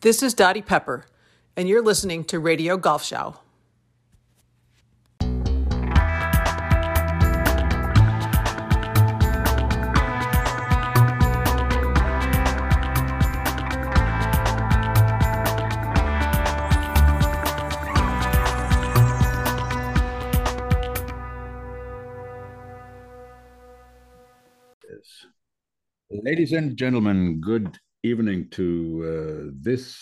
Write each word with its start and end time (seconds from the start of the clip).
This 0.00 0.22
is 0.22 0.32
Dottie 0.32 0.62
Pepper, 0.62 1.06
and 1.56 1.68
you're 1.68 1.82
listening 1.82 2.22
to 2.26 2.38
Radio 2.38 2.76
Golf 2.76 3.04
Show. 3.04 3.34
Ladies 26.10 26.52
and 26.52 26.76
gentlemen, 26.76 27.40
good 27.40 27.80
evening 28.02 28.48
to 28.50 29.02
uh, 29.04 29.50
this 29.60 29.98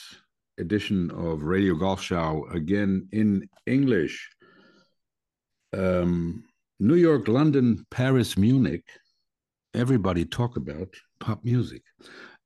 edition 0.58 1.10
of 1.12 1.42
Radio 1.42 1.74
Golf 1.74 2.02
Show, 2.02 2.46
again 2.52 3.08
in 3.12 3.48
English. 3.66 4.28
Um, 5.72 6.44
New 6.78 6.94
York, 6.94 7.26
London, 7.28 7.86
Paris, 7.90 8.36
Munich, 8.36 8.84
everybody 9.74 10.24
talk 10.24 10.56
about 10.56 10.88
pop 11.20 11.42
music. 11.42 11.82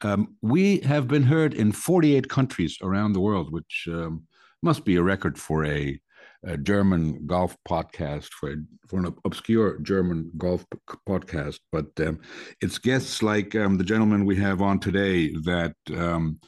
Um, 0.02 0.36
we 0.40 0.78
have 0.80 1.08
been 1.08 1.24
heard 1.24 1.52
in 1.52 1.72
48 1.72 2.28
countries 2.28 2.78
around 2.82 3.12
the 3.12 3.20
world, 3.20 3.52
which 3.52 3.88
um, 3.90 4.26
must 4.62 4.84
be 4.84 4.96
a 4.96 5.02
record 5.02 5.38
for 5.38 5.64
a 5.64 6.00
a 6.44 6.56
German 6.56 7.26
golf 7.26 7.56
podcast 7.68 8.28
for 8.32 8.54
for 8.88 9.00
an 9.00 9.14
obscure 9.24 9.78
German 9.80 10.30
golf 10.36 10.64
podcast, 11.08 11.58
but 11.70 11.86
um, 12.00 12.20
it's 12.60 12.78
guests 12.78 13.22
like 13.22 13.54
um, 13.54 13.76
the 13.76 13.84
gentleman 13.84 14.24
we 14.24 14.36
have 14.36 14.62
on 14.62 14.78
today 14.78 15.32
that 15.44 15.74
um, 15.96 16.40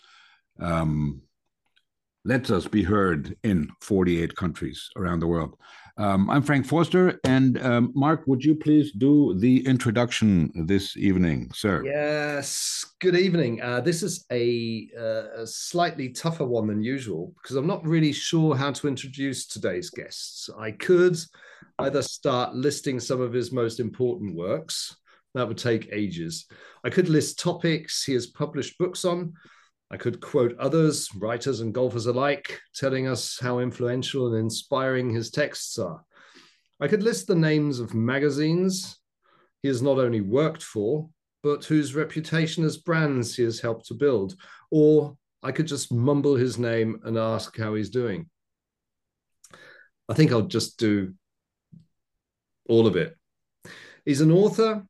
um 0.61 1.23
lets 2.25 2.51
us 2.51 2.67
be 2.67 2.83
heard 2.83 3.37
in 3.43 3.69
48 3.81 4.37
countries 4.37 4.91
around 4.97 5.21
the 5.21 5.27
world. 5.27 5.57
Um, 5.99 6.31
I'm 6.31 6.43
Frank 6.43 6.67
Forster, 6.67 7.21
and 7.25 7.61
um, 7.63 7.93
Mark, 7.95 8.23
would 8.27 8.43
you 8.43 8.55
please 8.55 8.93
do 8.93 9.39
the 9.39 9.67
introduction 9.67 10.51
this 10.67 10.97
evening, 10.97 11.51
sir? 11.53 11.85
Yes. 11.85 12.87
Good 13.01 13.15
evening. 13.15 13.61
Uh, 13.61 13.81
this 13.81 14.03
is 14.03 14.25
a, 14.33 14.89
uh, 14.99 15.43
a, 15.43 15.47
slightly 15.47 16.09
tougher 16.09 16.47
one 16.47 16.69
than 16.69 16.83
usual 16.83 17.35
because 17.43 17.57
I'm 17.57 17.67
not 17.67 17.87
really 17.87 18.13
sure 18.13 18.57
how 18.57 18.71
to 18.73 18.89
introduce 18.89 19.47
today's 19.47 19.91
guests. 19.91 20.49
I 20.59 20.71
could 20.71 21.19
either 21.79 22.03
start 22.03 22.55
listing 22.55 22.99
some 22.99 23.21
of 23.21 23.35
his 23.35 23.53
most 23.53 23.79
important 23.79 24.35
works. 24.35 24.97
That 25.35 25.49
would 25.49 25.59
take 25.59 25.91
ages. 25.93 26.47
I 26.85 26.91
could 26.91 27.09
list 27.11 27.39
topics 27.39 28.05
he 28.05 28.15
has 28.15 28.27
published 28.27 28.79
books 28.79 29.05
on. 29.05 29.35
I 29.93 29.99
could 29.99 30.23
quote 30.23 30.57
others, 30.59 31.15
writers 31.15 31.61
and 31.61 31.75
golfers 31.75 32.07
alike, 32.07 32.59
telling 32.75 33.07
us 33.07 33.39
how 33.39 33.59
influential 33.59 34.29
and 34.29 34.39
inspiring 34.39 35.11
his 35.11 35.31
texts 35.31 35.79
are. 35.79 36.03
I 36.81 36.89
could 36.89 37.03
list 37.03 37.27
the 37.27 37.35
names 37.35 37.79
of 37.79 37.93
magazines 37.93 38.99
he 39.63 39.69
has 39.69 39.83
not 39.83 39.99
only 39.99 40.23
worked 40.23 40.63
for, 40.63 41.11
but 41.43 41.67
whose 41.67 41.95
reputation 41.95 42.65
as 42.65 42.79
brands 42.79 43.37
he 43.37 43.43
has 43.43 43.61
helped 43.61 43.87
to 43.89 43.95
build. 43.95 44.35
Or 44.71 45.17
I 45.43 45.53
could 45.53 45.67
just 45.67 45.93
mumble 45.93 46.37
his 46.37 46.59
name 46.59 47.01
and 47.05 47.19
ask 47.19 47.57
how 47.59 47.75
he's 47.75 47.91
doing. 47.91 48.31
I 50.09 50.15
think 50.15 50.33
I'll 50.33 50.43
just 50.43 50.79
do 50.79 51.15
all 52.67 52.87
of 52.87 52.97
it. 52.97 53.15
He's 54.05 54.21
an 54.21 54.33
author 54.33 54.85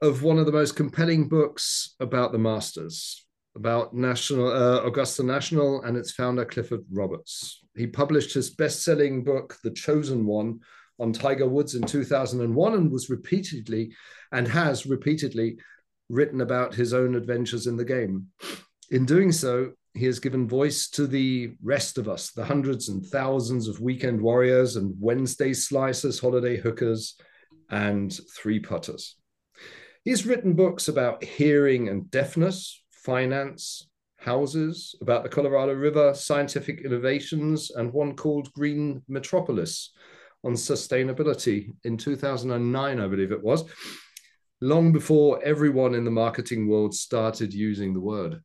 of 0.00 0.22
one 0.22 0.38
of 0.38 0.46
the 0.46 0.52
most 0.52 0.76
compelling 0.76 1.28
books 1.28 1.94
about 2.00 2.32
the 2.32 2.38
Masters, 2.38 3.26
about 3.58 3.92
National 3.92 4.52
uh, 4.52 4.82
Augusta 4.84 5.24
National 5.24 5.82
and 5.82 5.96
its 5.96 6.12
founder 6.12 6.44
Clifford 6.44 6.84
Roberts. 6.92 7.64
He 7.76 7.88
published 7.88 8.32
his 8.32 8.50
best-selling 8.50 9.24
book, 9.24 9.56
The 9.64 9.72
Chosen 9.72 10.24
One, 10.24 10.60
on 11.00 11.12
Tiger 11.12 11.48
Woods 11.48 11.74
in 11.74 11.82
2001 11.82 12.74
and 12.74 12.90
was 12.90 13.10
repeatedly 13.10 13.92
and 14.32 14.46
has 14.48 14.86
repeatedly 14.86 15.58
written 16.08 16.40
about 16.40 16.74
his 16.74 16.94
own 16.94 17.14
adventures 17.14 17.66
in 17.66 17.76
the 17.76 17.84
game. 17.84 18.28
In 18.90 19.04
doing 19.04 19.32
so, 19.32 19.72
he 19.94 20.06
has 20.06 20.20
given 20.20 20.48
voice 20.48 20.88
to 20.90 21.06
the 21.06 21.54
rest 21.62 21.98
of 21.98 22.08
us, 22.08 22.30
the 22.30 22.44
hundreds 22.44 22.88
and 22.88 23.04
thousands 23.04 23.68
of 23.68 23.80
weekend 23.80 24.20
warriors 24.20 24.76
and 24.76 24.94
Wednesday 25.00 25.50
slicers, 25.50 26.20
holiday 26.20 26.56
hookers, 26.56 27.16
and 27.70 28.18
three 28.36 28.60
putters. 28.60 29.16
He's 30.04 30.26
written 30.26 30.54
books 30.54 30.88
about 30.88 31.24
hearing 31.24 31.88
and 31.88 32.10
deafness, 32.10 32.82
finance, 33.08 33.88
houses, 34.18 34.94
about 35.00 35.22
the 35.22 35.30
Colorado 35.30 35.72
River, 35.72 36.12
scientific 36.12 36.82
innovations, 36.84 37.70
and 37.70 37.90
one 37.90 38.14
called 38.14 38.52
Green 38.52 39.00
Metropolis 39.08 39.94
on 40.44 40.52
sustainability 40.52 41.72
in 41.84 41.96
2009, 41.96 43.00
I 43.00 43.06
believe 43.06 43.32
it 43.32 43.42
was, 43.42 43.64
long 44.60 44.92
before 44.92 45.42
everyone 45.42 45.94
in 45.94 46.04
the 46.04 46.10
marketing 46.10 46.68
world 46.68 46.94
started 46.94 47.54
using 47.54 47.94
the 47.94 48.00
word. 48.00 48.42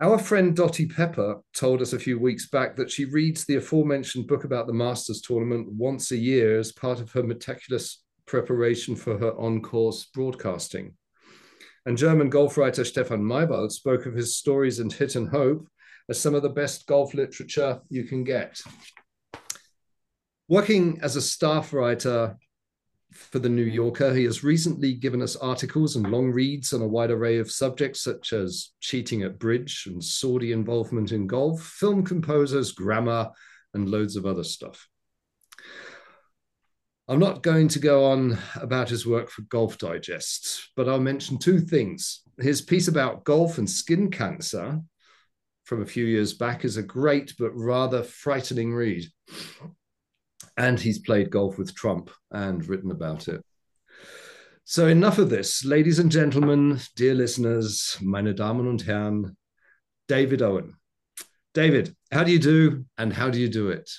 Our 0.00 0.18
friend 0.18 0.56
Dottie 0.56 0.88
Pepper 0.88 1.42
told 1.54 1.80
us 1.80 1.92
a 1.92 2.00
few 2.00 2.18
weeks 2.18 2.48
back 2.48 2.74
that 2.74 2.90
she 2.90 3.04
reads 3.04 3.44
the 3.44 3.54
aforementioned 3.54 4.26
book 4.26 4.42
about 4.42 4.66
the 4.66 4.72
Masters 4.72 5.20
tournament 5.20 5.68
once 5.70 6.10
a 6.10 6.16
year 6.16 6.58
as 6.58 6.72
part 6.72 7.00
of 7.00 7.12
her 7.12 7.22
meticulous 7.22 8.02
preparation 8.26 8.96
for 8.96 9.16
her 9.16 9.30
on 9.38 9.62
course 9.62 10.06
broadcasting. 10.12 10.96
And 11.84 11.98
German 11.98 12.30
golf 12.30 12.56
writer 12.56 12.84
Stefan 12.84 13.22
Maybald 13.22 13.72
spoke 13.72 14.06
of 14.06 14.14
his 14.14 14.36
stories 14.36 14.78
in 14.78 14.88
Hit 14.88 15.16
and 15.16 15.28
Hope 15.28 15.66
as 16.08 16.20
some 16.20 16.34
of 16.34 16.42
the 16.42 16.48
best 16.48 16.86
golf 16.86 17.14
literature 17.14 17.80
you 17.88 18.04
can 18.04 18.24
get. 18.24 18.60
Working 20.48 21.00
as 21.02 21.16
a 21.16 21.22
staff 21.22 21.72
writer 21.72 22.36
for 23.12 23.38
the 23.38 23.48
New 23.48 23.64
Yorker, 23.64 24.14
he 24.14 24.24
has 24.24 24.44
recently 24.44 24.94
given 24.94 25.22
us 25.22 25.36
articles 25.36 25.96
and 25.96 26.10
long 26.10 26.30
reads 26.30 26.72
on 26.72 26.82
a 26.82 26.86
wide 26.86 27.10
array 27.10 27.38
of 27.38 27.50
subjects 27.50 28.00
such 28.00 28.32
as 28.32 28.70
cheating 28.80 29.22
at 29.22 29.38
bridge 29.38 29.84
and 29.86 30.02
Saudi 30.02 30.52
involvement 30.52 31.12
in 31.12 31.26
golf, 31.26 31.62
film 31.62 32.04
composers, 32.04 32.72
grammar, 32.72 33.30
and 33.74 33.88
loads 33.88 34.16
of 34.16 34.26
other 34.26 34.44
stuff. 34.44 34.88
I'm 37.12 37.18
not 37.18 37.42
going 37.42 37.68
to 37.68 37.78
go 37.78 38.06
on 38.06 38.38
about 38.54 38.88
his 38.88 39.06
work 39.06 39.28
for 39.28 39.42
Golf 39.42 39.76
Digest, 39.76 40.70
but 40.74 40.88
I'll 40.88 40.98
mention 40.98 41.36
two 41.36 41.60
things. 41.60 42.22
His 42.38 42.62
piece 42.62 42.88
about 42.88 43.24
golf 43.24 43.58
and 43.58 43.68
skin 43.68 44.10
cancer 44.10 44.80
from 45.64 45.82
a 45.82 45.86
few 45.86 46.06
years 46.06 46.32
back 46.32 46.64
is 46.64 46.78
a 46.78 46.82
great 46.82 47.34
but 47.38 47.50
rather 47.54 48.02
frightening 48.02 48.72
read. 48.72 49.04
And 50.56 50.80
he's 50.80 51.00
played 51.00 51.28
golf 51.28 51.58
with 51.58 51.74
Trump 51.74 52.08
and 52.30 52.66
written 52.66 52.90
about 52.90 53.28
it. 53.28 53.44
So, 54.64 54.86
enough 54.86 55.18
of 55.18 55.28
this. 55.28 55.66
Ladies 55.66 55.98
and 55.98 56.10
gentlemen, 56.10 56.80
dear 56.96 57.12
listeners, 57.12 57.98
meine 58.00 58.32
Damen 58.32 58.66
und 58.66 58.80
Herren, 58.80 59.36
David 60.08 60.40
Owen. 60.40 60.76
David, 61.52 61.94
how 62.10 62.24
do 62.24 62.32
you 62.32 62.38
do 62.38 62.86
and 62.96 63.12
how 63.12 63.28
do 63.28 63.38
you 63.38 63.50
do 63.50 63.68
it? 63.68 63.90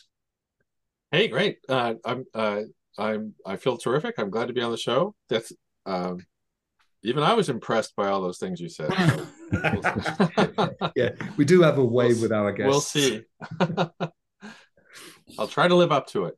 Hey, 1.11 1.27
great. 1.27 1.59
Uh, 1.69 1.93
I'm 2.03 2.25
uh, 2.33 2.61
I'm 2.97 3.33
I 3.45 3.55
feel 3.55 3.77
terrific. 3.77 4.15
I'm 4.17 4.29
glad 4.29 4.47
to 4.47 4.53
be 4.53 4.61
on 4.61 4.71
the 4.71 4.77
show. 4.77 5.15
That's 5.29 5.51
um, 5.85 6.19
even 7.03 7.23
I 7.23 7.33
was 7.33 7.49
impressed 7.49 7.95
by 7.95 8.07
all 8.07 8.21
those 8.21 8.37
things 8.37 8.61
you 8.61 8.69
said. 8.69 8.91
yeah, 10.95 11.09
we 11.37 11.45
do 11.45 11.61
have 11.61 11.77
a 11.77 11.85
way 11.85 12.07
we'll, 12.07 12.21
with 12.21 12.31
our 12.31 12.51
guests. 12.51 12.69
We'll 12.69 12.81
see. 12.81 13.21
I'll 15.39 15.47
try 15.47 15.67
to 15.67 15.75
live 15.75 15.91
up 15.91 16.07
to 16.07 16.25
it. 16.25 16.37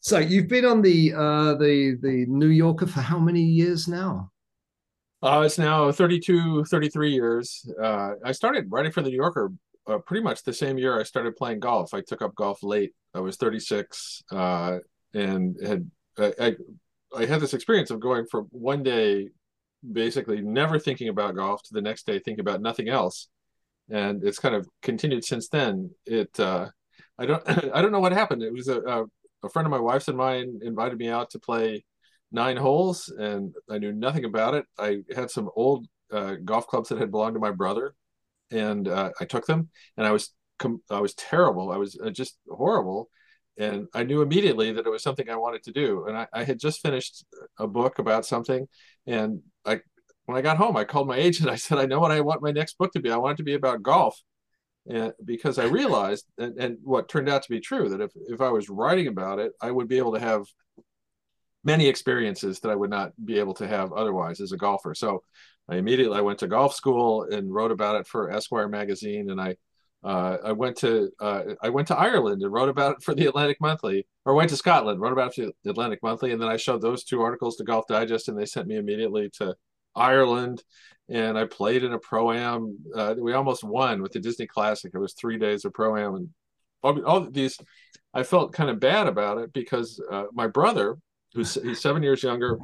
So 0.00 0.18
you've 0.18 0.48
been 0.48 0.64
on 0.64 0.80
the 0.80 1.12
uh, 1.12 1.54
the 1.54 1.98
the 2.00 2.24
New 2.28 2.48
Yorker 2.48 2.86
for 2.86 3.00
how 3.00 3.18
many 3.18 3.42
years 3.42 3.88
now? 3.88 4.30
Uh, 5.20 5.42
it's 5.44 5.58
now 5.58 5.90
32, 5.90 6.64
33 6.66 7.10
years. 7.10 7.68
Uh, 7.82 8.12
I 8.24 8.30
started 8.30 8.66
writing 8.70 8.92
for 8.92 9.02
the 9.02 9.10
New 9.10 9.16
Yorker 9.16 9.52
uh, 9.88 9.98
pretty 9.98 10.22
much 10.22 10.42
the 10.42 10.52
same 10.52 10.78
year 10.78 10.98
I 10.98 11.02
started 11.02 11.36
playing 11.36 11.60
golf. 11.60 11.94
I 11.94 12.02
took 12.02 12.22
up 12.22 12.34
golf 12.34 12.62
late. 12.62 12.92
I 13.14 13.20
was 13.20 13.36
36 13.36 14.22
uh, 14.30 14.78
and 15.14 15.56
had 15.64 15.90
I, 16.18 16.54
I 17.16 17.24
had 17.24 17.40
this 17.40 17.54
experience 17.54 17.90
of 17.90 18.00
going 18.00 18.26
from 18.26 18.48
one 18.50 18.82
day 18.82 19.28
basically 19.92 20.42
never 20.42 20.78
thinking 20.78 21.08
about 21.08 21.36
golf 21.36 21.62
to 21.62 21.70
the 21.72 21.80
next 21.80 22.06
day 22.06 22.18
thinking 22.18 22.40
about 22.40 22.60
nothing 22.60 22.88
else, 22.88 23.28
and 23.90 24.24
it's 24.24 24.38
kind 24.38 24.54
of 24.54 24.68
continued 24.82 25.24
since 25.24 25.48
then. 25.48 25.90
It 26.06 26.38
uh, 26.38 26.68
I 27.18 27.26
don't 27.26 27.42
I 27.74 27.80
don't 27.80 27.92
know 27.92 28.00
what 28.00 28.12
happened. 28.12 28.42
It 28.42 28.52
was 28.52 28.68
a, 28.68 28.80
a 28.80 29.04
a 29.44 29.48
friend 29.48 29.66
of 29.66 29.70
my 29.70 29.78
wife's 29.78 30.08
and 30.08 30.16
mine 30.16 30.58
invited 30.62 30.98
me 30.98 31.08
out 31.08 31.30
to 31.30 31.38
play 31.38 31.84
nine 32.32 32.56
holes, 32.56 33.12
and 33.16 33.54
I 33.70 33.78
knew 33.78 33.92
nothing 33.92 34.24
about 34.24 34.54
it. 34.54 34.66
I 34.78 34.98
had 35.14 35.30
some 35.30 35.48
old 35.54 35.86
uh, 36.12 36.34
golf 36.44 36.66
clubs 36.66 36.88
that 36.88 36.98
had 36.98 37.10
belonged 37.10 37.34
to 37.34 37.40
my 37.40 37.52
brother, 37.52 37.94
and 38.50 38.88
uh, 38.88 39.10
I 39.20 39.24
took 39.24 39.46
them, 39.46 39.68
and 39.96 40.06
I 40.06 40.12
was 40.12 40.32
com- 40.58 40.82
I 40.90 41.00
was 41.00 41.14
terrible. 41.14 41.70
I 41.70 41.76
was 41.76 41.98
uh, 42.02 42.10
just 42.10 42.38
horrible, 42.48 43.10
and 43.58 43.88
I 43.94 44.04
knew 44.04 44.22
immediately 44.22 44.72
that 44.72 44.86
it 44.86 44.90
was 44.90 45.02
something 45.02 45.28
I 45.28 45.36
wanted 45.36 45.62
to 45.64 45.72
do. 45.72 46.06
And 46.06 46.16
I, 46.16 46.26
I 46.32 46.44
had 46.44 46.58
just 46.58 46.80
finished 46.80 47.24
a 47.58 47.66
book 47.66 47.98
about 47.98 48.26
something, 48.26 48.66
and 49.06 49.40
I 49.64 49.80
when 50.26 50.36
I 50.36 50.42
got 50.42 50.58
home, 50.58 50.76
I 50.76 50.84
called 50.84 51.08
my 51.08 51.16
agent. 51.16 51.48
I 51.50 51.56
said, 51.56 51.78
I 51.78 51.86
know 51.86 52.00
what 52.00 52.12
I 52.12 52.20
want 52.20 52.42
my 52.42 52.52
next 52.52 52.78
book 52.78 52.92
to 52.92 53.00
be. 53.00 53.10
I 53.10 53.16
want 53.16 53.34
it 53.34 53.36
to 53.38 53.44
be 53.44 53.54
about 53.54 53.82
golf. 53.82 54.20
And 54.90 55.12
because 55.24 55.58
I 55.58 55.64
realized, 55.64 56.26
and, 56.38 56.56
and 56.58 56.78
what 56.82 57.08
turned 57.08 57.28
out 57.28 57.42
to 57.42 57.50
be 57.50 57.60
true, 57.60 57.90
that 57.90 58.00
if, 58.00 58.10
if 58.28 58.40
I 58.40 58.48
was 58.48 58.70
writing 58.70 59.06
about 59.06 59.38
it, 59.38 59.52
I 59.60 59.70
would 59.70 59.86
be 59.86 59.98
able 59.98 60.14
to 60.14 60.20
have 60.20 60.46
many 61.64 61.86
experiences 61.86 62.60
that 62.60 62.70
I 62.70 62.74
would 62.74 62.88
not 62.88 63.12
be 63.22 63.38
able 63.38 63.54
to 63.54 63.66
have 63.66 63.92
otherwise 63.92 64.40
as 64.40 64.52
a 64.52 64.56
golfer. 64.56 64.94
So 64.94 65.22
I 65.68 65.76
immediately 65.76 66.16
I 66.16 66.22
went 66.22 66.38
to 66.40 66.48
golf 66.48 66.74
school 66.74 67.24
and 67.24 67.52
wrote 67.52 67.70
about 67.70 68.00
it 68.00 68.06
for 68.06 68.30
Esquire 68.30 68.68
magazine, 68.68 69.30
and 69.30 69.40
I 69.40 69.56
uh, 70.04 70.36
I 70.44 70.52
went 70.52 70.76
to 70.78 71.10
uh, 71.20 71.42
I 71.62 71.68
went 71.68 71.88
to 71.88 71.96
Ireland 71.96 72.42
and 72.42 72.52
wrote 72.52 72.68
about 72.68 72.96
it 72.96 73.02
for 73.02 73.14
the 73.14 73.26
Atlantic 73.26 73.58
Monthly, 73.60 74.06
or 74.24 74.34
went 74.34 74.50
to 74.50 74.56
Scotland, 74.56 75.00
wrote 75.00 75.12
about 75.12 75.36
it 75.36 75.46
for 75.46 75.52
the 75.64 75.70
Atlantic 75.70 76.00
Monthly, 76.02 76.32
and 76.32 76.40
then 76.40 76.48
I 76.48 76.56
showed 76.56 76.80
those 76.80 77.04
two 77.04 77.20
articles 77.20 77.56
to 77.56 77.64
Golf 77.64 77.86
Digest, 77.86 78.28
and 78.28 78.38
they 78.38 78.46
sent 78.46 78.66
me 78.66 78.76
immediately 78.76 79.28
to 79.38 79.54
Ireland, 79.94 80.62
and 81.08 81.36
I 81.36 81.44
played 81.44 81.84
in 81.84 81.92
a 81.92 81.98
pro 81.98 82.32
am. 82.32 82.78
Uh, 82.94 83.16
we 83.18 83.34
almost 83.34 83.64
won 83.64 84.00
with 84.00 84.12
the 84.12 84.20
Disney 84.20 84.46
Classic. 84.46 84.92
It 84.94 84.98
was 84.98 85.14
three 85.14 85.38
days 85.38 85.64
of 85.64 85.74
pro 85.74 85.96
am, 85.96 86.14
and 86.14 86.28
all, 86.82 87.04
all 87.04 87.20
these. 87.30 87.58
I 88.14 88.22
felt 88.22 88.54
kind 88.54 88.70
of 88.70 88.80
bad 88.80 89.06
about 89.06 89.36
it 89.36 89.52
because 89.52 90.00
uh, 90.10 90.24
my 90.32 90.46
brother, 90.46 90.96
who's 91.34 91.54
he's 91.54 91.82
seven 91.82 92.02
years 92.02 92.22
younger, 92.22 92.58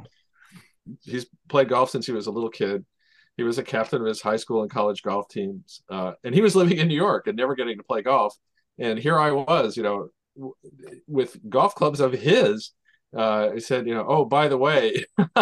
he's 1.03 1.27
played 1.49 1.69
golf 1.69 1.91
since 1.91 2.07
he 2.07 2.11
was 2.11 2.25
a 2.25 2.31
little 2.31 2.49
kid 2.49 2.83
he 3.37 3.43
was 3.43 3.57
a 3.57 3.63
captain 3.63 4.01
of 4.01 4.07
his 4.07 4.21
high 4.21 4.37
school 4.37 4.61
and 4.61 4.71
college 4.71 5.01
golf 5.01 5.27
teams, 5.27 5.81
uh, 5.89 6.13
and 6.23 6.33
he 6.33 6.41
was 6.41 6.55
living 6.55 6.77
in 6.77 6.87
New 6.87 6.95
York 6.95 7.27
and 7.27 7.37
never 7.37 7.55
getting 7.55 7.77
to 7.77 7.83
play 7.83 8.01
golf. 8.01 8.35
And 8.77 8.99
here 8.99 9.19
I 9.19 9.31
was, 9.31 9.77
you 9.77 9.83
know, 9.83 10.09
w- 10.35 10.55
with 11.07 11.37
golf 11.49 11.75
clubs 11.75 11.99
of 11.99 12.13
his. 12.13 12.71
Uh, 13.15 13.51
he 13.51 13.61
said, 13.61 13.87
you 13.87 13.93
know, 13.93 14.05
oh, 14.07 14.25
by 14.25 14.49
the 14.49 14.57
way, 14.57 15.05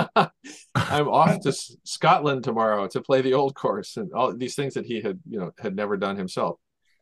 I'm 0.75 1.07
off 1.07 1.39
to 1.41 1.49
S- 1.49 1.75
Scotland 1.83 2.43
tomorrow 2.43 2.87
to 2.89 3.01
play 3.01 3.21
the 3.21 3.33
old 3.33 3.55
course 3.55 3.97
and 3.97 4.11
all 4.13 4.35
these 4.35 4.55
things 4.55 4.75
that 4.75 4.85
he 4.85 5.01
had, 5.01 5.19
you 5.27 5.39
know, 5.39 5.51
had 5.57 5.75
never 5.75 5.97
done 5.97 6.15
himself. 6.15 6.59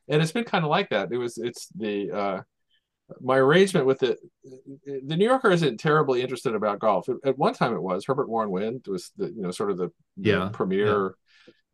And 0.07 0.21
it's 0.21 0.31
been 0.31 0.45
kind 0.45 0.63
of 0.63 0.69
like 0.69 0.89
that. 0.89 1.11
It 1.11 1.17
was, 1.17 1.37
it's 1.37 1.67
the, 1.75 2.11
uh, 2.11 2.41
my 3.19 3.37
arrangement 3.37 3.85
with 3.85 4.03
it, 4.03 4.19
the 4.85 5.15
New 5.17 5.25
Yorker 5.25 5.51
isn't 5.51 5.79
terribly 5.79 6.21
interested 6.21 6.55
about 6.55 6.79
golf. 6.79 7.07
At 7.25 7.37
one 7.37 7.53
time, 7.53 7.73
it 7.73 7.81
was 7.81 8.05
Herbert 8.05 8.29
Warren 8.29 8.51
Wind 8.51 8.85
was 8.87 9.11
the 9.17 9.27
you 9.27 9.41
know 9.41 9.51
sort 9.51 9.71
of 9.71 9.77
the, 9.77 9.91
yeah, 10.17 10.49
premier 10.51 11.15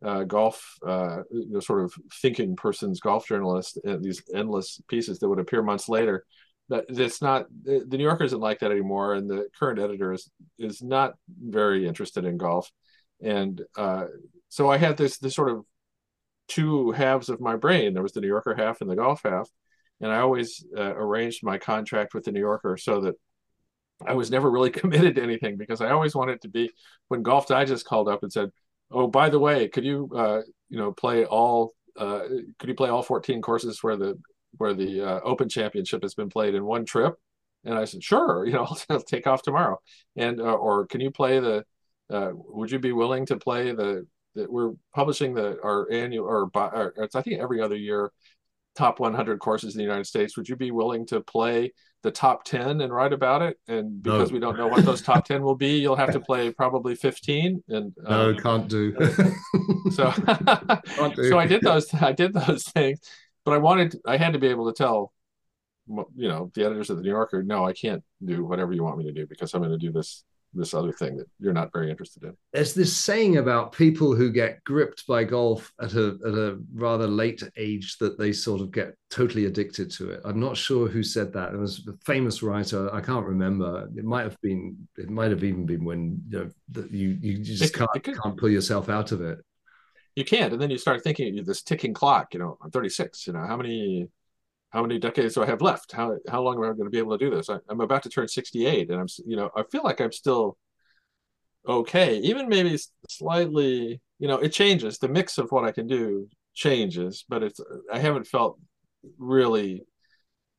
yeah. 0.02 0.10
Uh, 0.10 0.24
golf 0.24 0.74
uh, 0.86 1.22
you 1.30 1.50
know 1.50 1.60
sort 1.60 1.84
of 1.84 1.92
thinking 2.22 2.56
person's 2.56 3.00
golf 3.00 3.26
journalist. 3.26 3.78
And 3.84 4.02
these 4.02 4.22
endless 4.34 4.80
pieces 4.88 5.18
that 5.18 5.28
would 5.28 5.40
appear 5.40 5.62
months 5.62 5.88
later. 5.88 6.24
That 6.70 6.84
it's 6.88 7.22
not 7.22 7.46
the 7.64 7.84
New 7.90 8.04
Yorker 8.04 8.24
isn't 8.24 8.40
like 8.40 8.60
that 8.60 8.70
anymore, 8.70 9.14
and 9.14 9.28
the 9.28 9.48
current 9.58 9.78
editor 9.78 10.12
is 10.12 10.30
is 10.58 10.82
not 10.82 11.14
very 11.28 11.86
interested 11.86 12.24
in 12.24 12.36
golf, 12.36 12.70
and 13.22 13.60
uh, 13.76 14.06
so 14.48 14.70
I 14.70 14.76
had 14.76 14.96
this 14.96 15.18
this 15.18 15.34
sort 15.34 15.50
of 15.50 15.64
two 16.48 16.92
halves 16.92 17.28
of 17.28 17.40
my 17.40 17.56
brain. 17.56 17.94
There 17.94 18.02
was 18.02 18.12
the 18.12 18.20
New 18.20 18.28
Yorker 18.28 18.54
half 18.54 18.80
and 18.80 18.90
the 18.90 18.96
golf 18.96 19.22
half 19.24 19.48
and 20.00 20.12
I 20.12 20.20
always 20.20 20.64
uh, 20.76 20.94
arranged 20.94 21.42
my 21.42 21.58
contract 21.58 22.14
with 22.14 22.24
the 22.24 22.32
New 22.32 22.40
Yorker 22.40 22.76
so 22.76 23.00
that 23.02 23.14
I 24.06 24.14
was 24.14 24.30
never 24.30 24.50
really 24.50 24.70
committed 24.80 25.16
to 25.16 25.22
anything 25.22 25.56
because 25.56 25.80
I 25.80 25.90
always 25.90 26.14
wanted 26.14 26.40
to 26.42 26.48
be 26.48 26.70
when 27.08 27.22
Golf 27.22 27.46
Digest 27.46 27.86
called 27.86 28.08
up 28.08 28.22
and 28.22 28.32
said, 28.32 28.50
"Oh, 28.90 29.06
by 29.06 29.28
the 29.28 29.38
way, 29.38 29.68
could 29.68 29.84
you 29.84 30.10
uh, 30.14 30.42
you 30.68 30.78
know 30.78 30.92
play 30.92 31.24
all 31.24 31.72
uh, 31.96 32.20
could 32.58 32.68
you 32.68 32.74
play 32.74 32.88
all 32.90 33.02
14 33.02 33.42
courses 33.42 33.82
where 33.82 33.96
the 33.96 34.18
where 34.56 34.74
the 34.74 35.02
uh, 35.02 35.20
Open 35.24 35.48
Championship 35.48 36.02
has 36.02 36.14
been 36.14 36.30
played 36.30 36.54
in 36.54 36.64
one 36.64 36.84
trip?" 36.84 37.14
And 37.64 37.74
I 37.74 37.84
said, 37.84 38.02
"Sure, 38.02 38.46
you 38.46 38.52
know, 38.52 38.64
I'll, 38.64 38.78
I'll 38.90 39.00
take 39.00 39.26
off 39.26 39.42
tomorrow." 39.42 39.78
And 40.16 40.40
uh, 40.40 40.44
or 40.54 40.86
can 40.86 41.00
you 41.00 41.10
play 41.10 41.40
the 41.40 41.64
uh, 42.10 42.30
would 42.34 42.70
you 42.70 42.78
be 42.78 42.92
willing 42.92 43.26
to 43.26 43.36
play 43.36 43.72
the 43.72 44.06
that 44.34 44.50
we're 44.50 44.72
publishing 44.94 45.34
the 45.34 45.58
our 45.62 45.90
annual 45.90 46.26
or, 46.26 46.50
or 46.54 46.94
it's 46.98 47.16
I 47.16 47.22
think 47.22 47.40
every 47.40 47.60
other 47.60 47.76
year 47.76 48.12
top 48.78 49.00
100 49.00 49.40
courses 49.40 49.74
in 49.74 49.78
the 49.78 49.84
United 49.84 50.06
States. 50.06 50.36
Would 50.36 50.48
you 50.48 50.54
be 50.54 50.70
willing 50.70 51.04
to 51.06 51.20
play 51.20 51.72
the 52.02 52.12
top 52.12 52.44
10 52.44 52.80
and 52.80 52.92
write 52.92 53.12
about 53.12 53.42
it? 53.42 53.58
And 53.66 54.00
because 54.00 54.30
no. 54.30 54.34
we 54.34 54.40
don't 54.40 54.56
know 54.56 54.68
what 54.68 54.84
those 54.84 55.02
top 55.02 55.24
10 55.26 55.42
will 55.42 55.56
be, 55.56 55.78
you'll 55.78 55.96
have 55.96 56.12
to 56.12 56.20
play 56.20 56.50
probably 56.62 56.94
15. 56.94 57.64
And 57.68 57.92
no, 57.98 58.30
um, 58.30 58.36
can't 58.36 58.68
do. 58.68 58.94
so, 59.90 60.12
can't 60.12 61.16
do. 61.16 61.28
so 61.28 61.38
I 61.38 61.46
did 61.46 61.62
those. 61.62 61.92
I 61.92 62.12
did 62.12 62.32
those 62.32 62.64
things, 62.64 63.00
but 63.44 63.52
I 63.52 63.58
wanted. 63.58 63.96
I 64.06 64.16
had 64.16 64.34
to 64.34 64.38
be 64.38 64.46
able 64.46 64.72
to 64.72 64.76
tell, 64.76 65.12
you 65.88 66.28
know, 66.28 66.52
the 66.54 66.64
editors 66.64 66.88
of 66.88 66.98
the 66.98 67.02
New 67.02 67.10
Yorker, 67.10 67.42
no, 67.42 67.66
I 67.66 67.72
can't 67.72 68.04
do 68.24 68.44
whatever 68.44 68.72
you 68.72 68.84
want 68.84 68.98
me 68.98 69.04
to 69.04 69.12
do 69.12 69.26
because 69.26 69.52
I'm 69.54 69.60
going 69.60 69.72
to 69.72 69.78
do 69.78 69.90
this 69.90 70.22
this 70.54 70.74
other 70.74 70.92
thing 70.92 71.16
that 71.16 71.26
you're 71.38 71.52
not 71.52 71.72
very 71.72 71.90
interested 71.90 72.24
in. 72.24 72.36
There's 72.52 72.74
this 72.74 72.96
saying 72.96 73.36
about 73.36 73.72
people 73.72 74.14
who 74.14 74.32
get 74.32 74.62
gripped 74.64 75.06
by 75.06 75.24
golf 75.24 75.72
at 75.80 75.94
a 75.94 76.18
at 76.26 76.34
a 76.34 76.58
rather 76.74 77.06
late 77.06 77.42
age 77.56 77.98
that 77.98 78.18
they 78.18 78.32
sort 78.32 78.60
of 78.60 78.72
get 78.72 78.94
totally 79.10 79.46
addicted 79.46 79.90
to 79.92 80.10
it. 80.10 80.20
I'm 80.24 80.40
not 80.40 80.56
sure 80.56 80.88
who 80.88 81.02
said 81.02 81.32
that. 81.34 81.52
It 81.52 81.58
was 81.58 81.86
a 81.88 81.92
famous 82.04 82.42
writer. 82.42 82.92
I 82.94 83.00
can't 83.00 83.26
remember. 83.26 83.88
It 83.96 84.04
might 84.04 84.24
have 84.24 84.40
been. 84.40 84.76
It 84.96 85.10
might 85.10 85.30
have 85.30 85.44
even 85.44 85.66
been 85.66 85.84
when 85.84 86.22
you 86.28 86.38
know 86.38 86.50
that 86.72 86.90
you 86.90 87.18
you 87.20 87.38
just 87.38 87.74
can't 87.74 87.90
can't 88.02 88.36
pull 88.36 88.50
yourself 88.50 88.88
out 88.88 89.12
of 89.12 89.20
it. 89.20 89.38
You 90.16 90.24
can't, 90.24 90.52
and 90.52 90.60
then 90.60 90.70
you 90.70 90.78
start 90.78 91.04
thinking 91.04 91.44
this 91.44 91.62
ticking 91.62 91.94
clock. 91.94 92.34
You 92.34 92.40
know, 92.40 92.58
I'm 92.62 92.70
36. 92.70 93.26
You 93.26 93.34
know, 93.34 93.46
how 93.46 93.56
many 93.56 94.08
how 94.70 94.82
many 94.82 94.98
decades 94.98 95.34
do 95.34 95.42
I 95.42 95.46
have 95.46 95.62
left? 95.62 95.92
How 95.92 96.16
how 96.28 96.42
long 96.42 96.56
am 96.56 96.64
I 96.64 96.66
going 96.68 96.84
to 96.84 96.90
be 96.90 96.98
able 96.98 97.16
to 97.16 97.24
do 97.24 97.34
this? 97.34 97.48
I, 97.48 97.58
am 97.70 97.80
about 97.80 98.02
to 98.02 98.10
turn 98.10 98.28
68, 98.28 98.90
and 98.90 99.00
I'm 99.00 99.06
you 99.26 99.36
know 99.36 99.50
I 99.56 99.62
feel 99.70 99.82
like 99.82 100.00
I'm 100.00 100.12
still 100.12 100.58
okay, 101.66 102.18
even 102.18 102.48
maybe 102.48 102.78
slightly. 103.08 104.00
You 104.18 104.28
know, 104.28 104.38
it 104.38 104.50
changes. 104.50 104.98
The 104.98 105.08
mix 105.08 105.38
of 105.38 105.50
what 105.52 105.64
I 105.64 105.72
can 105.72 105.86
do 105.86 106.28
changes, 106.54 107.24
but 107.28 107.42
it's 107.42 107.60
I 107.92 107.98
haven't 107.98 108.26
felt 108.26 108.58
really 109.16 109.84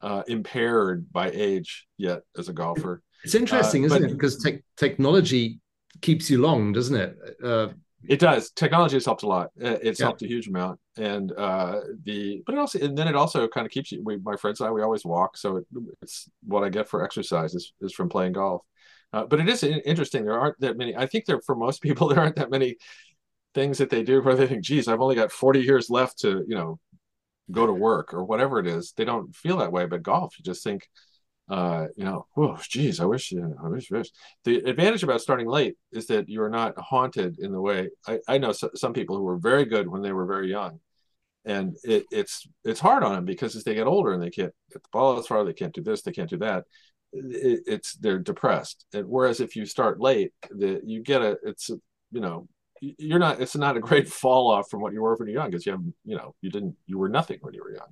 uh, 0.01 0.23
impaired 0.27 1.11
by 1.11 1.29
age 1.31 1.85
yet 1.97 2.21
as 2.37 2.49
a 2.49 2.53
golfer. 2.53 3.01
It's 3.23 3.35
interesting, 3.35 3.83
uh, 3.83 3.87
isn't 3.87 4.01
but, 4.01 4.11
it? 4.11 4.13
Because 4.13 4.41
te- 4.41 4.63
technology 4.77 5.59
keeps 6.01 6.29
you 6.29 6.41
long, 6.41 6.71
doesn't 6.71 6.95
it? 6.95 7.17
Uh, 7.43 7.69
it 8.07 8.19
does. 8.19 8.51
Technology 8.51 8.95
has 8.95 9.05
helped 9.05 9.23
a 9.23 9.27
lot. 9.27 9.49
It's 9.57 9.99
yeah. 9.99 10.05
helped 10.05 10.21
a 10.21 10.27
huge 10.27 10.47
amount, 10.47 10.79
and 10.99 11.31
uh, 11.31 11.79
the 12.03 12.43
but 12.45 12.53
it 12.53 12.57
also 12.59 12.79
and 12.79 12.97
then 12.97 13.07
it 13.07 13.15
also 13.15 13.47
kind 13.47 13.65
of 13.65 13.71
keeps 13.71 13.91
you. 13.91 14.03
We, 14.03 14.17
my 14.17 14.35
friends 14.35 14.59
and 14.59 14.67
I, 14.67 14.71
we 14.71 14.81
always 14.81 15.05
walk, 15.05 15.37
so 15.37 15.57
it, 15.57 15.67
it's 16.01 16.29
what 16.43 16.63
I 16.63 16.69
get 16.69 16.89
for 16.89 17.03
exercise 17.03 17.55
is, 17.55 17.73
is 17.81 17.93
from 17.93 18.09
playing 18.09 18.33
golf. 18.33 18.63
Uh, 19.11 19.25
but 19.25 19.39
it 19.39 19.49
is 19.49 19.63
interesting. 19.63 20.25
There 20.25 20.39
aren't 20.39 20.59
that 20.59 20.77
many. 20.77 20.95
I 20.95 21.05
think 21.07 21.25
there 21.25 21.41
for 21.41 21.55
most 21.55 21.81
people 21.81 22.07
there 22.09 22.19
aren't 22.19 22.35
that 22.35 22.51
many 22.51 22.77
things 23.55 23.79
that 23.79 23.89
they 23.89 24.03
do 24.03 24.21
where 24.21 24.35
they 24.35 24.47
think, 24.47 24.63
"Geez, 24.63 24.87
I've 24.87 25.01
only 25.01 25.15
got 25.15 25.31
forty 25.31 25.61
years 25.61 25.89
left 25.89 26.19
to 26.19 26.43
you 26.47 26.55
know 26.55 26.79
go 27.51 27.65
to 27.65 27.73
work 27.73 28.13
or 28.13 28.23
whatever 28.23 28.59
it 28.59 28.67
is." 28.67 28.93
They 28.95 29.05
don't 29.05 29.35
feel 29.35 29.57
that 29.57 29.71
way. 29.71 29.85
But 29.85 30.03
golf, 30.03 30.37
you 30.37 30.43
just 30.43 30.63
think 30.63 30.87
uh, 31.49 31.87
you 31.95 32.05
know, 32.05 32.27
whoa, 32.35 32.57
geez, 32.69 32.99
I 32.99 33.05
wish, 33.05 33.31
you 33.31 33.41
know, 33.41 33.55
I 33.63 33.67
wish, 33.69 33.89
wish. 33.89 34.09
The 34.43 34.57
advantage 34.57 35.03
about 35.03 35.21
starting 35.21 35.47
late 35.47 35.75
is 35.91 36.05
that 36.07 36.29
you're 36.29 36.49
not 36.49 36.77
haunted 36.77 37.39
in 37.39 37.51
the 37.51 37.59
way 37.59 37.89
I, 38.07 38.19
I 38.27 38.37
know 38.37 38.51
so, 38.51 38.69
some 38.75 38.93
people 38.93 39.17
who 39.17 39.23
were 39.23 39.37
very 39.37 39.65
good 39.65 39.87
when 39.87 40.03
they 40.03 40.13
were 40.13 40.27
very 40.27 40.49
young, 40.49 40.79
and 41.49 41.75
it, 41.83 42.05
it's 42.11 42.47
it's 42.63 42.79
hard 42.79 43.03
on 43.03 43.13
them 43.13 43.25
because 43.25 43.55
as 43.55 43.63
they 43.63 43.73
get 43.73 43.87
older 43.87 44.13
and 44.13 44.21
they 44.21 44.29
can't 44.29 44.53
get 44.71 44.83
the 44.83 44.89
ball 44.93 45.17
as 45.17 45.25
far, 45.25 45.43
they 45.43 45.53
can't 45.53 45.73
do 45.73 45.81
this, 45.81 46.03
they 46.03 46.11
can't 46.11 46.29
do 46.29 46.37
that. 46.37 46.65
It, 47.11 47.63
it's 47.65 47.93
they're 47.95 48.19
depressed. 48.19 48.85
And 48.93 49.07
whereas 49.07 49.39
if 49.39 49.55
you 49.55 49.65
start 49.65 49.99
late, 49.99 50.31
the 50.51 50.79
you 50.85 51.01
get 51.01 51.23
a 51.23 51.37
it's 51.43 51.69
you 51.69 52.21
know 52.21 52.47
you're 52.81 53.19
not 53.19 53.41
it's 53.41 53.55
not 53.55 53.77
a 53.77 53.79
great 53.79 54.07
fall 54.21 54.51
off 54.51 54.69
from 54.69 54.81
what 54.81 54.93
you 54.93 55.01
were 55.01 55.15
when 55.15 55.27
you're 55.27 55.41
young 55.41 55.49
because 55.49 55.65
you 55.65 55.71
have 55.71 55.81
you 56.05 56.15
know 56.15 56.35
you 56.41 56.51
didn't 56.51 56.75
you 56.85 56.99
were 56.99 57.09
nothing 57.09 57.39
when 57.41 57.55
you 57.55 57.63
were 57.63 57.73
young. 57.73 57.91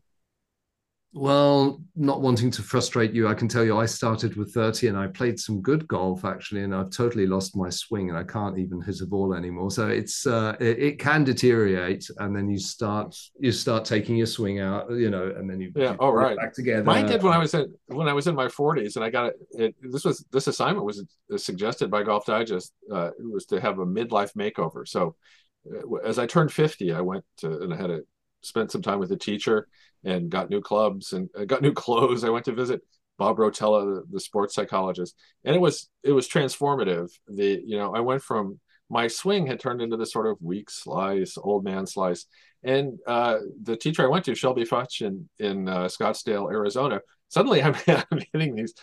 Well, 1.17 1.81
not 1.95 2.21
wanting 2.21 2.51
to 2.51 2.61
frustrate 2.61 3.11
you, 3.11 3.27
I 3.27 3.33
can 3.33 3.47
tell 3.47 3.63
you 3.63 3.75
I 3.75 3.87
started 3.87 4.35
with 4.35 4.53
30 4.53 4.89
and 4.89 4.97
I 4.97 5.07
played 5.07 5.39
some 5.39 5.61
good 5.61 5.87
golf 5.87 6.23
actually, 6.23 6.61
and 6.61 6.75
I've 6.75 6.91
totally 6.91 7.25
lost 7.25 7.55
my 7.55 7.71
swing 7.71 8.09
and 8.09 8.17
I 8.17 8.23
can't 8.23 8.59
even 8.59 8.81
hit 8.81 9.01
a 9.01 9.07
ball 9.07 9.33
anymore. 9.33 9.71
So 9.71 9.87
it's 9.87 10.27
uh, 10.27 10.55
it, 10.59 10.79
it, 10.79 10.99
can 10.99 11.23
deteriorate, 11.23 12.07
and 12.19 12.35
then 12.35 12.47
you 12.49 12.59
start 12.59 13.17
you 13.39 13.51
start 13.51 13.83
taking 13.83 14.15
your 14.15 14.27
swing 14.27 14.59
out, 14.59 14.91
you 14.91 15.09
know, 15.09 15.33
and 15.35 15.49
then 15.49 15.59
you 15.59 15.71
yeah, 15.75 15.95
all 15.99 16.13
right, 16.13 16.37
back 16.37 16.53
together. 16.53 16.83
Mine 16.83 17.07
did 17.07 17.23
when 17.23 17.33
I 17.33 17.39
was 17.39 17.53
in 17.55 17.73
when 17.87 18.07
I 18.07 18.13
was 18.13 18.27
in 18.27 18.35
my 18.35 18.45
40s, 18.45 18.95
and 18.95 19.03
I 19.03 19.09
got 19.09 19.27
it. 19.27 19.35
it 19.51 19.75
this 19.81 20.05
was 20.05 20.23
this 20.31 20.45
assignment 20.45 20.85
was 20.85 21.03
suggested 21.37 21.89
by 21.89 22.03
Golf 22.03 22.27
Digest. 22.27 22.73
Uh, 22.91 23.07
it 23.07 23.31
was 23.31 23.47
to 23.47 23.59
have 23.59 23.79
a 23.79 23.85
midlife 23.85 24.33
makeover. 24.35 24.87
So 24.87 25.15
uh, 25.67 25.95
as 26.05 26.19
I 26.19 26.27
turned 26.27 26.53
50, 26.53 26.93
I 26.93 27.01
went 27.01 27.25
to 27.37 27.59
and 27.61 27.73
I 27.73 27.77
had 27.77 27.87
to 27.87 28.05
spend 28.47 28.71
some 28.71 28.81
time 28.81 28.99
with 28.99 29.11
a 29.11 29.17
teacher 29.17 29.67
and 30.03 30.29
got 30.29 30.49
new 30.49 30.61
clubs 30.61 31.13
and 31.13 31.29
uh, 31.37 31.45
got 31.45 31.61
new 31.61 31.73
clothes. 31.85 32.23
I 32.23 32.29
went 32.29 32.45
to 32.45 32.53
visit 32.53 32.81
Bob 33.17 33.37
Rotella, 33.37 33.95
the, 33.95 34.03
the 34.11 34.19
sports 34.19 34.53
psychologist, 34.53 35.15
and 35.43 35.55
it 35.55 35.59
was 35.59 35.89
it 36.03 36.11
was 36.11 36.27
transformative. 36.27 37.09
The 37.27 37.61
you 37.65 37.77
know 37.77 37.93
I 37.93 37.99
went 37.99 38.21
from 38.21 38.59
my 38.89 39.07
swing 39.07 39.47
had 39.47 39.59
turned 39.59 39.81
into 39.81 39.97
this 39.97 40.11
sort 40.11 40.27
of 40.27 40.37
weak 40.41 40.69
slice, 40.69 41.37
old 41.37 41.63
man 41.63 41.85
slice. 41.85 42.25
And 42.63 42.99
uh, 43.05 43.39
the 43.63 43.75
teacher 43.75 44.03
I 44.03 44.07
went 44.07 44.25
to, 44.25 44.35
Shelby 44.35 44.63
Futch 44.63 45.01
in 45.01 45.29
in 45.39 45.67
uh, 45.67 45.85
Scottsdale, 45.85 46.51
Arizona, 46.51 47.01
suddenly 47.29 47.61
I'm, 47.63 47.75
I'm, 47.87 48.21
hitting 48.33 48.55
these 48.55 48.73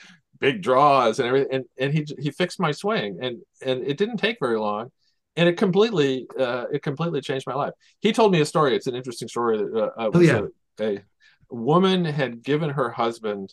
big 0.40 0.62
draws 0.62 1.18
and 1.18 1.28
everything, 1.28 1.52
and, 1.52 1.64
and 1.78 1.92
he 1.92 2.06
he 2.18 2.30
fixed 2.30 2.60
my 2.60 2.72
swing, 2.72 3.18
and 3.22 3.38
and 3.62 3.84
it 3.84 3.98
didn't 3.98 4.18
take 4.18 4.38
very 4.40 4.58
long, 4.58 4.90
and 5.36 5.48
it 5.48 5.56
completely 5.56 6.26
uh, 6.38 6.66
it 6.72 6.82
completely 6.82 7.20
changed 7.20 7.46
my 7.46 7.54
life. 7.54 7.72
He 8.00 8.12
told 8.12 8.32
me 8.32 8.40
a 8.40 8.46
story. 8.46 8.76
It's 8.76 8.86
an 8.86 8.94
interesting 8.94 9.28
story. 9.28 9.58
Uh, 9.58 9.90
oh 9.96 10.20
yeah, 10.20 10.42
a, 10.80 10.96
a, 10.96 11.02
woman 11.50 12.04
had 12.04 12.42
given 12.42 12.70
her 12.70 12.90
husband. 12.90 13.52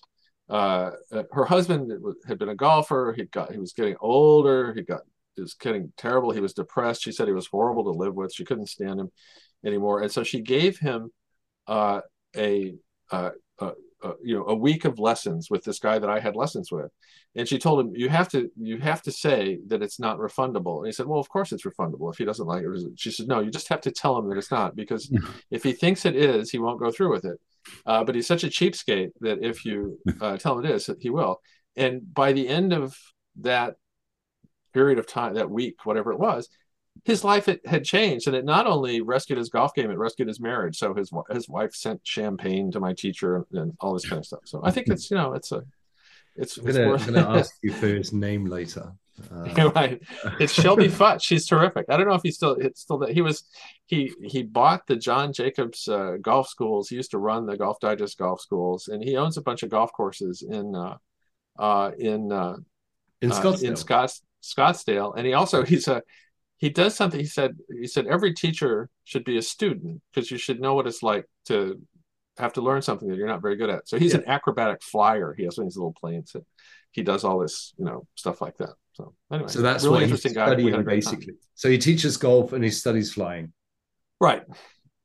Uh, 0.50 0.92
uh, 1.12 1.24
her 1.32 1.46
husband 1.46 1.92
had 2.28 2.38
been 2.38 2.50
a 2.50 2.56
golfer. 2.56 3.14
He 3.16 3.24
got 3.26 3.52
he 3.52 3.58
was 3.58 3.74
getting 3.74 3.96
older. 4.00 4.74
He 4.74 4.82
got 4.82 5.02
he 5.36 5.42
was 5.42 5.54
getting 5.54 5.92
terrible. 5.98 6.32
He 6.32 6.42
was 6.42 6.54
depressed. 6.54 7.02
She 7.02 7.12
said 7.12 7.28
he 7.28 7.34
was 7.34 7.48
horrible 7.48 7.86
to 7.86 7.92
live 7.92 8.14
with. 8.14 8.34
She 8.34 8.46
couldn't 8.46 8.68
stand 8.68 9.00
him 9.00 9.12
anymore, 9.66 10.02
and 10.02 10.12
so 10.12 10.24
she 10.24 10.42
gave 10.42 10.78
him 10.78 11.12
uh, 11.68 12.02
a, 12.36 12.76
uh, 14.04 14.14
you 14.24 14.36
know 14.36 14.46
a 14.48 14.56
week 14.56 14.86
of 14.86 15.00
lessons 15.00 15.50
with 15.50 15.64
this 15.64 15.80
guy 15.80 16.00
that 16.00 16.10
I 16.10 16.20
had 16.20 16.36
lessons 16.36 16.72
with, 16.72 16.92
and 17.36 17.48
she 17.48 17.58
told 17.58 17.80
him 17.80 17.94
you 17.96 18.10
have 18.10 18.30
to 18.30 18.50
you 18.60 18.78
have 18.78 19.02
to 19.04 19.12
say 19.12 19.60
that 19.68 19.82
it's 19.82 20.00
not 20.00 20.18
refundable. 20.18 20.78
And 20.78 20.88
he 20.88 20.92
said, 20.92 21.06
well, 21.08 21.20
of 21.20 21.30
course 21.30 21.52
it's 21.52 21.66
refundable 21.66 22.12
if 22.12 22.18
he 22.18 22.26
doesn't 22.26 22.48
like 22.48 22.64
it. 22.64 22.92
She 22.96 23.12
said, 23.12 23.28
no, 23.28 23.40
you 23.40 23.52
just 23.52 23.70
have 23.70 23.82
to 23.82 23.92
tell 23.92 24.18
him 24.18 24.30
that 24.30 24.38
it's 24.38 24.52
not 24.52 24.76
because 24.76 25.12
if 25.52 25.64
he 25.64 25.74
thinks 25.74 26.06
it 26.06 26.16
is, 26.16 26.52
he 26.52 26.60
won't 26.60 26.80
go 26.80 26.92
through 26.92 27.12
with 27.12 27.26
it. 27.26 27.40
Uh, 27.86 28.04
but 28.04 28.16
he's 28.16 28.28
such 28.28 28.44
a 28.44 28.48
cheapskate 28.48 29.12
that 29.22 29.44
if 29.44 29.66
you 29.66 30.00
uh, 30.22 30.38
tell 30.38 30.58
him 30.58 30.66
it 30.66 30.72
is, 30.72 30.90
he 31.00 31.10
will. 31.10 31.42
And 31.76 32.14
by 32.14 32.34
the 32.34 32.48
end 32.48 32.74
of 32.74 32.96
that 33.42 33.76
period 34.74 35.00
of 35.00 35.08
time, 35.08 35.36
that 35.36 35.50
week, 35.50 35.86
whatever 35.86 36.12
it 36.12 36.20
was, 36.20 36.50
his 37.04 37.24
life 37.24 37.50
had 37.66 37.84
changed 37.84 38.28
and 38.28 38.36
it 38.36 38.46
not 38.46 38.68
only 38.68 39.02
rescued 39.02 39.38
his 39.38 39.50
golf 39.50 39.74
game 39.74 39.90
it 39.90 39.98
rescued 39.98 40.28
his 40.28 40.40
marriage. 40.40 40.78
So 40.78 40.94
his 40.94 41.12
his 41.32 41.50
wife 41.50 41.74
sent 41.74 42.02
champagne 42.04 42.72
to 42.72 42.80
my 42.80 42.94
teacher 42.94 43.46
and 43.54 43.74
all 43.80 43.94
this 43.94 44.08
kind 44.08 44.20
of 44.20 44.26
stuff. 44.26 44.42
So 44.46 44.62
i 44.64 44.72
think 44.72 44.88
it's 44.88 45.10
you 45.10 45.18
know 45.18 45.34
it's 45.34 45.52
a 45.52 45.64
it's, 46.36 46.58
i'm 46.58 46.66
gonna, 46.66 46.94
it's 46.94 47.06
gonna 47.06 47.30
ask 47.40 47.56
you 47.62 47.74
for 47.74 47.88
his 47.88 48.14
name 48.14 48.46
later. 48.46 48.94
Uh, 49.32 49.72
right. 49.76 50.02
It's 50.40 50.54
shelby 50.54 50.88
futch 51.00 51.22
she's 51.24 51.48
terrific. 51.48 51.88
I 51.90 51.98
don't 51.98 52.08
know 52.08 52.14
if 52.16 52.22
he's 52.24 52.36
still 52.36 52.54
it's 52.54 52.82
still 52.82 53.00
that 53.00 53.12
he 53.12 53.22
was 53.22 53.44
he 53.88 54.14
he 54.24 54.44
bought 54.44 54.88
the 54.88 54.96
john 54.96 55.34
jacobs 55.34 55.88
uh, 55.88 56.18
golf 56.22 56.48
schools. 56.48 56.90
He 56.90 56.96
used 56.96 57.12
to 57.12 57.18
run 57.18 57.46
the 57.48 57.58
golf 57.58 57.80
digest 57.80 58.18
golf 58.18 58.42
schools 58.42 58.88
and 58.88 59.04
he 59.04 59.18
owns 59.18 59.38
a 59.38 59.42
bunch 59.42 59.64
of 59.64 59.70
golf 59.70 59.92
courses 59.92 60.44
in 60.44 60.76
uh 60.76 60.98
uh 61.58 61.92
in 61.98 62.32
uh 62.32 62.58
in 63.22 63.32
uh, 63.32 63.36
scottsdale. 63.36 63.64
In 63.64 63.76
Scotts, 63.76 64.22
scottsdale. 64.44 65.14
And 65.16 65.26
he 65.26 65.34
also 65.34 65.64
he's 65.64 65.88
a 65.88 66.02
he 66.62 66.70
does 66.70 66.96
something. 66.96 67.20
He 67.20 67.26
said 67.26 67.58
he 67.68 67.88
said 67.88 68.06
every 68.06 68.34
teacher 68.34 68.88
should 69.04 69.26
be 69.26 69.38
a 69.38 69.42
student 69.42 70.02
because 70.14 70.30
you 70.30 70.38
should 70.38 70.62
know 70.62 70.76
what 70.76 70.86
it's 70.86 71.02
like 71.02 71.26
to 71.46 71.82
have 72.38 72.54
to 72.54 72.62
learn 72.62 72.84
something 72.84 73.10
that 73.10 73.18
you're 73.18 73.28
not 73.28 73.42
very 73.42 73.56
good 73.56 73.72
at. 73.72 73.90
So 73.90 73.98
he's 73.98 74.14
yeah. 74.14 74.20
an 74.20 74.30
acrobatic 74.30 74.84
flyer. 74.84 75.34
He 75.36 75.44
has 75.46 75.58
one 75.58 75.66
of 75.66 75.72
these 75.72 75.78
little 75.78 75.96
planes. 76.00 76.34
That 76.34 76.46
he 76.92 77.02
does 77.02 77.24
all 77.24 77.40
this, 77.40 77.74
you 77.78 77.86
know, 77.86 78.06
stuff 78.16 78.42
like 78.42 78.58
that. 78.58 78.76
So 78.94 79.16
anyway, 79.34 79.50
so 79.50 79.62
that's 79.64 79.84
really 79.84 80.04
interesting 80.04 80.34
guy. 80.34 80.54
basically. 80.84 81.34
So 81.56 81.68
he 81.68 81.80
teaches 81.80 82.16
golf 82.18 82.54
and 82.54 82.64
he 82.64 82.70
studies 82.70 83.12
flying. 83.12 83.54
Right, 84.20 84.44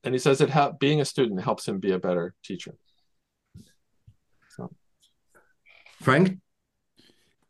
and 0.04 0.14
he 0.14 0.18
says 0.18 0.38
that 0.38 0.78
being 0.78 1.00
a 1.00 1.06
student 1.06 1.42
helps 1.42 1.66
him 1.66 1.80
be 1.80 1.92
a 1.92 1.98
better 1.98 2.34
teacher. 2.44 2.74
So. 4.50 4.70
Frank, 6.02 6.38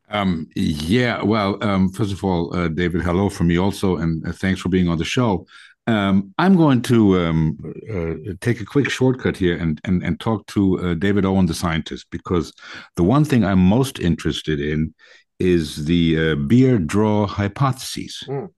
um, 0.09 0.49
yeah, 0.55 1.23
well, 1.23 1.63
um, 1.63 1.91
first 1.91 2.13
of 2.13 2.23
all, 2.23 2.55
uh, 2.55 2.69
David, 2.69 3.03
hello 3.03 3.29
from 3.29 3.49
me 3.49 3.59
also, 3.59 3.97
and 3.97 4.27
uh, 4.27 4.33
thanks 4.33 4.61
for 4.61 4.69
being 4.69 4.89
on 4.89 4.99
the 4.99 5.05
show. 5.05 5.47
Um, 5.89 6.35
I'm 6.39 6.57
going 6.57 6.83
to 6.83 7.19
um, 7.21 7.59
uh, 7.91 8.33
take 8.41 8.61
a 8.61 8.65
quick 8.65 8.91
shortcut 8.91 9.37
here 9.37 9.57
and 9.57 9.81
and, 9.85 10.03
and 10.03 10.19
talk 10.19 10.47
to 10.49 10.81
uh, 10.81 10.95
David 10.95 11.25
Owen, 11.25 11.47
the 11.47 11.55
scientist, 11.55 12.07
because 12.11 12.53
the 12.97 13.05
one 13.05 13.25
thing 13.25 13.45
I'm 13.45 13.61
most 13.61 14.01
interested 14.01 14.61
in 14.61 14.95
is 15.39 15.85
the 15.87 16.33
uh, 16.33 16.35
beer 16.35 16.79
draw 16.79 17.27
hypothesis. 17.27 18.23
Mm. 18.29 18.49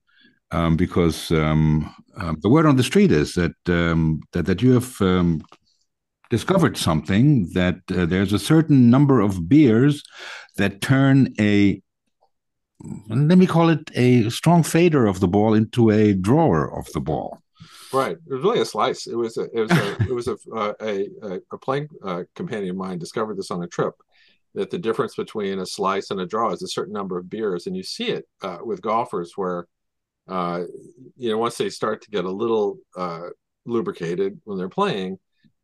Um, 0.51 0.77
because 0.79 1.31
um, 1.31 1.95
the 2.41 2.49
word 2.49 2.65
on 2.65 2.77
the 2.77 2.83
street 2.83 3.13
is 3.13 3.35
that 3.35 3.53
that 3.67 4.47
that 4.47 4.63
you 4.63 4.73
have 4.73 4.97
discovered 6.31 6.77
something 6.77 7.51
that 7.55 7.81
uh, 7.91 8.07
there's 8.07 8.33
a 8.33 8.39
certain 8.39 8.91
number 8.91 9.21
of 9.21 9.49
beers 9.49 10.03
that 10.57 10.81
turn 10.81 11.35
a 11.41 11.83
let 13.09 13.39
me 13.39 13.47
call 13.47 13.71
it 13.71 13.91
a 13.95 14.31
strong 14.31 14.63
fader 14.63 15.07
of 15.07 15.19
the 15.19 15.27
ball 15.27 15.55
into 15.55 15.91
a 15.91 16.15
drawer 16.15 16.79
of 16.79 16.87
the 16.93 17.01
ball. 17.01 17.43
Right. 17.93 18.17
It 18.17 18.33
was 18.33 18.43
really 18.43 18.61
a 18.61 18.65
slice. 18.65 19.07
It 19.07 19.17
was 19.17 19.37
a 19.37 19.49
it 19.53 19.61
was 19.61 19.71
a 19.73 19.93
it 20.03 20.15
was 20.15 20.29
a 20.29 20.37
uh, 20.55 20.75
a, 20.81 21.09
a, 21.51 21.59
playing 21.59 21.89
uh, 22.05 22.25
companion 22.35 22.71
of 22.71 22.77
mine 22.77 22.99
discovered 22.99 23.37
this 23.37 23.51
on 23.51 23.63
a 23.63 23.67
trip 23.67 23.95
that 24.55 24.71
the 24.71 24.79
difference 24.79 25.15
between 25.15 25.59
a 25.59 25.67
slice 25.67 26.11
and 26.11 26.21
a 26.21 26.27
draw 26.27 26.51
is 26.51 26.63
a 26.63 26.69
certain 26.69 26.93
number 26.93 27.19
of 27.19 27.31
beers, 27.31 27.67
and 27.67 27.77
you 27.77 27.83
see 27.83 28.09
it 28.09 28.27
uh, 28.43 28.59
with 28.63 28.83
golfers 28.83 29.33
where 29.37 29.67
uh, 30.29 30.65
you 31.17 31.31
know 31.31 31.39
once 31.39 31.57
they 31.57 31.71
start 31.71 32.03
to 32.03 32.11
get 32.11 32.25
a 32.25 32.31
little 32.31 32.79
uh, 32.97 33.29
lubricated 33.65 34.41
when 34.45 34.59
they're 34.59 34.69
playing, 34.69 35.19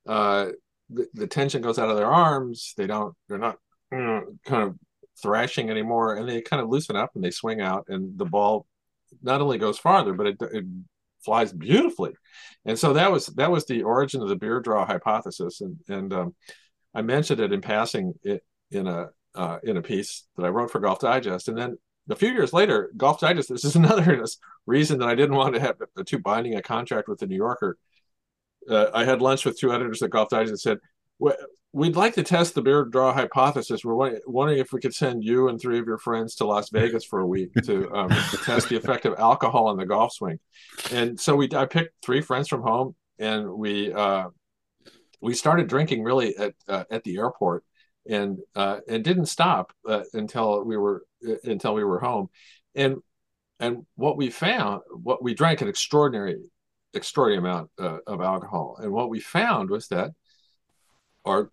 uh, 0.06 0.48
the, 0.90 1.06
the, 1.14 1.26
tension 1.26 1.62
goes 1.62 1.78
out 1.78 1.90
of 1.90 1.96
their 1.96 2.12
arms. 2.12 2.74
They 2.76 2.86
don't, 2.86 3.14
they're 3.28 3.38
not 3.38 3.56
know, 3.90 4.24
kind 4.44 4.62
of 4.62 4.76
thrashing 5.22 5.70
anymore, 5.70 6.16
and 6.16 6.28
they 6.28 6.42
kind 6.42 6.62
of 6.62 6.68
loosen 6.68 6.96
up 6.96 7.10
and 7.14 7.24
they 7.24 7.30
swing 7.30 7.60
out, 7.60 7.86
and 7.88 8.18
the 8.18 8.24
ball 8.24 8.66
not 9.22 9.40
only 9.40 9.58
goes 9.58 9.78
farther, 9.78 10.12
but 10.12 10.26
it, 10.26 10.36
it 10.40 10.64
flies 11.24 11.52
beautifully. 11.52 12.12
And 12.64 12.78
so 12.78 12.92
that 12.94 13.10
was 13.10 13.26
that 13.26 13.50
was 13.50 13.66
the 13.66 13.82
origin 13.82 14.22
of 14.22 14.28
the 14.28 14.36
beer 14.36 14.60
draw 14.60 14.86
hypothesis, 14.86 15.60
and 15.60 15.78
and 15.88 16.12
um, 16.12 16.34
I 16.94 17.02
mentioned 17.02 17.40
it 17.40 17.52
in 17.52 17.60
passing 17.60 18.14
it 18.22 18.42
in 18.70 18.86
a 18.86 19.10
uh, 19.34 19.58
in 19.62 19.76
a 19.76 19.82
piece 19.82 20.24
that 20.36 20.44
I 20.44 20.48
wrote 20.48 20.70
for 20.70 20.80
Golf 20.80 21.00
Digest, 21.00 21.48
and 21.48 21.58
then 21.58 21.78
a 22.10 22.16
few 22.16 22.30
years 22.30 22.52
later, 22.52 22.90
Golf 22.96 23.20
Digest. 23.20 23.48
This 23.48 23.64
is 23.64 23.76
another 23.84 24.24
reason 24.66 24.98
that 24.98 25.08
I 25.08 25.14
didn't 25.14 25.36
want 25.36 25.54
to 25.54 25.60
have 25.60 25.76
too 26.06 26.18
binding 26.18 26.56
a 26.56 26.62
contract 26.62 27.08
with 27.08 27.18
the 27.18 27.26
New 27.26 27.36
Yorker 27.36 27.76
uh, 28.68 28.90
I 28.94 29.04
had 29.04 29.22
lunch 29.22 29.44
with 29.44 29.58
two 29.58 29.72
editors 29.72 30.02
at 30.02 30.10
Golf 30.10 30.28
Digest 30.30 30.50
and 30.50 30.60
said, 30.60 30.78
"We'd 31.72 31.96
like 31.96 32.14
to 32.14 32.22
test 32.22 32.54
the 32.54 32.62
beer 32.62 32.84
draw 32.84 33.12
hypothesis. 33.12 33.84
We're 33.84 34.20
wondering 34.26 34.58
if 34.58 34.72
we 34.72 34.80
could 34.80 34.94
send 34.94 35.24
you 35.24 35.48
and 35.48 35.60
three 35.60 35.78
of 35.78 35.86
your 35.86 35.98
friends 35.98 36.34
to 36.36 36.46
Las 36.46 36.70
Vegas 36.70 37.04
for 37.04 37.20
a 37.20 37.26
week 37.26 37.52
to, 37.64 37.92
um, 37.94 38.08
to 38.08 38.36
test 38.44 38.68
the 38.68 38.76
effect 38.76 39.06
of 39.06 39.14
alcohol 39.18 39.68
on 39.68 39.76
the 39.76 39.86
golf 39.86 40.12
swing." 40.12 40.38
And 40.92 41.18
so 41.18 41.36
we, 41.36 41.48
I 41.54 41.66
picked 41.66 41.94
three 42.02 42.20
friends 42.20 42.48
from 42.48 42.62
home, 42.62 42.94
and 43.18 43.50
we 43.52 43.92
uh, 43.92 44.28
we 45.20 45.34
started 45.34 45.68
drinking 45.68 46.02
really 46.02 46.36
at 46.36 46.54
uh, 46.68 46.84
at 46.90 47.02
the 47.04 47.16
airport, 47.16 47.64
and 48.08 48.38
uh, 48.54 48.80
and 48.88 49.02
didn't 49.02 49.26
stop 49.26 49.72
uh, 49.88 50.02
until 50.12 50.64
we 50.64 50.76
were 50.76 51.02
uh, 51.26 51.36
until 51.44 51.74
we 51.74 51.84
were 51.84 51.98
home, 51.98 52.28
and 52.74 52.96
and 53.60 53.86
what 53.96 54.16
we 54.16 54.30
found, 54.30 54.82
what 54.90 55.22
we 55.22 55.34
drank 55.34 55.60
an 55.60 55.68
extraordinary 55.68 56.36
extraordinary 56.94 57.38
amount 57.38 57.70
uh, 57.78 57.98
of 58.06 58.20
alcohol. 58.20 58.78
And 58.80 58.92
what 58.92 59.10
we 59.10 59.20
found 59.20 59.70
was 59.70 59.88
that 59.88 60.12
our 61.24 61.50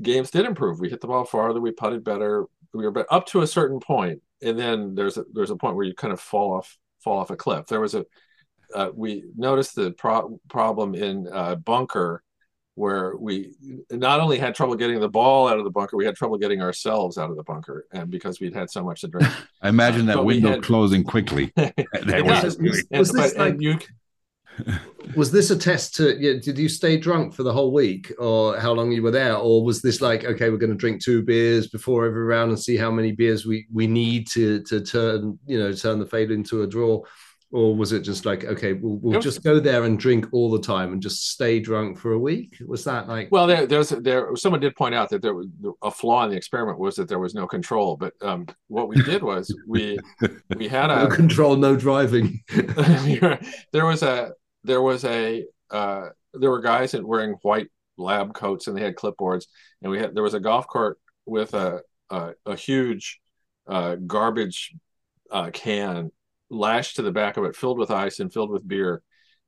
games 0.00 0.30
did 0.30 0.46
improve. 0.46 0.80
We 0.80 0.90
hit 0.90 1.00
the 1.00 1.06
ball 1.06 1.24
farther, 1.24 1.60
we 1.60 1.70
putted 1.70 2.04
better, 2.04 2.46
we 2.72 2.86
were 2.86 3.06
up 3.12 3.26
to 3.26 3.42
a 3.42 3.46
certain 3.46 3.80
point, 3.80 4.22
and 4.42 4.58
then 4.58 4.94
there's 4.94 5.18
a 5.18 5.24
there's 5.32 5.50
a 5.50 5.56
point 5.56 5.76
where 5.76 5.84
you 5.84 5.94
kind 5.94 6.12
of 6.12 6.20
fall 6.20 6.54
off 6.54 6.78
fall 7.00 7.18
off 7.18 7.30
a 7.30 7.36
cliff. 7.36 7.66
There 7.66 7.80
was 7.80 7.94
a 7.94 8.06
uh, 8.74 8.88
we 8.94 9.24
noticed 9.36 9.74
the 9.74 9.92
pro- 9.92 10.40
problem 10.48 10.94
in 10.94 11.28
uh, 11.30 11.56
bunker 11.56 12.22
where 12.74 13.14
we 13.16 13.52
not 13.90 14.20
only 14.20 14.38
had 14.38 14.54
trouble 14.54 14.74
getting 14.74 14.98
the 14.98 15.08
ball 15.08 15.46
out 15.46 15.58
of 15.58 15.64
the 15.64 15.70
bunker, 15.70 15.94
we 15.96 16.06
had 16.06 16.16
trouble 16.16 16.38
getting 16.38 16.62
ourselves 16.62 17.18
out 17.18 17.30
of 17.30 17.36
the 17.36 17.42
bunker, 17.42 17.86
and 17.92 18.10
because 18.10 18.40
we'd 18.40 18.54
had 18.54 18.70
so 18.70 18.82
much 18.82 19.02
to 19.02 19.08
drink. 19.08 19.28
I 19.60 19.68
imagine 19.68 20.06
that 20.06 20.24
window 20.24 20.52
had, 20.52 20.62
closing 20.62 21.04
quickly. 21.04 21.52
was, 21.56 22.58
was, 22.58 22.84
was, 22.90 23.12
this 23.12 23.36
like, 23.36 23.60
you, 23.60 23.78
was 25.16 25.30
this 25.30 25.50
a 25.50 25.56
test 25.56 25.94
to 25.96 26.16
yeah, 26.20 26.34
did 26.42 26.58
you 26.58 26.68
stay 26.68 26.96
drunk 26.96 27.34
for 27.34 27.42
the 27.42 27.52
whole 27.52 27.72
week 27.72 28.12
or 28.18 28.58
how 28.58 28.72
long 28.72 28.92
you 28.92 29.02
were 29.02 29.10
there? 29.10 29.36
Or 29.36 29.64
was 29.64 29.82
this 29.82 30.00
like 30.00 30.24
okay 30.24 30.50
we're 30.50 30.56
going 30.56 30.70
to 30.70 30.76
drink 30.76 31.02
two 31.02 31.22
beers 31.22 31.68
before 31.68 32.06
every 32.06 32.24
round 32.24 32.50
and 32.50 32.60
see 32.60 32.76
how 32.76 32.90
many 32.90 33.12
beers 33.12 33.46
we 33.46 33.66
we 33.72 33.86
need 33.86 34.28
to 34.28 34.62
to 34.64 34.80
turn 34.80 35.38
you 35.46 35.58
know 35.58 35.72
turn 35.72 35.98
the 35.98 36.06
fade 36.06 36.30
into 36.30 36.62
a 36.62 36.66
draw? 36.66 37.02
Or 37.54 37.76
was 37.76 37.92
it 37.92 38.00
just 38.00 38.24
like 38.24 38.44
okay 38.44 38.72
we'll, 38.72 38.96
we'll 38.96 39.20
just 39.20 39.44
go 39.44 39.60
there 39.60 39.84
and 39.84 39.98
drink 39.98 40.26
all 40.32 40.50
the 40.50 40.58
time 40.58 40.94
and 40.94 41.02
just 41.02 41.30
stay 41.30 41.60
drunk 41.60 41.98
for 41.98 42.12
a 42.12 42.18
week? 42.18 42.56
Was 42.66 42.82
that 42.84 43.08
like 43.08 43.28
well 43.30 43.46
there 43.46 43.66
there's 43.66 43.90
there 43.90 44.34
someone 44.36 44.60
did 44.60 44.74
point 44.74 44.94
out 44.94 45.10
that 45.10 45.20
there 45.20 45.34
was 45.34 45.48
a 45.82 45.90
flaw 45.90 46.24
in 46.24 46.30
the 46.30 46.36
experiment 46.36 46.78
was 46.78 46.96
that 46.96 47.08
there 47.08 47.18
was 47.18 47.34
no 47.34 47.46
control 47.46 47.98
but 47.98 48.14
um, 48.22 48.46
what 48.68 48.88
we 48.88 49.02
did 49.02 49.22
was 49.22 49.54
we 49.66 49.98
we 50.56 50.66
had 50.66 50.90
a 50.90 51.04
no 51.04 51.06
control 51.08 51.56
no 51.56 51.76
driving. 51.76 52.42
There 53.72 53.86
was 53.86 54.02
a 54.02 54.32
there 54.64 54.82
was 54.82 55.04
a 55.04 55.44
uh, 55.70 56.08
there 56.34 56.50
were 56.50 56.60
guys 56.60 56.92
that 56.92 57.06
wearing 57.06 57.34
white 57.42 57.68
lab 57.96 58.34
coats 58.34 58.66
and 58.66 58.76
they 58.76 58.82
had 58.82 58.96
clipboards, 58.96 59.46
and 59.82 59.90
we 59.90 59.98
had 59.98 60.14
there 60.14 60.22
was 60.22 60.34
a 60.34 60.40
golf 60.40 60.66
cart 60.66 60.98
with 61.26 61.54
a 61.54 61.80
a, 62.10 62.32
a 62.46 62.56
huge 62.56 63.20
uh, 63.66 63.96
garbage 63.96 64.74
uh, 65.30 65.50
can 65.52 66.10
lashed 66.50 66.96
to 66.96 67.02
the 67.02 67.12
back 67.12 67.36
of 67.36 67.44
it, 67.44 67.56
filled 67.56 67.78
with 67.78 67.90
ice 67.90 68.20
and 68.20 68.32
filled 68.32 68.50
with 68.50 68.66
beer. 68.68 69.02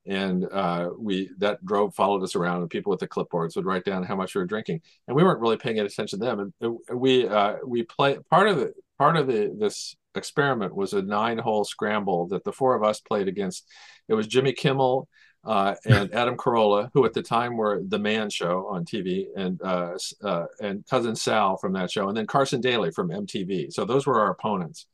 And 0.06 0.44
uh, 0.50 0.90
we 0.98 1.30
that 1.38 1.64
drove 1.64 1.94
followed 1.94 2.22
us 2.22 2.36
around, 2.36 2.60
and 2.60 2.68
people 2.68 2.90
with 2.90 3.00
the 3.00 3.08
clipboards 3.08 3.56
would 3.56 3.64
write 3.64 3.84
down 3.84 4.02
how 4.02 4.16
much 4.16 4.34
we 4.34 4.40
were 4.40 4.46
drinking, 4.46 4.82
and 5.08 5.16
we 5.16 5.22
weren't 5.22 5.40
really 5.40 5.56
paying 5.56 5.78
any 5.78 5.86
attention 5.86 6.18
to 6.18 6.24
them. 6.24 6.52
And, 6.60 6.78
we 6.92 7.26
uh, 7.26 7.56
we 7.66 7.84
play 7.84 8.18
part 8.30 8.48
of 8.48 8.58
the 8.58 8.74
part 8.98 9.16
of 9.16 9.26
the 9.26 9.54
this 9.58 9.96
experiment 10.16 10.74
was 10.74 10.92
a 10.92 11.02
nine 11.02 11.38
hole 11.38 11.64
scramble 11.64 12.28
that 12.28 12.44
the 12.44 12.52
four 12.52 12.74
of 12.74 12.82
us 12.82 13.00
played 13.00 13.28
against. 13.28 13.66
It 14.08 14.14
was 14.14 14.26
Jimmy 14.26 14.52
Kimmel 14.52 15.08
uh, 15.44 15.74
and 15.86 16.12
Adam 16.14 16.36
Carolla, 16.36 16.90
who 16.94 17.04
at 17.04 17.14
the 17.14 17.22
time 17.22 17.56
were 17.56 17.80
the 17.86 17.98
Man 17.98 18.30
Show 18.30 18.66
on 18.68 18.84
TV, 18.84 19.26
and 19.36 19.60
uh, 19.62 19.96
uh, 20.22 20.46
and 20.60 20.86
cousin 20.88 21.16
Sal 21.16 21.56
from 21.56 21.72
that 21.74 21.90
show, 21.90 22.08
and 22.08 22.16
then 22.16 22.26
Carson 22.26 22.60
Daly 22.60 22.90
from 22.90 23.10
MTV. 23.10 23.72
So 23.72 23.84
those 23.84 24.06
were 24.06 24.20
our 24.20 24.30
opponents, 24.30 24.86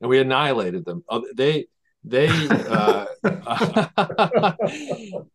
and 0.00 0.10
we 0.10 0.20
annihilated 0.20 0.84
them. 0.84 1.04
Oh, 1.08 1.24
they 1.34 1.66
they 2.04 2.28
uh, 2.28 3.06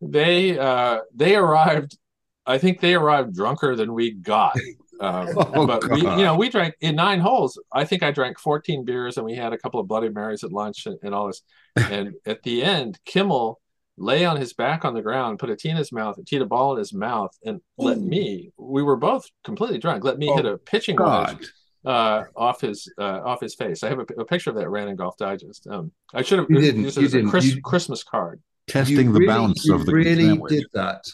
they 0.00 0.58
uh, 0.58 1.00
they 1.14 1.36
arrived. 1.36 1.98
I 2.44 2.58
think 2.58 2.80
they 2.80 2.94
arrived 2.94 3.36
drunker 3.36 3.76
than 3.76 3.92
we 3.92 4.10
got. 4.12 4.58
Um, 5.02 5.28
oh, 5.36 5.66
but 5.66 5.90
we, 5.90 6.00
you 6.00 6.24
know, 6.24 6.36
we 6.36 6.48
drank 6.48 6.74
in 6.80 6.94
nine 6.94 7.20
holes. 7.20 7.60
I 7.72 7.84
think 7.84 8.02
I 8.02 8.10
drank 8.10 8.38
14 8.38 8.84
beers, 8.84 9.16
and 9.16 9.26
we 9.26 9.34
had 9.34 9.52
a 9.52 9.58
couple 9.58 9.80
of 9.80 9.88
Bloody 9.88 10.08
Marys 10.08 10.44
at 10.44 10.52
lunch 10.52 10.86
and, 10.86 10.98
and 11.02 11.14
all 11.14 11.26
this. 11.26 11.42
And 11.76 12.14
at 12.26 12.42
the 12.42 12.62
end, 12.62 12.98
Kimmel 13.04 13.60
lay 13.98 14.24
on 14.24 14.36
his 14.36 14.52
back 14.54 14.84
on 14.84 14.94
the 14.94 15.02
ground, 15.02 15.38
put 15.38 15.50
a 15.50 15.56
tee 15.56 15.68
in 15.68 15.76
his 15.76 15.92
mouth, 15.92 16.16
a 16.18 16.24
teed 16.24 16.40
a 16.40 16.46
ball 16.46 16.72
in 16.72 16.78
his 16.78 16.94
mouth, 16.94 17.36
and 17.44 17.60
let 17.76 17.98
me. 17.98 18.52
We 18.56 18.82
were 18.82 18.96
both 18.96 19.28
completely 19.44 19.78
drunk. 19.78 20.04
Let 20.04 20.18
me 20.18 20.28
oh, 20.30 20.36
hit 20.36 20.46
a 20.46 20.56
pitching 20.56 20.96
God. 20.96 21.38
wedge 21.38 21.52
uh, 21.84 22.24
off 22.36 22.60
his 22.60 22.92
uh, 22.98 23.20
off 23.24 23.40
his 23.40 23.54
face. 23.54 23.82
I 23.82 23.88
have 23.88 23.98
a, 23.98 24.06
a, 24.20 24.24
picture 24.24 24.50
of 24.50 24.56
that 24.56 24.68
ran 24.68 24.88
in 24.88 24.96
Golf 24.96 25.16
Digest. 25.16 25.66
Um, 25.68 25.92
I 26.14 26.22
should 26.22 26.38
have 26.38 26.50
used 26.50 26.96
it 26.96 27.02
as 27.02 27.14
a 27.14 27.22
Chris, 27.22 27.30
Chris, 27.30 27.60
Christmas 27.62 28.04
card. 28.04 28.40
Testing 28.68 29.12
the 29.12 29.20
really, 29.20 29.26
bounce 29.26 29.68
of 29.68 29.86
the 29.86 29.92
really 29.92 30.26
sandwich. 30.26 30.50
did 30.50 30.64
that. 30.74 31.04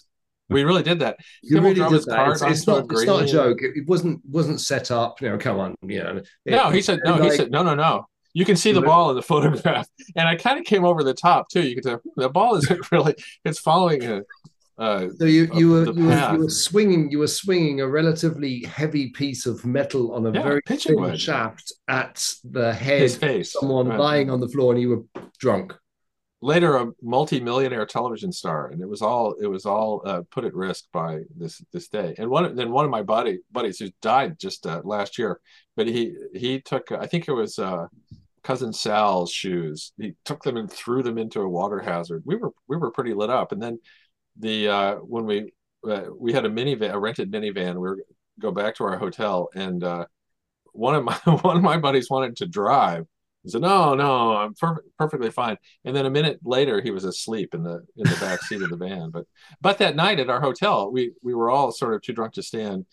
We 0.50 0.64
really 0.64 0.82
did 0.82 0.98
that. 1.00 1.18
You 1.42 1.60
really 1.60 1.74
did 1.74 2.04
that. 2.04 2.28
It's, 2.30 2.42
it's 2.42 2.66
not, 2.66 2.86
it's 2.90 3.04
not 3.04 3.22
a 3.22 3.26
joke. 3.26 3.58
It, 3.60 3.86
wasn't 3.86 4.22
wasn't 4.28 4.60
set 4.60 4.90
up. 4.90 5.20
You 5.20 5.30
know, 5.30 5.38
come 5.38 5.58
on. 5.58 5.74
You 5.82 6.02
know. 6.02 6.16
It, 6.16 6.52
no, 6.52 6.70
he 6.70 6.80
said 6.80 7.00
no. 7.04 7.16
Like, 7.16 7.32
he 7.32 7.36
said 7.36 7.50
no, 7.50 7.62
no, 7.62 7.74
no. 7.74 8.06
You 8.32 8.44
can 8.44 8.56
see 8.56 8.72
the 8.72 8.80
ball 8.80 9.10
in 9.10 9.16
the 9.16 9.22
photograph, 9.34 9.86
and 10.16 10.26
I 10.28 10.36
kind 10.36 10.58
of 10.58 10.64
came 10.64 10.84
over 10.84 11.02
the 11.02 11.14
top 11.14 11.48
too. 11.48 11.62
You 11.62 11.74
can 11.74 11.84
tell 11.84 12.00
the 12.16 12.30
ball 12.30 12.56
isn't 12.56 12.90
really. 12.92 13.14
It's 13.44 13.58
following 13.58 14.04
a. 14.04 14.22
Uh, 14.78 15.08
so 15.18 15.24
you 15.24 15.50
you 15.54 15.70
were, 15.70 15.92
you 15.92 16.04
were, 16.06 16.32
you 16.32 16.38
were 16.38 16.48
swinging 16.48 17.10
you 17.10 17.18
were 17.18 17.26
swinging 17.26 17.80
a 17.80 17.88
relatively 17.88 18.62
heavy 18.62 19.10
piece 19.10 19.44
of 19.44 19.66
metal 19.66 20.14
on 20.14 20.24
a 20.24 20.30
yeah, 20.30 20.40
very 20.40 20.60
thin 20.64 21.16
shaft 21.16 21.72
at 21.88 22.24
the 22.44 22.72
head 22.72 23.00
His 23.00 23.16
face. 23.16 23.52
someone 23.54 23.88
right. 23.88 23.98
lying 23.98 24.30
on 24.30 24.38
the 24.38 24.46
floor 24.46 24.72
and 24.72 24.80
you 24.80 24.90
were 24.90 25.22
drunk 25.40 25.74
later 26.40 26.76
a 26.76 26.86
multi-millionaire 27.02 27.84
television 27.84 28.30
star 28.30 28.68
and 28.68 28.80
it 28.80 28.88
was 28.88 29.02
all 29.02 29.34
it 29.40 29.48
was 29.48 29.66
all 29.66 30.02
uh, 30.04 30.22
put 30.30 30.44
at 30.44 30.54
risk 30.54 30.84
by 30.92 31.20
this 31.36 31.62
this 31.72 31.88
day. 31.88 32.14
And 32.18 32.30
one 32.30 32.54
then 32.54 32.70
one 32.70 32.84
of 32.84 32.90
my 32.90 33.02
buddy 33.02 33.40
buddies 33.50 33.78
who 33.78 33.90
died 34.02 34.38
just 34.38 34.66
uh, 34.66 34.80
last 34.84 35.18
year 35.18 35.40
but 35.76 35.86
he 35.86 36.14
he 36.34 36.60
took 36.60 36.92
i 36.92 37.06
think 37.06 37.26
it 37.28 37.32
was 37.32 37.58
uh, 37.58 37.86
cousin 38.48 38.72
sal's 38.72 39.30
shoes. 39.30 39.92
He 39.98 40.14
took 40.24 40.42
them 40.42 40.56
and 40.56 40.72
threw 40.72 41.02
them 41.02 41.18
into 41.18 41.40
a 41.42 41.48
water 41.48 41.80
hazard. 41.80 42.22
We 42.24 42.36
were 42.36 42.52
we 42.66 42.78
were 42.78 42.90
pretty 42.90 43.12
lit 43.12 43.28
up. 43.28 43.52
And 43.52 43.60
then 43.60 43.78
the 44.38 44.68
uh, 44.68 44.94
when 44.96 45.26
we 45.26 45.52
uh, 45.86 46.04
we 46.18 46.32
had 46.32 46.46
a 46.46 46.50
minivan 46.50 46.94
a 46.94 46.98
rented 46.98 47.30
minivan 47.30 47.74
we 47.74 47.80
were 47.80 47.98
go 48.40 48.50
back 48.50 48.76
to 48.76 48.84
our 48.84 48.96
hotel 48.96 49.48
and 49.54 49.84
uh, 49.84 50.06
one 50.72 50.94
of 50.94 51.04
my 51.04 51.14
one 51.42 51.58
of 51.58 51.62
my 51.62 51.76
buddies 51.76 52.08
wanted 52.08 52.36
to 52.36 52.46
drive 52.46 53.06
he 53.42 53.50
said, 53.50 53.62
"No, 53.62 53.94
no, 53.94 54.36
I'm 54.36 54.54
per- 54.54 54.84
perfectly 54.98 55.30
fine." 55.30 55.56
And 55.84 55.94
then 55.94 56.06
a 56.06 56.10
minute 56.10 56.40
later, 56.44 56.80
he 56.80 56.90
was 56.90 57.04
asleep 57.04 57.54
in 57.54 57.62
the 57.62 57.84
in 57.96 58.04
the 58.04 58.16
back 58.20 58.42
seat 58.42 58.62
of 58.62 58.70
the 58.70 58.76
van. 58.76 59.10
But 59.10 59.26
but 59.60 59.78
that 59.78 59.96
night 59.96 60.20
at 60.20 60.30
our 60.30 60.40
hotel, 60.40 60.90
we 60.90 61.12
we 61.22 61.34
were 61.34 61.50
all 61.50 61.72
sort 61.72 61.94
of 61.94 62.02
too 62.02 62.12
drunk 62.12 62.34
to 62.34 62.42
stand. 62.42 62.86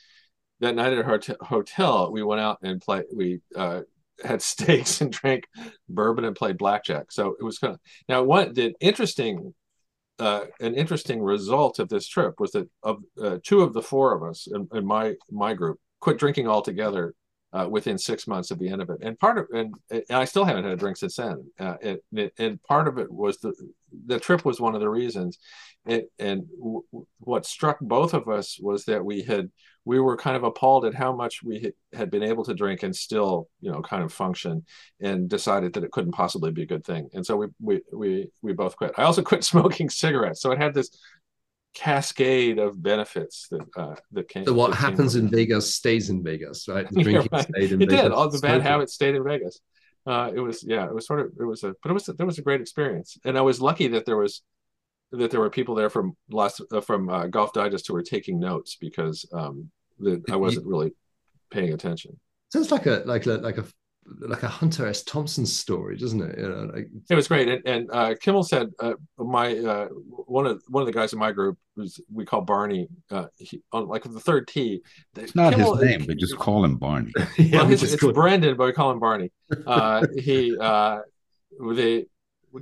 That 0.62 0.76
night 0.76 0.94
at 0.94 1.06
our 1.06 1.18
t- 1.18 1.34
hotel, 1.42 2.12
we 2.12 2.24
went 2.24 2.42
out 2.42 2.60
and 2.64 2.82
play. 2.82 3.04
We 3.14 3.42
uh, 3.56 3.82
had 4.24 4.42
steaks 4.42 5.02
and 5.02 5.12
drank 5.12 5.46
bourbon 5.90 6.26
and 6.26 6.36
played 6.36 6.58
blackjack. 6.58 7.12
So 7.12 7.36
it 7.40 7.44
was 7.44 7.60
kind 7.60 7.74
of 7.74 7.80
now 8.08 8.24
what 8.24 8.56
the 8.56 8.74
interesting 8.80 9.54
uh, 10.20 10.46
an 10.62 10.76
interesting 10.76 11.22
result 11.22 11.80
of 11.80 11.90
this 11.90 12.08
trip 12.08 12.40
was 12.40 12.52
that 12.52 12.70
of 12.84 13.04
uh, 13.22 13.38
two 13.44 13.62
of 13.62 13.74
the 13.74 13.82
four 13.82 14.14
of 14.16 14.24
us 14.24 14.48
in, 14.48 14.68
in 14.74 14.86
my 14.86 15.16
my 15.30 15.54
group 15.54 15.80
quit 16.00 16.18
drinking 16.18 16.48
altogether 16.48 17.14
uh, 17.56 17.68
within 17.70 17.98
six 17.98 18.28
months 18.28 18.52
of 18.52 18.60
the 18.60 18.68
end 18.68 18.82
of 18.82 18.90
it. 18.90 18.98
And 19.02 19.18
part 19.18 19.38
of 19.38 19.48
and, 19.54 19.74
and 19.90 20.04
I 20.10 20.26
still 20.26 20.44
haven't 20.44 20.66
had 20.66 20.74
a 20.74 20.78
drink 20.78 20.98
since 20.98 21.16
then. 21.16 21.46
Uh, 21.58 21.76
it, 21.82 22.04
it, 22.12 22.34
and 22.38 22.62
part 22.64 22.88
of 22.88 22.98
it 22.98 23.10
was 23.10 23.38
the 23.38 23.54
the 24.06 24.20
trip 24.20 24.44
was 24.44 24.60
one 24.60 24.76
of 24.76 24.82
the 24.82 24.90
reasons. 24.90 25.40
It, 25.86 26.12
and 26.20 26.48
w- 26.60 26.84
what 27.20 27.46
struck 27.46 27.80
both 27.80 28.14
of 28.14 28.28
us 28.28 28.60
was 28.60 28.84
that 28.86 29.06
we 29.06 29.22
had 29.22 29.50
we 29.86 30.00
were 30.00 30.18
kind 30.18 30.36
of 30.36 30.44
appalled 30.44 30.84
at 30.84 30.96
how 30.96 31.16
much 31.16 31.44
we 31.44 31.72
had 31.94 32.10
been 32.10 32.24
able 32.24 32.44
to 32.44 32.56
drink 32.56 32.84
and 32.84 32.96
still 32.96 33.48
you 33.62 33.72
know 33.72 33.82
kind 33.82 34.04
of 34.04 34.12
function 34.12 34.66
and 35.00 35.30
decided 35.30 35.74
that 35.74 35.84
it 35.84 35.92
couldn't 35.92 36.12
possibly 36.12 36.52
be 36.52 36.64
a 36.64 36.68
good 36.68 36.84
thing 36.84 37.08
and 37.14 37.26
so 37.26 37.38
we 37.38 37.48
we 37.62 37.82
we, 37.94 38.28
we 38.42 38.52
both 38.52 38.76
quit 38.76 38.92
i 38.98 39.04
also 39.04 39.22
quit 39.32 39.44
smoking 39.44 39.90
cigarettes 39.90 40.42
so 40.42 40.52
it 40.52 40.58
had 40.58 40.74
this 40.74 40.90
cascade 41.76 42.58
of 42.58 42.82
benefits 42.82 43.48
that 43.52 43.68
uh, 43.78 43.96
that 44.14 44.28
came. 44.30 44.46
So 44.46 44.54
what 44.54 44.74
happens 44.74 45.16
in 45.16 45.30
Vegas 45.30 45.76
stays 45.76 46.10
in 46.10 46.24
Vegas, 46.24 46.68
right? 46.68 46.88
The 46.92 47.04
drinking 47.04 47.30
right. 47.32 47.48
stayed 47.48 47.72
in 47.74 47.82
it 47.82 47.90
Vegas. 47.90 48.04
did. 48.04 48.12
All 48.12 48.30
the 48.30 48.40
bad 48.40 48.62
habits 48.62 48.94
stayed 48.94 49.16
in 49.16 49.24
Vegas. 49.24 49.60
Uh, 50.08 50.32
it 50.34 50.40
was 50.40 50.64
yeah, 50.64 50.86
it 50.86 50.94
was 50.94 51.06
sort 51.06 51.20
of 51.20 51.32
it 51.40 51.44
was 51.44 51.64
a 51.64 51.76
but 51.84 51.92
it 51.92 51.94
was 51.94 52.06
there 52.06 52.26
was 52.26 52.40
a 52.40 52.42
great 52.42 52.62
experience, 52.62 53.18
and 53.26 53.38
I 53.38 53.42
was 53.42 53.62
lucky 53.62 53.88
that 53.90 54.06
there 54.06 54.18
was 54.18 54.42
that 55.12 55.32
there 55.32 55.40
were 55.40 55.50
people 55.50 55.76
there 55.76 55.90
from 55.90 56.16
last 56.30 56.62
uh, 56.72 56.82
from 56.82 57.10
uh, 57.10 57.28
Golf 57.28 57.54
Digest 57.54 57.88
who 57.88 57.94
were 57.94 58.04
taking 58.04 58.40
notes 58.40 58.78
because 58.80 59.26
um, 59.34 59.70
the, 60.00 60.24
I 60.32 60.36
wasn't 60.36 60.66
really 60.66 60.92
paying 61.52 61.74
attention. 61.74 62.20
Sounds 62.52 62.72
like 62.72 62.86
a 62.86 63.04
like 63.06 63.26
a 63.26 63.34
like 63.34 63.58
a 63.58 63.66
like 64.20 64.44
a 64.44 64.48
Hunter 64.48 64.88
S. 64.88 65.04
Thompson 65.04 65.46
story, 65.46 65.98
doesn't 65.98 66.22
it? 66.22 66.38
You 66.38 66.50
know, 66.50 66.72
like... 66.74 66.90
It 67.10 67.16
was 67.16 67.28
great, 67.28 67.48
and, 67.48 67.62
and 67.66 67.92
uh, 67.92 68.16
Kimmel 68.20 68.44
said 68.44 68.70
uh, 68.80 68.94
my 69.18 69.58
uh, 69.58 69.88
one 70.28 70.46
of 70.46 70.64
one 70.68 70.82
of 70.82 70.88
the 70.88 70.94
guys 70.94 71.14
in 71.14 71.20
my 71.20 71.32
group 71.32 71.58
was 71.76 72.00
we 72.14 72.26
call 72.26 72.42
Barney 72.42 72.88
uh, 73.12 73.26
he, 73.38 73.62
on 73.72 73.88
like 73.88 74.04
the 74.04 74.20
third 74.20 74.48
tee. 74.48 74.82
It's 75.16 75.36
not 75.36 75.54
Kimmel, 75.54 75.76
his 75.76 75.90
name, 75.90 76.06
but 76.06 76.18
just 76.18 76.38
call 76.38 76.64
him 76.64 76.78
Barney. 76.78 77.12
yeah, 77.38 77.58
well, 77.58 77.66
his, 77.66 77.84
it's 77.84 78.00
cool. 78.00 78.14
Brendan, 78.14 78.58
but 78.58 78.68
we 78.68 78.74
call 78.74 78.92
him 78.92 79.00
Barney. 79.00 79.32
Uh, 79.66 80.06
he 80.16 80.56
uh, 80.60 81.00
the 81.60 82.06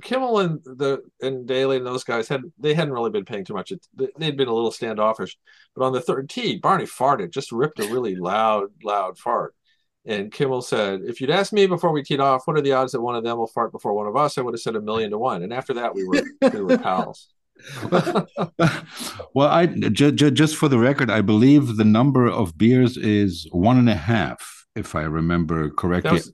Kimmel 0.02 0.38
and 0.40 0.60
the 0.64 1.02
and 1.20 1.46
Daly 1.46 1.76
and 1.76 1.86
those 1.86 2.04
guys 2.04 2.26
had 2.26 2.42
they 2.58 2.74
hadn't 2.74 2.94
really 2.94 3.10
been 3.10 3.24
paying 3.24 3.44
too 3.44 3.54
much. 3.54 3.72
They'd 3.94 4.36
been 4.36 4.48
a 4.48 4.54
little 4.54 4.72
standoffish, 4.72 5.36
but 5.76 5.84
on 5.84 5.92
the 5.92 6.00
third 6.00 6.30
tee, 6.30 6.56
Barney 6.56 6.86
farted, 6.86 7.32
just 7.32 7.52
ripped 7.52 7.80
a 7.80 7.84
really 7.84 8.16
loud, 8.16 8.70
loud 8.82 9.18
fart 9.18 9.54
and 10.06 10.30
Kimmel 10.30 10.62
said, 10.62 11.00
if 11.06 11.20
you'd 11.20 11.30
asked 11.30 11.52
me 11.52 11.66
before 11.66 11.90
we 11.90 12.02
teed 12.02 12.20
off, 12.20 12.46
what 12.46 12.56
are 12.58 12.62
the 12.62 12.72
odds 12.72 12.92
that 12.92 13.00
one 13.00 13.14
of 13.14 13.24
them 13.24 13.38
will 13.38 13.46
fart 13.46 13.72
before 13.72 13.94
one 13.94 14.06
of 14.06 14.16
us? 14.16 14.36
I 14.36 14.42
would 14.42 14.54
have 14.54 14.60
said 14.60 14.76
a 14.76 14.80
million 14.80 15.10
to 15.12 15.18
one. 15.18 15.42
And 15.42 15.52
after 15.52 15.72
that, 15.74 15.94
we 15.94 16.04
were 16.04 16.22
we 16.52 16.60
were 16.60 16.78
pals. 16.78 17.28
well, 19.34 19.48
I 19.48 19.66
j- 19.66 20.12
j- 20.12 20.30
just 20.30 20.56
for 20.56 20.68
the 20.68 20.78
record, 20.78 21.10
I 21.10 21.22
believe 21.22 21.76
the 21.76 21.84
number 21.84 22.26
of 22.26 22.58
beers 22.58 22.96
is 22.96 23.48
one 23.52 23.78
and 23.78 23.88
a 23.88 23.94
half, 23.94 24.66
if 24.74 24.94
I 24.94 25.02
remember 25.02 25.70
correctly. 25.70 26.12
Was, 26.12 26.32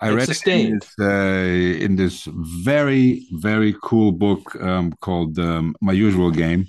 I 0.00 0.10
read 0.10 0.28
it 0.28 0.46
in 0.46 0.78
this, 0.78 0.94
uh, 1.00 1.84
in 1.84 1.96
this, 1.96 2.24
very 2.26 3.26
very 3.32 3.74
cool 3.82 4.12
book 4.12 4.56
um, 4.60 4.92
called 5.00 5.38
um, 5.38 5.74
My 5.80 5.92
Usual 5.92 6.30
Game 6.30 6.66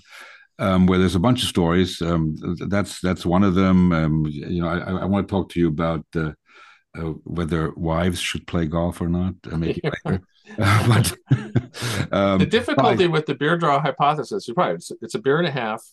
um, 0.59 0.87
where 0.87 0.99
there's 0.99 1.15
a 1.15 1.19
bunch 1.19 1.43
of 1.43 1.49
stories. 1.49 2.01
Um, 2.01 2.35
that's 2.67 2.99
that's 3.01 3.25
one 3.25 3.43
of 3.43 3.55
them. 3.55 3.91
Um, 3.91 4.25
you 4.27 4.61
know, 4.61 4.67
I, 4.67 5.01
I, 5.01 5.05
want 5.05 5.27
to 5.27 5.31
talk 5.31 5.49
to 5.49 5.59
you 5.59 5.67
about 5.67 6.05
uh, 6.15 6.31
uh, 6.97 7.13
whether 7.23 7.71
wives 7.71 8.19
should 8.19 8.47
play 8.47 8.65
golf 8.65 9.01
or 9.01 9.09
not. 9.09 9.35
Uh, 9.51 9.57
maybe 9.57 9.81
later. 10.05 10.21
but 10.57 11.13
um, 12.11 12.39
the 12.39 12.47
difficulty 12.49 13.07
with 13.07 13.25
the 13.25 13.35
beer 13.35 13.57
draw 13.57 13.79
hypothesis 13.79 14.47
is 14.47 14.53
probably 14.53 14.75
it's, 14.75 14.91
it's 15.01 15.15
a 15.15 15.19
beer 15.19 15.37
and 15.37 15.47
a 15.47 15.51
half 15.51 15.83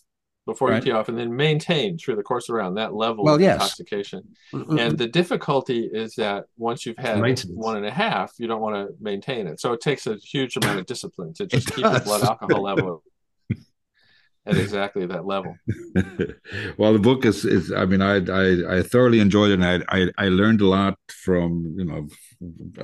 before 0.47 0.69
right. 0.69 0.77
you 0.77 0.93
tee 0.93 0.97
off, 0.97 1.09
and 1.09 1.19
then 1.19 1.35
maintain 1.35 1.97
through 1.97 2.17
the 2.17 2.23
course 2.23 2.51
around 2.51 2.75
that 2.75 2.95
level 2.95 3.25
well, 3.25 3.37
of 3.37 3.41
yes. 3.41 3.55
intoxication. 3.55 4.23
Mm-hmm. 4.53 4.79
And 4.79 4.99
the 4.99 5.09
difficulty 5.09 5.89
is 5.91 6.15
that 6.17 6.45
once 6.59 6.85
you've 6.85 6.99
had 6.99 7.19
one 7.49 7.77
and 7.77 7.87
a 7.87 7.91
half, 7.91 8.33
you 8.39 8.47
don't 8.47 8.61
want 8.61 8.75
to 8.75 8.95
maintain 9.01 9.47
it. 9.47 9.59
So 9.59 9.73
it 9.73 9.81
takes 9.81 10.07
a 10.07 10.17
huge 10.17 10.57
amount 10.57 10.81
of 10.81 10.87
discipline 10.87 11.33
to 11.35 11.47
just 11.47 11.75
keep 11.75 11.85
the 11.85 12.03
blood 12.05 12.25
alcohol 12.25 12.63
level 12.63 13.03
at 14.47 14.57
exactly 14.57 15.07
that 15.07 15.27
level. 15.27 15.57
well, 16.77 16.93
the 16.93 16.99
book 16.99 17.25
is 17.25 17.45
is 17.45 17.73
I 17.73 17.85
mean 17.87 18.03
I 18.03 18.17
I, 18.17 18.79
I 18.79 18.83
thoroughly 18.83 19.21
enjoyed 19.21 19.51
it 19.51 19.61
and 19.61 19.65
I, 19.65 19.81
I, 19.89 20.11
I 20.19 20.29
learned 20.29 20.61
a 20.61 20.67
lot 20.67 20.99
from 21.09 21.75
you 21.77 21.85
know 21.85 22.09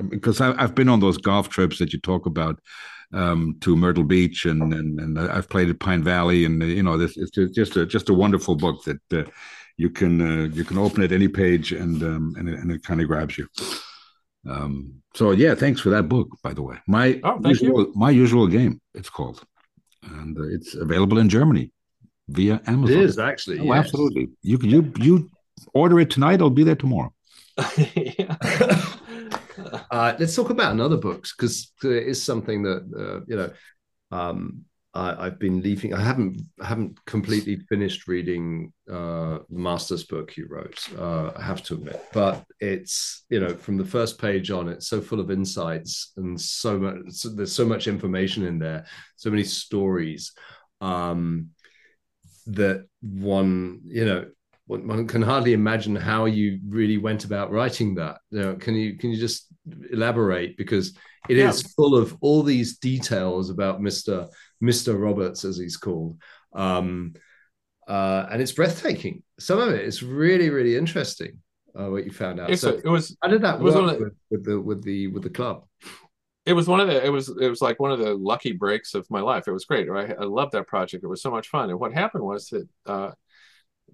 because 0.09 0.41
I, 0.41 0.59
have 0.59 0.75
been 0.75 0.89
on 0.89 0.99
those 0.99 1.17
golf 1.17 1.49
trips 1.49 1.77
that 1.79 1.93
you 1.93 1.99
talk 1.99 2.25
about 2.25 2.59
um, 3.13 3.57
to 3.61 3.75
Myrtle 3.75 4.03
Beach 4.03 4.45
and, 4.45 4.73
and 4.73 4.99
and 4.99 5.19
I've 5.19 5.49
played 5.49 5.69
at 5.69 5.79
Pine 5.79 6.03
Valley 6.03 6.45
and 6.45 6.61
you 6.63 6.83
know 6.83 6.97
this 6.97 7.17
it's 7.17 7.31
just 7.31 7.75
a 7.75 7.85
just 7.85 8.09
a 8.09 8.13
wonderful 8.13 8.55
book 8.55 8.83
that 8.85 9.13
uh, 9.13 9.29
you 9.77 9.89
can 9.89 10.21
uh, 10.21 10.47
you 10.53 10.63
can 10.63 10.77
open 10.77 11.03
at 11.03 11.11
any 11.11 11.27
page 11.27 11.71
and 11.73 12.01
um, 12.03 12.33
and 12.37 12.49
it, 12.49 12.59
and 12.59 12.71
it 12.71 12.83
kind 12.83 13.01
of 13.01 13.07
grabs 13.07 13.37
you. 13.37 13.47
Um, 14.49 15.01
so 15.13 15.31
yeah, 15.31 15.53
thanks 15.55 15.81
for 15.81 15.89
that 15.91 16.09
book, 16.09 16.27
by 16.41 16.53
the 16.53 16.63
way. 16.63 16.77
My 16.87 17.19
oh, 17.23 17.39
usual, 17.43 17.81
you. 17.81 17.93
my 17.95 18.09
usual 18.09 18.47
game, 18.47 18.81
it's 18.95 19.09
called 19.09 19.43
and 20.03 20.37
uh, 20.37 20.43
it's 20.43 20.75
available 20.75 21.17
in 21.19 21.29
Germany 21.29 21.71
via 22.29 22.61
Amazon. 22.67 22.97
It 22.97 23.03
is 23.03 23.19
actually. 23.19 23.59
Oh, 23.59 23.65
yes. 23.65 23.85
Absolutely. 23.85 24.29
You 24.41 24.57
you 24.61 24.93
you 24.97 25.29
order 25.73 25.99
it 25.99 26.09
tonight. 26.09 26.35
It'll 26.35 26.49
be 26.49 26.63
there 26.63 26.75
tomorrow. 26.75 27.13
uh, 27.57 27.67
let's 30.19 30.35
talk 30.35 30.49
about 30.49 30.71
another 30.71 30.97
books 30.97 31.33
because 31.35 31.71
it 31.83 32.07
is 32.07 32.23
something 32.23 32.63
that 32.63 32.81
uh, 32.97 33.21
you 33.27 33.35
know 33.35 33.51
um, 34.11 34.65
I, 34.93 35.25
have 35.25 35.39
been 35.39 35.61
leaving. 35.61 35.93
I 35.93 36.01
haven't 36.01 36.41
haven't 36.61 36.99
completely 37.05 37.57
finished 37.69 38.07
reading 38.07 38.73
uh, 38.89 39.39
the 39.49 39.59
master's 39.59 40.03
book 40.03 40.35
you 40.35 40.47
wrote. 40.49 40.85
Uh, 40.97 41.31
I 41.35 41.41
have 41.41 41.63
to 41.63 41.75
admit, 41.75 42.03
but 42.13 42.43
it's 42.59 43.23
you 43.29 43.39
know 43.39 43.55
from 43.55 43.77
the 43.77 43.85
first 43.85 44.19
page 44.19 44.51
on, 44.51 44.67
it's 44.67 44.87
so 44.87 45.01
full 45.01 45.21
of 45.21 45.31
insights 45.31 46.11
and 46.17 46.39
so 46.39 46.77
much. 46.77 46.95
So 47.11 47.29
there's 47.29 47.53
so 47.53 47.65
much 47.65 47.87
information 47.87 48.45
in 48.45 48.59
there, 48.59 48.85
so 49.15 49.29
many 49.29 49.43
stories 49.43 50.33
um, 50.81 51.51
that 52.47 52.85
one 53.01 53.81
you 53.85 54.05
know 54.05 54.25
one 54.67 55.07
can 55.07 55.21
hardly 55.21 55.53
imagine 55.53 55.95
how 55.95 56.25
you 56.25 56.59
really 56.67 56.97
went 56.97 57.23
about 57.23 57.51
writing 57.51 57.95
that. 57.95 58.19
You 58.29 58.41
know, 58.41 58.55
can 58.55 58.75
you 58.75 58.97
can 58.97 59.11
you 59.11 59.17
just 59.17 59.47
elaborate 59.91 60.57
because 60.57 60.97
it 61.29 61.37
yeah. 61.37 61.49
is 61.49 61.61
full 61.61 61.95
of 61.95 62.17
all 62.21 62.43
these 62.43 62.77
details 62.77 63.49
about 63.49 63.81
Mister 63.81 64.27
Mister 64.61 64.95
Roberts 64.95 65.43
as 65.43 65.57
he's 65.57 65.77
called, 65.77 66.17
um, 66.53 67.13
uh, 67.87 68.27
and 68.31 68.41
it's 68.41 68.51
breathtaking. 68.53 69.23
Some 69.39 69.59
of 69.59 69.69
it 69.69 69.81
is 69.81 70.03
really 70.03 70.49
really 70.49 70.77
interesting. 70.77 71.39
Uh, 71.77 71.89
what 71.89 72.03
you 72.03 72.11
found 72.11 72.39
out. 72.39 72.57
So 72.57 72.71
a, 72.71 72.77
it 72.77 72.85
was. 72.85 73.15
How 73.23 73.29
did 73.29 73.43
that 73.43 73.59
work 73.59 73.73
the, 73.73 74.03
with, 74.03 74.13
with 74.29 74.45
the 74.45 74.61
with 74.61 74.83
the 74.83 75.07
with 75.07 75.23
the 75.23 75.29
club? 75.29 75.63
it 76.45 76.53
was 76.53 76.67
one 76.67 76.79
of 76.79 76.87
the 76.87 77.05
it 77.05 77.09
was 77.09 77.29
it 77.29 77.49
was 77.49 77.61
like 77.61 77.79
one 77.79 77.91
of 77.91 77.99
the 77.99 78.13
lucky 78.13 78.51
breaks 78.51 78.93
of 78.95 79.05
my 79.09 79.21
life 79.21 79.47
it 79.47 79.51
was 79.51 79.65
great 79.65 79.89
right 79.89 80.15
i 80.19 80.23
loved 80.23 80.53
that 80.53 80.67
project 80.67 81.03
it 81.03 81.07
was 81.07 81.21
so 81.21 81.31
much 81.31 81.47
fun 81.49 81.69
and 81.69 81.79
what 81.79 81.93
happened 81.93 82.23
was 82.23 82.47
that 82.47 82.67
uh, 82.85 83.11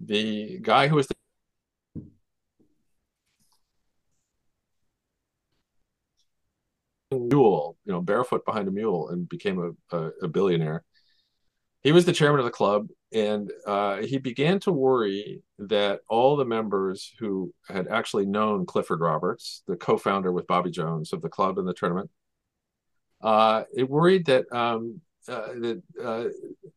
the 0.00 0.58
guy 0.62 0.88
who 0.88 0.96
was 0.96 1.06
the 1.06 1.14
mule, 7.10 7.76
you 7.84 7.92
know, 7.92 8.00
barefoot 8.00 8.44
behind 8.44 8.68
a 8.68 8.70
mule 8.70 9.08
and 9.08 9.28
became 9.28 9.76
a, 9.92 9.96
a, 9.96 10.10
a 10.22 10.28
billionaire. 10.28 10.84
He 11.82 11.92
was 11.92 12.04
the 12.04 12.12
chairman 12.12 12.40
of 12.40 12.44
the 12.44 12.50
club, 12.50 12.88
and 13.12 13.50
uh, 13.66 13.98
he 13.98 14.18
began 14.18 14.58
to 14.60 14.72
worry 14.72 15.42
that 15.58 16.00
all 16.08 16.36
the 16.36 16.44
members 16.44 17.12
who 17.18 17.54
had 17.68 17.86
actually 17.88 18.26
known 18.26 18.66
Clifford 18.66 19.00
Roberts, 19.00 19.62
the 19.66 19.76
co-founder 19.76 20.32
with 20.32 20.46
Bobby 20.48 20.70
Jones 20.70 21.12
of 21.12 21.22
the 21.22 21.28
club 21.28 21.56
and 21.58 21.66
the 21.66 21.72
tournament, 21.72 22.10
uh, 23.22 23.64
it 23.74 23.88
worried 23.88 24.26
that 24.26 24.52
um, 24.52 25.00
uh, 25.28 25.52
that 25.54 25.82
uh, 26.02 26.24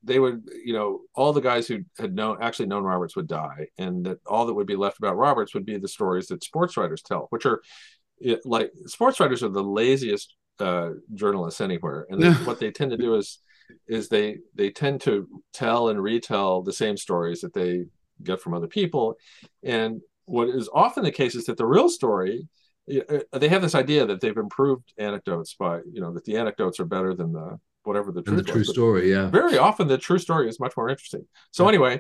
they 0.04 0.20
would, 0.20 0.44
you 0.63 0.74
know, 0.74 1.02
all 1.15 1.34
the 1.34 1.41
guys 1.41 1.67
who 1.67 1.80
had 1.98 2.13
known 2.13 2.38
actually 2.41 2.67
known 2.67 2.84
Roberts 2.84 3.15
would 3.15 3.28
die, 3.28 3.67
and 3.78 4.06
that 4.06 4.20
all 4.26 4.46
that 4.46 4.54
would 4.54 4.67
be 4.67 4.76
left 4.76 5.00
about 5.00 5.17
Roberts 5.17 5.54
would 5.54 5.65
be 5.65 5.78
the 5.78 5.88
stories 5.88 6.28
that 6.28 6.44
sports 6.44 6.78
writers 6.78 7.02
tell, 7.02 7.28
which 7.32 7.46
are 7.46 7.62
like 8.45 8.71
sports 8.88 9.19
writers 9.19 9.43
are 9.43 9.49
the 9.49 9.63
laziest 9.63 10.36
uh, 10.60 10.91
journalists 11.13 11.62
anywhere, 11.62 12.07
and 12.10 12.21
they, 12.21 12.31
what 12.45 12.60
they 12.60 12.71
tend 12.71 12.91
to 12.91 12.97
do 12.97 13.15
is 13.15 13.39
is 13.88 14.10
they 14.10 14.38
they 14.55 14.69
tend 14.69 15.01
to 15.01 15.27
tell 15.53 15.89
and 15.89 16.01
retell 16.01 16.62
the 16.62 16.73
same 16.73 16.97
stories 16.97 17.41
that 17.41 17.53
they 17.53 17.86
get 18.23 18.41
from 18.41 18.53
other 18.53 18.67
people, 18.67 19.15
and 19.63 20.01
what 20.25 20.49
is 20.49 20.69
often 20.73 21.03
the 21.03 21.12
case 21.12 21.36
is 21.36 21.45
that 21.45 21.57
the 21.57 21.65
real 21.65 21.89
story 21.89 22.47
uh, 23.10 23.19
they 23.34 23.47
have 23.47 23.62
this 23.62 23.75
idea 23.75 24.05
that 24.05 24.21
they've 24.21 24.38
improved 24.38 24.93
anecdotes 24.97 25.53
by 25.53 25.79
you 25.91 26.01
know 26.01 26.12
that 26.13 26.25
the 26.25 26.38
anecdotes 26.38 26.79
are 26.79 26.86
better 26.86 27.13
than 27.13 27.31
the 27.31 27.60
whatever 27.84 28.12
the 28.12 28.21
the 28.21 28.43
true 28.43 28.63
story. 28.63 29.12
Yeah. 29.12 29.29
Very 29.29 29.57
often 29.57 29.88
the 29.88 29.97
true 29.97 30.19
story 30.19 30.49
is 30.49 30.60
much 30.60 30.73
more 30.75 30.89
interesting. 30.89 31.25
So 31.51 31.63
yeah. 31.63 31.69
anyway, 31.69 31.99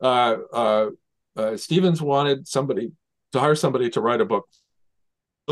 uh, 0.00 0.36
uh, 0.52 0.90
uh, 1.36 1.56
Stephens 1.56 2.00
wanted 2.00 2.46
somebody 2.46 2.92
to 3.32 3.40
hire 3.40 3.54
somebody 3.54 3.90
to 3.90 4.00
write 4.00 4.20
a 4.20 4.24
book 4.24 4.48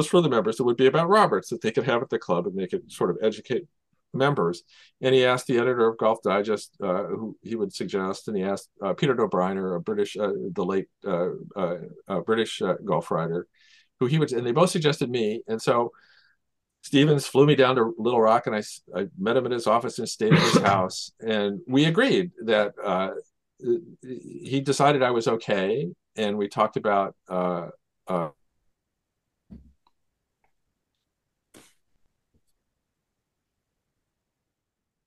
for 0.02 0.20
the 0.20 0.28
members 0.28 0.57
that 0.57 0.64
would 0.64 0.76
be 0.76 0.87
about 0.87 1.09
Roberts 1.09 1.48
that 1.50 1.62
they 1.62 1.70
could 1.70 1.85
have 1.85 2.02
at 2.02 2.11
the 2.11 2.18
club 2.18 2.46
and 2.46 2.59
they 2.59 2.66
could 2.66 2.90
sort 2.90 3.11
of 3.11 3.18
educate 3.22 3.66
members. 4.12 4.62
And 5.00 5.14
he 5.14 5.24
asked 5.24 5.46
the 5.46 5.59
editor 5.59 5.88
of 5.88 5.98
Golf 5.98 6.22
Digest 6.22 6.76
uh, 6.83 7.04
who 7.04 7.37
he 7.42 7.54
would 7.57 7.72
suggest, 7.72 8.28
and 8.28 8.37
he 8.37 8.42
asked 8.42 8.68
uh, 8.83 8.94
Peter 8.94 9.14
Dobereiner, 9.14 9.76
a 9.76 9.80
British, 9.80 10.16
uh, 10.16 10.33
the 10.52 10.64
late 10.64 10.87
uh, 11.07 11.30
uh, 11.57 12.20
British 12.20 12.62
uh, 12.62 12.74
golf 12.85 13.11
writer, 13.11 13.46
who 14.00 14.07
he 14.07 14.18
would, 14.18 14.33
and 14.33 14.46
they 14.46 14.52
both 14.52 14.70
suggested 14.70 15.11
me. 15.11 15.42
And 15.48 15.61
so 15.61 15.92
Stephens 16.83 17.26
flew 17.26 17.46
me 17.46 17.54
down 17.54 17.76
to 17.76 17.94
Little 17.98 18.20
Rock, 18.20 18.46
and 18.46 18.54
I, 18.54 18.62
I 18.94 19.07
met 19.18 19.37
him 19.37 19.46
at 19.46 19.52
his 19.52 19.66
office 19.66 19.98
and 19.98 20.09
stayed 20.09 20.35
at 20.35 20.40
his 20.40 20.59
house. 20.62 21.12
And 21.20 21.61
we 21.66 21.87
agreed 21.87 22.33
that 22.44 22.74
uh, 22.83 23.11
he 24.02 24.61
decided 24.61 25.02
I 25.02 25.11
was 25.11 25.26
okay, 25.26 25.88
and 26.16 26.37
we 26.37 26.48
talked 26.48 26.76
about. 26.76 27.14
Uh, 27.28 27.68
uh, 28.07 28.28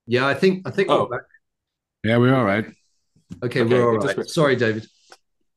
yeah, 0.08 0.26
I 0.26 0.34
think 0.34 0.67
I 0.67 0.72
think 0.72 0.89
oh. 0.89 1.04
we're 1.04 1.17
back. 1.17 1.28
Yeah, 2.04 2.17
we're 2.17 2.36
all 2.36 2.46
right. 2.46 2.65
Okay, 3.43 3.62
okay 3.62 3.63
we're 3.63 3.88
all 3.88 3.98
right. 3.98 4.30
Sorry, 4.30 4.56
David. 4.56 4.88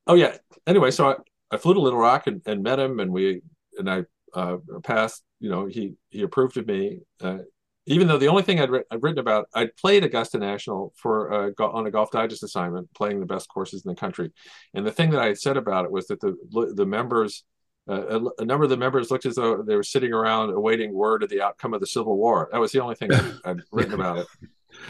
Oh 0.07 0.15
yeah. 0.15 0.37
Anyway, 0.67 0.91
so 0.91 1.11
I, 1.11 1.15
I 1.51 1.57
flew 1.57 1.75
to 1.75 1.81
Little 1.81 1.99
Rock 1.99 2.27
and, 2.27 2.43
and 2.47 2.63
met 2.63 2.79
him, 2.79 3.01
and 3.01 3.13
we 3.13 3.43
and 3.79 3.91
I 3.91 4.05
uh, 4.35 4.59
passed 4.83 5.23
you 5.41 5.49
know, 5.49 5.67
he 5.67 5.95
he 6.11 6.23
approved 6.23 6.57
of 6.59 6.67
me. 6.67 7.01
Uh, 7.21 7.39
even 7.87 8.07
though 8.07 8.19
the 8.19 8.29
only 8.29 8.43
thing 8.43 8.61
I'd, 8.61 8.69
I'd, 8.91 9.03
written 9.03 9.19
about, 9.19 9.49
I'd 9.55 9.75
played 9.75 10.05
Augusta 10.05 10.39
National 10.39 10.93
for 10.97 11.33
uh, 11.33 11.65
on 11.65 11.87
a 11.87 11.91
Golf 11.91 12.11
Digest 12.11 12.43
assignment, 12.43 12.93
playing 12.95 13.19
the 13.19 13.27
best 13.27 13.49
courses 13.49 13.85
in 13.85 13.89
the 13.89 13.97
country. 13.97 14.31
And 14.75 14.87
the 14.87 14.93
thing 14.93 15.11
that 15.11 15.21
I 15.21 15.27
had 15.27 15.39
said 15.39 15.57
about 15.57 15.87
it 15.87 15.91
was 15.91 16.07
that 16.09 16.21
the 16.21 16.37
the 16.77 16.87
members, 16.87 17.43
uh, 17.89 18.21
a, 18.21 18.43
a, 18.43 18.45
number 18.45 18.65
of 18.65 18.71
the 18.71 18.77
members 18.77 19.11
looked 19.11 19.27
as 19.27 19.35
though 19.35 19.63
they 19.63 19.75
were 19.75 19.83
sitting 19.83 20.13
around 20.13 20.51
awaiting 20.51 20.93
word 20.93 21.23
of 21.23 21.29
the 21.29 21.41
outcome 21.41 21.75
of 21.75 21.81
the 21.81 21.87
Civil 21.87 22.17
War. 22.17 22.49
That 22.53 22.61
was 22.61 22.73
the 22.73 22.81
only 22.81 22.95
thing 22.95 23.13
I'd, 23.13 23.33
I'd 23.45 23.61
written 23.73 23.95
about 23.95 24.19
it. 24.19 24.27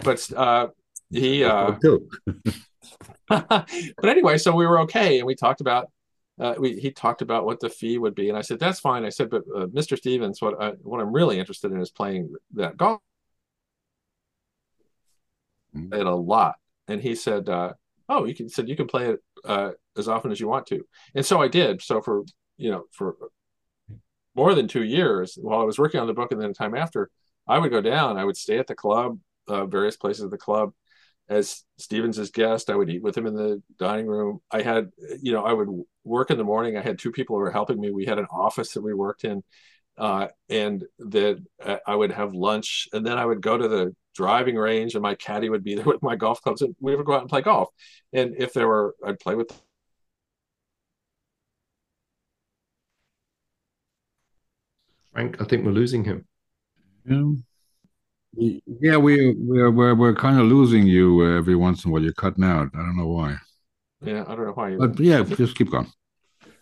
But 0.02 0.32
uh, 0.32 0.68
he, 1.10 1.44
uh, 1.44 1.72
but 3.28 3.68
anyway, 4.04 4.38
so 4.38 4.52
we 4.52 4.66
were 4.66 4.80
okay, 4.80 5.18
and 5.18 5.26
we 5.26 5.34
talked 5.34 5.60
about 5.60 5.90
uh, 6.40 6.54
we, 6.58 6.80
he 6.80 6.90
talked 6.90 7.20
about 7.20 7.44
what 7.44 7.60
the 7.60 7.68
fee 7.68 7.98
would 7.98 8.14
be, 8.14 8.28
and 8.28 8.38
I 8.38 8.40
said 8.40 8.58
that's 8.58 8.80
fine. 8.80 9.04
I 9.04 9.10
said, 9.10 9.30
but 9.30 9.42
uh, 9.54 9.66
Mr. 9.66 9.96
Stephens, 9.96 10.40
what 10.40 10.60
I, 10.60 10.70
what 10.82 11.00
I'm 11.00 11.12
really 11.12 11.38
interested 11.38 11.70
in 11.70 11.80
is 11.80 11.90
playing 11.90 12.34
that 12.54 12.76
golf 12.76 13.00
mm-hmm. 15.76 15.92
it 15.92 16.06
a 16.06 16.14
lot. 16.14 16.56
And 16.88 17.00
he 17.00 17.14
said, 17.14 17.48
uh, 17.48 17.74
"Oh, 18.08 18.24
you 18.24 18.34
can." 18.34 18.48
Said 18.48 18.68
you 18.68 18.76
can 18.76 18.86
play 18.86 19.10
it 19.10 19.20
uh, 19.44 19.72
as 19.96 20.08
often 20.08 20.32
as 20.32 20.40
you 20.40 20.48
want 20.48 20.66
to, 20.68 20.84
and 21.14 21.24
so 21.24 21.40
I 21.40 21.48
did. 21.48 21.82
So 21.82 22.00
for 22.00 22.24
you 22.60 22.70
know 22.70 22.84
for 22.92 23.16
more 24.34 24.54
than 24.54 24.68
two 24.68 24.84
years, 24.84 25.36
while 25.40 25.60
I 25.60 25.64
was 25.64 25.78
working 25.78 26.00
on 26.00 26.06
the 26.06 26.14
book, 26.14 26.32
and 26.32 26.40
then 26.40 26.52
time 26.52 26.74
after, 26.74 27.10
I 27.46 27.58
would 27.58 27.70
go 27.70 27.80
down. 27.80 28.16
I 28.16 28.24
would 28.24 28.36
stay 28.36 28.58
at 28.58 28.66
the 28.66 28.74
club, 28.74 29.18
uh, 29.48 29.66
various 29.66 29.96
places 29.96 30.22
of 30.22 30.30
the 30.30 30.38
club, 30.38 30.72
as 31.28 31.64
Stephens's 31.78 32.30
guest. 32.30 32.70
I 32.70 32.76
would 32.76 32.90
eat 32.90 33.02
with 33.02 33.16
him 33.16 33.26
in 33.26 33.34
the 33.34 33.62
dining 33.78 34.06
room. 34.06 34.40
I 34.50 34.62
had, 34.62 34.90
you 35.20 35.32
know, 35.32 35.44
I 35.44 35.52
would 35.52 35.68
work 36.04 36.30
in 36.30 36.38
the 36.38 36.44
morning. 36.44 36.76
I 36.76 36.82
had 36.82 36.98
two 36.98 37.10
people 37.10 37.36
who 37.36 37.42
were 37.42 37.50
helping 37.50 37.80
me. 37.80 37.90
We 37.90 38.06
had 38.06 38.18
an 38.18 38.26
office 38.30 38.74
that 38.74 38.82
we 38.82 38.94
worked 38.94 39.24
in, 39.24 39.42
uh, 39.98 40.28
and 40.48 40.84
that 40.98 41.44
uh, 41.64 41.78
I 41.86 41.96
would 41.96 42.12
have 42.12 42.32
lunch, 42.32 42.88
and 42.92 43.04
then 43.04 43.18
I 43.18 43.26
would 43.26 43.40
go 43.40 43.58
to 43.58 43.68
the 43.68 43.94
driving 44.14 44.56
range, 44.56 44.94
and 44.94 45.02
my 45.02 45.14
caddy 45.14 45.48
would 45.48 45.64
be 45.64 45.74
there 45.76 45.84
with 45.84 46.02
my 46.02 46.16
golf 46.16 46.40
clubs, 46.42 46.62
and 46.62 46.74
we 46.80 46.94
would 46.94 47.06
go 47.06 47.14
out 47.14 47.22
and 47.22 47.30
play 47.30 47.42
golf. 47.42 47.68
And 48.12 48.34
if 48.38 48.52
there 48.52 48.68
were, 48.68 48.94
I'd 49.04 49.18
play 49.18 49.34
with. 49.34 49.50
Frank, 55.12 55.40
I 55.40 55.44
think 55.44 55.64
we're 55.64 55.72
losing 55.72 56.04
him. 56.04 56.26
Yeah. 57.04 57.32
Yeah, 58.32 58.96
we 58.96 59.34
we're 59.36 59.72
we're, 59.72 59.94
we're 59.94 60.14
kind 60.14 60.38
of 60.38 60.46
losing 60.46 60.86
you 60.86 61.20
uh, 61.22 61.38
every 61.38 61.56
once 61.56 61.84
in 61.84 61.90
a 61.90 61.92
while. 61.92 62.02
You're 62.02 62.12
cutting 62.12 62.44
out. 62.44 62.68
I 62.74 62.78
don't 62.78 62.96
know 62.96 63.08
why. 63.08 63.36
Yeah, 64.02 64.24
I 64.28 64.36
don't 64.36 64.46
know 64.46 64.52
why. 64.52 64.76
But 64.76 65.00
yeah, 65.00 65.22
just 65.24 65.56
keep 65.56 65.70
going. 65.70 65.90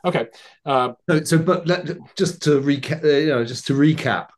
Okay. 0.05 0.29
Uh, 0.65 0.93
so, 1.09 1.25
so, 1.25 1.39
but 1.39 1.67
let, 1.67 1.87
just 2.17 2.43
to 2.45 2.61
recap, 2.61 3.05
uh, 3.05 3.09
you 3.09 3.27
know, 3.27 3.45
just 3.45 3.67
to 3.67 3.75
recap, 3.75 4.29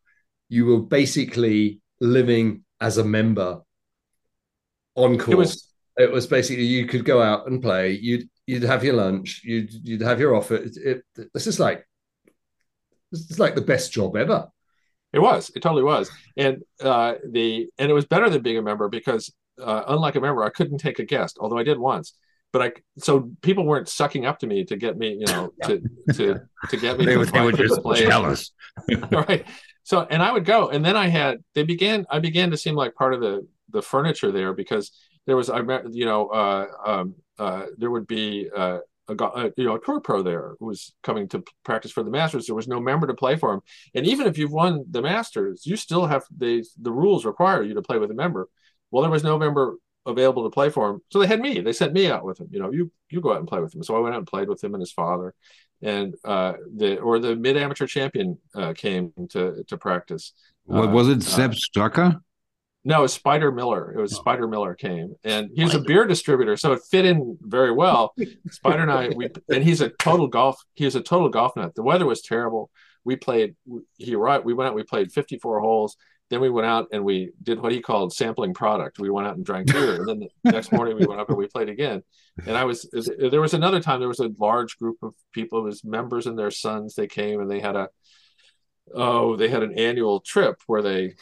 you 0.49 0.67
were 0.67 0.81
basically 0.81 1.81
living 2.01 2.65
as 2.81 2.99
a 2.99 3.05
member 3.05 3.61
on 4.97 5.17
course. 5.17 5.29
It 5.29 5.37
was, 5.37 5.69
it 5.99 6.13
was 6.13 6.27
basically 6.27 6.65
you 6.65 6.87
could 6.87 7.05
go 7.05 7.23
out 7.23 7.47
and 7.47 7.63
play. 7.63 7.93
You'd 7.93 8.29
you'd 8.47 8.65
have 8.65 8.83
your 8.83 8.95
lunch. 8.95 9.43
You'd 9.45 9.73
you'd 9.73 10.03
have 10.03 10.19
your 10.19 10.35
offer. 10.35 10.57
It, 10.57 10.77
it, 10.77 11.05
this 11.33 11.47
is 11.47 11.61
like 11.61 11.87
this 13.11 13.31
is 13.31 13.39
like 13.39 13.55
the 13.55 13.61
best 13.61 13.93
job 13.93 14.17
ever. 14.17 14.49
It 15.13 15.19
was. 15.19 15.51
It 15.55 15.63
totally 15.63 15.83
was. 15.83 16.11
And 16.37 16.63
uh, 16.81 17.15
the 17.29 17.69
and 17.79 17.91
it 17.91 17.95
was 17.95 18.07
better 18.07 18.31
than 18.31 18.43
being 18.43 18.59
a 18.59 18.63
member 18.63 18.89
because 18.89 19.33
uh, 19.61 19.85
unlike 19.89 20.15
a 20.15 20.21
member, 20.21 20.45
I 20.45 20.51
couldn't 20.51 20.79
take 20.79 20.99
a 20.99 21.05
guest, 21.05 21.39
although 21.41 21.59
I 21.59 21.65
did 21.65 21.79
once. 21.79 22.15
But 22.53 22.63
I 22.63 22.73
so 22.99 23.31
people 23.43 23.65
weren't 23.65 23.89
sucking 23.89 24.27
up 24.27 24.41
to 24.41 24.47
me 24.47 24.65
to 24.65 24.77
get 24.77 24.97
me, 24.99 25.17
you 25.21 25.27
know, 25.27 25.53
to 25.65 25.81
to 26.15 26.41
to 26.69 26.77
get 26.77 26.99
me. 26.99 27.07
they, 27.07 27.15
to 27.15 27.25
they 27.25 27.41
were 27.41 27.53
just 27.53 27.81
jealous, 27.95 28.53
right? 29.11 29.47
So 29.85 30.07
and 30.11 30.23
I 30.23 30.33
would 30.33 30.45
go, 30.45 30.69
and 30.69 30.85
then 30.85 30.97
I 30.97 31.09
had 31.09 31.39
they 31.55 31.63
began. 31.63 32.07
I 32.11 32.19
began 32.19 32.51
to 32.51 32.57
seem 32.57 32.75
like 32.75 32.95
part 32.95 33.15
of 33.15 33.21
the 33.21 33.47
the 33.69 33.83
furniture 33.83 34.33
there 34.33 34.53
because 34.53 34.91
there 35.27 35.37
was 35.37 35.49
I 35.49 35.63
met 35.63 35.93
you 35.93 36.05
know 36.05 36.27
uh, 36.29 36.67
um, 36.85 37.15
uh, 37.39 37.67
there 37.79 37.91
would 37.91 38.09
be 38.09 38.51
uh, 38.55 38.79
a, 39.11 39.25
a, 39.25 39.51
you 39.57 39.65
know 39.65 39.77
a 39.77 39.81
tour 39.81 40.01
pro 40.01 40.23
there 40.23 40.55
who 40.59 40.67
was 40.67 40.93
coming 41.03 41.29
to 41.29 41.43
practice 41.65 41.91
for 41.91 42.03
the 42.03 42.11
Masters. 42.11 42.47
There 42.47 42.55
was 42.55 42.69
no 42.69 42.81
member 42.81 43.07
to 43.07 43.15
play 43.15 43.37
for 43.37 43.53
him, 43.55 43.61
and 43.95 44.07
even 44.07 44.27
if 44.27 44.39
you've 44.39 44.53
won 44.53 44.85
the 44.91 45.03
Masters, 45.03 45.67
you 45.67 45.77
still 45.77 46.07
have 46.07 46.25
the 46.37 46.65
the 46.81 46.93
rules 46.93 47.25
require 47.25 47.63
you 47.63 47.75
to 47.75 47.83
play 47.83 47.99
with 47.99 48.11
a 48.11 48.15
member. 48.15 48.49
Well, 48.91 49.03
there 49.03 49.11
was 49.11 49.25
no 49.25 49.39
member 49.39 49.77
available 50.07 50.45
to 50.45 50.51
play 50.51 50.71
for 50.71 50.91
him, 50.91 51.01
so 51.11 51.19
they 51.19 51.27
had 51.27 51.41
me. 51.41 51.61
They 51.61 51.73
sent 51.73 51.93
me 51.93 52.11
out 52.11 52.25
with 52.25 52.41
him. 52.41 52.49
You 52.51 52.61
know, 52.61 52.73
you 52.73 52.91
you 53.11 53.21
go 53.21 53.33
out 53.33 53.39
and 53.39 53.49
play 53.49 53.61
with 53.61 53.75
him. 53.75 53.83
So 53.83 53.97
I 53.97 54.01
went 54.01 54.15
out 54.15 54.19
and 54.19 54.27
played 54.27 54.49
with 54.49 54.63
him 54.63 54.75
and 54.75 54.81
his 54.81 54.93
father, 54.93 55.35
and 55.83 56.15
uh, 56.25 56.55
the 56.77 56.99
or 56.99 57.19
the 57.19 57.37
mid 57.37 57.57
amateur 57.57 57.87
champion 57.87 58.39
uh, 58.55 58.73
came 58.73 59.13
to 59.31 59.65
to 59.67 59.77
practice. 59.77 60.33
What 60.65 60.91
was 60.91 61.09
it, 61.09 61.23
Sepp 61.23 61.53
Straka? 61.53 62.21
No, 62.83 63.01
it 63.01 63.03
was 63.03 63.13
Spider 63.13 63.53
Miller. 63.53 63.93
It 63.93 64.01
was 64.01 64.15
oh. 64.15 64.21
Spider 64.21 64.49
Miller 64.49 64.75
came, 64.75 65.15
and 65.23 65.51
he's 65.55 65.75
a 65.75 65.81
beer 65.81 66.07
distributor, 66.07 66.57
so 66.57 66.73
it 66.73 66.81
fit 66.91 67.05
in 67.05 67.37
very 67.43 67.73
well. 67.73 68.15
Spider 68.51 68.83
and 68.83 68.91
I, 68.91 69.09
we, 69.11 69.29
and 69.53 69.63
he's 69.63 69.83
a 69.83 69.91
total 69.91 70.29
golf. 70.29 70.63
He 70.75 70.87
was 70.87 70.97
a 70.97 71.03
total 71.03 71.29
golf 71.29 71.57
nut. 71.57 71.75
The 71.75 71.83
weather 71.83 72.07
was 72.07 72.23
terrible. 72.23 72.71
We 73.05 73.17
played. 73.17 73.55
He 73.99 74.15
right. 74.15 74.43
We 74.43 74.55
went 74.55 74.69
out. 74.69 74.75
We 74.75 74.83
played 74.83 75.13
fifty 75.13 75.39
four 75.39 75.61
holes. 75.61 75.97
Then 76.31 76.41
we 76.41 76.49
went 76.49 76.67
out 76.67 76.87
and 76.93 77.05
we 77.05 77.33
did 77.43 77.61
what 77.61 77.73
he 77.73 77.81
called 77.81 78.13
sampling 78.13 78.55
product. 78.55 79.01
We 79.01 79.11
went 79.11 79.27
out 79.27 79.37
and 79.37 79.45
drank 79.45 79.73
beer, 79.73 79.97
and 79.97 80.09
then 80.09 80.21
the 80.21 80.29
next 80.53 80.73
morning 80.73 80.97
we 80.97 81.05
went 81.05 81.21
up 81.21 81.29
and 81.29 81.37
we 81.37 81.49
played 81.49 81.69
again. 81.69 82.03
And 82.47 82.57
I 82.57 82.65
was 82.65 82.89
there 83.19 83.41
was 83.41 83.53
another 83.53 83.81
time 83.81 83.99
there 83.99 84.09
was 84.09 84.21
a 84.21 84.31
large 84.39 84.79
group 84.79 84.97
of 85.03 85.13
people. 85.33 85.59
It 85.59 85.65
was 85.65 85.85
members 85.85 86.27
and 86.27 86.39
their 86.39 86.53
sons. 86.53 86.95
They 86.95 87.09
came 87.09 87.41
and 87.41 87.51
they 87.51 87.61
had 87.61 87.77
a 87.77 87.89
oh 88.95 89.37
they 89.37 89.49
had 89.49 89.63
an 89.63 89.77
annual 89.77 90.21
trip 90.21 90.57
where 90.67 90.83
they 90.83 91.15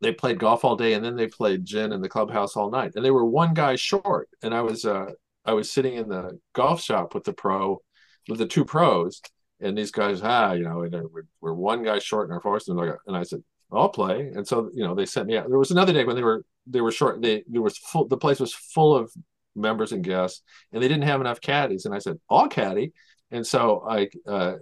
they 0.00 0.12
played 0.12 0.38
golf 0.38 0.64
all 0.64 0.76
day 0.76 0.94
and 0.94 1.04
then 1.04 1.16
they 1.16 1.26
played 1.26 1.64
gin 1.64 1.92
in 1.92 2.00
the 2.00 2.08
clubhouse 2.08 2.56
all 2.56 2.70
night. 2.70 2.92
And 2.94 3.04
they 3.04 3.10
were 3.10 3.24
one 3.24 3.54
guy 3.54 3.76
short. 3.76 4.28
And 4.42 4.54
i 4.54 4.60
was 4.60 4.84
uh 4.84 5.10
i 5.44 5.52
was 5.52 5.70
sitting 5.70 5.94
in 5.94 6.08
the 6.08 6.38
golf 6.52 6.82
shop 6.82 7.14
with 7.14 7.24
the 7.24 7.32
pro 7.32 7.80
with 8.28 8.38
the 8.38 8.46
two 8.46 8.64
pros. 8.64 9.20
And 9.60 9.76
these 9.76 9.90
guys 9.90 10.20
ah 10.22 10.52
you 10.52 10.64
know 10.64 10.86
we're, 11.10 11.26
we're 11.40 11.54
one 11.54 11.82
guy 11.82 11.98
short 11.98 12.28
in 12.28 12.34
our 12.34 12.40
force 12.40 12.68
and, 12.68 12.78
like, 12.78 12.94
and 13.06 13.16
i 13.16 13.22
said 13.22 13.42
i'll 13.72 13.88
play. 13.88 14.30
And 14.34 14.46
so 14.46 14.70
you 14.74 14.84
know 14.84 14.94
they 14.94 15.06
sent 15.06 15.26
me 15.26 15.36
out. 15.36 15.48
There 15.48 15.58
was 15.58 15.70
another 15.70 15.92
day 15.92 16.04
when 16.04 16.16
they 16.16 16.22
were 16.22 16.44
they 16.66 16.80
were 16.80 16.92
short. 16.92 17.20
They 17.22 17.44
there 17.46 17.62
was 17.62 17.78
full 17.78 18.06
the 18.06 18.16
place 18.16 18.40
was 18.40 18.54
full 18.54 18.96
of 18.96 19.12
members 19.56 19.92
and 19.92 20.02
guests 20.02 20.42
and 20.72 20.82
they 20.82 20.88
didn't 20.88 21.04
have 21.04 21.20
enough 21.20 21.40
caddies. 21.40 21.86
And 21.86 21.94
i 21.94 21.98
said 21.98 22.18
i'll 22.28 22.48
caddy. 22.48 22.92
And 23.30 23.46
so 23.46 23.84
i 23.88 24.08
uh 24.26 24.54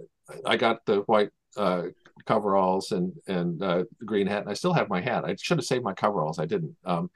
i 0.45 0.55
got 0.57 0.85
the 0.85 0.97
white 1.01 1.29
uh 1.57 1.83
coveralls 2.25 2.91
and 2.91 3.13
and 3.27 3.61
uh, 3.61 3.83
green 4.05 4.27
hat, 4.27 4.41
and 4.41 4.49
I 4.49 4.53
still 4.53 4.73
have 4.73 4.89
my 4.89 5.01
hat. 5.01 5.25
I 5.25 5.35
should 5.39 5.57
have 5.57 5.65
saved 5.65 5.83
my 5.83 5.93
coveralls. 5.93 6.39
I 6.39 6.45
didn't. 6.45 6.75
Um, 6.85 7.09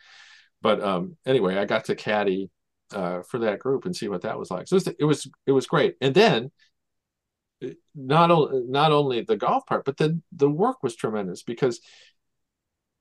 but 0.62 0.82
um, 0.84 1.17
anyway, 1.26 1.58
I 1.58 1.65
got 1.65 1.86
to 1.86 1.96
caddy 1.96 2.50
uh, 2.93 3.22
for 3.22 3.39
that 3.39 3.60
group 3.60 3.86
and 3.86 3.96
see 3.96 4.08
what 4.08 4.22
that 4.22 4.39
was 4.39 4.52
like. 4.52 4.67
So 4.67 4.76
it 4.76 4.78
was 4.78 4.88
it 5.00 5.04
was, 5.06 5.28
it 5.48 5.52
was 5.52 5.67
great. 5.67 5.96
And 6.02 6.13
then 6.13 6.52
not 7.96 8.32
only 8.32 8.63
not 8.67 8.91
only 8.91 9.22
the 9.22 9.38
golf 9.38 9.65
part, 9.65 9.86
but 9.86 9.98
then 9.98 10.22
the 10.32 10.50
work 10.50 10.84
was 10.84 10.96
tremendous 10.96 11.43
because 11.43 11.82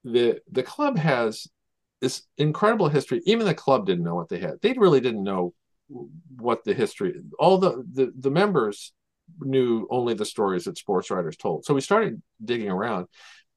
the 0.05 0.41
the 0.51 0.63
club 0.63 0.97
has 0.99 1.47
this 2.01 2.23
incredible 2.39 2.89
history. 2.89 3.23
Even 3.25 3.47
the 3.47 3.55
club 3.55 3.87
didn't 3.87 4.05
know 4.05 4.15
what 4.15 4.29
they 4.29 4.39
had. 4.39 4.61
They 4.63 4.73
really 4.73 5.01
didn't 5.01 5.25
know 5.25 5.55
what 6.37 6.65
the 6.65 6.75
history. 6.75 7.15
All 7.39 7.59
the 7.59 7.85
the, 7.93 8.13
the 8.19 8.31
members 8.31 8.93
knew 9.41 9.87
only 9.91 10.15
the 10.15 10.25
stories 10.25 10.65
that 10.65 10.79
sports 10.79 11.11
writers 11.11 11.37
told. 11.37 11.65
So 11.65 11.75
we 11.75 11.81
started 11.81 12.23
digging 12.45 12.71
around. 12.71 13.07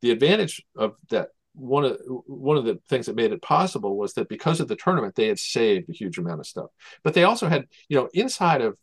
The 0.01 0.11
advantage 0.11 0.63
of 0.77 0.93
that 1.09 1.29
one 1.53 1.83
of 1.83 1.99
one 2.25 2.57
of 2.57 2.65
the 2.65 2.79
things 2.87 3.07
that 3.07 3.15
made 3.15 3.31
it 3.31 3.41
possible 3.41 3.97
was 3.97 4.13
that 4.13 4.29
because 4.29 4.59
of 4.59 4.67
the 4.67 4.75
tournament 4.75 5.15
they 5.15 5.27
had 5.27 5.39
saved 5.39 5.89
a 5.89 5.93
huge 5.93 6.17
amount 6.17 6.39
of 6.39 6.47
stuff. 6.47 6.69
But 7.03 7.13
they 7.13 7.23
also 7.23 7.47
had, 7.47 7.65
you 7.89 7.97
know, 7.97 8.09
inside 8.13 8.61
of 8.61 8.77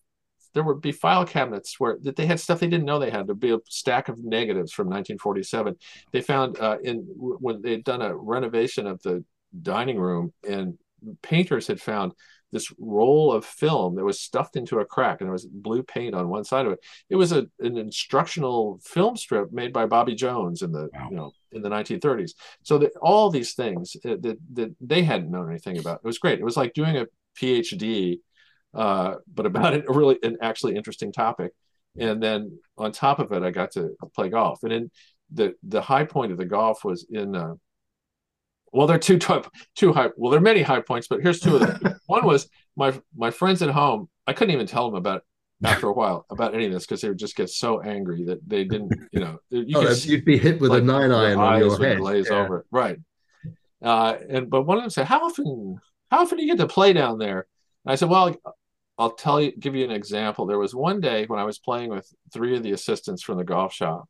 there 0.53 0.65
would 0.65 0.81
be 0.81 0.93
file 0.93 1.27
cabinets 1.27 1.79
where 1.79 1.99
that 2.03 2.17
they 2.17 2.27
had 2.27 2.41
stuff 2.41 2.61
they 2.61 2.67
didn't 2.67 2.87
know 2.87 2.99
they 2.99 3.11
had. 3.11 3.27
There'd 3.27 3.39
be 3.39 3.53
a 3.53 3.59
stack 3.69 4.09
of 4.09 4.23
negatives 4.25 4.73
from 4.73 4.87
1947. 4.87 5.77
They 6.13 6.23
found 6.23 6.59
uh, 6.59 6.79
in 6.83 7.07
when 7.17 7.61
they'd 7.61 7.85
done 7.85 8.03
a 8.03 8.17
renovation 8.17 8.87
of 8.87 9.03
the 9.03 9.23
dining 9.63 9.99
room, 9.99 10.33
and 10.49 10.79
painters 11.23 11.67
had 11.67 11.81
found 11.81 12.13
this 12.57 12.73
roll 12.79 13.33
of 13.33 13.45
film 13.45 13.95
that 13.97 14.05
was 14.05 14.19
stuffed 14.19 14.57
into 14.57 14.79
a 14.79 14.85
crack 14.85 15.21
and 15.21 15.29
there 15.29 15.33
was 15.33 15.45
blue 15.47 15.83
paint 15.83 16.15
on 16.15 16.29
one 16.29 16.45
side 16.45 16.65
of 16.65 16.73
it. 16.73 16.81
It 17.11 17.17
was 17.17 17.33
a, 17.33 17.47
an 17.61 17.77
instructional 17.77 18.81
film 18.83 19.17
strip 19.17 19.53
made 19.53 19.73
by 19.73 19.85
Bobby 19.85 20.15
Jones 20.15 20.63
in 20.63 20.73
the 20.73 20.89
wow. 20.95 21.09
you 21.11 21.17
know 21.17 21.33
in 21.53 21.63
the 21.63 21.69
1930s. 21.69 22.33
So 22.63 22.79
that 22.79 22.93
all 23.03 23.31
these 23.31 23.53
things 23.55 23.97
uh, 24.05 24.17
that, 24.21 24.39
that 24.55 24.75
they 24.81 25.03
hadn't 25.03 25.31
known 25.31 25.51
anything 25.51 25.79
about. 25.79 26.01
It 26.03 26.07
was 26.07 26.19
great. 26.19 26.41
It 26.41 26.45
was 26.45 26.57
like 26.57 26.73
doing 26.73 26.97
a 26.97 27.07
PhD, 27.39 28.21
uh, 28.75 29.17
but 29.33 29.47
about 29.47 29.75
it, 29.75 29.85
a 29.89 29.93
really 29.93 30.19
an 30.23 30.39
actually 30.41 30.77
interesting 30.77 31.13
topic. 31.13 31.53
And 31.99 32.23
then 32.23 32.59
on 32.79 32.93
top 32.93 33.19
of 33.19 33.33
it, 33.33 33.43
I 33.43 33.51
got 33.51 33.73
to 33.73 33.91
play 34.15 34.29
golf. 34.31 34.63
And 34.63 34.73
in 34.73 34.91
the 35.31 35.55
the 35.63 35.83
high 35.83 36.05
point 36.05 36.33
of 36.33 36.39
the 36.39 36.45
golf 36.45 36.85
was 36.85 37.07
in 37.11 37.35
uh, 37.35 37.55
well, 38.77 38.87
there 38.87 38.97
are 38.97 39.01
two 39.01 39.19
two 39.19 39.93
high. 39.93 40.11
Well, 40.17 40.31
there 40.31 40.39
are 40.39 40.43
many 40.43 40.63
high 40.63 40.81
points, 40.81 41.09
but 41.09 41.23
here's 41.23 41.41
two 41.41 41.57
of 41.57 41.61
them. 41.61 41.99
One 42.07 42.27
was 42.27 42.49
my 42.77 42.93
my 43.17 43.31
friends 43.31 43.63
at 43.63 43.71
home. 43.71 44.09
I 44.27 44.33
couldn't 44.33 44.53
even 44.53 44.67
tell 44.67 44.87
them 44.91 44.97
about 44.97 45.23
after 45.65 45.89
a 45.89 45.93
while 45.93 46.27
about 46.31 46.55
any 46.55 46.67
of 46.67 46.73
this 46.73 46.85
because 46.85 47.01
they 47.01 47.09
would 47.09 47.19
just 47.19 47.37
get 47.37 47.49
so 47.49 47.81
angry 47.81 48.25
that 48.25 48.47
they 48.47 48.65
didn't. 48.65 48.93
You 49.13 49.21
know, 49.21 49.39
you 49.51 49.79
oh, 49.79 49.91
you'd 49.91 50.25
be 50.25 50.37
hit 50.37 50.61
with 50.61 50.71
like, 50.71 50.83
a 50.83 50.85
nine 50.85 51.11
iron 51.11 51.39
on 51.39 51.59
your 51.61 51.83
head. 51.83 51.99
Glaze 51.99 52.29
yeah. 52.31 52.37
over, 52.37 52.67
right? 52.71 52.99
Uh, 53.83 54.17
and 54.29 54.51
but 54.51 54.63
one 54.63 54.77
of 54.77 54.83
them 54.83 54.91
said, 54.91 55.07
"How 55.07 55.25
often? 55.25 55.79
How 56.11 56.21
often 56.21 56.37
do 56.37 56.45
you 56.45 56.55
get 56.55 56.61
to 56.61 56.69
play 56.69 56.93
down 56.93 57.19
there?" 57.19 57.47
And 57.85 57.93
I 57.93 57.95
said, 57.95 58.11
"Well, 58.11 58.37
I'll 58.99 59.13
tell 59.13 59.41
you, 59.41 59.53
give 59.53 59.75
you 59.75 59.85
an 59.85 59.91
example. 59.91 60.47
There 60.47 60.59
was 60.59 60.75
one 60.75 61.01
day 61.01 61.25
when 61.27 61.41
I 61.41 61.45
was 61.45 61.59
playing 61.59 61.91
with 61.91 62.13
three 62.33 62.57
of 62.57 62.63
the 62.63 62.73
assistants 62.73 63.23
from 63.23 63.39
the 63.39 63.45
golf 63.45 63.73
shop, 63.73 64.07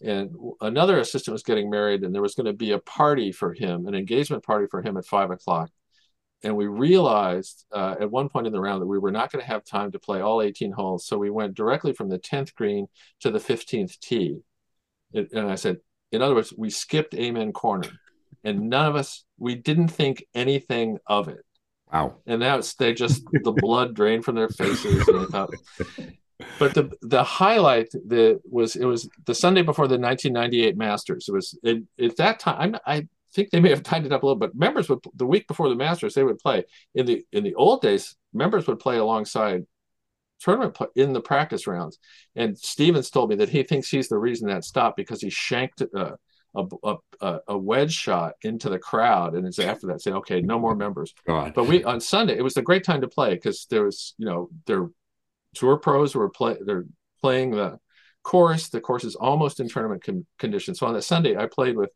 and 0.00 0.34
another 0.60 0.98
assistant 0.98 1.32
was 1.32 1.42
getting 1.42 1.70
married 1.70 2.02
and 2.02 2.14
there 2.14 2.22
was 2.22 2.34
going 2.34 2.46
to 2.46 2.52
be 2.52 2.72
a 2.72 2.78
party 2.78 3.32
for 3.32 3.52
him 3.52 3.86
an 3.86 3.94
engagement 3.94 4.44
party 4.44 4.66
for 4.70 4.82
him 4.82 4.96
at 4.96 5.06
five 5.06 5.30
o'clock. 5.30 5.70
And 6.44 6.56
we 6.56 6.68
realized 6.68 7.64
uh, 7.72 7.96
at 8.00 8.12
one 8.12 8.28
point 8.28 8.46
in 8.46 8.52
the 8.52 8.60
round 8.60 8.80
that 8.80 8.86
we 8.86 8.98
were 8.98 9.10
not 9.10 9.32
going 9.32 9.44
to 9.44 9.50
have 9.50 9.64
time 9.64 9.90
to 9.90 9.98
play 9.98 10.20
all 10.20 10.40
18 10.40 10.70
holes 10.70 11.04
so 11.04 11.18
we 11.18 11.30
went 11.30 11.54
directly 11.54 11.92
from 11.92 12.08
the 12.08 12.18
10th 12.18 12.54
green 12.54 12.86
to 13.20 13.30
the 13.30 13.40
15th 13.40 13.98
tee. 13.98 14.38
And 15.14 15.50
i 15.50 15.54
said 15.54 15.78
in 16.12 16.22
other 16.22 16.34
words 16.34 16.52
we 16.56 16.70
skipped 16.70 17.14
amen 17.14 17.52
corner 17.52 17.90
and 18.44 18.68
none 18.68 18.86
of 18.86 18.94
us 18.94 19.24
we 19.38 19.54
didn't 19.54 19.88
think 19.88 20.24
anything 20.34 20.98
of 21.06 21.28
it. 21.28 21.44
Wow. 21.92 22.16
And 22.26 22.42
that's 22.42 22.74
they 22.74 22.92
just 22.92 23.22
the 23.32 23.52
blood 23.52 23.94
drained 23.94 24.24
from 24.24 24.34
their 24.34 24.48
faces 24.48 25.08
and 25.08 25.28
thought 25.28 25.50
but 26.58 26.74
the 26.74 26.90
the 27.02 27.22
highlight 27.22 27.90
the 27.90 28.40
was 28.44 28.76
it 28.76 28.84
was 28.84 29.08
the 29.26 29.34
Sunday 29.34 29.62
before 29.62 29.88
the 29.88 29.98
1998 29.98 30.76
Masters. 30.76 31.28
It 31.28 31.32
was 31.32 31.58
it, 31.62 31.82
at 32.00 32.16
that 32.16 32.40
time. 32.40 32.76
i 32.86 33.06
I 33.30 33.34
think 33.34 33.50
they 33.50 33.60
may 33.60 33.68
have 33.68 33.82
timed 33.82 34.06
it 34.06 34.12
up 34.12 34.22
a 34.22 34.26
little, 34.26 34.38
but 34.38 34.54
members 34.54 34.88
would 34.88 35.00
the 35.14 35.26
week 35.26 35.46
before 35.46 35.68
the 35.68 35.74
Masters 35.74 36.14
they 36.14 36.24
would 36.24 36.38
play 36.38 36.64
in 36.94 37.04
the 37.04 37.24
in 37.32 37.44
the 37.44 37.54
old 37.54 37.82
days. 37.82 38.16
Members 38.32 38.66
would 38.66 38.78
play 38.78 38.96
alongside 38.96 39.66
tournament 40.40 40.74
play, 40.74 40.86
in 40.96 41.12
the 41.12 41.20
practice 41.20 41.66
rounds. 41.66 41.98
And 42.34 42.56
Stephens 42.58 43.10
told 43.10 43.28
me 43.28 43.36
that 43.36 43.50
he 43.50 43.62
thinks 43.64 43.90
he's 43.90 44.08
the 44.08 44.18
reason 44.18 44.48
that 44.48 44.64
stopped 44.64 44.96
because 44.96 45.20
he 45.20 45.30
shanked. 45.30 45.82
Uh, 45.94 46.12
a, 46.54 46.96
a, 47.20 47.38
a, 47.48 47.58
wedge 47.58 47.92
shot 47.92 48.32
into 48.42 48.70
the 48.70 48.78
crowd 48.78 49.34
and 49.34 49.46
it's 49.46 49.58
after 49.58 49.86
that 49.86 50.00
saying 50.00 50.16
okay 50.16 50.40
no 50.40 50.58
more 50.58 50.74
members 50.74 51.14
God. 51.26 51.52
but 51.54 51.64
we 51.64 51.84
on 51.84 52.00
sunday 52.00 52.36
it 52.36 52.42
was 52.42 52.56
a 52.56 52.62
great 52.62 52.82
time 52.82 53.02
to 53.02 53.06
play 53.06 53.34
because 53.34 53.66
there 53.70 53.84
was 53.84 54.14
you 54.16 54.24
know 54.24 54.48
there 54.66 54.88
tour 55.54 55.76
pros 55.76 56.14
were 56.14 56.30
play 56.30 56.56
they're 56.64 56.86
playing 57.20 57.52
the 57.52 57.78
course. 58.22 58.68
The 58.68 58.80
course 58.80 59.04
is 59.04 59.14
almost 59.14 59.60
in 59.60 59.68
tournament 59.68 60.04
con- 60.04 60.26
condition. 60.38 60.74
So 60.74 60.86
on 60.86 60.94
that 60.94 61.02
Sunday, 61.02 61.36
I 61.36 61.46
played 61.46 61.76
with 61.76 61.90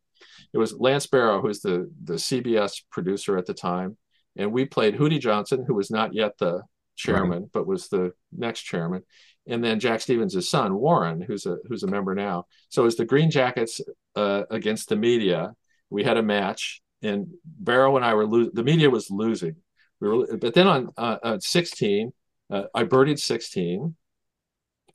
it 0.52 0.58
was 0.58 0.72
Lance 0.78 1.06
Barrow, 1.06 1.40
who's 1.40 1.60
the 1.60 1.90
the 2.04 2.14
CBS 2.14 2.82
producer 2.90 3.36
at 3.36 3.46
the 3.46 3.54
time, 3.54 3.96
and 4.36 4.52
we 4.52 4.64
played 4.64 4.94
Hootie 4.94 5.20
Johnson, 5.20 5.64
who 5.66 5.74
was 5.74 5.90
not 5.90 6.14
yet 6.14 6.38
the 6.38 6.62
chairman, 6.96 7.42
right. 7.42 7.52
but 7.52 7.66
was 7.66 7.88
the 7.88 8.12
next 8.32 8.62
chairman, 8.62 9.02
and 9.46 9.62
then 9.62 9.80
Jack 9.80 10.00
Stephens' 10.00 10.48
son 10.48 10.74
Warren, 10.74 11.20
who's 11.20 11.46
a 11.46 11.56
who's 11.68 11.82
a 11.82 11.88
member 11.88 12.14
now. 12.14 12.46
So 12.68 12.82
it 12.82 12.86
was 12.86 12.96
the 12.96 13.04
Green 13.04 13.30
Jackets 13.30 13.80
uh, 14.16 14.44
against 14.50 14.88
the 14.88 14.96
media. 14.96 15.52
We 15.90 16.04
had 16.04 16.16
a 16.16 16.22
match, 16.22 16.82
and 17.02 17.26
Barrow 17.44 17.96
and 17.96 18.04
I 18.04 18.14
were 18.14 18.26
lo- 18.26 18.50
the 18.52 18.64
media 18.64 18.90
was 18.90 19.10
losing. 19.10 19.56
We 20.00 20.08
were, 20.08 20.36
but 20.36 20.54
then 20.54 20.66
on 20.66 20.88
uh, 20.96 21.18
on 21.22 21.40
16, 21.40 22.12
uh, 22.52 22.64
I 22.74 22.84
birdied 22.84 23.18
16, 23.18 23.96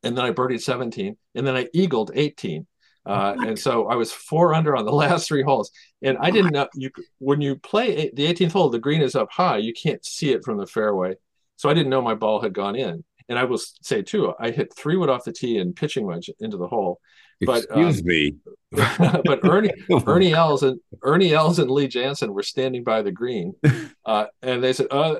and 0.03 0.17
then 0.17 0.23
I 0.23 0.31
birdied 0.31 0.61
17, 0.61 1.17
and 1.35 1.47
then 1.47 1.55
I 1.55 1.67
eagled 1.73 2.11
18. 2.13 2.65
Uh, 3.05 3.35
oh 3.37 3.47
and 3.47 3.57
so 3.57 3.87
I 3.87 3.95
was 3.95 4.11
four 4.11 4.53
under 4.53 4.75
on 4.75 4.85
the 4.85 4.91
last 5.03 5.27
three 5.27 5.43
holes, 5.43 5.71
and 6.01 6.17
I 6.19 6.29
didn't 6.29 6.51
know 6.51 6.67
you 6.75 6.91
when 7.19 7.41
you 7.41 7.55
play 7.55 8.11
the 8.13 8.27
18th 8.27 8.51
hole, 8.51 8.69
the 8.69 8.79
green 8.79 9.01
is 9.01 9.15
up 9.15 9.31
high, 9.31 9.57
you 9.57 9.73
can't 9.73 10.05
see 10.05 10.31
it 10.31 10.43
from 10.43 10.57
the 10.57 10.67
fairway. 10.67 11.15
So 11.55 11.69
I 11.69 11.73
didn't 11.73 11.89
know 11.89 12.01
my 12.01 12.13
ball 12.13 12.41
had 12.41 12.53
gone 12.53 12.75
in. 12.75 13.03
And 13.29 13.37
I 13.37 13.43
will 13.43 13.59
say 13.81 14.01
too, 14.01 14.33
I 14.39 14.51
hit 14.51 14.73
three 14.73 14.95
wood 14.95 15.09
off 15.09 15.25
the 15.25 15.33
tee 15.33 15.57
and 15.57 15.75
pitching 15.75 16.05
wedge 16.05 16.29
into 16.39 16.55
the 16.55 16.67
hole. 16.67 17.01
But 17.41 17.65
excuse 17.65 17.99
um, 17.99 18.05
me, 18.05 18.35
but 18.71 19.39
Ernie 19.47 19.71
Ernie 20.07 20.33
Els 20.33 20.61
and 20.63 20.79
Ernie 21.01 21.33
Els 21.33 21.57
and 21.59 21.71
Lee 21.71 21.87
Janzen 21.87 22.29
were 22.33 22.43
standing 22.43 22.83
by 22.83 23.01
the 23.01 23.11
green, 23.11 23.53
uh, 24.05 24.25
and 24.41 24.61
they 24.61 24.73
said, 24.73 24.87
uh, 24.91 25.15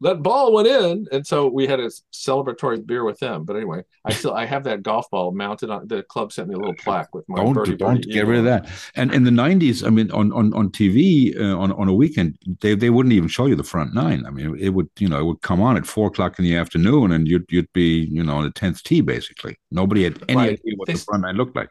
"That 0.00 0.22
ball 0.22 0.54
went 0.54 0.68
in," 0.68 1.06
and 1.12 1.26
so 1.26 1.48
we 1.48 1.66
had 1.66 1.80
a 1.80 1.90
celebratory 2.14 2.86
beer 2.86 3.04
with 3.04 3.18
them. 3.18 3.44
But 3.44 3.56
anyway, 3.56 3.82
I 4.06 4.12
still 4.14 4.32
I 4.32 4.46
have 4.46 4.64
that 4.64 4.82
golf 4.82 5.10
ball 5.10 5.32
mounted 5.32 5.68
on 5.68 5.86
the 5.86 6.02
club. 6.02 6.32
Sent 6.32 6.48
me 6.48 6.54
a 6.54 6.58
little 6.58 6.74
plaque 6.74 7.14
with 7.14 7.28
my 7.28 7.36
don't 7.36 7.52
birdie, 7.52 7.76
don't 7.76 7.96
birdie 7.96 8.10
get 8.10 8.26
rid 8.26 8.38
of 8.38 8.44
that. 8.44 8.66
And 8.94 9.12
in 9.12 9.24
the 9.24 9.30
'90s, 9.30 9.86
I 9.86 9.90
mean, 9.90 10.10
on 10.12 10.32
on 10.32 10.54
on 10.54 10.70
TV 10.70 11.38
uh, 11.38 11.58
on 11.58 11.72
on 11.72 11.88
a 11.88 11.94
weekend, 11.94 12.38
they 12.62 12.74
they 12.74 12.88
wouldn't 12.88 13.12
even 13.12 13.28
show 13.28 13.44
you 13.44 13.54
the 13.54 13.64
front 13.64 13.92
nine. 13.92 14.24
I 14.24 14.30
mean, 14.30 14.56
it 14.58 14.70
would 14.70 14.88
you 14.98 15.10
know 15.10 15.20
it 15.20 15.24
would 15.24 15.42
come 15.42 15.60
on 15.60 15.76
at 15.76 15.84
four 15.86 16.06
o'clock 16.08 16.38
in 16.38 16.44
the 16.46 16.56
afternoon, 16.56 17.12
and 17.12 17.28
you'd 17.28 17.44
you'd 17.50 17.70
be 17.74 18.08
you 18.10 18.22
know 18.24 18.36
on 18.36 18.44
the 18.44 18.50
tenth 18.50 18.82
tee 18.82 19.02
basically. 19.02 19.58
Nobody 19.70 20.04
had 20.04 20.22
any 20.28 20.36
Right. 20.38 20.52
idea 20.52 20.74
what 20.76 20.86
They 20.86 20.94
the 20.94 21.00
front 21.00 21.24
nine 21.24 21.36
looked 21.36 21.54
like. 21.54 21.68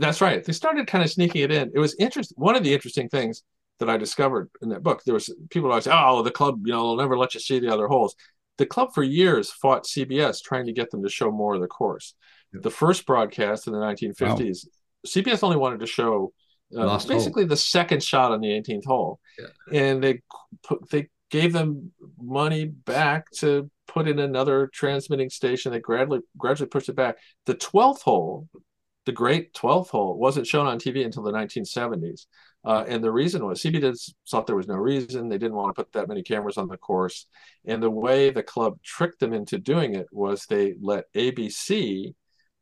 That's 0.00 0.20
right. 0.20 0.42
They 0.42 0.52
started 0.52 0.86
kind 0.86 1.04
of 1.04 1.10
sneaking 1.10 1.42
it 1.42 1.50
in. 1.52 1.70
It 1.74 1.78
was 1.78 1.94
interesting. 1.98 2.34
One 2.38 2.56
of 2.56 2.64
the 2.64 2.72
interesting 2.72 3.08
things 3.08 3.42
that 3.78 3.90
I 3.90 3.96
discovered 3.96 4.50
in 4.62 4.70
that 4.70 4.82
book, 4.82 5.02
there 5.04 5.14
was 5.14 5.32
people 5.50 5.70
always, 5.70 5.86
oh, 5.90 6.22
the 6.22 6.30
club, 6.30 6.62
you 6.66 6.72
know, 6.72 6.80
they'll 6.88 6.96
never 7.04 7.18
let 7.18 7.34
you 7.34 7.40
see 7.40 7.60
the 7.60 7.72
other 7.72 7.86
holes. 7.86 8.14
The 8.58 8.66
club 8.66 8.90
for 8.94 9.02
years 9.02 9.50
fought 9.50 9.84
CBS 9.84 10.42
trying 10.42 10.66
to 10.66 10.72
get 10.72 10.90
them 10.90 11.02
to 11.02 11.08
show 11.08 11.30
more 11.30 11.54
of 11.54 11.60
the 11.60 11.66
course. 11.66 12.14
Yeah. 12.52 12.60
The 12.62 12.70
first 12.70 13.06
broadcast 13.06 13.66
in 13.66 13.72
the 13.72 13.78
1950s, 13.78 14.66
CBS 15.06 15.42
only 15.42 15.56
wanted 15.56 15.80
to 15.80 15.86
show 15.86 16.32
uh, 16.76 16.84
Last 16.84 17.08
hole. 17.08 17.16
basically 17.18 17.44
the 17.44 17.56
second 17.56 18.02
shot 18.02 18.32
on 18.32 18.40
the 18.40 18.48
18th 18.48 18.84
hole, 18.86 19.18
Yeah. 19.38 19.80
and 19.80 20.02
they 20.04 20.20
put 20.62 20.88
they 20.90 21.08
gave 21.30 21.52
them 21.52 21.92
money 22.20 22.64
back 22.66 23.30
to 23.32 23.70
put 23.88 24.08
in 24.08 24.18
another 24.18 24.68
transmitting 24.72 25.30
station. 25.30 25.72
They 25.72 25.80
gradually 25.80 26.20
gradually 26.38 26.68
pushed 26.68 26.88
it 26.88 26.96
back. 26.96 27.16
The 27.46 27.54
12th 27.54 28.02
hole 28.02 28.48
the 29.06 29.12
great 29.12 29.54
12th 29.54 29.88
hole 29.88 30.18
wasn't 30.18 30.46
shown 30.46 30.66
on 30.66 30.78
TV 30.78 31.04
until 31.04 31.22
the 31.22 31.32
1970s. 31.32 32.26
Uh, 32.64 32.84
and 32.86 33.02
the 33.02 33.10
reason 33.10 33.44
was 33.46 33.62
CBS 33.62 34.12
thought 34.30 34.46
there 34.46 34.56
was 34.56 34.68
no 34.68 34.74
reason. 34.76 35.28
They 35.28 35.38
didn't 35.38 35.56
want 35.56 35.74
to 35.74 35.82
put 35.82 35.92
that 35.92 36.08
many 36.08 36.22
cameras 36.22 36.58
on 36.58 36.68
the 36.68 36.76
course. 36.76 37.26
And 37.64 37.82
the 37.82 37.90
way 37.90 38.30
the 38.30 38.42
club 38.42 38.78
tricked 38.82 39.20
them 39.20 39.32
into 39.32 39.58
doing 39.58 39.94
it 39.94 40.06
was 40.12 40.44
they 40.44 40.74
let 40.82 41.10
ABC 41.14 42.14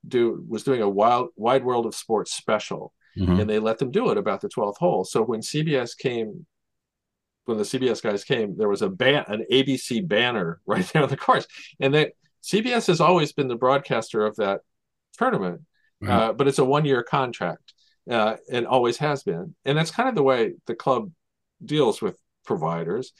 do 0.06 0.44
was 0.48 0.62
doing 0.62 0.80
a 0.80 0.88
wild 0.88 1.30
wide 1.34 1.64
world 1.64 1.84
of 1.86 1.94
sports 1.94 2.32
special 2.32 2.92
Mhm. 3.16 3.40
and 3.40 3.50
they 3.50 3.58
let 3.58 3.78
them 3.78 3.90
do 3.90 4.10
it 4.10 4.16
about 4.18 4.40
the 4.40 4.48
12th 4.48 4.76
hole. 4.76 5.04
So 5.04 5.22
when 5.22 5.40
CBS 5.42 5.96
came, 5.96 6.46
when 7.46 7.58
the 7.58 7.64
CBS 7.64 8.00
guys 8.00 8.22
came, 8.22 8.56
there 8.56 8.68
was 8.68 8.82
a 8.82 8.88
ban, 8.88 9.24
an 9.26 9.44
ABC 9.50 10.06
banner 10.06 10.60
right 10.66 10.86
there 10.92 11.02
on 11.02 11.08
the 11.08 11.16
course, 11.16 11.46
and 11.80 11.92
that 11.94 12.12
CBS 12.44 12.86
has 12.86 13.00
always 13.00 13.32
been 13.32 13.48
the 13.48 13.56
broadcaster 13.56 14.24
of 14.24 14.36
that 14.36 14.60
tournament, 15.18 15.62
Right. 16.00 16.10
uh, 16.10 16.32
but 16.32 16.46
it's 16.48 16.58
a 16.58 16.64
one-year 16.64 17.02
contract, 17.02 17.74
uh, 18.08 18.36
and 18.50 18.66
always 18.66 18.98
has 18.98 19.22
been, 19.22 19.54
and 19.64 19.76
that's 19.76 19.90
kind 19.90 20.08
of 20.08 20.14
the 20.14 20.22
way 20.22 20.54
the 20.66 20.74
club 20.74 21.10
deals 21.64 22.00
with 22.00 22.16
providers. 22.44 23.12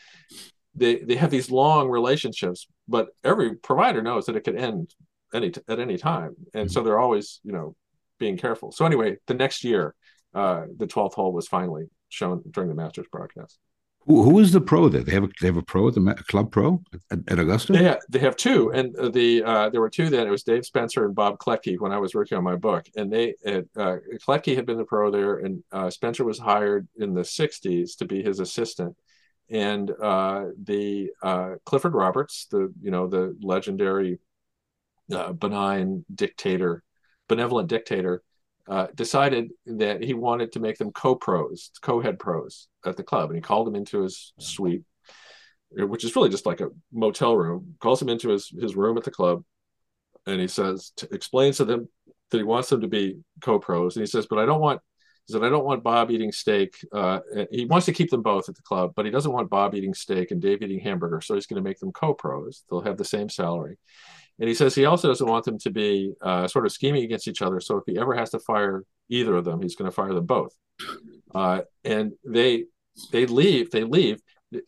They 0.74 0.96
they 0.96 1.16
have 1.16 1.30
these 1.30 1.50
long 1.50 1.88
relationships, 1.88 2.66
but 2.86 3.08
every 3.24 3.56
provider 3.56 4.02
knows 4.02 4.26
that 4.26 4.36
it 4.36 4.44
could 4.44 4.56
end 4.56 4.94
any 5.34 5.52
at 5.68 5.80
any 5.80 5.98
time, 5.98 6.36
and 6.54 6.70
so 6.70 6.82
they're 6.82 7.00
always 7.00 7.40
you 7.42 7.52
know 7.52 7.74
being 8.18 8.36
careful. 8.36 8.70
So 8.72 8.86
anyway, 8.86 9.16
the 9.26 9.34
next 9.34 9.64
year, 9.64 9.94
uh, 10.34 10.64
the 10.76 10.86
twelfth 10.86 11.16
hole 11.16 11.32
was 11.32 11.48
finally 11.48 11.86
shown 12.08 12.42
during 12.50 12.68
the 12.68 12.74
Masters 12.74 13.06
broadcast. 13.10 13.58
Who, 14.08 14.22
who 14.22 14.38
is 14.38 14.52
the 14.52 14.60
pro 14.62 14.88
there? 14.88 15.02
They 15.02 15.12
have 15.12 15.24
a 15.24 15.28
they 15.38 15.48
have 15.48 15.58
a 15.58 15.62
pro 15.62 15.90
the 15.90 16.14
club 16.28 16.50
pro 16.50 16.82
at, 17.10 17.18
at 17.28 17.38
Augusta. 17.38 17.74
They 17.74 17.84
have, 17.84 17.98
they 18.08 18.18
have 18.20 18.36
two, 18.36 18.72
and 18.72 18.94
the 19.12 19.42
uh, 19.44 19.68
there 19.68 19.82
were 19.82 19.90
two 19.90 20.08
then. 20.08 20.26
It 20.26 20.30
was 20.30 20.42
Dave 20.42 20.64
Spencer 20.64 21.04
and 21.04 21.14
Bob 21.14 21.38
Kletcke 21.38 21.78
when 21.78 21.92
I 21.92 21.98
was 21.98 22.14
working 22.14 22.38
on 22.38 22.42
my 22.42 22.56
book, 22.56 22.86
and 22.96 23.12
they 23.12 23.34
had, 23.44 23.68
uh, 23.76 23.96
Kletcke 24.26 24.56
had 24.56 24.64
been 24.64 24.78
the 24.78 24.84
pro 24.86 25.10
there, 25.10 25.36
and 25.36 25.62
uh, 25.72 25.90
Spencer 25.90 26.24
was 26.24 26.38
hired 26.38 26.88
in 26.96 27.12
the 27.12 27.20
'60s 27.20 27.98
to 27.98 28.06
be 28.06 28.22
his 28.22 28.40
assistant, 28.40 28.96
and 29.50 29.90
uh, 30.02 30.46
the 30.64 31.10
uh, 31.22 31.56
Clifford 31.66 31.92
Roberts, 31.92 32.46
the 32.50 32.72
you 32.80 32.90
know 32.90 33.08
the 33.08 33.36
legendary 33.42 34.20
uh, 35.12 35.34
benign 35.34 36.06
dictator, 36.14 36.82
benevolent 37.28 37.68
dictator, 37.68 38.22
uh, 38.68 38.88
decided 38.94 39.50
that 39.66 40.02
he 40.02 40.14
wanted 40.14 40.52
to 40.52 40.60
make 40.60 40.76
them 40.76 40.92
co-pros, 40.92 41.70
co-head 41.80 42.18
pros 42.18 42.68
at 42.84 42.96
the 42.96 43.02
club, 43.02 43.30
and 43.30 43.36
he 43.36 43.40
called 43.40 43.66
them 43.66 43.74
into 43.74 44.02
his 44.02 44.32
suite, 44.38 44.82
which 45.70 46.04
is 46.04 46.14
really 46.14 46.28
just 46.28 46.46
like 46.46 46.60
a 46.60 46.68
motel 46.92 47.36
room. 47.36 47.74
Calls 47.80 47.98
them 47.98 48.10
into 48.10 48.28
his 48.28 48.50
his 48.60 48.76
room 48.76 48.98
at 48.98 49.04
the 49.04 49.10
club, 49.10 49.42
and 50.26 50.40
he 50.40 50.48
says 50.48 50.92
to, 50.96 51.08
explains 51.14 51.56
to 51.56 51.64
them 51.64 51.88
that 52.30 52.38
he 52.38 52.44
wants 52.44 52.68
them 52.68 52.82
to 52.82 52.88
be 52.88 53.16
co-pros, 53.40 53.96
and 53.96 54.02
he 54.02 54.10
says, 54.10 54.26
"But 54.28 54.38
I 54.38 54.46
don't 54.46 54.60
want." 54.60 54.80
He 55.26 55.32
said, 55.32 55.44
"I 55.44 55.48
don't 55.48 55.64
want 55.64 55.82
Bob 55.82 56.10
eating 56.10 56.32
steak." 56.32 56.76
Uh, 56.92 57.20
he 57.50 57.64
wants 57.64 57.86
to 57.86 57.92
keep 57.92 58.10
them 58.10 58.22
both 58.22 58.48
at 58.48 58.54
the 58.54 58.62
club, 58.62 58.92
but 58.96 59.06
he 59.06 59.10
doesn't 59.10 59.32
want 59.32 59.50
Bob 59.50 59.74
eating 59.74 59.94
steak 59.94 60.30
and 60.30 60.42
Dave 60.42 60.62
eating 60.62 60.80
hamburger. 60.80 61.20
So 61.20 61.34
he's 61.34 61.46
going 61.46 61.62
to 61.62 61.68
make 61.68 61.78
them 61.78 61.92
co-pros. 61.92 62.64
They'll 62.68 62.82
have 62.82 62.98
the 62.98 63.04
same 63.04 63.28
salary. 63.28 63.78
And 64.38 64.48
he 64.48 64.54
says 64.54 64.74
he 64.74 64.84
also 64.84 65.08
doesn't 65.08 65.26
want 65.26 65.44
them 65.44 65.58
to 65.58 65.70
be 65.70 66.12
uh, 66.22 66.46
sort 66.46 66.66
of 66.66 66.72
scheming 66.72 67.04
against 67.04 67.26
each 67.26 67.42
other. 67.42 67.60
So 67.60 67.78
if 67.78 67.84
he 67.86 67.98
ever 67.98 68.14
has 68.14 68.30
to 68.30 68.38
fire 68.38 68.84
either 69.08 69.34
of 69.34 69.44
them, 69.44 69.60
he's 69.60 69.74
going 69.74 69.90
to 69.90 69.94
fire 69.94 70.14
them 70.14 70.26
both. 70.26 70.54
Uh, 71.34 71.62
and 71.84 72.12
they 72.24 72.64
they 73.12 73.26
leave. 73.26 73.70
They 73.70 73.84
leave. 73.84 74.20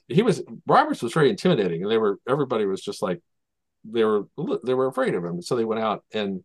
He 0.09 0.23
was 0.23 0.43
Roberts 0.67 1.03
was 1.03 1.13
very 1.13 1.31
intimidating, 1.31 1.83
and 1.83 1.91
they 1.91 1.99
were 1.99 2.19
everybody 2.29 2.67
was 2.67 2.83
just 2.83 3.01
like 3.03 3.21
they 3.85 4.05
were 4.05 4.25
they 4.65 4.75
were 4.75 4.89
afraid 4.89 5.15
of 5.15 5.25
him. 5.25 5.41
So 5.41 5.57
they 5.57 5.65
went 5.65 5.81
out, 5.81 6.05
and 6.13 6.45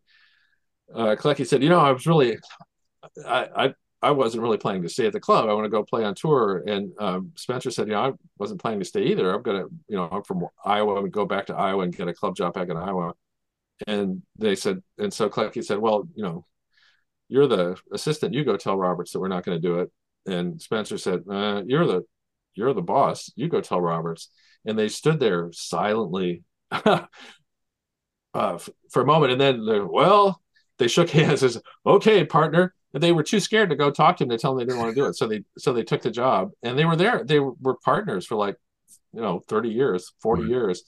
uh, 0.94 1.16
said, 1.44 1.62
"You 1.62 1.68
know, 1.68 1.80
I 1.80 1.92
was 1.92 2.06
really 2.06 2.38
I, 3.26 3.48
I 3.56 3.74
I 4.02 4.10
wasn't 4.10 4.42
really 4.42 4.58
planning 4.58 4.82
to 4.82 4.88
stay 4.88 5.06
at 5.06 5.12
the 5.12 5.20
club. 5.20 5.48
I 5.48 5.54
want 5.54 5.64
to 5.64 5.70
go 5.70 5.82
play 5.84 6.04
on 6.04 6.14
tour." 6.14 6.62
And 6.66 6.92
um, 6.98 7.32
Spencer 7.36 7.70
said, 7.70 7.88
"You 7.88 7.94
know, 7.94 8.00
I 8.00 8.12
wasn't 8.38 8.60
planning 8.60 8.80
to 8.80 8.84
stay 8.84 9.04
either. 9.04 9.32
I'm 9.32 9.42
gonna, 9.42 9.64
you 9.88 9.96
know, 9.96 10.08
I'm 10.10 10.22
from 10.22 10.46
Iowa 10.64 10.98
and 11.02 11.12
go 11.12 11.26
back 11.26 11.46
to 11.46 11.54
Iowa 11.56 11.82
and 11.82 11.96
get 11.96 12.08
a 12.08 12.14
club 12.14 12.36
job 12.36 12.54
back 12.54 12.68
in 12.68 12.76
Iowa." 12.76 13.14
And 13.86 14.22
they 14.38 14.56
said, 14.56 14.82
and 14.98 15.12
so 15.12 15.28
Kletcke 15.28 15.64
said, 15.64 15.78
"Well, 15.78 16.08
you 16.14 16.22
know, 16.22 16.46
you're 17.28 17.48
the 17.48 17.76
assistant. 17.92 18.34
You 18.34 18.44
go 18.44 18.56
tell 18.56 18.76
Roberts 18.76 19.12
that 19.12 19.20
we're 19.20 19.28
not 19.28 19.44
going 19.44 19.60
to 19.60 19.68
do 19.68 19.80
it." 19.80 19.90
And 20.26 20.60
Spencer 20.60 20.98
said, 20.98 21.22
uh, 21.30 21.62
"You're 21.66 21.86
the 21.86 22.02
you're 22.54 22.74
the 22.74 22.82
boss. 22.82 23.30
You 23.36 23.48
go 23.48 23.60
tell 23.60 23.80
Roberts." 23.80 24.30
And 24.64 24.78
they 24.78 24.88
stood 24.88 25.20
there 25.20 25.50
silently 25.52 26.42
uh, 26.70 27.06
for 28.34 29.02
a 29.02 29.06
moment, 29.06 29.32
and 29.32 29.40
then, 29.40 29.88
well, 29.88 30.40
they 30.78 30.88
shook 30.88 31.10
hands. 31.10 31.42
As 31.42 31.60
okay, 31.84 32.24
partner. 32.24 32.74
And 32.96 33.02
they 33.02 33.12
were 33.12 33.22
too 33.22 33.40
scared 33.40 33.68
to 33.68 33.76
go 33.76 33.90
talk 33.90 34.16
to 34.16 34.24
him 34.24 34.30
to 34.30 34.38
tell 34.38 34.52
him 34.52 34.58
they 34.58 34.64
didn't 34.64 34.78
want 34.78 34.94
to 34.96 35.00
do 35.02 35.06
it. 35.06 35.16
So 35.16 35.26
they 35.26 35.42
so 35.58 35.74
they 35.74 35.82
took 35.84 36.00
the 36.00 36.10
job, 36.10 36.52
and 36.62 36.78
they 36.78 36.86
were 36.86 36.96
there. 36.96 37.22
They 37.24 37.40
were 37.40 37.76
partners 37.84 38.24
for 38.24 38.36
like 38.36 38.56
you 39.12 39.20
know 39.20 39.40
30 39.48 39.68
years 39.68 40.12
40 40.22 40.42
Right. 40.42 40.50
years 40.50 40.82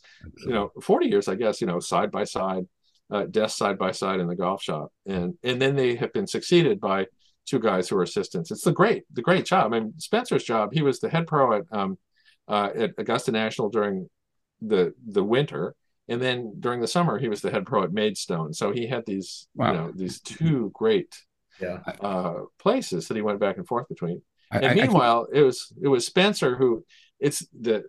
you 0.47 0.53
know 0.53 0.71
40 0.83 1.07
years 1.07 1.29
i 1.29 1.35
guess 1.35 1.61
you 1.61 1.67
know 1.67 1.81
side 1.81 2.11
by 2.11 2.25
side 2.25 2.65
uh, 3.11 3.25
desk 3.25 3.57
side 3.57 3.79
by 3.79 3.93
side 3.93 4.21
in 4.21 4.27
the 4.27 4.35
golf 4.37 4.63
shop 4.63 4.89
and 5.07 5.35
and 5.43 5.61
then 5.63 5.77
they 5.77 5.95
have 5.97 6.13
been 6.13 6.27
succeeded 6.27 6.81
by 6.81 7.07
two 7.47 7.59
guys 7.59 7.89
who 7.89 7.97
are 7.97 8.03
assistants 8.03 8.51
it's 8.51 8.65
the 8.65 8.73
great 8.73 9.05
the 9.13 9.23
great 9.23 9.45
job 9.47 9.73
i 9.73 9.79
mean 9.79 9.93
spencer's 9.99 10.45
job 10.45 10.71
he 10.73 10.83
was 10.83 10.99
the 11.01 11.09
head 11.09 11.27
pro 11.27 11.57
at 11.59 11.65
um 11.73 11.97
uh, 12.49 12.71
at 12.77 12.91
augusta 12.99 13.31
national 13.33 13.69
during 13.71 14.09
the 14.61 14.93
the 15.07 15.25
winter 15.25 15.75
and 16.09 16.21
then 16.21 16.53
during 16.61 16.81
the 16.81 16.89
summer 16.89 17.19
he 17.19 17.29
was 17.29 17.41
the 17.41 17.51
head 17.51 17.65
pro 17.65 17.83
at 17.85 17.93
maidstone 17.93 18.53
so 18.53 18.73
he 18.73 18.87
had 18.89 19.05
these 19.07 19.47
Wow. 19.55 19.67
you 19.69 19.77
know 19.79 19.93
these 19.95 20.21
two 20.21 20.71
great 20.75 21.15
Yeah. 21.61 21.79
uh 22.01 22.35
places 22.59 23.09
that 23.09 23.17
he 23.17 23.23
went 23.23 23.41
back 23.41 23.57
and 23.57 23.67
forth 23.67 23.89
between 23.89 24.23
I- 24.51 24.57
and 24.59 24.67
I- 24.67 24.71
I 24.71 24.75
keep- 24.75 24.83
meanwhile, 24.85 25.27
it 25.33 25.43
was 25.43 25.73
it 25.83 25.89
was 25.89 26.07
Spencer 26.07 26.57
who 26.57 26.85
it's 27.21 27.47
the 27.59 27.85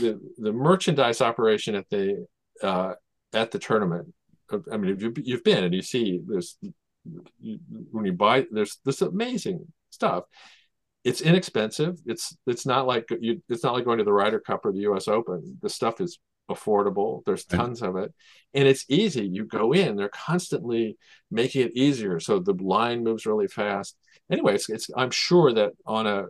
the 0.00 0.20
the 0.38 0.52
merchandise 0.52 1.20
operation 1.20 1.74
at 1.74 1.88
the 1.90 2.26
uh, 2.62 2.94
at 3.32 3.50
the 3.50 3.58
tournament. 3.58 4.12
I 4.72 4.76
mean, 4.76 4.98
you've 4.98 5.18
you've 5.18 5.44
been 5.44 5.64
and 5.64 5.74
you 5.74 5.82
see 5.82 6.20
there's 6.26 6.56
you, 7.40 7.58
when 7.92 8.04
you 8.04 8.12
buy 8.12 8.46
there's 8.50 8.78
this 8.84 9.02
amazing 9.02 9.66
stuff. 9.90 10.24
It's 11.04 11.20
inexpensive. 11.20 11.98
It's 12.06 12.36
it's 12.46 12.66
not 12.66 12.86
like 12.86 13.06
you. 13.20 13.40
It's 13.48 13.62
not 13.62 13.74
like 13.74 13.84
going 13.84 13.98
to 13.98 14.04
the 14.04 14.12
Ryder 14.12 14.40
Cup 14.40 14.64
or 14.66 14.72
the 14.72 14.80
U.S. 14.80 15.06
Open. 15.06 15.58
The 15.62 15.68
stuff 15.68 16.00
is 16.00 16.18
affordable. 16.50 17.22
There's 17.24 17.44
tons 17.44 17.82
of 17.82 17.96
it, 17.96 18.12
and 18.54 18.68
it's 18.68 18.84
easy. 18.88 19.26
You 19.26 19.44
go 19.44 19.72
in. 19.72 19.96
They're 19.96 20.08
constantly 20.08 20.96
making 21.30 21.62
it 21.62 21.76
easier, 21.76 22.20
so 22.20 22.38
the 22.38 22.54
line 22.54 23.04
moves 23.04 23.26
really 23.26 23.48
fast. 23.48 23.96
Anyway, 24.30 24.54
it's, 24.54 24.68
it's 24.68 24.88
I'm 24.96 25.10
sure 25.10 25.52
that 25.52 25.72
on 25.86 26.06
a 26.06 26.26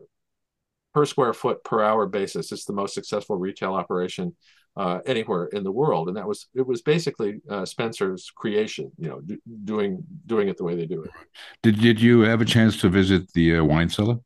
per 0.95 1.05
square 1.05 1.33
foot 1.33 1.63
per 1.65 1.83
hour 1.83 2.07
basis, 2.07 2.53
it's 2.53 2.65
the 2.65 2.73
most 2.73 2.95
successful 2.95 3.37
retail 3.37 3.75
operation 3.75 4.35
uh, 4.77 5.01
anywhere 5.07 5.47
in 5.47 5.65
the 5.65 5.73
world, 5.73 6.09
and 6.09 6.17
that 6.17 6.27
was 6.27 6.49
it 6.55 6.67
was 6.67 6.83
basically 6.83 7.41
uh, 7.51 7.65
Spencer's 7.65 8.31
creation. 8.35 8.91
You 8.99 9.09
know, 9.09 9.21
do, 9.21 9.39
doing 9.65 10.05
doing 10.27 10.49
it 10.49 10.57
the 10.57 10.65
way 10.65 10.75
they 10.75 10.87
do 10.87 11.03
it. 11.03 11.11
Did 11.63 11.81
did 11.81 12.01
you 12.01 12.21
have 12.21 12.41
a 12.41 12.45
chance 12.45 12.79
to 12.81 12.89
visit 12.89 13.33
the 13.33 13.57
uh, 13.57 13.65
wine 13.65 13.89
cellar? 13.89 14.17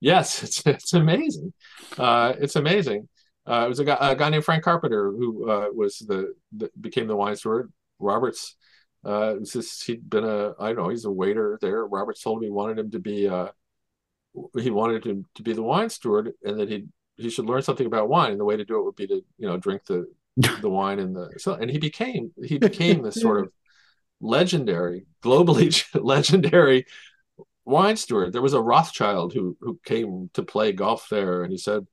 Yes, 0.00 0.42
it's 0.42 0.66
it's 0.66 0.92
amazing. 0.92 1.52
Uh, 1.98 2.34
it's 2.40 2.56
amazing. 2.56 3.08
Uh, 3.46 3.64
it 3.66 3.68
was 3.68 3.80
a 3.80 3.84
guy, 3.84 3.96
a 4.00 4.14
guy 4.14 4.28
named 4.28 4.44
Frank 4.44 4.62
Carpenter 4.62 5.10
who 5.10 5.50
uh, 5.50 5.68
was 5.72 5.98
the, 5.98 6.34
the 6.56 6.70
became 6.80 7.06
the 7.06 7.16
wine 7.16 7.36
steward. 7.36 7.72
Roberts 7.98 8.56
Uh, 9.04 9.36
just, 9.44 9.84
he'd 9.84 10.08
been 10.08 10.24
a 10.24 10.54
I 10.60 10.68
don't 10.68 10.76
know 10.76 10.88
he's 10.88 11.04
a 11.04 11.10
waiter 11.10 11.58
there. 11.60 11.86
Roberts 11.86 12.22
told 12.22 12.40
me 12.40 12.46
he 12.46 12.52
wanted 12.52 12.78
him 12.78 12.90
to 12.92 13.00
be 13.00 13.28
uh, 13.28 13.48
he 14.58 14.70
wanted 14.70 15.04
him 15.04 15.26
to 15.34 15.42
be 15.42 15.52
the 15.52 15.62
wine 15.62 15.90
steward, 15.90 16.32
and 16.44 16.58
that 16.58 16.68
he 16.70 16.86
he 17.16 17.30
should 17.30 17.46
learn 17.46 17.62
something 17.62 17.86
about 17.86 18.08
wine. 18.08 18.32
And 18.32 18.40
the 18.40 18.44
way 18.44 18.56
to 18.56 18.64
do 18.64 18.78
it 18.78 18.84
would 18.84 18.96
be 18.96 19.06
to 19.08 19.24
you 19.38 19.48
know 19.48 19.56
drink 19.56 19.84
the 19.86 20.06
the 20.36 20.70
wine 20.78 20.98
and 20.98 21.14
the 21.14 21.30
so 21.38 21.54
and 21.54 21.70
he 21.70 21.78
became 21.78 22.32
he 22.44 22.58
became 22.58 23.02
this 23.02 23.20
sort 23.20 23.40
of 23.40 23.52
legendary, 24.20 25.06
globally 25.22 25.84
legendary 26.02 26.86
wine 27.64 27.96
steward. 27.96 28.32
There 28.32 28.42
was 28.42 28.54
a 28.54 28.62
Rothschild 28.62 29.34
who 29.34 29.56
who 29.60 29.80
came 29.84 30.30
to 30.34 30.42
play 30.42 30.72
golf 30.72 31.08
there, 31.10 31.42
and 31.42 31.52
he 31.52 31.58
said 31.58 31.86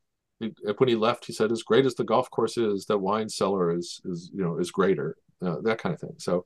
when 0.78 0.90
he 0.90 0.96
left, 0.96 1.26
he 1.26 1.34
said, 1.34 1.52
"As 1.52 1.64
great 1.64 1.86
as 1.86 1.96
the 1.96 2.04
golf 2.04 2.30
course 2.30 2.58
is, 2.58 2.86
that 2.86 2.98
wine 2.98 3.30
cellar 3.30 3.76
is 3.76 4.02
is 4.06 4.32
you 4.34 4.44
know 4.44 4.58
is 4.58 4.72
greater." 4.72 5.18
Uh, 5.42 5.58
that 5.62 5.78
kind 5.78 5.94
of 5.94 6.02
thing. 6.02 6.16
So 6.18 6.46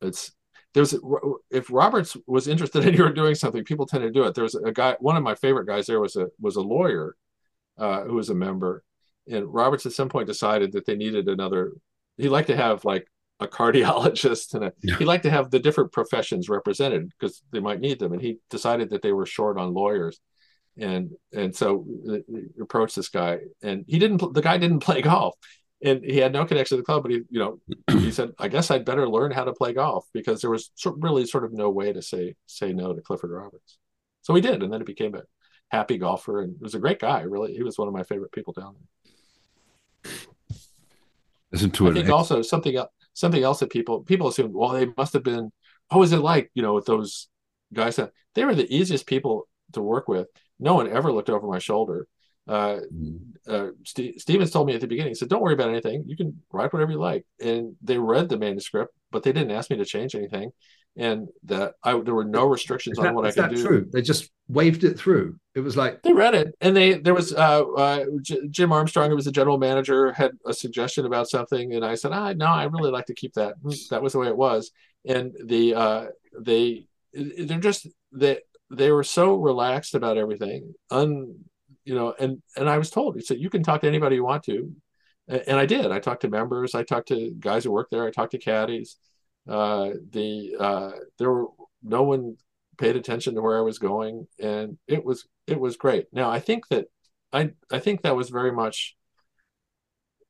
it's 0.00 0.32
there's 0.74 0.94
if 1.50 1.70
Roberts 1.70 2.16
was 2.26 2.48
interested 2.48 2.84
in 2.86 2.94
you 2.94 3.02
were 3.02 3.12
doing 3.12 3.34
something, 3.34 3.64
people 3.64 3.86
tend 3.86 4.02
to 4.02 4.10
do 4.10 4.24
it. 4.24 4.34
There's 4.34 4.54
a 4.54 4.72
guy, 4.72 4.96
one 5.00 5.16
of 5.16 5.22
my 5.22 5.34
favorite 5.34 5.66
guys 5.66 5.86
there 5.86 6.00
was 6.00 6.16
a 6.16 6.28
was 6.40 6.56
a 6.56 6.62
lawyer 6.62 7.16
uh, 7.78 8.02
who 8.02 8.14
was 8.14 8.30
a 8.30 8.34
member, 8.34 8.84
and 9.28 9.52
Roberts 9.52 9.86
at 9.86 9.92
some 9.92 10.08
point 10.08 10.26
decided 10.26 10.72
that 10.72 10.86
they 10.86 10.96
needed 10.96 11.28
another. 11.28 11.72
He 12.18 12.28
liked 12.28 12.48
to 12.48 12.56
have 12.56 12.84
like 12.84 13.06
a 13.40 13.48
cardiologist 13.48 14.54
and 14.54 14.64
a, 14.64 14.72
yeah. 14.82 14.96
he 14.96 15.04
liked 15.04 15.24
to 15.24 15.30
have 15.30 15.50
the 15.50 15.58
different 15.58 15.92
professions 15.92 16.48
represented 16.48 17.08
because 17.08 17.42
they 17.52 17.60
might 17.60 17.80
need 17.80 17.98
them 17.98 18.12
and 18.12 18.22
he 18.22 18.38
decided 18.50 18.90
that 18.90 19.02
they 19.02 19.12
were 19.12 19.26
short 19.26 19.58
on 19.58 19.74
lawyers 19.74 20.20
and 20.78 21.10
and 21.32 21.54
so 21.54 21.84
uh, 22.08 22.14
uh, 22.14 22.62
approached 22.62 22.96
this 22.96 23.08
guy 23.08 23.38
and 23.62 23.84
he 23.86 23.98
didn't 23.98 24.32
the 24.32 24.40
guy 24.40 24.56
didn't 24.56 24.80
play 24.80 25.02
golf 25.02 25.34
and 25.84 26.04
he 26.04 26.16
had 26.16 26.32
no 26.32 26.44
connection 26.44 26.76
to 26.76 26.80
the 26.80 26.84
club 26.84 27.02
but 27.02 27.10
he 27.10 27.20
you 27.28 27.38
know 27.38 27.58
he 27.90 28.10
said 28.10 28.30
i 28.38 28.48
guess 28.48 28.70
i'd 28.70 28.84
better 28.84 29.08
learn 29.08 29.30
how 29.30 29.44
to 29.44 29.52
play 29.52 29.72
golf 29.72 30.06
because 30.14 30.40
there 30.40 30.50
was 30.50 30.70
really 30.96 31.26
sort 31.26 31.44
of 31.44 31.52
no 31.52 31.68
way 31.68 31.92
to 31.92 32.00
say 32.00 32.34
say 32.46 32.72
no 32.72 32.92
to 32.94 33.00
clifford 33.02 33.30
roberts. 33.30 33.78
So 34.22 34.34
he 34.34 34.40
did 34.40 34.62
and 34.62 34.72
then 34.72 34.80
he 34.80 34.84
became 34.84 35.14
a 35.14 35.22
happy 35.70 35.98
golfer 35.98 36.42
and 36.42 36.56
was 36.60 36.74
a 36.74 36.78
great 36.78 37.00
guy 37.00 37.22
really. 37.22 37.54
He 37.54 37.62
was 37.62 37.78
one 37.78 37.88
of 37.88 37.94
my 37.94 38.02
favorite 38.04 38.32
people 38.32 38.52
down 38.52 38.76
there. 40.02 40.12
Listen 41.50 41.70
to 41.72 41.86
I 41.86 41.90
it 41.90 41.94
think 41.94 42.08
also 42.08 42.42
something 42.42 42.76
else 42.76 42.90
something 43.14 43.42
else 43.42 43.60
that 43.60 43.70
people 43.70 44.02
people 44.02 44.28
assume 44.28 44.52
well 44.52 44.70
they 44.70 44.86
must 44.96 45.12
have 45.12 45.22
been 45.22 45.50
oh, 45.90 45.96
what 45.96 46.00
was 46.00 46.12
it 46.12 46.18
like 46.18 46.50
you 46.54 46.62
know 46.62 46.74
with 46.74 46.86
those 46.86 47.28
guys 47.74 47.96
that 47.96 48.12
they 48.34 48.44
were 48.44 48.54
the 48.54 48.74
easiest 48.74 49.06
people 49.06 49.48
to 49.72 49.82
work 49.82 50.08
with 50.08 50.28
no 50.62 50.74
one 50.74 50.88
ever 50.88 51.12
looked 51.12 51.30
over 51.30 51.46
my 51.46 51.58
shoulder 51.58 52.06
uh, 52.48 52.80
mm-hmm. 52.92 53.16
uh, 53.46 53.68
St- 53.84 54.20
Stephens 54.20 54.50
told 54.50 54.66
me 54.66 54.74
at 54.74 54.80
the 54.80 54.86
beginning, 54.86 55.10
he 55.10 55.14
said, 55.14 55.28
"Don't 55.28 55.42
worry 55.42 55.54
about 55.54 55.70
anything. 55.70 56.04
You 56.06 56.16
can 56.16 56.42
write 56.52 56.72
whatever 56.72 56.90
you 56.90 56.98
like." 56.98 57.24
And 57.40 57.76
they 57.82 57.98
read 57.98 58.28
the 58.28 58.36
manuscript, 58.36 58.92
but 59.10 59.22
they 59.22 59.32
didn't 59.32 59.52
ask 59.52 59.70
me 59.70 59.76
to 59.76 59.84
change 59.84 60.16
anything, 60.16 60.50
and 60.96 61.28
that 61.44 61.74
I 61.84 61.92
there 62.00 62.14
were 62.14 62.24
no 62.24 62.46
restrictions 62.46 62.98
that, 62.98 63.08
on 63.08 63.14
what 63.14 63.26
I 63.26 63.30
could 63.30 63.54
do. 63.54 63.62
True, 63.62 63.88
they 63.92 64.02
just 64.02 64.30
waved 64.48 64.82
it 64.82 64.98
through. 64.98 65.36
It 65.54 65.60
was 65.60 65.76
like 65.76 66.02
they 66.02 66.12
read 66.12 66.34
it, 66.34 66.54
and 66.60 66.76
they 66.76 66.94
there 66.94 67.14
was 67.14 67.32
uh, 67.32 67.62
uh, 67.62 68.06
J- 68.22 68.48
Jim 68.50 68.72
Armstrong, 68.72 69.10
who 69.10 69.16
was 69.16 69.26
the 69.26 69.32
general 69.32 69.58
manager, 69.58 70.12
had 70.12 70.32
a 70.44 70.52
suggestion 70.52 71.06
about 71.06 71.28
something, 71.28 71.74
and 71.74 71.84
I 71.84 71.94
said, 71.94 72.10
"Ah, 72.12 72.32
no, 72.32 72.46
I 72.46 72.64
really 72.64 72.90
like 72.90 73.06
to 73.06 73.14
keep 73.14 73.34
that. 73.34 73.54
That 73.90 74.02
was 74.02 74.14
the 74.14 74.18
way 74.18 74.26
it 74.26 74.36
was." 74.36 74.72
And 75.04 75.32
the 75.44 75.74
uh, 75.76 76.06
they 76.40 76.88
they're 77.14 77.60
just 77.60 77.86
they 78.10 78.40
they 78.72 78.90
were 78.90 79.04
so 79.04 79.34
relaxed 79.36 79.94
about 79.94 80.18
everything, 80.18 80.74
un 80.90 81.44
you 81.84 81.94
know, 81.94 82.14
and 82.18 82.42
and 82.56 82.68
I 82.68 82.78
was 82.78 82.90
told 82.90 83.16
he 83.16 83.22
said 83.22 83.38
you 83.38 83.50
can 83.50 83.62
talk 83.62 83.80
to 83.82 83.88
anybody 83.88 84.16
you 84.16 84.24
want 84.24 84.44
to, 84.44 84.72
and 85.28 85.58
I 85.58 85.66
did. 85.66 85.90
I 85.90 85.98
talked 85.98 86.22
to 86.22 86.28
members, 86.28 86.74
I 86.74 86.82
talked 86.82 87.08
to 87.08 87.32
guys 87.38 87.64
who 87.64 87.72
work 87.72 87.88
there, 87.90 88.06
I 88.06 88.10
talked 88.10 88.32
to 88.32 88.38
caddies. 88.38 88.96
Uh, 89.48 89.90
the 90.10 90.56
uh, 90.58 90.90
there 91.18 91.30
were 91.30 91.46
no 91.82 92.02
one 92.02 92.36
paid 92.78 92.96
attention 92.96 93.34
to 93.34 93.42
where 93.42 93.58
I 93.58 93.62
was 93.62 93.78
going, 93.78 94.26
and 94.38 94.78
it 94.86 95.04
was 95.04 95.26
it 95.46 95.58
was 95.58 95.76
great. 95.76 96.06
Now 96.12 96.30
I 96.30 96.40
think 96.40 96.68
that 96.68 96.86
I 97.32 97.50
I 97.70 97.78
think 97.78 98.02
that 98.02 98.16
was 98.16 98.30
very 98.30 98.52
much 98.52 98.96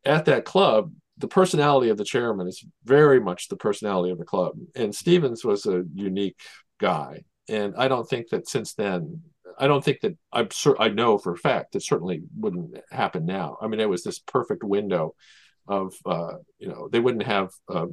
at 0.05 0.25
that 0.27 0.45
club. 0.45 0.93
The 1.19 1.29
personality 1.29 1.91
of 1.91 1.99
the 1.99 2.05
chairman 2.05 2.49
is 2.49 2.65
very 2.85 3.21
much 3.21 3.49
the 3.49 3.57
personality 3.57 4.11
of 4.11 4.19
the 4.19 4.25
club, 4.25 4.55
and 4.75 4.95
Stephens 4.95 5.45
was 5.45 5.67
a 5.67 5.85
unique 5.95 6.39
guy, 6.81 7.23
and 7.49 7.75
I 7.77 7.89
don't 7.89 8.09
think 8.09 8.29
that 8.31 8.49
since 8.49 8.75
then 8.75 9.23
I 9.59 9.67
don't 9.67 9.85
think 9.85 10.01
that 10.01 10.17
I'm 10.33 10.49
sure 10.51 10.77
I 10.81 10.89
know 10.89 11.19
for 11.19 11.33
a 11.33 11.39
fact 11.39 11.77
it 11.77 11.83
certainly 11.83 12.23
wouldn't 12.37 12.79
happen 12.91 13.27
now. 13.27 13.59
I 13.61 13.69
mean, 13.69 13.81
it 13.81 13.89
was 13.89 14.03
this 14.03 14.19
perfect 14.19 14.65
window 14.65 15.15
of 15.69 15.95
uh, 16.07 16.35
you 16.59 16.69
know 16.69 16.89
they 16.91 17.01
wouldn't 17.01 17.25
have 17.25 17.51
uh, 17.69 17.87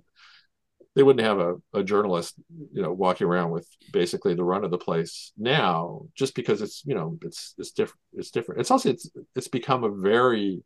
they 0.95 1.04
wouldn't 1.04 1.26
have 1.26 1.39
a, 1.39 1.56
a 1.74 1.84
journalist 1.84 2.36
you 2.74 2.82
know 2.82 2.91
walking 2.91 3.28
around 3.28 3.52
with 3.52 3.68
basically 3.91 4.34
the 4.34 4.43
run 4.43 4.64
of 4.64 4.72
the 4.72 4.78
place 4.78 5.32
now 5.38 6.02
just 6.16 6.36
because 6.36 6.62
it's 6.62 6.84
you 6.86 6.95
know 6.95 7.18
it's 7.22 7.54
it's 7.58 7.72
different 7.72 8.00
it's 8.14 8.32
different 8.32 8.62
it's 8.62 8.72
also 8.72 8.89
it's 8.89 9.10
it's 9.36 9.47
become 9.47 9.84
a 9.84 9.89
very 9.89 10.64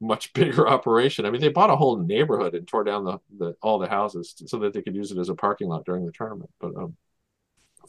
much 0.00 0.32
bigger 0.34 0.68
operation. 0.68 1.26
I 1.26 1.30
mean, 1.30 1.40
they 1.40 1.48
bought 1.48 1.70
a 1.70 1.76
whole 1.76 1.98
neighborhood 1.98 2.54
and 2.54 2.66
tore 2.66 2.84
down 2.84 3.04
the, 3.04 3.18
the 3.38 3.54
all 3.62 3.78
the 3.78 3.88
houses 3.88 4.34
so 4.46 4.58
that 4.58 4.72
they 4.72 4.82
could 4.82 4.94
use 4.94 5.10
it 5.10 5.18
as 5.18 5.28
a 5.28 5.34
parking 5.34 5.68
lot 5.68 5.84
during 5.84 6.04
the 6.06 6.12
tournament. 6.12 6.50
But 6.60 6.76
um, 6.76 6.96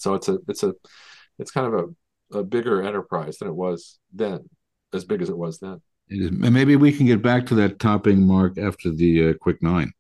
so 0.02 0.14
it's 0.16 0.30
a 0.30 0.38
it's 0.48 0.64
a 0.64 0.74
it's 1.40 1.52
kind 1.52 1.68
of 1.68 1.74
a 1.74 1.86
a 2.40 2.44
bigger 2.44 2.82
enterprise 2.82 3.38
than 3.38 3.48
it 3.48 3.56
was 3.56 4.00
then, 4.14 4.50
as 4.94 5.06
big 5.06 5.22
as 5.22 5.30
it 5.30 5.38
was 5.38 5.60
then. 5.60 5.82
Maybe 6.10 6.76
we 6.76 6.94
can 6.94 7.06
get 7.06 7.22
back 7.22 7.46
to 7.48 7.56
that 7.56 7.80
topping 7.80 8.26
mark 8.26 8.58
after 8.58 8.92
the 8.92 9.30
uh, 9.30 9.34
quick 9.42 9.62
nine. 9.62 9.92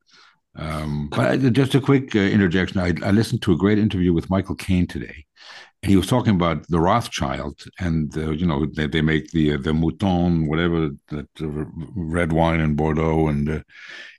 Um, 0.55 1.09
but 1.09 1.37
just 1.53 1.75
a 1.75 1.81
quick 1.81 2.15
uh, 2.15 2.19
interjection. 2.19 2.79
I, 2.79 2.93
I, 3.05 3.11
listened 3.11 3.43
to 3.43 3.51
a 3.51 3.57
great 3.57 3.77
interview 3.77 4.11
with 4.11 4.29
Michael 4.29 4.55
Caine 4.55 4.87
today, 4.87 5.25
and 5.83 5.89
he 5.91 5.95
was 5.95 6.07
talking 6.07 6.33
about 6.33 6.67
the 6.69 6.79
Rothschild, 6.79 7.63
and 7.79 8.17
uh, 8.17 8.31
you 8.31 8.47
know 8.47 8.65
they, 8.65 8.87
they 8.87 9.01
make 9.01 9.29
the 9.31 9.53
uh, 9.53 9.57
the 9.57 9.73
Mouton, 9.73 10.47
whatever 10.47 10.89
that 11.09 11.27
uh, 11.39 11.65
red 11.95 12.31
wine 12.31 12.59
in 12.59 12.75
Bordeaux, 12.75 13.27
and 13.27 13.49
uh, 13.49 13.59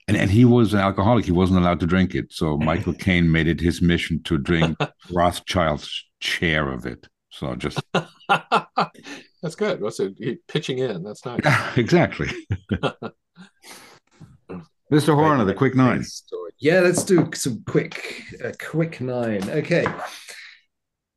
and 0.09 0.17
and 0.17 0.31
he 0.31 0.45
was 0.45 0.75
an 0.75 0.81
alcoholic. 0.81 1.27
He 1.27 1.33
wasn't 1.33 1.61
allowed 1.61 1.81
to 1.81 1.87
drink 1.87 2.15
it, 2.15 2.33
so 2.33 2.57
Michael 2.71 2.95
Caine 2.95 3.31
made 3.31 3.47
it 3.47 3.61
his 3.61 3.81
mission 3.81 4.23
to 4.25 4.39
drink 4.39 4.77
Rothschild's 5.13 6.05
share 6.21 6.73
of 6.73 6.87
it. 6.87 7.07
So 7.31 7.55
just 7.55 7.81
that's 8.29 9.55
good. 9.57 9.81
What's 9.81 10.01
it? 10.01 10.15
He 10.19 10.39
pitching 10.49 10.79
in. 10.79 11.05
That's 11.05 11.25
nice. 11.25 11.41
exactly. 11.77 12.29
Mr. 14.91 15.15
Horner, 15.15 15.45
the 15.45 15.55
quick 15.55 15.75
nine. 15.77 16.03
Yeah, 16.59 16.81
let's 16.81 17.05
do 17.05 17.29
some 17.35 17.63
quick, 17.67 18.25
a 18.43 18.53
quick 18.55 19.03
nine. 19.03 19.49
Okay. 19.51 19.87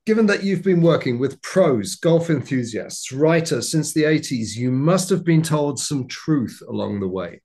Given 0.05 0.25
that 0.25 0.43
you've 0.43 0.63
been 0.63 0.81
working 0.81 1.19
with 1.19 1.41
pros, 1.41 1.95
golf 1.95 2.29
enthusiasts, 2.29 3.11
writers 3.13 3.71
since 3.71 3.93
the 3.93 4.03
80s, 4.03 4.55
you 4.55 4.71
must 4.71 5.09
have 5.09 5.23
been 5.23 5.41
told 5.41 5.79
some 5.79 6.07
truth 6.07 6.61
along 6.67 6.99
the 6.99 7.07
way. 7.07 7.41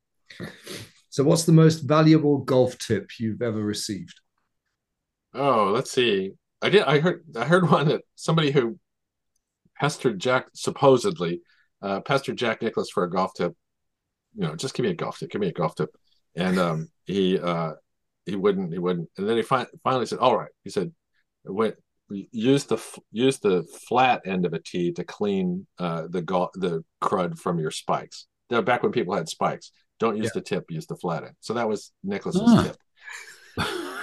So, 1.16 1.24
what's 1.24 1.44
the 1.44 1.52
most 1.52 1.78
valuable 1.78 2.36
golf 2.36 2.76
tip 2.76 3.08
you've 3.18 3.40
ever 3.40 3.62
received? 3.62 4.20
Oh, 5.32 5.70
let's 5.74 5.90
see. 5.90 6.32
I 6.60 6.68
did. 6.68 6.82
I 6.82 6.98
heard. 6.98 7.24
I 7.34 7.46
heard 7.46 7.70
one 7.70 7.88
that 7.88 8.02
somebody 8.16 8.50
who 8.50 8.78
pestered 9.80 10.18
Jack 10.18 10.48
supposedly 10.52 11.40
uh, 11.80 12.00
pestered 12.00 12.36
Jack 12.36 12.60
Nicklaus 12.60 12.90
for 12.90 13.04
a 13.04 13.10
golf 13.10 13.32
tip. 13.34 13.54
You 14.34 14.46
know, 14.46 14.56
just 14.56 14.74
give 14.74 14.84
me 14.84 14.90
a 14.90 14.94
golf 14.94 15.18
tip. 15.18 15.30
Give 15.30 15.40
me 15.40 15.48
a 15.48 15.54
golf 15.54 15.74
tip. 15.74 15.88
And 16.34 16.58
um, 16.58 16.88
he 17.06 17.38
uh, 17.38 17.72
he 18.26 18.36
wouldn't. 18.36 18.74
He 18.74 18.78
wouldn't. 18.78 19.08
And 19.16 19.26
then 19.26 19.38
he 19.38 19.42
fi- 19.42 19.64
finally 19.82 20.04
said, 20.04 20.18
"All 20.18 20.36
right." 20.36 20.52
He 20.64 20.70
said. 20.70 20.92
Use 22.30 22.64
the 22.64 23.00
use 23.10 23.38
the 23.38 23.64
flat 23.88 24.20
end 24.26 24.44
of 24.44 24.52
a 24.52 24.58
tee 24.58 24.92
to 24.92 25.02
clean 25.02 25.66
uh, 25.78 26.08
the 26.10 26.20
go- 26.20 26.50
the 26.54 26.84
crud 27.02 27.38
from 27.38 27.58
your 27.58 27.70
spikes. 27.70 28.26
Now, 28.50 28.60
Back 28.60 28.82
when 28.82 28.92
people 28.92 29.14
had 29.14 29.28
spikes, 29.28 29.72
don't 29.98 30.16
use 30.16 30.26
yeah. 30.26 30.30
the 30.34 30.40
tip, 30.40 30.64
use 30.70 30.86
the 30.86 30.96
flat 30.96 31.24
end. 31.24 31.34
So 31.40 31.54
that 31.54 31.68
was 31.68 31.92
Nicklaus's 32.04 32.42
ah. 32.44 32.62
tip. 32.62 32.76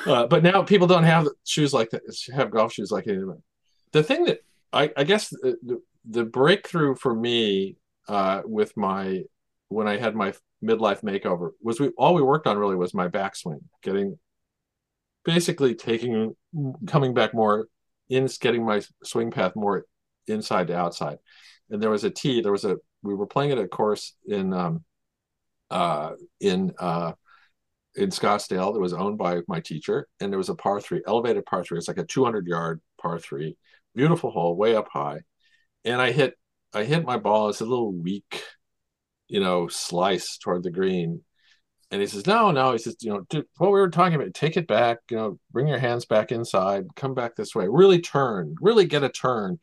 Uh, 0.06 0.28
but 0.28 0.44
now 0.44 0.62
people 0.62 0.88
don't 0.88 1.04
have 1.04 1.28
shoes 1.46 1.74
like 1.74 1.89
that, 1.91 2.02
have 2.36 2.52
golf 2.52 2.74
shoes 2.74 2.91
like 2.91 3.08
it. 3.08 3.24
The 3.94 4.04
thing 4.04 4.26
that 4.26 4.39
I, 4.74 4.91
I 4.98 5.04
guess 5.04 5.30
the, 5.30 5.58
the, 5.64 5.82
the, 6.10 6.26
breakthrough 6.26 6.96
for 6.96 7.16
me 7.16 7.78
uh, 8.10 8.41
with 8.44 8.76
my 8.76 9.24
when 9.70 9.88
I 9.88 9.98
had 9.98 10.16
my 10.16 10.34
midlife 10.64 11.04
makeover 11.04 11.52
was 11.62 11.80
we 11.80 11.89
all 11.98 12.14
we 12.14 12.22
worked 12.22 12.48
on 12.48 12.58
really 12.58 12.76
was 12.76 12.94
my 12.94 13.08
backswing, 13.08 13.62
getting 13.82 14.18
basically 15.24 15.76
taking 15.76 16.36
coming 16.88 17.14
back 17.14 17.34
more 17.34 17.68
in 18.10 18.28
getting 18.41 18.66
my 18.66 18.82
swing 19.04 19.32
path 19.32 19.56
more 19.56 19.86
inside 20.28 20.68
to 20.68 20.78
outside. 20.78 21.18
And 21.70 21.82
there 21.82 21.89
was 21.89 22.04
a 22.04 22.10
tee. 22.10 22.41
There 22.41 22.52
was 22.52 22.66
a 22.66 22.78
we 23.04 23.14
were 23.14 23.28
playing 23.28 23.52
at 23.52 23.58
a 23.58 23.68
course 23.68 24.16
in 24.28 24.54
um, 24.54 24.84
uh, 25.74 26.12
in 26.40 26.72
uh, 26.78 27.14
in 27.96 28.10
Scottsdale 28.10 28.74
that 28.74 28.80
was 28.80 28.94
owned 28.94 29.18
by 29.18 29.42
my 29.48 29.60
teacher, 29.60 30.08
and 30.20 30.32
there 30.32 30.38
was 30.38 30.50
a 30.50 30.56
par 30.56 30.80
three, 30.80 31.02
elevated 31.08 31.46
par 31.46 31.64
three. 31.64 31.78
It's 31.78 31.88
like 31.88 31.98
a 31.98 32.06
200 32.06 32.48
yard 32.48 32.80
par 33.02 33.20
three, 33.20 33.58
beautiful 33.96 34.32
hole, 34.32 34.56
way 34.56 34.76
up 34.76 34.88
high. 34.94 35.22
And 35.84 36.00
I 36.00 36.12
hit, 36.12 36.36
I 36.74 36.84
hit 36.84 37.04
my 37.04 37.18
ball. 37.18 37.50
It's 37.50 37.62
a 37.62 37.66
little 37.66 37.92
weak, 37.92 38.44
you 39.28 39.40
know, 39.40 39.68
slice 39.68 40.38
toward 40.38 40.64
the 40.64 40.72
green, 40.72 41.24
and 41.90 42.02
he 42.02 42.08
says, 42.08 42.28
no, 42.28 42.52
no. 42.52 42.72
He 42.72 42.78
says, 42.78 42.98
you 43.02 43.12
know, 43.12 43.22
dude, 43.30 43.46
what 43.58 43.72
we 43.72 43.80
were 43.80 43.90
talking 43.90 44.16
about, 44.16 44.34
take 44.36 44.58
it 44.58 44.68
back, 44.68 45.00
you 45.10 45.18
know, 45.18 45.40
bring 45.52 45.68
your 45.68 45.80
hands 45.80 46.06
back 46.06 46.32
inside, 46.32 46.86
come 46.96 47.16
back 47.16 47.36
this 47.36 47.56
way, 47.56 47.68
really 47.68 48.00
turn, 48.00 48.56
really 48.62 48.86
get 48.86 49.04
a 49.04 49.10
turn. 49.10 49.60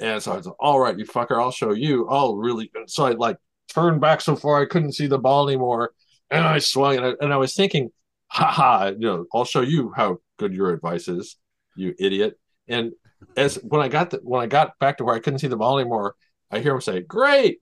And 0.00 0.20
so 0.20 0.32
I 0.32 0.36
was 0.36 0.46
like, 0.46 0.56
all 0.58 0.80
right, 0.80 0.98
you 0.98 1.04
fucker, 1.04 1.40
I'll 1.40 1.52
show 1.52 1.72
you. 1.72 2.08
Oh, 2.10 2.34
really? 2.34 2.72
So 2.86 3.06
I 3.06 3.12
like 3.12 3.36
turned 3.68 4.00
back 4.00 4.20
so 4.20 4.36
far 4.36 4.60
I 4.60 4.66
couldn't 4.66 4.92
see 4.92 5.06
the 5.06 5.18
ball 5.18 5.48
anymore. 5.48 5.92
And 6.30 6.44
I 6.44 6.58
swung 6.58 6.96
and 6.96 7.06
I, 7.06 7.12
and 7.20 7.32
I 7.32 7.36
was 7.36 7.54
thinking, 7.54 7.90
ha 8.28 8.50
ha, 8.50 8.86
you 8.86 9.06
know, 9.06 9.26
I'll 9.32 9.44
show 9.44 9.60
you 9.60 9.92
how 9.94 10.18
good 10.38 10.54
your 10.54 10.70
advice 10.70 11.08
is, 11.08 11.36
you 11.76 11.94
idiot. 11.98 12.38
And 12.68 12.92
as 13.36 13.56
when 13.56 13.80
I 13.80 13.88
got 13.88 14.10
the, 14.10 14.18
when 14.22 14.42
I 14.42 14.46
got 14.46 14.78
back 14.78 14.98
to 14.98 15.04
where 15.04 15.14
I 15.14 15.20
couldn't 15.20 15.38
see 15.38 15.46
the 15.46 15.56
ball 15.56 15.78
anymore, 15.78 16.14
I 16.50 16.60
hear 16.60 16.74
him 16.74 16.80
say, 16.80 17.00
Great. 17.00 17.60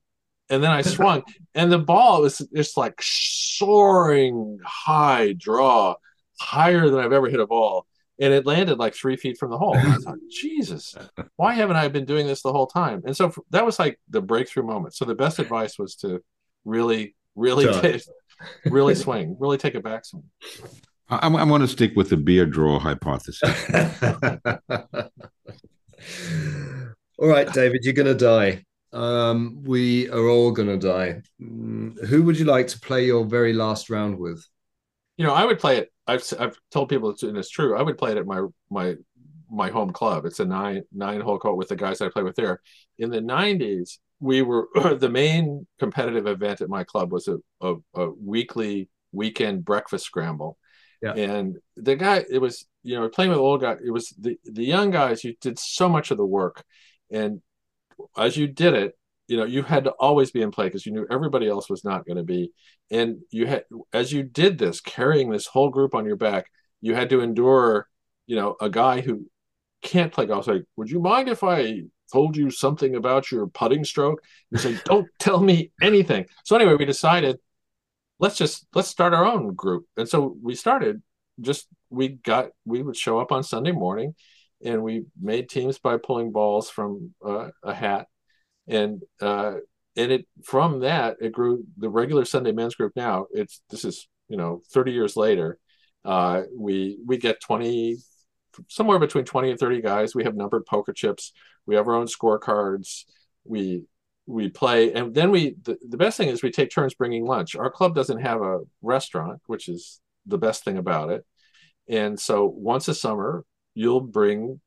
And 0.49 0.63
then 0.63 0.71
I 0.71 0.83
swung, 0.83 1.23
and 1.55 1.71
the 1.71 1.79
ball 1.79 2.23
was 2.23 2.47
just 2.55 2.77
like 2.77 3.01
soaring 3.01 4.59
high 4.65 5.35
draw, 5.37 5.95
higher 6.41 6.89
than 6.89 7.01
I've 7.01 7.13
ever 7.13 7.29
hit 7.29 7.41
a 7.41 7.47
ball. 7.47 7.87
And 8.21 8.33
it 8.33 8.47
landed 8.47 8.79
like 8.79 8.95
three 8.95 9.17
feet 9.17 9.39
from 9.39 9.51
the 9.51 9.59
hole. 9.59 9.77
I 9.77 9.97
thought, 9.97 10.19
Jesus, 10.31 10.95
why 11.37 11.55
haven't 11.55 11.77
I 11.77 11.89
been 11.89 12.05
doing 12.05 12.27
this 12.27 12.43
the 12.43 12.53
whole 12.53 12.67
time? 12.67 13.03
And 13.07 13.17
so 13.17 13.33
that 13.51 13.65
was 13.65 13.79
like 13.79 13.99
the 14.09 14.21
breakthrough 14.21 14.65
moment. 14.65 14.95
So 14.95 15.05
the 15.05 15.15
best 15.15 15.39
advice 15.39 15.79
was 15.79 15.97
to 15.97 16.23
really, 16.65 17.17
really, 17.35 17.67
take, 17.81 18.03
really 18.67 18.95
swing, 18.95 19.37
really 19.39 19.59
take 19.59 19.75
a 19.75 19.81
backswing. 19.81 20.25
I'm, 21.09 21.37
I'm 21.37 21.49
going 21.49 21.61
to 21.63 21.69
stick 21.69 21.95
with 21.97 22.11
the 22.11 22.17
beer 22.17 22.47
draw 22.47 22.79
hypothesis. 22.79 23.43
all 27.19 27.29
right, 27.29 27.53
David, 27.53 27.85
you're 27.85 27.95
going 27.95 28.07
to 28.07 28.15
die. 28.15 28.65
Um, 28.93 29.63
we 29.65 30.09
are 30.11 30.29
all 30.29 30.53
going 30.53 30.69
to 30.69 30.79
die. 30.79 31.23
Mm, 31.41 32.07
who 32.07 32.23
would 32.23 32.39
you 32.39 32.45
like 32.45 32.69
to 32.69 32.81
play 32.81 33.07
your 33.07 33.25
very 33.25 33.53
last 33.53 33.91
round 33.91 34.19
with? 34.19 34.47
You 35.17 35.27
know, 35.27 35.35
I 35.35 35.45
would 35.45 35.59
play 35.59 35.79
it. 35.79 35.92
I've 36.07 36.25
I've 36.39 36.59
told 36.71 36.89
people 36.89 37.11
it's 37.11 37.23
and 37.23 37.37
it's 37.37 37.51
true. 37.51 37.77
I 37.77 37.83
would 37.83 37.99
play 37.99 38.13
it 38.13 38.19
at 38.19 38.27
my 38.27 38.47
my 38.71 38.97
my 39.51 39.71
home 39.71 39.93
club. 39.93 40.25
It's 40.25 40.41
a 40.41 40.45
nine 40.45 40.83
nine 40.93 41.21
hole 41.21 41.39
court 41.39 41.57
with 41.57 41.69
the 41.69 41.77
guys 41.77 42.01
I 42.01 42.09
play 42.09 42.23
with 42.23 42.37
there. 42.37 42.61
In 42.99 43.11
the 43.11 43.21
'90s, 43.21 43.99
we 44.21 44.43
were 44.43 44.69
the 44.99 45.11
main 45.11 45.67
competitive 45.79 46.27
event 46.27 46.61
at 46.61 46.69
my 46.69 46.85
club 46.85 47.13
was 47.13 47.29
a, 47.29 47.39
a, 47.61 47.75
a 47.95 48.11
weekly 48.11 48.89
weekend 49.13 49.65
breakfast 49.65 50.07
scramble. 50.07 50.59
Yeah. 51.03 51.15
And 51.15 51.57
the 51.77 51.97
guy, 51.97 52.25
it 52.31 52.39
was 52.39 52.67
you 52.83 52.99
know 52.99 53.09
playing 53.09 53.31
with 53.31 53.39
old 53.39 53.61
guy. 53.61 53.77
It 53.85 53.91
was 53.91 54.11
the 54.19 54.37
the 54.45 54.65
young 54.65 54.91
guys. 54.91 55.25
You 55.25 55.35
did 55.41 55.59
so 55.59 55.89
much 55.89 56.11
of 56.11 56.17
the 56.17 56.27
work, 56.27 56.65
and 57.11 57.43
as 58.17 58.37
you 58.37 58.47
did 58.47 58.75
it, 58.75 58.95
you 59.29 59.37
know, 59.37 59.45
you 59.45 59.63
had 59.63 59.85
to 59.85 59.93
always 59.93 60.31
be 60.31 60.43
in 60.43 60.51
play 60.51 60.67
because 60.67 60.85
you 60.85 60.93
knew 60.93 61.07
everybody 61.11 61.49
else 61.49 61.71
was 61.71 61.85
not 61.85 62.07
going 62.07 62.17
to 62.17 62.23
be. 62.23 62.53
And 62.91 63.19
you 63.31 63.47
had, 63.47 63.65
as 63.93 64.13
you 64.13 64.23
did 64.23 64.59
this, 64.59 64.81
carrying 64.81 65.31
this 65.31 65.47
whole 65.47 65.71
group 65.71 65.95
on 65.95 66.05
your 66.05 66.17
back, 66.17 66.47
you 66.81 66.95
had 66.95 67.11
to 67.11 67.21
endure, 67.21 67.89
you 68.27 68.37
know, 68.37 68.57
a 68.61 68.69
guy 68.69 69.01
who 69.01 69.27
can't 69.83 70.13
play 70.13 70.27
golf. 70.27 70.47
Like, 70.47 70.65
would 70.77 70.91
you 70.91 71.01
mind 71.01 71.29
if 71.29 71.45
I 71.45 71.83
told 72.13 72.37
you 72.37 72.51
something 72.51 72.95
about 72.95 73.31
your 73.31 73.47
putting 73.47 73.85
stroke? 73.85 74.23
You 74.51 74.59
say, 74.59 74.79
don't 74.85 75.09
tell 75.19 75.41
me 75.41 75.71
anything. 75.81 76.27
So 76.45 76.57
anyway, 76.57 76.75
we 76.75 76.85
decided, 76.85 77.39
let's 78.19 78.37
just 78.37 78.67
let's 78.75 78.89
start 78.89 79.15
our 79.15 79.25
own 79.25 79.55
group. 79.55 79.87
And 79.97 80.09
so 80.09 80.37
we 80.43 80.55
started. 80.55 81.03
Just 81.41 81.67
we 81.89 82.09
got 82.09 82.51
we 82.67 82.83
would 82.83 82.97
show 82.97 83.19
up 83.19 83.33
on 83.33 83.43
Sunday 83.43 83.73
morning 83.73 84.15
and 84.65 84.83
we 84.83 85.05
made 85.21 85.49
teams 85.49 85.79
by 85.79 85.97
pulling 85.97 86.31
balls 86.31 86.71
from 86.71 87.15
uh, 87.25 87.49
a 87.63 87.75
hat, 87.75 88.07
and 88.73 89.03
uh, 89.21 89.55
and 89.97 90.13
it 90.13 90.27
from 90.43 90.81
that 90.81 91.17
it 91.21 91.33
grew 91.33 91.65
the 91.77 91.91
regular 91.91 92.25
Sunday 92.25 92.53
men's 92.53 92.75
group. 92.75 92.93
Now 92.97 93.27
it's 93.31 93.61
this 93.71 93.85
is 93.85 94.09
you 94.29 94.37
know 94.37 94.63
30 94.73 94.93
years 94.93 95.17
later, 95.17 95.59
uh, 96.05 96.43
we 96.57 96.99
we 97.07 97.19
get 97.19 97.41
20 97.41 97.99
somewhere 98.69 98.99
between 98.99 99.25
20 99.25 99.51
and 99.51 99.59
30 99.59 99.83
guys. 99.83 100.15
We 100.15 100.25
have 100.25 100.35
numbered 100.35 100.67
poker 100.67 100.93
chips. 100.93 101.33
We 101.67 101.77
have 101.77 101.87
our 101.87 101.95
own 101.95 102.07
scorecards. 102.07 103.05
We 103.45 103.85
we 104.27 104.49
play 104.49 104.93
and 104.93 105.15
then 105.15 105.31
we 105.31 105.57
the, 105.63 105.77
the 105.89 105.97
best 105.97 106.17
thing 106.17 106.29
is 106.29 106.43
we 106.43 106.51
take 106.51 106.71
turns 106.71 106.95
bringing 106.95 107.25
lunch 107.27 107.57
our 107.57 107.71
club 107.71 107.93
doesn't 107.93 108.21
have 108.21 108.41
a 108.41 108.61
restaurant 108.81 109.41
which 109.47 109.69
is 109.69 110.01
the 110.27 110.39
best 110.39 110.65
thing 110.65 110.79
about 110.79 111.11
it 111.11 111.27
and 111.89 112.21
so 112.21 112.45
once 112.45 112.87
a 112.87 112.95
summer 112.95 113.45
you'll 113.75 114.01
bring 114.01 114.61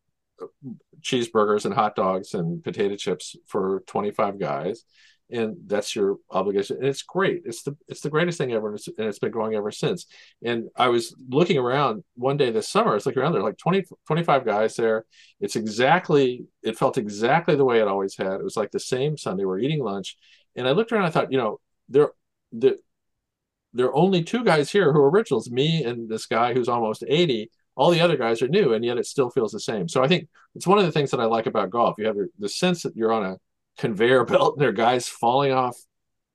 cheeseburgers 1.02 1.66
and 1.66 1.74
hot 1.74 1.96
dogs 1.96 2.34
and 2.34 2.64
potato 2.64 2.96
chips 2.96 3.36
for 3.48 3.84
25 3.88 4.40
guys. 4.40 4.84
And 5.32 5.58
that's 5.66 5.96
your 5.96 6.18
obligation. 6.30 6.78
And 6.78 6.86
it's 6.86 7.02
great. 7.02 7.42
It's 7.46 7.64
the 7.64 7.76
it's 7.88 8.02
the 8.02 8.12
greatest 8.12 8.38
thing 8.38 8.54
ever 8.54 8.68
and 8.68 8.78
it's, 8.78 8.88
and 8.88 9.08
it's 9.08 9.18
been 9.18 9.32
growing 9.32 9.56
ever 9.56 9.72
since. 9.72 10.06
And 10.44 10.70
i 10.76 10.88
was 10.88 11.16
looking 11.30 11.58
around 11.58 12.04
one 12.14 12.38
day 12.38 12.52
this 12.52 12.70
summer 12.70 12.92
i 12.92 12.94
was 12.94 13.08
looking 13.08 13.24
around 13.24 13.34
there 13.34 13.42
like 13.42 13.58
20 13.58 13.86
25 14.06 14.46
guys 14.46 14.76
there. 14.76 15.06
It's 15.40 15.56
exactly 15.56 16.46
it 16.62 16.78
felt 16.78 17.00
exactly 17.00 17.56
the 17.56 17.66
way 17.66 17.80
it 17.80 17.88
always 17.88 18.16
had. 18.16 18.34
It 18.34 18.44
was 18.44 18.56
like 18.58 18.70
the 18.70 18.80
same 18.80 19.18
sunday 19.18 19.46
we're 19.46 19.60
eating 19.60 19.84
lunch. 19.84 20.16
And 20.56 20.68
i 20.68 20.72
looked 20.72 20.92
around 20.92 21.06
i 21.06 21.10
thought 21.10 21.32
you 21.32 21.40
know 21.40 21.60
there 21.90 22.12
there 22.52 22.76
there 23.74 23.88
are 23.88 23.96
only 23.96 24.24
two 24.24 24.44
guys 24.44 24.72
here 24.72 24.94
who 24.94 25.00
are 25.00 25.10
originals 25.10 25.50
me 25.50 25.84
and 25.84 26.08
this 26.08 26.28
guy 26.28 26.54
who's 26.54 26.70
almost 26.70 27.04
80 27.08 27.50
all 27.76 27.92
the 27.92 28.02
other 28.02 28.18
guys 28.18 28.42
are 28.42 28.48
new 28.48 28.74
and 28.74 28.86
yet 28.86 28.98
it 28.98 29.06
still 29.06 29.30
feels 29.30 29.52
the 29.52 29.60
same. 29.60 29.88
So 29.88 30.04
i 30.04 30.08
think 30.08 30.28
it's 30.56 30.68
one 30.68 30.80
of 30.80 30.86
the 30.86 30.92
things 30.92 31.12
that 31.12 31.20
i 31.20 31.26
like 31.26 31.46
about 31.46 31.70
golf. 31.70 31.96
You 31.98 32.08
have 32.08 32.18
the 32.40 32.50
sense 32.50 32.84
that 32.84 32.96
you're 32.96 33.14
on 33.14 33.26
a 33.26 33.38
conveyor 33.78 34.26
belt 34.34 34.56
and 34.56 34.62
there 34.62 34.70
are 34.70 34.74
guys 34.74 35.08
falling 35.08 35.52
off 35.52 35.78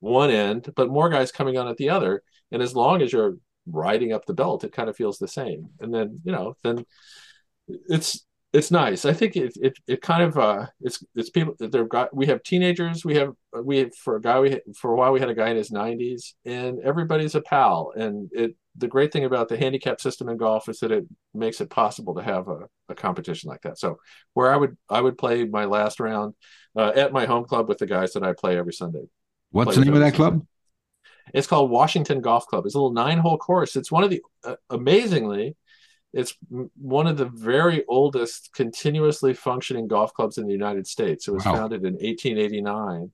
one 0.01 0.31
end 0.31 0.71
but 0.77 0.89
more 0.89 1.09
guys 1.11 1.33
coming 1.33 1.59
on 1.59 1.69
at 1.69 1.77
the 1.77 1.91
other. 1.91 2.23
And 2.53 2.63
as 2.63 2.75
long 2.75 3.03
as 3.03 3.13
you're 3.13 3.37
riding 3.67 4.13
up 4.13 4.27
the 4.27 4.35
belt 4.35 4.65
it 4.65 4.73
kind 4.73 4.89
of 4.89 4.97
feels 4.97 5.19
the 5.19 5.29
same. 5.29 5.71
And 5.81 5.93
then 5.95 6.21
you 6.25 6.33
know 6.33 6.57
then 6.63 6.85
it's 7.69 8.25
it's 8.53 8.71
nice. 8.71 9.05
I 9.05 9.13
think 9.13 9.37
it 9.37 9.53
it, 9.57 9.79
it 9.87 10.03
kind 10.03 10.23
of 10.23 10.39
uh 10.39 10.67
it's 10.81 11.05
it's 11.15 11.31
people 11.31 11.55
they've 11.59 11.89
got 11.89 12.15
we 12.15 12.27
have 12.27 12.43
teenagers 12.43 13.05
we 13.05 13.17
have 13.17 13.33
we 13.63 13.91
for 14.03 14.17
a 14.17 14.21
guy 14.21 14.41
we 14.41 14.61
for 14.77 14.93
a 14.93 14.97
while 14.97 15.13
we 15.13 15.21
had 15.21 15.29
a 15.29 15.35
guy 15.35 15.51
in 15.51 15.57
his 15.57 15.71
90s 15.71 16.35
and 16.45 16.81
everybody's 16.81 17.35
a 17.35 17.41
pal 17.43 17.93
and 17.97 18.29
it 18.33 18.57
the 18.77 18.89
great 18.89 19.13
thing 19.13 19.25
about 19.25 19.49
the 19.49 19.57
handicap 19.57 20.01
system 20.01 20.29
in 20.29 20.37
golf 20.37 20.69
is 20.69 20.81
that 20.81 20.93
it 20.93 21.05
makes 21.35 21.61
it 21.61 21.71
possible 21.71 22.15
to 22.15 22.23
have 22.23 22.49
a, 22.49 22.69
a 22.89 22.95
competition 22.95 23.49
like 23.49 23.63
that. 23.63 23.79
So 23.79 23.99
where 24.35 24.53
I 24.53 24.57
would 24.57 24.77
I 24.89 25.01
would 25.01 25.19
play 25.19 25.45
my 25.45 25.65
last 25.65 26.01
round 26.01 26.35
uh, 26.77 26.93
at 26.95 27.13
my 27.13 27.27
home 27.27 27.45
club 27.45 27.69
with 27.69 27.79
the 27.79 27.87
guys 27.87 28.13
that 28.13 28.23
I 28.23 28.33
play 28.33 28.59
every 28.59 28.73
Sunday. 28.73 29.05
What's 29.51 29.77
the 29.77 29.85
name 29.85 29.95
of 29.95 30.01
that 30.01 30.15
club? 30.15 30.47
It's 31.35 31.47
called 31.47 31.71
Washington 31.71 32.21
Golf 32.21 32.47
Club. 32.47 32.67
It's 32.67 32.75
a 32.75 32.79
little 32.79 32.93
nine 32.93 33.19
hole 33.19 33.39
course. 33.39 33.77
It's 33.77 33.93
one 33.93 34.05
of 34.05 34.11
the 34.11 34.23
uh, 34.45 34.57
amazingly 34.69 35.57
it's 36.13 36.35
one 36.77 37.07
of 37.07 37.17
the 37.17 37.27
very 37.27 37.85
oldest 37.89 38.51
continuously 38.55 39.33
functioning 39.33 39.87
golf 39.87 40.13
clubs 40.13 40.39
in 40.39 40.47
the 40.47 40.53
United 40.53 40.87
States. 40.87 41.29
It 41.29 41.33
was 41.33 41.45
wow. 41.45 41.55
founded 41.55 41.85
in 41.85 41.95
1889 41.95 43.13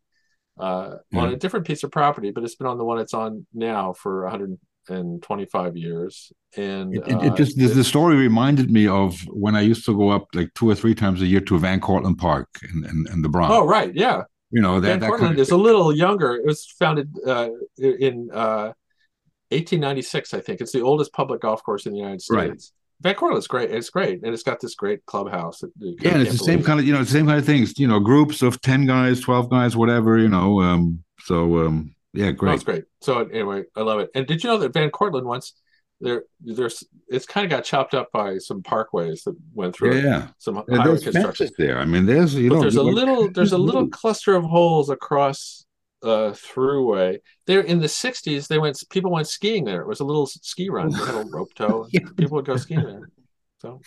uh, 0.58 0.96
yeah. 1.10 1.20
on 1.20 1.32
a 1.32 1.36
different 1.36 1.66
piece 1.66 1.82
of 1.82 1.90
property, 1.90 2.30
but 2.30 2.42
it's 2.42 2.54
been 2.54 2.66
on 2.66 2.78
the 2.78 2.84
one 2.84 2.98
it's 2.98 3.12
on 3.12 3.46
now 3.52 3.92
for 3.92 4.22
125 4.22 5.76
years. 5.76 6.32
And 6.56 6.96
it, 6.96 7.06
it, 7.06 7.22
it 7.22 7.32
uh, 7.32 7.36
just 7.36 7.58
the, 7.58 7.66
the, 7.66 7.84
story 7.84 8.16
reminded 8.16 8.70
me 8.70 8.88
of 8.88 9.20
when 9.28 9.54
I 9.54 9.60
used 9.60 9.84
to 9.86 9.96
go 9.96 10.08
up 10.08 10.28
like 10.32 10.54
two 10.54 10.70
or 10.70 10.74
three 10.74 10.94
times 10.94 11.20
a 11.20 11.26
year 11.26 11.40
to 11.40 11.58
Van 11.58 11.80
Cortlandt 11.80 12.16
Park 12.16 12.48
in, 12.62 12.86
in, 12.86 13.06
in 13.12 13.20
the 13.20 13.28
Bronx. 13.28 13.52
Oh, 13.54 13.66
right, 13.66 13.94
yeah. 13.94 14.22
You 14.50 14.62
know 14.62 14.80
that, 14.80 14.88
Van 14.88 15.00
that 15.00 15.10
Cortlandt 15.10 15.38
is 15.38 15.50
a 15.50 15.56
little 15.56 15.94
younger. 15.94 16.36
It 16.36 16.46
was 16.46 16.64
founded 16.78 17.14
uh, 17.26 17.50
in 17.76 18.28
1896, 18.28 20.32
uh, 20.32 20.36
I 20.38 20.40
think. 20.40 20.62
It's 20.62 20.72
the 20.72 20.80
oldest 20.80 21.12
public 21.12 21.42
golf 21.42 21.62
course 21.62 21.84
in 21.84 21.92
the 21.92 21.98
United 21.98 22.22
States. 22.22 22.38
Right 22.38 22.62
Van 23.00 23.14
is 23.36 23.46
great. 23.46 23.70
It's 23.70 23.90
great, 23.90 24.22
and 24.22 24.32
it's 24.32 24.42
got 24.42 24.60
this 24.60 24.74
great 24.74 25.04
clubhouse. 25.06 25.62
yeah, 25.78 26.12
and 26.12 26.22
it's 26.22 26.32
the 26.32 26.44
same 26.44 26.62
kind 26.62 26.80
of 26.80 26.86
you 26.86 26.92
know, 26.92 27.04
the 27.04 27.10
same 27.10 27.26
kind 27.26 27.38
of 27.38 27.44
things. 27.44 27.78
You 27.78 27.88
know, 27.88 28.00
groups 28.00 28.42
of 28.42 28.60
ten 28.62 28.86
guys, 28.86 29.20
twelve 29.20 29.50
guys, 29.50 29.76
whatever. 29.76 30.18
You 30.18 30.28
know, 30.28 30.60
um, 30.62 31.04
so 31.20 31.66
um, 31.66 31.94
yeah, 32.14 32.30
great. 32.30 32.52
That's 32.52 32.64
great. 32.64 32.84
So 33.02 33.20
anyway, 33.26 33.64
I 33.76 33.82
love 33.82 34.00
it. 34.00 34.10
And 34.14 34.26
did 34.26 34.42
you 34.42 34.50
know 34.50 34.58
that 34.58 34.72
Van 34.72 34.90
Cortlandt 34.90 35.24
once 35.24 35.52
there, 36.00 36.24
there's 36.40 36.84
it's 37.08 37.26
kind 37.26 37.44
of 37.44 37.50
got 37.50 37.64
chopped 37.64 37.94
up 37.94 38.10
by 38.12 38.38
some 38.38 38.62
parkways 38.62 39.24
that 39.24 39.36
went 39.54 39.74
through. 39.74 40.00
Yeah, 40.00 40.28
some 40.38 40.62
yeah, 40.68 40.78
highway 40.78 41.00
construction 41.00 41.48
there. 41.58 41.78
I 41.78 41.84
mean, 41.84 42.06
there's 42.06 42.34
you 42.34 42.50
but 42.50 42.56
know, 42.56 42.60
there's 42.62 42.76
a 42.76 42.82
little 42.82 43.30
there's 43.30 43.52
a 43.52 43.58
little 43.58 43.88
cluster 43.90 44.34
of 44.34 44.44
holes 44.44 44.90
across 44.90 45.64
uh, 46.02 46.32
throughway. 46.32 47.18
There 47.46 47.60
in 47.60 47.80
the 47.80 47.86
'60s, 47.86 48.48
they 48.48 48.58
went. 48.58 48.82
People 48.90 49.10
went 49.10 49.28
skiing 49.28 49.64
there. 49.64 49.80
It 49.80 49.88
was 49.88 50.00
a 50.00 50.04
little 50.04 50.26
ski 50.26 50.68
run. 50.70 50.90
They 50.90 50.98
had 50.98 51.14
a 51.14 51.28
rope 51.30 51.52
tow. 51.56 51.86
yeah. 51.90 52.00
People 52.16 52.36
would 52.36 52.44
go 52.44 52.56
skiing 52.56 52.82
there. 52.82 53.10
So, 53.58 53.80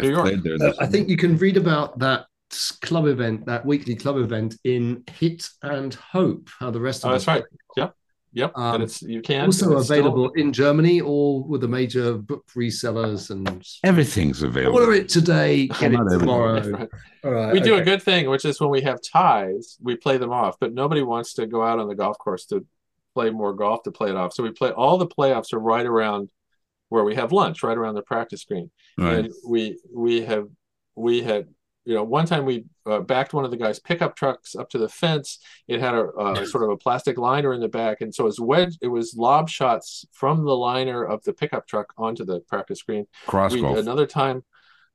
New 0.00 0.10
York. 0.10 0.34
Uh, 0.60 0.72
I 0.80 0.86
think 0.86 1.08
you 1.08 1.16
can 1.16 1.36
read 1.36 1.56
about 1.56 1.98
that 2.00 2.26
club 2.82 3.06
event, 3.06 3.46
that 3.46 3.64
weekly 3.64 3.94
club 3.94 4.16
event 4.16 4.56
in 4.64 5.04
Hit 5.10 5.48
and 5.62 5.94
Hope. 5.94 6.48
How 6.58 6.70
the 6.70 6.80
rest 6.80 7.04
of 7.04 7.10
oh, 7.10 7.12
that's 7.12 7.26
right. 7.26 7.44
Yep. 7.76 7.94
Yep, 8.36 8.52
um, 8.54 8.74
and 8.74 8.82
it's 8.82 9.00
you 9.00 9.22
can 9.22 9.46
also 9.46 9.78
available 9.78 10.28
still... 10.28 10.44
in 10.44 10.52
Germany 10.52 11.00
or 11.00 11.42
with 11.42 11.62
the 11.62 11.68
major 11.68 12.18
book 12.18 12.44
resellers 12.54 13.30
and 13.30 13.66
everything's 13.82 14.42
available. 14.42 14.78
Order 14.78 14.92
it 14.92 15.08
today, 15.08 15.68
get 15.68 15.94
it 15.94 16.00
tomorrow. 16.10 16.60
Right. 16.76 16.88
All 17.24 17.30
right, 17.32 17.52
we 17.52 17.60
okay. 17.60 17.68
do 17.68 17.76
a 17.76 17.82
good 17.82 18.02
thing, 18.02 18.28
which 18.28 18.44
is 18.44 18.60
when 18.60 18.68
we 18.68 18.82
have 18.82 19.00
ties, 19.02 19.78
we 19.82 19.96
play 19.96 20.18
them 20.18 20.30
off, 20.30 20.56
but 20.60 20.74
nobody 20.74 21.02
wants 21.02 21.32
to 21.34 21.46
go 21.46 21.64
out 21.64 21.78
on 21.78 21.88
the 21.88 21.94
golf 21.94 22.18
course 22.18 22.44
to 22.46 22.64
play 23.14 23.30
more 23.30 23.54
golf 23.54 23.82
to 23.84 23.90
play 23.90 24.10
it 24.10 24.16
off. 24.16 24.34
So 24.34 24.42
we 24.42 24.50
play 24.50 24.70
all 24.70 24.98
the 24.98 25.06
playoffs 25.06 25.54
are 25.54 25.58
right 25.58 25.86
around 25.86 26.28
where 26.90 27.04
we 27.04 27.14
have 27.14 27.32
lunch, 27.32 27.62
right 27.62 27.76
around 27.76 27.94
the 27.94 28.02
practice 28.02 28.44
green. 28.44 28.70
Right. 28.98 29.24
And 29.24 29.32
we 29.48 29.78
we 29.92 30.22
have 30.22 30.46
we 30.94 31.22
had 31.22 31.48
you 31.86 31.94
know 31.94 32.02
one 32.02 32.26
time 32.26 32.44
we 32.44 32.64
uh, 32.84 33.00
backed 33.00 33.32
one 33.32 33.44
of 33.44 33.50
the 33.50 33.56
guys 33.56 33.78
pickup 33.78 34.16
trucks 34.16 34.54
up 34.54 34.68
to 34.68 34.78
the 34.78 34.88
fence 34.88 35.38
it 35.68 35.80
had 35.80 35.94
a, 35.94 36.08
a 36.18 36.46
sort 36.52 36.64
of 36.64 36.70
a 36.70 36.76
plastic 36.76 37.16
liner 37.16 37.54
in 37.54 37.60
the 37.60 37.68
back 37.68 38.00
and 38.00 38.14
so 38.14 38.24
it 38.24 38.26
was 38.26 38.40
wedge 38.40 38.76
it 38.82 38.88
was 38.88 39.14
lob 39.16 39.48
shots 39.48 40.04
from 40.12 40.44
the 40.44 40.56
liner 40.56 41.04
of 41.04 41.22
the 41.24 41.32
pickup 41.32 41.66
truck 41.66 41.92
onto 41.96 42.24
the 42.24 42.40
practice 42.40 42.80
screen. 42.80 43.06
Cross 43.26 43.52
we, 43.52 43.60
golf. 43.62 43.78
another 43.78 44.06
time 44.06 44.44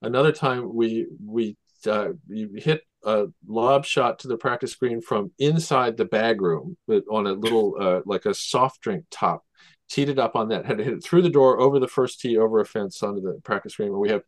another 0.01 0.31
time 0.31 0.73
we 0.75 1.07
we 1.25 1.57
uh, 1.87 2.09
you 2.27 2.51
hit 2.55 2.81
a 3.03 3.25
lob 3.47 3.83
shot 3.83 4.19
to 4.19 4.27
the 4.27 4.37
practice 4.37 4.71
screen 4.71 5.01
from 5.01 5.31
inside 5.39 5.97
the 5.97 6.05
bag 6.05 6.41
room 6.41 6.77
but 6.87 7.03
on 7.09 7.25
a 7.25 7.31
little 7.31 7.75
uh, 7.79 8.01
like 8.05 8.25
a 8.25 8.33
soft 8.33 8.81
drink 8.81 9.05
top 9.09 9.43
teed 9.89 10.07
it 10.07 10.19
up 10.19 10.35
on 10.35 10.49
that 10.49 10.65
had 10.65 10.77
to 10.77 10.83
hit 10.83 10.93
it 10.93 11.03
through 11.03 11.21
the 11.21 11.29
door 11.29 11.59
over 11.59 11.79
the 11.79 11.87
first 11.87 12.21
tee 12.21 12.37
over 12.37 12.59
a 12.61 12.65
fence 12.65 13.03
onto 13.03 13.21
the 13.21 13.39
practice 13.43 13.73
screen. 13.73 13.89
green 13.89 13.99
we 13.99 14.09
have 14.09 14.23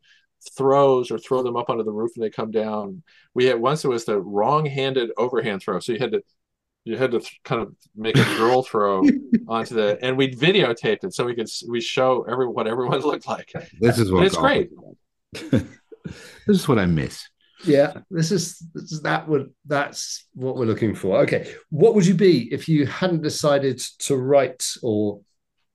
throws 0.57 1.11
or 1.11 1.17
throw 1.17 1.43
them 1.43 1.55
up 1.55 1.69
onto 1.69 1.83
the 1.83 1.91
roof 1.91 2.11
and 2.15 2.23
they 2.23 2.29
come 2.29 2.51
down 2.51 3.01
we 3.33 3.45
had 3.45 3.59
once 3.59 3.83
it 3.83 3.89
was 3.89 4.05
the 4.05 4.19
wrong-handed 4.19 5.09
overhand 5.17 5.61
throw 5.61 5.79
so 5.79 5.91
you 5.91 5.99
had 5.99 6.11
to 6.11 6.21
you 6.85 6.97
had 6.97 7.11
to 7.11 7.19
th- 7.19 7.39
kind 7.45 7.61
of 7.61 7.73
make 7.95 8.17
a 8.17 8.37
girl 8.37 8.61
throw 8.61 9.03
onto 9.47 9.75
the 9.75 9.97
and 10.01 10.17
we 10.17 10.29
videotaped 10.29 11.03
it 11.03 11.13
so 11.13 11.25
we 11.25 11.33
could 11.35 11.49
we 11.69 11.79
show 11.79 12.25
every 12.29 12.47
what 12.47 12.67
everyone 12.67 12.99
looked 13.01 13.27
like 13.27 13.51
this 13.79 13.99
is 13.99 14.11
what 14.11 14.25
it's 14.25 14.35
great. 14.35 14.69
this 15.33 15.63
is 16.47 16.67
what 16.67 16.79
I 16.79 16.85
miss. 16.85 17.27
Yeah, 17.65 17.93
this 18.11 18.31
is, 18.31 18.59
this 18.73 18.91
is 18.91 19.01
that 19.03 19.27
would 19.27 19.53
that's 19.65 20.25
what 20.33 20.57
we're 20.57 20.65
looking 20.65 20.93
for. 20.93 21.19
Okay, 21.19 21.53
what 21.69 21.95
would 21.95 22.05
you 22.05 22.13
be 22.13 22.53
if 22.53 22.67
you 22.67 22.85
hadn't 22.85 23.21
decided 23.21 23.79
to 23.99 24.17
write 24.17 24.65
or 24.81 25.21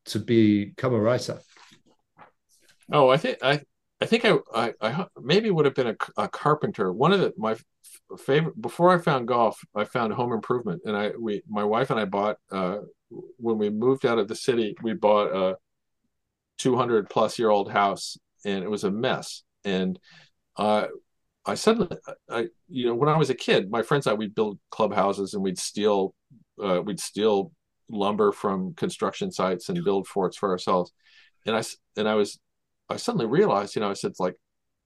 to 0.07 0.19
become 0.19 0.93
a 0.95 1.01
writer? 1.01 1.41
Oh, 2.93 3.09
I 3.09 3.17
think 3.17 3.39
I, 3.43 3.61
I 4.01 4.07
think 4.07 4.25
I, 4.25 4.39
I, 4.55 4.75
I 4.81 5.07
maybe 5.21 5.51
would 5.51 5.65
have 5.65 5.75
been 5.75 5.89
a, 5.89 5.97
a 6.17 6.29
carpenter. 6.29 6.93
One 6.93 7.13
of 7.13 7.21
the 7.21 7.33
my 7.37 7.57
favorite 8.19 8.61
before 8.61 8.95
I 8.95 8.99
found 8.99 9.27
golf, 9.27 9.61
I 9.75 9.85
found 9.85 10.13
home 10.13 10.33
improvement, 10.33 10.83
and 10.85 10.97
I 10.97 11.13
we 11.19 11.43
my 11.49 11.65
wife 11.65 11.91
and 11.91 11.99
I 11.99 12.05
bought 12.05 12.37
uh, 12.51 12.79
when 13.39 13.59
we 13.59 13.71
moved 13.71 14.07
out 14.07 14.19
of 14.19 14.29
the 14.29 14.37
city, 14.37 14.77
we 14.83 14.95
bought 14.95 15.35
a 15.35 15.57
two 16.59 16.77
hundred 16.77 17.11
plus 17.11 17.39
year 17.39 17.51
old 17.51 17.71
house, 17.71 18.17
and 18.45 18.63
it 18.63 18.71
was 18.71 18.85
a 18.85 18.91
mess. 18.91 19.43
And 19.65 19.99
uh, 20.57 20.87
I 21.45 21.55
suddenly, 21.55 21.97
I 22.31 22.49
you 22.69 22.87
know, 22.87 22.95
when 22.95 23.09
I 23.09 23.17
was 23.17 23.31
a 23.31 23.35
kid, 23.35 23.71
my 23.71 23.83
friends 23.83 24.07
and 24.07 24.15
I 24.15 24.17
we'd 24.17 24.35
build 24.35 24.59
clubhouses 24.71 25.35
and 25.35 25.43
we'd 25.43 25.59
steal, 25.59 26.15
uh, 26.63 26.81
we'd 26.85 27.01
steal 27.01 27.53
lumber 27.91 28.33
from 28.33 28.75
construction 28.75 29.33
sites 29.33 29.69
and 29.69 29.85
build 29.85 30.07
forts 30.07 30.37
for 30.37 30.51
ourselves. 30.51 30.93
And 31.47 31.57
I 31.57 31.63
and 31.97 32.09
I 32.09 32.15
was 32.15 32.39
I 32.91 32.97
suddenly 32.97 33.27
realized, 33.27 33.75
you 33.77 33.81
know, 33.81 33.91
I 33.91 33.95
said 33.95 34.13
like 34.19 34.37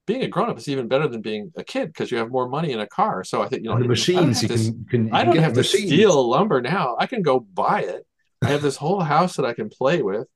being 0.05 0.23
a 0.23 0.27
grown 0.27 0.49
up 0.49 0.57
is 0.57 0.67
even 0.67 0.87
better 0.87 1.07
than 1.07 1.21
being 1.21 1.51
a 1.55 1.63
kid 1.63 1.87
because 1.87 2.11
you 2.11 2.17
have 2.17 2.29
more 2.29 2.49
money 2.49 2.71
in 2.71 2.79
a 2.79 2.87
car. 2.87 3.23
So 3.23 3.41
I 3.41 3.47
think 3.47 3.63
you 3.63 3.69
know 3.69 3.75
the 3.75 3.77
I 3.77 3.79
don't 3.79 3.87
machines 3.87 4.43
you 4.43 4.49
can, 4.49 4.85
can 4.89 5.07
you 5.07 5.13
I 5.13 5.23
don't 5.23 5.37
have 5.37 5.53
to 5.53 5.59
machines. 5.59 5.85
steal 5.87 6.29
lumber 6.29 6.61
now. 6.61 6.95
I 6.99 7.07
can 7.07 7.21
go 7.21 7.39
buy 7.39 7.81
it. 7.81 8.05
I 8.43 8.47
have 8.49 8.61
this 8.61 8.75
whole 8.75 8.99
house 8.99 9.37
that 9.37 9.45
I 9.45 9.53
can 9.53 9.69
play 9.69 10.01
with. 10.01 10.27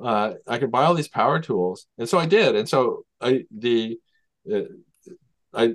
Uh, 0.00 0.34
I 0.46 0.58
can 0.58 0.70
buy 0.70 0.84
all 0.84 0.94
these 0.94 1.08
power 1.08 1.40
tools, 1.40 1.86
and 1.98 2.08
so 2.08 2.18
I 2.18 2.26
did. 2.26 2.54
And 2.54 2.68
so 2.68 3.04
I 3.20 3.44
the 3.50 3.98
uh, 4.50 4.60
I 5.52 5.74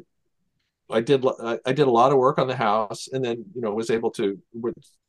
I 0.90 1.02
did 1.02 1.26
I 1.26 1.60
I 1.66 1.74
did 1.74 1.88
a 1.88 1.92
lot 1.92 2.12
of 2.12 2.18
work 2.18 2.40
on 2.40 2.48
the 2.48 2.56
house, 2.56 3.10
and 3.12 3.24
then 3.24 3.46
you 3.54 3.62
know 3.62 3.74
was 3.74 3.90
able 3.90 4.12
to 4.12 4.40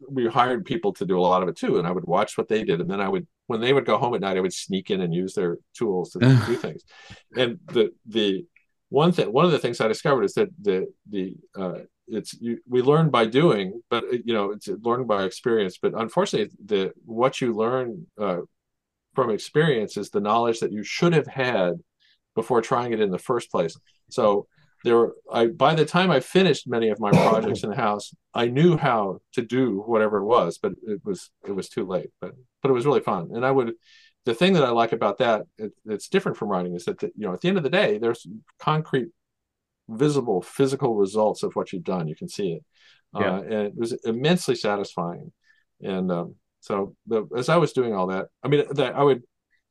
we 0.08 0.26
hired 0.26 0.64
people 0.64 0.92
to 0.94 1.06
do 1.06 1.18
a 1.18 1.22
lot 1.22 1.42
of 1.42 1.48
it 1.48 1.56
too, 1.56 1.78
and 1.78 1.86
I 1.86 1.92
would 1.92 2.04
watch 2.04 2.36
what 2.36 2.48
they 2.48 2.64
did, 2.64 2.80
and 2.80 2.90
then 2.90 3.00
I 3.00 3.08
would 3.08 3.26
when 3.46 3.60
they 3.60 3.72
would 3.72 3.84
go 3.84 3.98
home 3.98 4.14
at 4.14 4.20
night, 4.20 4.36
I 4.36 4.40
would 4.40 4.52
sneak 4.52 4.90
in 4.90 5.00
and 5.00 5.14
use 5.14 5.34
their 5.34 5.58
tools 5.76 6.10
to 6.12 6.18
do 6.46 6.56
things. 6.56 6.82
And 7.36 7.58
the 7.66 7.92
the 8.06 8.46
one 8.88 9.12
thing 9.12 9.32
one 9.32 9.44
of 9.44 9.52
the 9.52 9.58
things 9.58 9.80
I 9.80 9.88
discovered 9.88 10.24
is 10.24 10.34
that 10.34 10.48
the 10.60 10.86
the 11.08 11.36
uh, 11.58 11.78
it's 12.08 12.34
you, 12.40 12.58
we 12.68 12.82
learn 12.82 13.10
by 13.10 13.26
doing, 13.26 13.82
but 13.90 14.04
you 14.24 14.34
know 14.34 14.52
it's 14.52 14.68
learning 14.68 15.06
by 15.06 15.24
experience. 15.24 15.78
But 15.80 15.94
unfortunately, 15.94 16.56
the 16.64 16.92
what 17.04 17.40
you 17.40 17.52
learn 17.52 18.06
uh, 18.20 18.40
from 19.14 19.30
experience 19.30 19.96
is 19.96 20.10
the 20.10 20.20
knowledge 20.20 20.60
that 20.60 20.72
you 20.72 20.84
should 20.84 21.14
have 21.14 21.26
had 21.26 21.74
before 22.34 22.60
trying 22.60 22.92
it 22.92 23.00
in 23.00 23.10
the 23.10 23.18
first 23.18 23.50
place. 23.50 23.76
So 24.10 24.46
there 24.84 24.96
were 24.96 25.16
I 25.32 25.46
by 25.46 25.74
the 25.74 25.84
time 25.84 26.10
I 26.10 26.20
finished 26.20 26.68
many 26.68 26.90
of 26.90 27.00
my 27.00 27.10
projects 27.28 27.64
in 27.64 27.70
the 27.70 27.76
house, 27.76 28.14
I 28.34 28.46
knew 28.46 28.76
how 28.76 29.20
to 29.32 29.42
do 29.42 29.82
whatever 29.86 30.18
it 30.18 30.24
was, 30.24 30.58
but 30.58 30.72
it 30.86 31.00
was 31.04 31.30
it 31.46 31.52
was 31.52 31.68
too 31.68 31.84
late. 31.86 32.10
But 32.20 32.34
but 32.66 32.72
it 32.72 32.74
was 32.74 32.86
really 32.86 33.00
fun, 33.00 33.30
and 33.34 33.44
I 33.44 33.50
would. 33.50 33.74
The 34.24 34.34
thing 34.34 34.54
that 34.54 34.64
I 34.64 34.70
like 34.70 34.90
about 34.92 35.18
that, 35.18 35.42
it, 35.56 35.72
it's 35.86 36.08
different 36.08 36.36
from 36.36 36.48
writing, 36.48 36.74
is 36.74 36.84
that 36.86 36.98
the, 36.98 37.12
you 37.16 37.26
know 37.26 37.32
at 37.34 37.40
the 37.40 37.48
end 37.48 37.58
of 37.58 37.62
the 37.62 37.70
day, 37.70 37.98
there's 37.98 38.26
concrete, 38.58 39.08
visible, 39.88 40.42
physical 40.42 40.96
results 40.96 41.42
of 41.42 41.54
what 41.54 41.72
you've 41.72 41.84
done. 41.84 42.08
You 42.08 42.16
can 42.16 42.28
see 42.28 42.52
it, 42.52 42.64
Yeah. 43.18 43.34
uh, 43.36 43.40
and 43.42 43.52
it 43.52 43.76
was 43.76 43.92
immensely 44.04 44.54
satisfying. 44.56 45.32
And 45.82 46.10
um, 46.10 46.34
so 46.60 46.96
the, 47.06 47.26
as 47.36 47.48
I 47.48 47.56
was 47.56 47.72
doing 47.72 47.94
all 47.94 48.08
that, 48.08 48.26
I 48.42 48.48
mean, 48.48 48.64
that 48.72 48.96
I 48.96 49.02
would, 49.02 49.22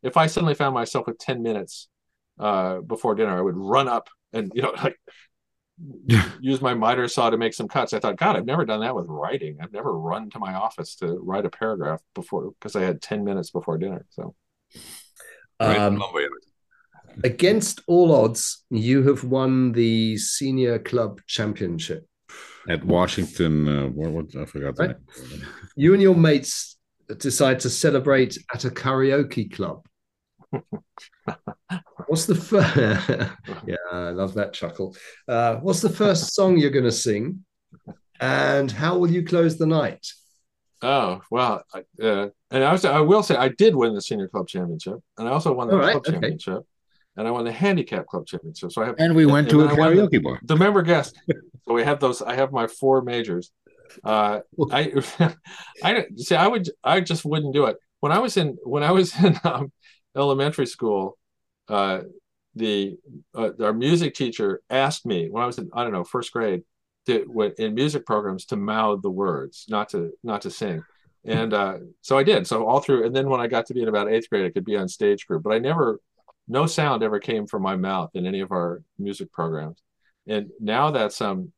if 0.03 0.17
I 0.17 0.27
suddenly 0.27 0.53
found 0.55 0.73
myself 0.73 1.07
with 1.07 1.17
ten 1.17 1.43
minutes 1.43 1.89
uh, 2.39 2.79
before 2.79 3.15
dinner, 3.15 3.37
I 3.37 3.41
would 3.41 3.57
run 3.57 3.87
up 3.87 4.09
and 4.33 4.51
you 4.55 4.61
know 4.61 4.73
like 4.83 4.97
use 6.39 6.61
my 6.61 6.73
miter 6.73 7.07
saw 7.07 7.29
to 7.29 7.37
make 7.37 7.53
some 7.53 7.67
cuts. 7.67 7.93
I 7.93 7.99
thought, 7.99 8.17
God, 8.17 8.35
I've 8.35 8.45
never 8.45 8.65
done 8.65 8.79
that 8.81 8.95
with 8.95 9.05
writing. 9.07 9.57
I've 9.61 9.73
never 9.73 9.97
run 9.97 10.29
to 10.31 10.39
my 10.39 10.53
office 10.53 10.95
to 10.97 11.19
write 11.21 11.45
a 11.45 11.49
paragraph 11.49 12.01
before 12.13 12.51
because 12.51 12.75
I 12.75 12.81
had 12.81 13.01
10 13.01 13.23
minutes 13.23 13.51
before 13.51 13.77
dinner. 13.77 14.05
So 14.09 14.35
Right. 15.61 15.79
Um, 15.79 16.01
against 17.23 17.81
all 17.87 18.13
odds, 18.13 18.65
you 18.69 19.03
have 19.03 19.23
won 19.23 19.71
the 19.71 20.17
senior 20.17 20.79
club 20.79 21.21
championship. 21.27 22.05
At 22.67 22.83
Washington, 22.83 23.67
uh, 23.67 23.87
what, 23.87 24.11
what 24.11 24.35
I 24.35 24.45
forgot 24.45 24.75
the 24.75 24.87
Right. 24.87 24.97
name. 24.97 25.47
You 25.75 25.93
and 25.93 26.01
your 26.01 26.15
mates 26.15 26.77
decide 27.17 27.59
to 27.61 27.69
celebrate 27.69 28.37
at 28.53 28.65
a 28.65 28.69
karaoke 28.69 29.53
club. 29.53 29.85
What's 32.07 32.25
the 32.25 32.35
first? 32.35 32.75
yeah, 33.67 33.75
I 33.91 34.09
love 34.11 34.33
that 34.35 34.53
chuckle. 34.53 34.95
Uh, 35.27 35.55
what's 35.57 35.81
the 35.81 35.89
first 35.89 36.33
song 36.35 36.57
you're 36.57 36.69
going 36.69 36.85
to 36.85 36.91
sing, 36.91 37.43
and 38.19 38.71
how 38.71 38.97
will 38.97 39.09
you 39.11 39.23
close 39.25 39.57
the 39.57 39.65
night? 39.65 40.05
Oh 40.81 41.21
well, 41.31 41.63
uh, 41.73 42.27
and 42.51 42.63
I 42.63 42.71
was 42.71 42.85
I 42.85 42.99
will 42.99 43.23
say 43.23 43.35
I 43.35 43.49
did 43.49 43.75
win 43.75 43.93
the 43.95 44.01
senior 44.01 44.27
club 44.27 44.47
championship, 44.47 44.99
and 45.17 45.27
I 45.27 45.31
also 45.31 45.51
won 45.53 45.67
the 45.67 45.73
All 45.73 45.79
right, 45.79 45.91
club 45.93 46.03
okay. 46.05 46.11
championship, 46.13 46.63
and 47.17 47.27
I 47.27 47.31
won 47.31 47.45
the 47.45 47.51
handicap 47.51 48.05
club 48.07 48.27
championship. 48.27 48.71
So 48.71 48.83
I 48.83 48.85
have 48.87 48.95
And 48.99 49.15
we 49.15 49.25
went 49.25 49.47
and 49.51 49.57
to 49.59 49.61
a 49.65 49.67
then 49.67 49.79
I 49.81 49.89
the- 49.89 50.01
karaoke 50.01 50.23
bar. 50.23 50.39
the 50.43 50.55
member 50.57 50.81
guest. 50.83 51.17
so 51.67 51.73
we 51.73 51.83
have 51.83 51.99
those. 51.99 52.21
I 52.21 52.35
have 52.35 52.51
my 52.51 52.67
four 52.67 53.01
majors. 53.01 53.51
Uh, 54.03 54.41
I, 54.71 54.91
I 55.83 56.05
see. 56.17 56.35
I 56.35 56.47
would. 56.47 56.69
I 56.83 57.01
just 57.01 57.25
wouldn't 57.25 57.53
do 57.53 57.65
it. 57.65 57.77
When 58.01 58.11
I 58.11 58.19
was 58.19 58.37
in 58.37 58.57
when 58.63 58.83
I 58.83 58.91
was 58.91 59.17
in 59.23 59.39
um, 59.43 59.71
elementary 60.15 60.65
school, 60.65 61.17
uh, 61.67 62.01
the 62.55 62.97
uh, 63.33 63.51
our 63.61 63.73
music 63.73 64.15
teacher 64.15 64.61
asked 64.69 65.05
me 65.05 65.29
when 65.29 65.43
I 65.43 65.45
was 65.45 65.57
in 65.57 65.69
I 65.73 65.83
don't 65.83 65.91
know 65.91 66.03
first 66.03 66.31
grade 66.31 66.63
to 67.07 67.53
in 67.57 67.75
music 67.75 68.05
programs 68.05 68.45
to 68.45 68.55
mouth 68.55 69.01
the 69.01 69.09
words, 69.09 69.65
not 69.69 69.89
to 69.89 70.11
not 70.23 70.41
to 70.41 70.51
sing. 70.51 70.83
And 71.25 71.53
uh, 71.53 71.77
so 72.01 72.17
I 72.17 72.23
did. 72.23 72.45
So 72.45 72.67
all 72.67 72.79
through, 72.79 73.05
and 73.05 73.15
then 73.15 73.29
when 73.29 73.41
I 73.41 73.47
got 73.47 73.65
to 73.67 73.73
be 73.73 73.81
in 73.81 73.87
about 73.87 74.11
eighth 74.11 74.29
grade, 74.29 74.45
I 74.45 74.51
could 74.51 74.65
be 74.65 74.77
on 74.77 74.87
stage 74.87 75.25
group. 75.25 75.41
But 75.41 75.53
I 75.53 75.59
never, 75.59 75.99
no 76.47 76.67
sound 76.67 77.01
ever 77.01 77.19
came 77.19 77.47
from 77.47 77.63
my 77.63 77.75
mouth 77.75 78.11
in 78.13 78.27
any 78.27 78.41
of 78.41 78.51
our 78.51 78.83
music 78.99 79.31
programs. 79.31 79.81
And 80.27 80.51
now 80.59 80.91
that's 80.91 81.21
um, 81.21 81.51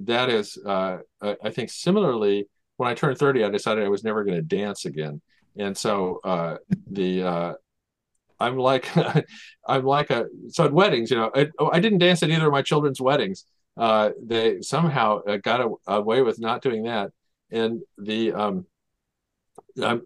that 0.00 0.30
is 0.30 0.58
uh, 0.64 0.98
I 1.20 1.36
I 1.44 1.50
think 1.50 1.70
similarly 1.70 2.48
when 2.78 2.88
I 2.88 2.94
turned 2.94 3.18
30, 3.18 3.44
I 3.44 3.50
decided 3.50 3.84
I 3.84 3.88
was 3.88 4.04
never 4.04 4.24
going 4.24 4.38
to 4.38 4.42
dance 4.42 4.86
again. 4.86 5.20
And 5.58 5.76
so 5.76 6.20
uh, 6.24 6.56
the 6.90 7.22
uh, 7.22 7.52
I'm 8.40 8.56
like 8.56 8.88
I'm 9.66 9.84
like 9.84 10.10
a 10.10 10.26
so 10.48 10.64
at 10.64 10.72
weddings, 10.72 11.10
you 11.10 11.16
know, 11.16 11.30
I, 11.34 11.48
oh, 11.58 11.70
I 11.72 11.80
didn't 11.80 11.98
dance 11.98 12.22
at 12.22 12.30
either 12.30 12.46
of 12.46 12.52
my 12.52 12.62
children's 12.62 13.00
weddings. 13.00 13.44
Uh, 13.76 14.10
they 14.22 14.60
somehow 14.62 15.20
uh, 15.24 15.36
got 15.36 15.60
a, 15.60 15.70
away 15.86 16.22
with 16.22 16.40
not 16.40 16.62
doing 16.62 16.84
that. 16.84 17.12
And 17.50 17.80
the 17.98 18.32
um, 18.32 18.66
I'm, 19.82 20.02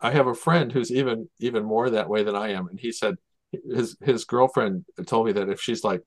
I 0.00 0.10
have 0.10 0.26
a 0.26 0.34
friend 0.34 0.72
who's 0.72 0.90
even 0.90 1.28
even 1.40 1.64
more 1.64 1.90
that 1.90 2.08
way 2.08 2.22
than 2.22 2.36
I 2.36 2.52
am, 2.52 2.68
and 2.68 2.78
he 2.78 2.92
said 2.92 3.16
his 3.52 3.96
his 4.00 4.24
girlfriend 4.24 4.84
told 5.06 5.26
me 5.26 5.32
that 5.32 5.48
if 5.48 5.60
she's 5.60 5.84
like 5.84 6.02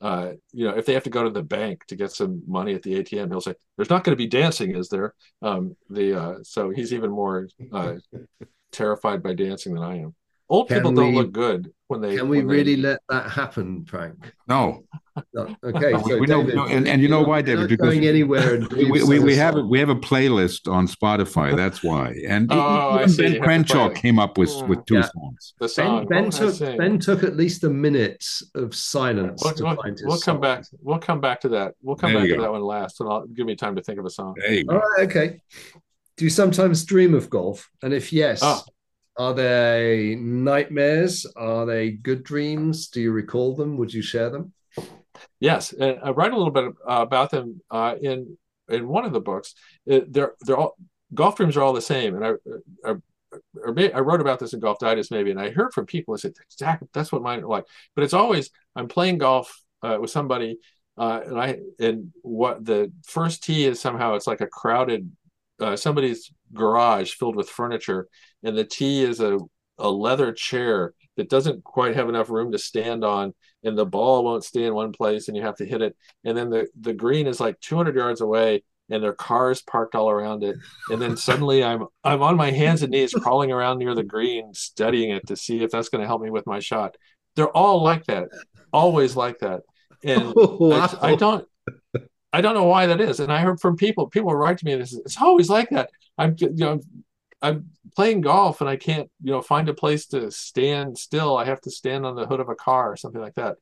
uh, 0.00 0.32
you 0.52 0.64
know, 0.64 0.76
if 0.76 0.86
they 0.86 0.94
have 0.94 1.02
to 1.04 1.10
go 1.10 1.24
to 1.24 1.30
the 1.30 1.42
bank 1.42 1.84
to 1.86 1.96
get 1.96 2.12
some 2.12 2.42
money 2.46 2.74
at 2.74 2.82
the 2.82 2.94
ATM, 2.94 3.28
he'll 3.30 3.40
say, 3.40 3.54
"There's 3.76 3.90
not 3.90 4.04
going 4.04 4.16
to 4.16 4.22
be 4.22 4.28
dancing, 4.28 4.76
is 4.76 4.88
there?" 4.88 5.14
Um, 5.42 5.76
the 5.90 6.20
uh, 6.20 6.34
so 6.42 6.70
he's 6.70 6.92
even 6.92 7.10
more 7.10 7.48
uh, 7.72 7.96
terrified 8.72 9.22
by 9.22 9.34
dancing 9.34 9.74
than 9.74 9.82
I 9.82 9.98
am. 9.98 10.14
Old 10.50 10.68
Can 10.68 10.78
people 10.78 10.92
don't 10.92 11.10
we- 11.12 11.18
look 11.18 11.32
good 11.32 11.70
when 11.88 12.00
they. 12.00 12.16
Can 12.16 12.28
we 12.28 12.38
when 12.38 12.46
they- 12.48 12.54
really 12.54 12.76
let 12.76 13.00
that 13.10 13.30
happen, 13.30 13.84
Frank? 13.84 14.32
No, 14.48 14.84
No, 15.34 15.48
okay, 15.64 15.94
We- 15.94 16.02
so 16.04 16.18
we 16.18 16.26
know- 16.28 16.42
David, 16.42 16.54
no, 16.54 16.66
and- 16.66 16.86
and 16.86 17.02
you 17.02 17.08
know 17.08 17.22
why, 17.22 17.42
David? 17.42 17.68
Because 17.68 17.88
going 17.88 18.06
anywhere. 18.06 18.54
and 18.54 18.68
We, 18.72 18.84
you've 18.84 19.08
we, 19.08 19.18
we 19.18 19.32
a 19.32 19.36
have 19.36 19.56
a, 19.56 19.62
we 19.62 19.80
have 19.80 19.88
a 19.88 19.96
playlist 19.96 20.70
on 20.72 20.86
Spotify. 20.86 21.56
That's 21.56 21.82
why. 21.82 22.14
And 22.26 22.48
Oh, 22.52 23.00
even 23.02 23.16
Ben 23.16 23.42
Crenshaw 23.42 23.90
came 23.90 24.18
up 24.20 24.38
with 24.38 24.48
Mm. 24.50 24.68
with 24.68 24.86
two 24.86 24.94
Yeah. 24.94 25.02
songs. 25.12 25.54
The 25.58 25.64
Ben, 25.66 25.68
song. 25.68 26.06
ben 26.06 26.24
Oh, 26.26 26.30
took. 26.30 26.58
Ben 26.78 26.98
took 27.00 27.24
at 27.24 27.36
least 27.36 27.64
a 27.64 27.68
minute 27.68 28.24
of 28.54 28.74
silence 28.76 29.42
We'll, 29.44 29.54
to 29.54 29.64
we'll- 29.64 29.76
find 29.76 29.98
his 29.98 30.06
we'll 30.06 30.20
come 30.20 30.40
back. 30.40 30.64
We'll 30.82 30.98
come 31.00 31.20
back 31.20 31.40
to 31.40 31.48
that. 31.48 31.74
We'll 31.82 31.96
come 31.96 32.12
There 32.12 32.20
back 32.22 32.30
to 32.30 32.36
go. 32.36 32.42
that 32.42 32.52
one 32.52 32.62
last, 32.62 33.00
and 33.00 33.10
I'll 33.10 33.26
give 33.26 33.44
me 33.44 33.56
time 33.56 33.74
to 33.74 33.82
think 33.82 33.98
of 33.98 34.06
a 34.06 34.10
song. 34.10 34.34
There 34.38 34.54
you 34.54 34.64
All 34.68 34.76
go. 34.76 34.80
right, 34.98 35.08
okay. 35.10 35.40
Do 36.16 36.24
you 36.24 36.30
sometimes 36.30 36.84
dream 36.84 37.12
of 37.14 37.28
golf? 37.28 37.68
And 37.82 37.92
if 37.92 38.12
yes, 38.12 38.40
Oh. 38.42 38.62
Are 39.18 39.34
they 39.34 40.16
nightmares? 40.18 41.26
Are 41.36 41.66
they 41.66 41.90
good 41.90 42.22
dreams? 42.22 42.88
Do 42.88 43.00
you 43.00 43.10
recall 43.10 43.54
them? 43.56 43.76
Would 43.76 43.92
you 43.92 44.02
share 44.02 44.30
them? 44.30 44.52
Yes, 45.40 45.72
and 45.72 45.98
I 46.02 46.10
write 46.10 46.32
a 46.32 46.36
little 46.36 46.52
bit 46.52 46.66
uh, 46.88 47.02
about 47.02 47.30
them 47.30 47.60
uh, 47.70 47.96
in 48.00 48.38
in 48.68 48.86
one 48.86 49.04
of 49.04 49.12
the 49.12 49.20
books. 49.20 49.54
It, 49.86 50.12
they're 50.12 50.34
they're 50.42 50.56
all 50.56 50.76
golf 51.14 51.36
dreams 51.36 51.56
are 51.56 51.62
all 51.62 51.72
the 51.72 51.82
same, 51.82 52.16
and 52.16 52.24
I. 52.24 52.90
I 52.90 52.94
I 53.64 54.00
wrote 54.00 54.22
about 54.22 54.38
this 54.38 54.54
in 54.54 54.60
Golf 54.60 54.78
Digest 54.78 55.10
maybe, 55.10 55.30
and 55.30 55.38
I 55.38 55.50
heard 55.50 55.74
from 55.74 55.84
people. 55.84 56.14
I 56.14 56.16
said, 56.16 56.32
"Exactly, 56.50 56.88
that's 56.94 57.12
what 57.12 57.20
mine 57.20 57.40
are 57.40 57.46
like." 57.46 57.66
But 57.94 58.04
it's 58.04 58.14
always 58.14 58.50
I'm 58.74 58.88
playing 58.88 59.18
golf 59.18 59.62
uh, 59.82 59.98
with 60.00 60.10
somebody, 60.10 60.58
uh, 60.96 61.20
and 61.26 61.38
I 61.38 61.58
and 61.78 62.12
what 62.22 62.64
the 62.64 62.90
first 63.06 63.44
tee 63.44 63.66
is 63.66 63.80
somehow 63.80 64.14
it's 64.14 64.26
like 64.26 64.40
a 64.40 64.46
crowded 64.46 65.10
uh, 65.60 65.76
somebody's 65.76 66.30
garage 66.52 67.12
filled 67.12 67.36
with 67.36 67.48
furniture, 67.48 68.08
and 68.42 68.56
the 68.56 68.64
tee 68.64 69.02
is 69.04 69.20
a 69.20 69.38
a 69.78 69.88
leather 69.90 70.32
chair 70.32 70.92
that 71.16 71.28
doesn't 71.28 71.62
quite 71.64 71.94
have 71.96 72.08
enough 72.08 72.30
room 72.30 72.52
to 72.52 72.58
stand 72.58 73.04
on, 73.04 73.32
and 73.64 73.76
the 73.78 73.86
ball 73.86 74.24
won't 74.24 74.44
stay 74.44 74.64
in 74.64 74.74
one 74.74 74.92
place, 74.92 75.28
and 75.28 75.36
you 75.36 75.42
have 75.42 75.56
to 75.56 75.64
hit 75.64 75.82
it. 75.82 75.96
And 76.24 76.36
then 76.36 76.50
the 76.50 76.68
the 76.80 76.92
green 76.94 77.26
is 77.26 77.40
like 77.40 77.60
200 77.60 77.94
yards 77.96 78.20
away, 78.20 78.62
and 78.90 79.02
there 79.02 79.10
are 79.10 79.14
cars 79.14 79.62
parked 79.62 79.94
all 79.94 80.10
around 80.10 80.44
it. 80.44 80.56
And 80.90 81.00
then 81.00 81.16
suddenly 81.16 81.62
I'm 81.64 81.86
I'm 82.04 82.22
on 82.22 82.36
my 82.36 82.50
hands 82.50 82.82
and 82.82 82.90
knees 82.92 83.14
crawling 83.14 83.52
around 83.52 83.78
near 83.78 83.94
the 83.94 84.04
green, 84.04 84.54
studying 84.54 85.10
it 85.10 85.26
to 85.26 85.36
see 85.36 85.62
if 85.62 85.70
that's 85.70 85.88
going 85.88 86.02
to 86.02 86.06
help 86.06 86.22
me 86.22 86.30
with 86.30 86.46
my 86.46 86.60
shot. 86.60 86.96
They're 87.36 87.56
all 87.56 87.82
like 87.82 88.04
that, 88.06 88.28
always 88.72 89.16
like 89.16 89.38
that. 89.40 89.60
And 90.04 90.32
Wow. 90.34 90.88
I, 91.02 91.12
I 91.12 91.14
don't 91.14 91.46
I 92.32 92.40
don't 92.40 92.54
know 92.54 92.64
why 92.64 92.86
that 92.86 93.00
is. 93.00 93.20
And 93.20 93.32
I 93.32 93.40
heard 93.40 93.60
from 93.60 93.76
people, 93.76 94.06
people 94.06 94.34
write 94.34 94.58
to 94.58 94.64
me, 94.64 94.72
and 94.72 94.82
it's, 94.82 94.94
it's 94.94 95.20
always 95.20 95.48
like 95.48 95.70
that. 95.70 95.90
I'm 96.16 96.34
you 96.38 96.50
know 96.54 96.80
I'm 97.40 97.70
playing 97.96 98.22
golf 98.22 98.60
and 98.60 98.68
I 98.68 98.76
can't 98.76 99.08
you 99.22 99.32
know 99.32 99.40
find 99.40 99.68
a 99.68 99.74
place 99.74 100.06
to 100.08 100.30
stand 100.30 100.98
still. 100.98 101.36
I 101.36 101.44
have 101.44 101.60
to 101.62 101.70
stand 101.70 102.04
on 102.04 102.16
the 102.16 102.26
hood 102.26 102.40
of 102.40 102.48
a 102.48 102.54
car 102.54 102.92
or 102.92 102.96
something 102.96 103.20
like 103.20 103.34
that. 103.36 103.56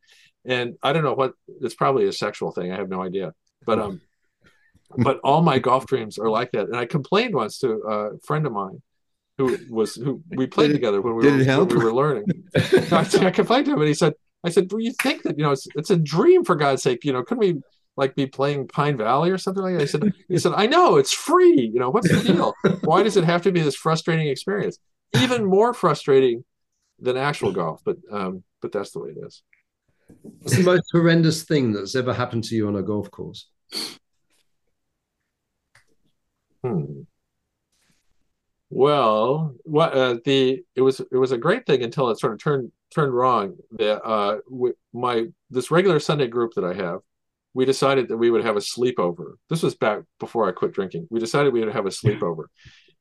And 0.45 0.77
I 0.83 0.93
don't 0.93 1.05
know 1.05 1.15
what 1.15 1.33
it's 1.61 1.75
probably 1.75 2.07
a 2.07 2.13
sexual 2.13 2.53
thing. 2.53 2.73
I 2.73 2.77
have 2.77 2.89
no 2.89 3.03
idea. 3.03 3.35
But 3.65 3.79
um 3.79 4.01
but 4.99 5.21
all 5.25 5.43
my 5.43 5.59
golf 5.59 5.87
dreams 5.87 6.19
are 6.19 6.31
like 6.31 6.53
that. 6.53 6.69
And 6.69 6.77
I 6.77 6.87
complained 6.87 7.35
once 7.35 7.59
to 7.59 7.73
a 7.73 8.19
friend 8.21 8.47
of 8.47 8.53
mine 8.53 8.83
who 9.39 9.59
was 9.69 9.97
who 9.97 10.23
we 10.31 10.47
played 10.47 10.69
Did 10.69 10.75
together 10.75 11.03
when 11.03 11.15
we 11.15 11.27
were 11.27 11.57
when 11.59 11.69
we 11.69 11.85
were 11.85 11.95
learning. 11.95 12.25
I, 12.57 13.07
I 13.21 13.31
complained 13.31 13.67
to 13.67 13.73
him 13.73 13.81
and 13.81 13.89
he 13.89 13.95
said, 13.95 14.15
I 14.45 14.51
said, 14.51 14.69
well, 14.71 14.81
you 14.81 14.93
think 15.03 15.25
that, 15.25 15.37
you 15.37 15.45
know, 15.45 15.51
it's, 15.51 15.67
it's 15.75 15.91
a 15.91 15.97
dream 15.97 16.45
for 16.45 16.55
God's 16.55 16.83
sake, 16.83 17.05
you 17.05 17.13
know, 17.13 17.23
couldn't 17.23 17.41
we 17.41 17.61
like 17.97 18.15
be 18.15 18.27
playing 18.27 18.69
Pine 18.69 18.97
Valley 18.97 19.31
or 19.31 19.39
something 19.39 19.63
like 19.63 19.75
that? 19.75 19.83
I 19.83 19.87
said, 19.87 20.13
he 20.29 20.39
said, 20.39 20.53
I 20.55 20.67
know 20.67 20.97
it's 20.97 21.13
free. 21.13 21.71
You 21.73 21.81
know, 21.81 21.91
what's 21.91 22.09
the 22.09 22.33
deal? 22.33 22.55
Why 22.83 23.03
does 23.03 23.17
it 23.17 23.25
have 23.25 23.43
to 23.43 23.53
be 23.53 23.61
this 23.61 23.77
frustrating 23.77 24.29
experience? 24.29 24.79
Even 25.17 25.45
more 25.45 25.73
frustrating 25.73 26.45
than 26.99 27.17
actual 27.17 27.53
golf, 27.53 27.83
but, 27.85 27.97
um, 28.11 28.43
but 28.61 28.73
that's 28.73 28.91
the 28.93 29.01
way 29.01 29.11
it 29.11 29.19
is. 29.25 29.43
What's 30.23 30.57
the 30.57 30.63
most 30.63 30.85
horrendous 30.93 31.45
thing 31.45 31.73
that's 31.73 31.95
ever 31.95 32.13
happened 32.13 32.45
to 32.45 32.55
you 32.55 32.69
on 32.69 32.77
a 32.77 32.83
golf 32.83 33.11
course? 33.11 33.49
Hmm. 36.63 37.03
Well, 38.71 39.55
what 39.63 39.93
uh, 39.93 40.17
the 40.25 40.65
it 40.75 40.83
was 40.83 41.01
it 41.01 41.17
was 41.17 41.33
a 41.33 41.39
great 41.39 41.67
thing 41.67 41.83
until 41.83 42.11
it 42.11 42.19
sort 42.19 42.33
of 42.33 42.41
turned 42.41 42.73
turned 42.93 43.15
wrong. 43.15 43.57
That 43.73 44.05
uh, 44.05 44.39
my 44.93 45.27
this 45.51 45.71
regular 45.71 46.01
Sunday 46.01 46.27
group 46.27 46.55
that 46.55 46.65
I 46.65 46.75
have, 46.75 47.01
we 47.57 47.65
decided 47.65 48.09
that 48.09 48.19
we 48.19 48.31
would 48.31 48.45
have 48.45 48.57
a 48.57 48.61
sleepover. 48.61 49.29
This 49.51 49.63
was 49.63 49.75
back 49.75 50.01
before 50.21 50.47
I 50.49 50.53
quit 50.53 50.73
drinking. 50.79 51.07
We 51.11 51.19
decided 51.21 51.53
we 51.53 51.61
would 51.65 51.73
have 51.75 51.87
a 51.87 51.91
sleepover, 52.01 52.45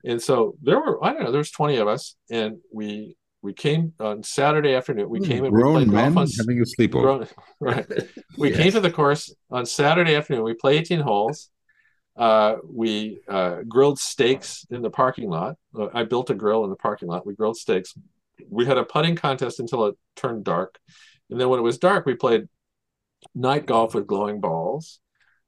and 0.04 0.22
so 0.22 0.56
there 0.68 0.80
were 0.80 1.04
I 1.04 1.12
don't 1.14 1.24
know 1.24 1.32
there 1.32 1.40
was 1.46 1.52
twenty 1.52 1.76
of 1.78 1.88
us, 1.88 2.16
and 2.32 2.52
we 2.74 3.18
we 3.42 3.54
came 3.54 3.94
on 4.00 4.24
Saturday 4.24 4.74
afternoon. 4.74 5.08
We 5.10 5.20
came 5.20 5.44
and 5.46 5.54
we 5.54 5.62
grown 5.62 5.76
played 5.76 5.88
men 5.90 6.18
on 6.18 6.28
having 6.40 6.60
a 6.60 6.68
sleepover. 6.76 7.02
grown, 7.08 7.28
right. 7.60 7.86
We 8.38 8.50
Yes. 8.50 8.58
came 8.60 8.72
to 8.72 8.80
the 8.80 8.90
course 8.92 9.24
on 9.52 9.66
Saturday 9.66 10.16
afternoon. 10.16 10.44
We 10.44 10.54
played 10.56 10.80
18 10.82 11.02
holes. 11.02 11.52
Uh, 12.18 12.56
we 12.82 13.20
uh, 13.28 13.58
grilled 13.68 14.00
steaks 14.00 14.66
in 14.72 14.82
the 14.82 14.90
parking 14.90 15.30
lot. 15.30 15.58
Uh, 15.78 15.90
I 15.94 16.04
built 16.06 16.30
a 16.30 16.34
grill 16.34 16.64
in 16.64 16.70
the 16.70 16.76
parking 16.88 17.08
lot. 17.10 17.26
We 17.28 17.36
grilled 17.36 17.58
steaks. 17.58 17.94
We 18.50 18.66
had 18.66 18.78
a 18.78 18.84
putting 18.86 19.16
contest 19.16 19.60
until 19.60 19.86
it 19.88 19.96
turned 20.16 20.44
dark. 20.46 20.80
And 21.30 21.40
then 21.40 21.50
when 21.50 21.60
it 21.60 21.64
was 21.64 21.78
dark, 21.78 22.06
we 22.06 22.16
played 22.16 22.48
night 23.36 23.66
golf 23.66 23.94
with 23.94 24.08
glowing 24.08 24.40
balls 24.40 25.00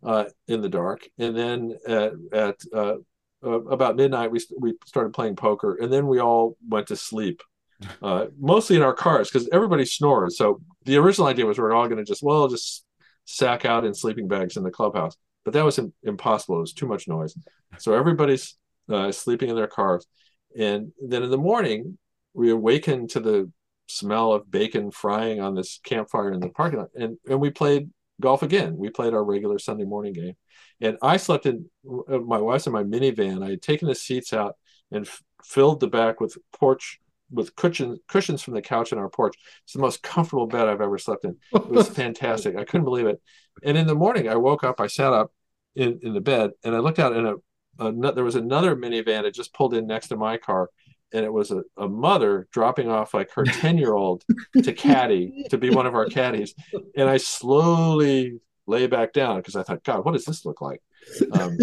uh, 0.04 0.26
in 0.48 0.62
the 0.62 0.70
dark. 0.70 1.08
And 1.18 1.36
then 1.36 1.78
at, 1.88 2.12
at 2.34 2.56
uh, 2.74 2.96
uh, 3.44 3.62
about 3.66 3.96
midnight, 3.96 4.32
we, 4.32 4.40
we 4.60 4.74
started 4.86 5.14
playing 5.14 5.36
poker. 5.36 5.76
And 5.76 5.92
then 5.92 6.08
we 6.08 6.20
all 6.20 6.58
went 6.68 6.88
to 6.88 6.96
sleep, 6.96 7.42
uh, 8.02 8.26
mostly 8.40 8.76
in 8.76 8.82
our 8.82 8.94
cars 8.94 9.30
because 9.30 9.48
everybody 9.52 9.86
snores. 9.86 10.38
So 10.38 10.62
the 10.86 10.98
original 10.98 11.28
idea 11.28 11.46
was 11.46 11.58
we 11.58 11.64
are 11.64 11.74
all 11.74 11.88
going 11.88 11.98
to 11.98 12.04
just, 12.04 12.24
well, 12.24 12.48
just 12.48 12.84
sack 13.26 13.66
out 13.66 13.86
in 13.86 13.94
sleeping 13.94 14.28
bags 14.28 14.58
in 14.58 14.64
the 14.64 14.72
clubhouse. 14.72 15.16
But 15.46 15.54
that 15.54 15.66
was 15.66 15.80
im- 15.80 15.94
impossible. 16.04 16.58
It 16.58 16.62
was 16.62 16.74
too 16.74 16.88
much 16.88 17.08
noise. 17.08 17.38
So 17.78 17.94
everybody's 17.94 18.56
uh, 18.92 19.12
sleeping 19.12 19.50
in 19.50 19.56
their 19.56 19.68
cars. 19.68 20.06
And 20.58 20.92
then 21.06 21.24
in 21.24 21.30
the 21.30 21.38
morning, 21.38 21.98
we 22.34 22.50
awakened 22.52 23.12
to 23.12 23.20
the 23.20 23.52
smell 23.88 24.34
of 24.34 24.50
bacon 24.50 24.92
frying 24.92 25.40
on 25.40 25.56
this 25.56 25.80
campfire 25.84 26.32
in 26.32 26.40
the 26.40 26.50
parking 26.50 26.80
lot. 26.80 26.90
And, 26.96 27.18
and 27.28 27.40
we 27.40 27.50
played 27.50 27.90
golf 28.22 28.44
again. 28.44 28.78
We 28.78 28.90
played 28.90 29.14
our 29.14 29.24
regular 29.24 29.60
Sunday 29.60 29.86
morning 29.86 30.14
game. 30.14 30.34
And 30.82 30.98
I 31.02 31.18
slept 31.18 31.46
in 31.46 31.70
uh, 32.10 32.20
my 32.20 32.38
wife's 32.38 32.68
in 32.68 32.74
my 32.74 32.84
minivan. 32.84 33.46
I 33.46 33.52
had 33.52 33.62
taken 33.62 33.88
the 33.88 33.96
seats 33.96 34.34
out 34.34 34.56
and 34.92 35.06
f- 35.06 35.24
filled 35.44 35.80
the 35.80 35.88
back 35.88 36.20
with 36.20 36.38
porch 36.54 37.00
with 37.30 37.56
cushions 37.56 38.00
cushions 38.08 38.42
from 38.42 38.54
the 38.54 38.62
couch 38.62 38.92
in 38.92 38.98
our 38.98 39.10
porch. 39.10 39.36
It's 39.64 39.74
the 39.74 39.80
most 39.80 40.02
comfortable 40.02 40.48
bed 40.48 40.68
I've 40.68 40.82
ever 40.82 40.98
slept 40.98 41.26
in. 41.26 41.36
It 41.54 41.70
was 41.70 41.90
fantastic. 42.04 42.56
I 42.56 42.64
couldn't 42.64 42.86
believe 42.86 43.08
it. 43.08 43.22
And 43.64 43.78
in 43.78 43.88
the 43.88 43.96
morning, 43.96 44.30
I 44.30 44.36
woke 44.36 44.64
up. 44.64 44.80
I 44.80 44.88
sat 44.88 45.14
up 45.14 45.32
in, 45.76 46.00
in 46.02 46.14
the 46.14 46.22
bed 46.22 46.52
and 46.64 46.76
I 46.76 46.80
looked 46.80 47.00
out, 47.00 47.14
and 47.14 47.28
a, 47.28 47.36
a 47.80 48.14
there 48.14 48.24
was 48.24 48.36
another 48.36 48.76
minivan 48.76 49.24
that 49.24 49.34
just 49.34 49.54
pulled 49.54 49.74
in 49.74 49.88
next 49.88 50.08
to 50.10 50.18
my 50.18 50.38
car, 50.38 50.70
and 51.14 51.26
it 51.26 51.32
was 51.32 51.52
a, 51.52 51.64
a 51.78 51.88
mother 51.88 52.48
dropping 52.52 52.90
off 52.90 53.14
like 53.14 53.32
her 53.32 53.44
ten 53.46 53.78
year 53.78 53.94
old 53.94 54.24
to 54.62 54.74
caddy 54.74 55.46
to 55.50 55.58
be 55.58 55.70
one 55.70 55.86
of 55.86 55.96
our 55.96 56.06
caddies, 56.06 56.54
and 56.96 57.10
I 57.10 57.18
slowly 57.18 58.40
lay 58.66 58.88
back 58.88 59.14
down 59.14 59.38
because 59.38 59.56
I 59.56 59.64
thought, 59.64 59.84
God, 59.84 60.04
what 60.04 60.12
does 60.12 60.26
this 60.26 60.46
look 60.46 60.62
like? 60.62 60.82
Um, 61.32 61.58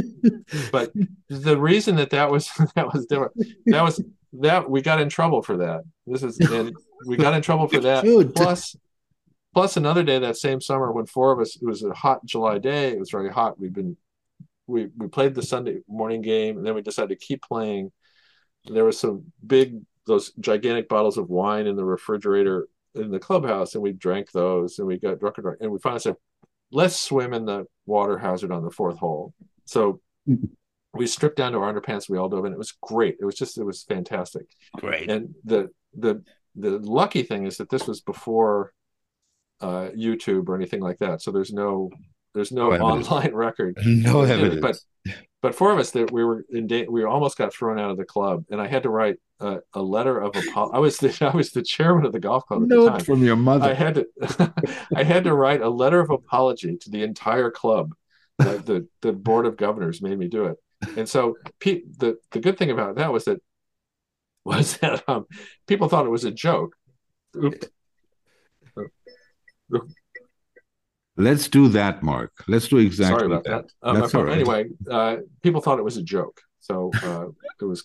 but 0.73 0.91
the 1.29 1.59
reason 1.59 1.97
that 1.97 2.11
that 2.11 2.31
was 2.31 2.51
that 2.77 2.93
was 2.93 3.07
different 3.07 3.35
that 3.67 3.83
was 3.83 4.03
that 4.41 4.69
we 4.69 4.83
got 4.83 5.01
in 5.01 5.09
trouble 5.09 5.43
for 5.43 5.59
that. 5.59 5.83
This 6.07 6.23
is 6.23 6.39
and 6.39 6.75
we 7.07 7.17
got 7.17 7.35
in 7.35 7.43
trouble 7.43 7.69
for 7.69 7.81
that. 7.81 8.05
Plus, 8.35 8.77
plus 9.55 9.77
another 9.77 10.03
day 10.03 10.19
that 10.19 10.37
same 10.37 10.61
summer 10.61 10.91
when 10.93 11.07
four 11.07 11.33
of 11.33 11.41
us. 11.41 11.57
It 11.57 11.65
was 11.65 11.83
a 11.83 11.93
hot 11.93 12.25
July 12.25 12.59
day. 12.59 12.91
It 12.91 12.99
was 12.99 13.11
very 13.11 13.31
hot. 13.31 13.59
We've 13.59 13.73
been 13.73 13.97
we 14.67 14.89
we 14.97 15.09
played 15.09 15.35
the 15.35 15.43
Sunday 15.43 15.81
morning 15.89 16.23
game, 16.23 16.57
and 16.57 16.67
then 16.67 16.75
we 16.75 16.83
decided 16.83 17.19
to 17.19 17.27
keep 17.27 17.43
playing. 17.43 17.93
There 18.67 18.85
was 18.85 18.99
some 18.99 19.33
big 19.47 19.81
those 20.07 20.33
gigantic 20.33 20.89
bottles 20.89 21.17
of 21.17 21.31
wine 21.31 21.67
in 21.67 21.77
the 21.77 21.85
refrigerator 21.85 22.69
in 22.95 23.11
the 23.11 23.19
clubhouse, 23.19 23.75
and 23.75 23.83
we 23.83 23.93
drank 23.93 24.31
those, 24.33 24.79
and 24.79 24.87
we 24.87 24.99
got 24.99 25.19
drunk 25.19 25.39
and 25.39 25.45
drunk, 25.45 25.59
and 25.61 25.71
we 25.71 25.79
finally 25.79 26.01
said, 26.01 26.17
"Let's 26.71 27.01
swim 27.01 27.35
in 27.35 27.45
the 27.45 27.67
water 27.87 28.19
hazard 28.19 28.53
on 28.53 28.65
the 28.65 28.71
fourth 28.71 28.99
hole." 28.99 29.35
So 29.65 30.01
we 30.95 31.07
stripped 31.07 31.37
down 31.37 31.53
to 31.53 31.59
our 31.59 31.73
underpants. 31.73 32.09
We 32.09 32.19
all 32.19 32.29
dove 32.29 32.45
in. 32.45 32.53
It 32.53 32.59
was 32.59 32.73
great. 32.83 33.17
It 33.21 33.25
was 33.25 33.35
just 33.35 33.59
it 33.59 33.65
was 33.65 33.83
fantastic. 33.83 34.47
Great. 34.77 35.11
And 35.11 35.35
the 35.45 35.71
the 35.95 36.23
the 36.55 36.79
lucky 36.79 37.23
thing 37.25 37.47
is 37.47 37.57
that 37.57 37.69
this 37.71 37.87
was 37.87 38.01
before 38.01 38.73
uh, 39.61 39.91
YouTube 39.97 40.49
or 40.49 40.55
anything 40.55 40.81
like 40.81 40.99
that. 40.99 41.23
So 41.23 41.33
there's 41.33 41.53
no 41.53 41.91
there's 42.35 42.53
no 42.53 42.71
No 42.71 42.85
online 42.85 43.35
record. 43.35 43.79
No 43.85 44.23
evidence. 44.23 44.61
But 44.61 44.79
but 45.43 45.55
four 45.55 45.73
of 45.73 45.79
us 45.79 45.91
that 45.91 46.11
we 46.11 46.25
were 46.25 46.45
in 46.49 46.67
da- 46.67 46.87
we 46.89 47.05
almost 47.05 47.37
got 47.37 47.53
thrown 47.53 47.79
out 47.79 47.91
of 47.91 47.97
the 47.97 48.05
club, 48.05 48.45
and 48.51 48.61
I 48.61 48.67
had 48.67 48.85
to 48.85 48.89
write 48.91 49.17
a, 49.41 49.59
a 49.75 49.83
letter 49.83 50.19
of 50.19 50.35
apology. 50.35 50.75
I 50.75 50.79
was 50.79 50.97
the 50.99 51.19
I 51.33 51.37
was 51.37 51.51
the 51.51 51.63
chairman 51.63 52.07
of 52.07 52.13
the 52.13 52.21
golf 52.21 52.47
club 52.47 52.63
at 52.63 52.69
the 52.69 52.75
Note 52.77 52.89
time. 52.89 53.05
from 53.05 53.23
your 53.23 53.37
mother. 53.37 53.67
I 53.67 53.75
had 53.75 53.95
to 53.97 54.55
I 54.97 55.03
had 55.03 55.25
to 55.25 55.35
write 55.35 55.61
a 55.61 55.69
letter 55.69 56.01
of 56.01 56.11
apology 56.11 56.77
to 56.79 56.91
the 56.91 57.03
entire 57.03 57.51
club. 57.51 57.95
The, 58.39 58.59
the 58.65 58.89
the 59.03 59.13
board 59.13 59.47
of 59.47 59.57
governors 59.57 60.03
made 60.03 60.19
me 60.19 60.29
do 60.29 60.47
it, 60.47 60.57
and 60.97 61.09
so 61.09 61.37
pe- 61.61 61.83
the 61.99 62.17
the 62.33 62.41
good 62.41 62.59
thing 62.59 62.71
about 62.71 62.97
that 62.97 63.13
was 63.13 63.27
that 63.27 63.39
was 64.45 64.79
that 64.79 65.09
um, 65.09 65.27
people 65.67 65.89
thought 65.89 66.07
it 66.07 66.11
was 66.11 66.25
a 66.25 66.31
joke. 66.31 66.75
Oop. 67.37 67.65
Let's 71.17 71.49
do 71.49 71.69
that, 71.69 72.03
Mark. 72.03 72.33
Let's 72.49 72.67
do 72.69 72.79
exactly 72.79 73.19
Sorry 73.19 73.27
about 73.27 73.45
that. 73.45 73.69
that. 73.83 73.89
Um, 73.89 74.01
That's 74.01 74.15
all 74.15 74.25
right. 74.25 74.35
Anyway, 74.39 74.71
uh, 74.91 75.17
people 75.43 75.61
thought 75.61 75.79
it 75.79 75.85
was 75.85 75.97
a 75.97 76.03
joke, 76.03 76.41
so 76.61 76.91
uh, 77.05 77.27
it 77.61 77.65
was 77.65 77.85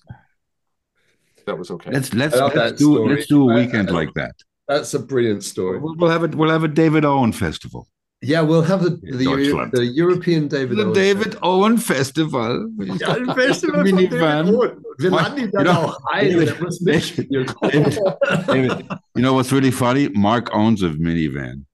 that 1.45 1.57
was 1.57 1.69
okay. 1.71 1.91
Let's 1.91 2.13
let's, 2.13 2.35
let's 2.35 2.71
do 2.79 2.93
story. 2.95 3.15
let's 3.15 3.27
do 3.27 3.49
a 3.49 3.53
I- 3.53 3.55
weekend 3.55 3.89
I- 3.89 3.93
like 3.93 4.13
that. 4.15 4.35
That's 4.67 4.93
a 4.93 4.99
brilliant 4.99 5.43
story. 5.43 5.79
We'll, 5.79 5.95
we'll 5.97 6.11
have 6.11 6.23
it. 6.23 6.35
We'll 6.35 6.51
have 6.51 6.63
a 6.63 6.67
David 6.67 7.03
Owen 7.03 7.31
festival. 7.31 7.87
Yeah, 8.21 8.41
we'll 8.41 8.61
have 8.63 8.83
the 8.83 8.99
the, 9.01 9.25
Deutschland. 9.25 9.71
the 9.71 9.85
European 9.85 10.47
David 10.47 10.77
the 10.77 10.83
Owen 10.83 10.93
David 10.93 11.35
Owen 11.41 11.77
Festival. 11.77 12.69
Ja, 12.77 13.13
ein 13.15 13.33
Festival 13.33 13.83
Wie 13.85 13.89
von 13.91 13.99
nicht 13.99 14.11
David 14.11 14.21
wahr? 14.25 14.45
Owen. 14.45 14.71
Wir 14.97 15.11
What? 15.11 15.35
laden 15.37 15.51
You 15.53 15.63
know, 15.63 15.71
auch 15.71 15.97
ein. 16.11 16.29
David- 16.31 16.47
Der 16.49 16.61
muss 16.63 16.81
mitspielen. 16.81 17.45
David- 17.61 17.99
David, 18.47 18.85
you 19.15 19.21
know 19.23 19.33
what's 19.33 19.51
really 19.51 19.71
funny? 19.71 20.09
Mark 20.13 20.53
owns 20.53 20.83
a 20.83 20.89
minivan. 20.89 21.65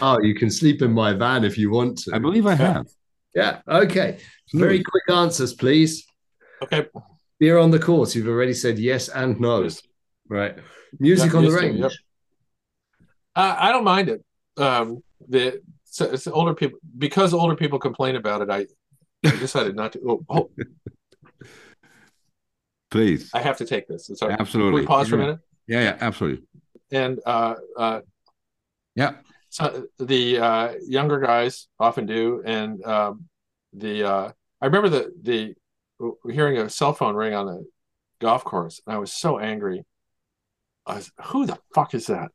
Oh, 0.00 0.20
you 0.22 0.34
can 0.34 0.50
sleep 0.50 0.80
in 0.82 0.92
my 0.92 1.12
van 1.12 1.44
if 1.44 1.58
you 1.58 1.70
want 1.70 1.98
to. 1.98 2.14
I 2.14 2.18
believe 2.18 2.46
I 2.46 2.54
have. 2.54 2.86
Yeah. 3.34 3.60
Okay. 3.68 4.18
Very 4.52 4.82
quick 4.82 5.02
answers, 5.10 5.52
please. 5.54 6.06
okay. 6.62 6.86
Beer 7.40 7.58
on 7.58 7.70
the 7.70 7.78
course. 7.78 8.14
You've 8.14 8.28
already 8.28 8.54
said 8.54 8.78
yes 8.78 9.08
and 9.08 9.38
no. 9.40 9.62
Yes. 9.64 9.82
Right. 10.28 10.56
Music 11.00 11.32
Yeah, 11.32 11.38
on 11.38 11.44
the 11.44 11.50
used 11.50 11.62
range. 11.62 11.78
yep. 11.80 11.90
Uh, 13.36 13.56
I 13.58 13.72
don't 13.72 13.84
mind 13.84 14.08
it. 14.08 14.24
Um, 14.56 15.02
the 15.28 15.60
so 15.84 16.04
it's 16.12 16.26
older 16.28 16.54
people 16.54 16.78
because 16.96 17.34
older 17.34 17.56
people 17.56 17.78
complain 17.78 18.14
about 18.16 18.40
it. 18.42 18.50
I, 18.50 18.66
I 19.28 19.36
decided 19.36 19.74
not 19.74 19.92
to. 19.92 20.00
Oh, 20.08 20.24
oh, 20.28 20.50
Please. 22.90 23.30
I 23.34 23.40
have 23.40 23.56
to 23.58 23.64
take 23.66 23.88
this. 23.88 24.08
It's 24.08 24.22
all 24.22 24.28
right. 24.28 24.36
Can 24.36 24.46
Absolutely. 24.46 24.82
we 24.82 24.86
pause 24.86 25.08
for 25.08 25.16
a 25.16 25.18
minute? 25.18 25.40
Yeah, 25.66 25.80
yeah, 25.80 25.96
absolutely. 26.00 26.46
And 26.92 27.18
uh, 27.26 27.54
uh, 27.76 28.00
Yeah. 28.94 29.14
So 29.54 29.86
the 30.00 30.38
uh, 30.40 30.72
younger 30.84 31.20
guys 31.20 31.68
often 31.78 32.06
do, 32.06 32.42
and 32.44 32.84
um, 32.84 33.26
the 33.72 34.02
uh, 34.02 34.32
I 34.60 34.66
remember 34.66 34.88
the 34.88 35.12
the 35.22 35.54
hearing 36.28 36.58
a 36.58 36.68
cell 36.68 36.92
phone 36.92 37.14
ring 37.14 37.34
on 37.34 37.46
the 37.46 37.64
golf 38.20 38.42
course, 38.42 38.80
and 38.84 38.96
I 38.96 38.98
was 38.98 39.12
so 39.12 39.38
angry. 39.38 39.84
I 40.86 40.96
was, 40.96 41.12
who 41.26 41.46
the 41.46 41.56
fuck 41.72 41.94
is 41.94 42.06
that? 42.08 42.32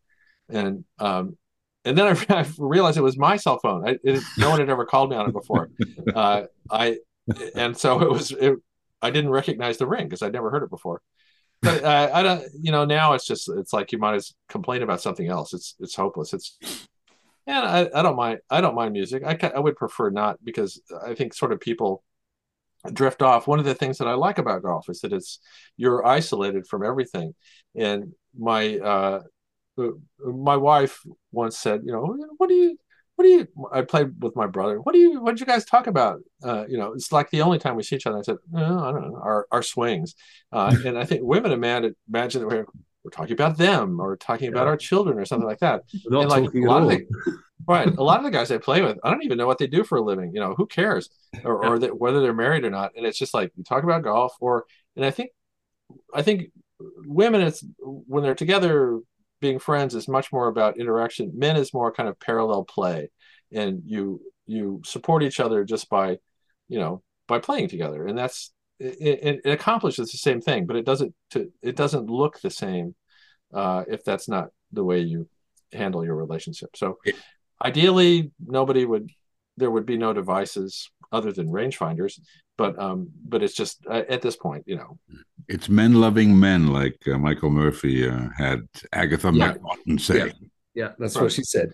And 0.47 0.85
um, 0.97 1.37
and 1.83 1.97
then 1.97 2.07
I, 2.07 2.25
I 2.39 2.45
realized 2.57 2.97
it 2.97 3.01
was 3.01 3.17
my 3.17 3.35
cell 3.35 3.59
phone. 3.59 3.85
I, 3.85 3.97
it, 4.01 4.23
no 4.37 4.51
one 4.51 4.61
had 4.61 4.69
ever 4.69 4.85
called 4.85 5.09
me 5.09 5.17
on 5.17 5.27
it 5.27 5.33
before. 5.33 5.69
Uh, 6.15 6.43
I 6.71 6.99
and 7.53 7.75
so 7.75 8.01
it 8.01 8.09
was. 8.09 8.31
It, 8.31 8.55
I 9.01 9.09
didn't 9.09 9.31
recognize 9.31 9.77
the 9.77 9.87
ring 9.87 10.05
because 10.05 10.21
I'd 10.21 10.31
never 10.31 10.49
heard 10.49 10.63
it 10.63 10.69
before. 10.69 11.01
But 11.61 11.83
uh, 11.83 12.09
I 12.13 12.23
don't. 12.23 12.43
You 12.61 12.71
know, 12.71 12.85
now 12.85 13.11
it's 13.11 13.27
just 13.27 13.49
it's 13.49 13.73
like 13.73 13.91
you 13.91 13.97
might 13.97 14.15
as 14.15 14.33
complain 14.47 14.83
about 14.83 15.01
something 15.01 15.27
else. 15.27 15.53
It's 15.53 15.75
it's 15.79 15.95
hopeless. 15.95 16.31
It's 16.31 16.57
and 17.49 17.65
I, 17.67 17.99
I 17.99 18.01
don't 18.01 18.15
mind. 18.15 18.39
I 18.49 18.61
don't 18.61 18.75
mind 18.75 18.93
music. 18.93 19.23
I 19.25 19.37
I 19.55 19.59
would 19.59 19.75
prefer 19.75 20.09
not 20.09 20.43
because 20.43 20.81
I 21.05 21.15
think 21.15 21.33
sort 21.33 21.51
of 21.51 21.59
people 21.59 22.03
drift 22.93 23.21
off. 23.21 23.47
One 23.47 23.59
of 23.59 23.65
the 23.65 23.75
things 23.75 23.97
that 23.97 24.07
I 24.07 24.13
like 24.13 24.37
about 24.37 24.63
golf 24.63 24.89
is 24.89 25.01
that 25.01 25.13
it's 25.13 25.39
you're 25.77 26.05
isolated 26.05 26.67
from 26.67 26.83
everything. 26.83 27.35
And 27.75 28.13
my 28.37 28.77
uh, 28.77 29.21
my 30.19 30.57
wife 30.57 31.01
once 31.31 31.57
said, 31.57 31.81
you 31.85 31.91
know, 31.91 32.15
what 32.37 32.49
do 32.49 32.55
you 32.55 32.77
what 33.15 33.25
do 33.25 33.31
you 33.31 33.47
I 33.73 33.81
played 33.81 34.21
with 34.21 34.35
my 34.35 34.47
brother. 34.47 34.79
What 34.79 34.93
do 34.93 34.99
you 34.99 35.21
what 35.21 35.31
did 35.31 35.41
you 35.41 35.45
guys 35.45 35.65
talk 35.65 35.87
about? 35.87 36.21
Uh, 36.43 36.65
you 36.69 36.77
know, 36.77 36.93
it's 36.93 37.11
like 37.11 37.29
the 37.31 37.41
only 37.41 37.59
time 37.59 37.75
we 37.75 37.83
see 37.83 37.95
each 37.97 38.07
other. 38.07 38.17
I 38.17 38.21
said, 38.21 38.37
no, 38.51 38.79
I 38.79 38.91
don't 38.91 39.11
know, 39.11 39.19
our 39.21 39.47
our 39.51 39.63
swings. 39.63 40.15
Uh, 40.51 40.75
and 40.85 40.97
I 40.97 41.05
think 41.05 41.21
women 41.23 41.51
imagine 41.51 41.95
imagine 42.07 42.41
that 42.41 42.47
we're 42.47 42.65
we're 43.09 43.17
talking 43.21 43.33
about 43.33 43.57
them 43.57 43.99
or 43.99 44.15
talking 44.17 44.49
about 44.49 44.63
Yeah. 44.65 44.69
our 44.69 44.77
children 44.77 45.17
or 45.17 45.25
something 45.25 45.47
like 45.47 45.59
that. 45.59 45.83
We're 46.05 46.11
not 46.11 46.21
And, 46.21 46.29
like, 46.29 46.43
talking 46.45 46.67
a 46.67 46.69
lot 46.69 46.83
of 46.83 46.89
the- 46.89 47.07
right 47.67 47.87
a 47.97 48.03
lot 48.03 48.17
of 48.19 48.23
the 48.23 48.31
guys 48.31 48.49
i 48.51 48.57
play 48.57 48.81
with 48.81 48.97
i 49.03 49.11
don't 49.11 49.23
even 49.23 49.37
know 49.37 49.45
what 49.45 49.57
they 49.57 49.67
do 49.67 49.83
for 49.83 49.97
a 49.97 50.01
living 50.01 50.31
you 50.33 50.39
know 50.39 50.55
who 50.55 50.65
cares 50.65 51.09
or, 51.43 51.63
or 51.65 51.77
that 51.77 51.99
whether 51.99 52.21
they're 52.21 52.33
married 52.33 52.63
or 52.63 52.69
not 52.69 52.91
and 52.95 53.05
it's 53.05 53.17
just 53.19 53.33
like 53.33 53.51
you 53.57 53.63
talk 53.65 53.83
about 53.83 54.01
golf 54.01 54.33
or 54.39 54.63
and 54.95 55.03
i 55.05 55.11
think 55.11 55.29
i 56.13 56.21
think 56.21 56.51
women 57.05 57.41
it's 57.41 57.63
when 57.81 58.23
they're 58.23 58.33
together 58.33 58.99
being 59.41 59.59
friends 59.59 59.93
is 59.93 60.07
much 60.07 60.31
more 60.31 60.47
about 60.47 60.77
interaction 60.79 61.33
men 61.35 61.57
is 61.57 61.73
more 61.73 61.91
kind 61.91 62.07
of 62.07 62.17
parallel 62.19 62.63
play 62.63 63.09
and 63.51 63.81
you 63.85 64.21
you 64.47 64.81
support 64.85 65.21
each 65.21 65.41
other 65.41 65.65
just 65.65 65.89
by 65.89 66.17
you 66.69 66.79
know 66.79 67.03
by 67.27 67.39
playing 67.39 67.67
together 67.67 68.07
and 68.07 68.17
that's 68.17 68.53
it, 68.79 69.19
it, 69.27 69.41
it 69.43 69.51
accomplishes 69.51 70.11
the 70.13 70.17
same 70.17 70.39
thing 70.39 70.65
but 70.65 70.77
it 70.77 70.85
doesn't 70.85 71.13
to, 71.31 71.51
it 71.61 71.75
doesn't 71.75 72.09
look 72.09 72.39
the 72.39 72.49
same 72.49 72.95
uh, 73.53 73.83
if 73.87 74.03
that's 74.03 74.27
not 74.27 74.49
the 74.71 74.83
way 74.83 74.99
you 74.99 75.27
handle 75.73 76.03
your 76.05 76.15
relationship 76.15 76.69
so 76.75 76.97
ideally 77.63 78.31
nobody 78.45 78.85
would 78.85 79.09
there 79.57 79.71
would 79.71 79.85
be 79.85 79.97
no 79.97 80.13
devices 80.13 80.89
other 81.11 81.31
than 81.31 81.47
rangefinders 81.49 82.19
but 82.57 82.77
um 82.79 83.09
but 83.27 83.43
it's 83.43 83.53
just 83.53 83.85
uh, 83.89 84.03
at 84.09 84.21
this 84.21 84.35
point 84.35 84.63
you 84.67 84.75
know 84.75 84.97
It's 85.47 85.67
men 85.69 85.93
loving 85.95 86.39
men, 86.39 86.67
like 86.67 86.99
uh, 87.07 87.17
Michael 87.17 87.49
Murphy 87.49 88.07
uh, 88.07 88.29
had 88.37 88.59
Agatha 88.93 89.31
Yeah. 89.33 89.53
McNaughton 89.53 89.99
say. 89.99 90.17
Yeah. 90.17 90.31
Yeah, 90.75 90.91
that's 90.99 91.15
Right. 91.15 91.23
what 91.23 91.31
she 91.33 91.43
said. 91.43 91.69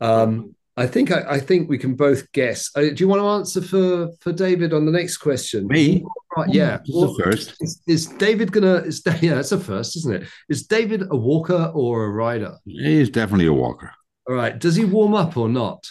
Um, 0.00 0.54
I 0.76 0.86
think 0.86 1.10
I, 1.12 1.22
I 1.36 1.38
think 1.40 1.68
we 1.68 1.78
can 1.78 1.94
both 1.94 2.30
guess. 2.32 2.70
Uh, 2.74 2.82
do 2.82 2.94
you 2.98 3.08
want 3.08 3.20
to 3.20 3.26
answer 3.26 3.60
for 3.60 4.08
for 4.20 4.32
David 4.32 4.72
on 4.72 4.86
the 4.86 4.92
next 4.92 5.18
question? 5.18 5.66
Me? 5.66 6.04
Right, 6.36 6.48
yeah. 6.54 6.78
This 6.78 6.88
is 6.88 6.94
Well, 6.94 7.14
the 7.14 7.24
first. 7.24 7.54
is, 7.60 7.82
is 7.86 8.06
David 8.06 8.52
gonna? 8.52 8.76
Is 8.76 9.02
yeah, 9.20 9.34
that's 9.34 9.52
a 9.52 9.60
first, 9.60 9.96
isn't 9.96 10.14
it? 10.22 10.28
Is 10.48 10.66
David 10.66 11.02
a 11.10 11.16
walker 11.16 11.70
or 11.74 12.04
a 12.04 12.10
rider? 12.10 12.56
He's 12.64 13.10
definitely 13.10 13.46
a 13.46 13.52
walker. 13.52 13.90
All 14.28 14.34
right. 14.36 14.58
Does 14.58 14.76
he 14.76 14.84
warm 14.84 15.14
up 15.14 15.36
or 15.36 15.48
not? 15.48 15.86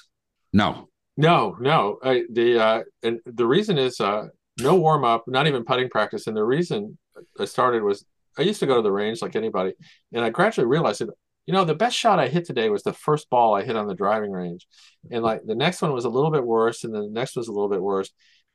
No. 0.54 0.90
no 1.18 1.56
no 1.60 2.00
I, 2.02 2.24
the 2.32 2.60
uh 2.60 2.84
and 3.04 3.20
the 3.26 3.46
reason 3.46 3.78
is 3.78 4.00
uh 4.00 4.28
no 4.62 4.76
warm 4.76 5.04
up 5.04 5.26
not 5.28 5.46
even 5.48 5.64
putting 5.64 5.90
practice 5.90 6.26
and 6.28 6.36
the 6.36 6.44
reason 6.44 6.98
i 7.40 7.46
started 7.46 7.84
was 7.84 8.06
i 8.38 8.42
used 8.42 8.60
to 8.62 8.66
go 8.66 8.76
to 8.78 8.82
the 8.82 8.92
range 8.92 9.22
like 9.22 9.36
anybody 9.36 9.74
and 10.14 10.24
i 10.26 10.30
gradually 10.30 10.66
realized 10.66 11.02
that 11.02 11.10
you 11.50 11.54
know 11.56 11.66
the 11.66 11.74
best 11.84 11.98
shot 11.98 12.20
i 12.20 12.28
hit 12.28 12.46
today 12.46 12.70
was 12.70 12.84
the 12.84 12.94
first 12.94 13.28
ball 13.32 13.56
i 13.56 13.64
hit 13.64 13.76
on 13.76 13.88
the 13.88 13.96
driving 13.96 14.32
range. 14.32 14.68
And 15.12 15.24
like 15.24 15.42
the 15.52 15.56
next 15.56 15.82
one 15.82 15.92
was 15.94 16.06
a 16.06 16.10
little 16.10 16.30
bit 16.38 16.46
worse 16.46 16.84
and 16.84 16.94
then 16.94 17.02
the 17.10 17.20
next 17.22 17.36
was 17.36 17.48
a 17.48 17.52
little 17.52 17.70
bit 17.76 17.82
worse. 17.82 18.10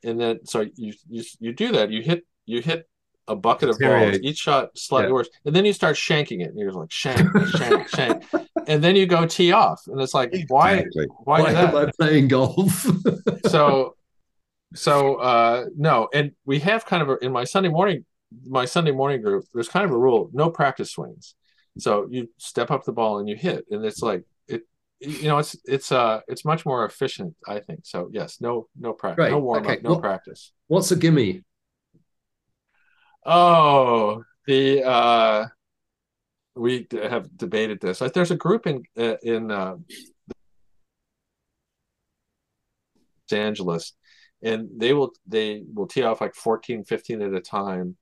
And 0.05 0.20
then 0.20 0.34
so 0.45 0.59
you 0.76 0.92
you, 1.14 1.22
you 1.40 1.53
do 1.53 1.72
that. 1.72 1.90
You 1.90 2.03
hit 2.03 2.20
you 2.47 2.62
hit 2.62 2.80
a 3.26 3.34
bucket 3.34 3.70
of 3.70 3.78
balls. 3.80 4.18
Each 4.22 4.38
shot 4.47 4.78
slightly 4.78 5.09
Yeah. 5.09 5.14
worse. 5.14 5.30
And 5.45 5.53
then 5.57 5.64
you 5.64 5.72
start 5.72 5.97
shanking 5.97 6.40
it. 6.45 6.51
And 6.51 6.59
you're 6.61 6.70
like 6.82 6.92
shank 6.92 7.26
shank 7.59 7.88
shank. 7.99 8.22
And 8.68 8.78
then 8.84 8.95
you 8.95 9.07
go 9.07 9.26
tee 9.26 9.51
off. 9.51 9.80
And 9.88 10.01
it's 10.01 10.14
like 10.14 10.30
why 10.49 10.74
Exactly. 10.74 11.07
why, 11.28 11.40
Why 11.42 11.53
that? 11.53 11.74
am 11.74 11.88
I 11.88 11.90
playing 11.99 12.28
golf? 12.28 12.86
so 13.55 13.97
so 14.74 15.16
uh 15.16 15.64
no. 15.76 16.09
And 16.14 16.26
we 16.45 16.61
have 16.61 16.84
kind 16.86 17.03
of 17.03 17.09
a, 17.09 17.16
in 17.24 17.32
my 17.32 17.45
sunday 17.45 17.70
morning 17.70 18.05
my 18.47 18.66
sunday 18.66 18.90
morning 19.01 19.22
group 19.22 19.45
there's 19.55 19.68
kind 19.68 19.84
of 19.84 19.90
a 19.92 19.99
rule 20.07 20.28
no 20.32 20.51
practice 20.51 20.90
swings 20.92 21.34
so 21.79 22.07
you 22.11 22.29
step 22.39 22.70
up 22.70 22.85
the 22.85 22.93
ball 22.93 23.18
and 23.18 23.29
you 23.29 23.37
hit 23.37 23.64
and 23.70 23.85
it's 23.85 24.03
like 24.03 24.22
it 24.49 24.62
you 25.01 25.25
know 25.25 25.39
it's 25.39 25.57
it's 25.64 25.91
uh 25.93 26.20
it's 26.29 26.45
much 26.45 26.64
more 26.64 26.85
efficient 26.85 27.35
i 27.49 27.59
think 27.59 27.81
so 27.85 28.09
yes 28.12 28.41
no 28.41 28.68
no 28.79 28.93
practice 28.93 29.31
no 29.31 29.39
warm 29.39 29.64
okay. 29.64 29.77
up 29.77 29.83
no 29.83 29.91
Well- 29.91 30.01
practice 30.01 30.53
What's 30.66 30.91
a 30.91 30.97
gimme? 30.97 31.43
oh 33.27 34.22
the 34.47 34.85
uh 34.85 35.47
we 36.57 36.87
have 36.93 37.37
debated 37.37 37.81
this 37.81 38.01
like 38.01 38.12
there's 38.12 38.31
a 38.31 38.37
group 38.37 38.66
in 38.66 38.83
uh, 38.97 39.16
in 39.22 39.51
uh 39.51 39.77
Los 43.31 43.39
Angeles 43.39 43.95
and 44.43 44.68
they 44.77 44.93
will 44.93 45.12
they 45.27 45.64
will 45.72 45.87
tee 45.87 46.03
off 46.03 46.20
like 46.20 46.35
14 46.35 46.85
15 46.85 47.22
at 47.22 47.33
a 47.33 47.41
time 47.41 47.97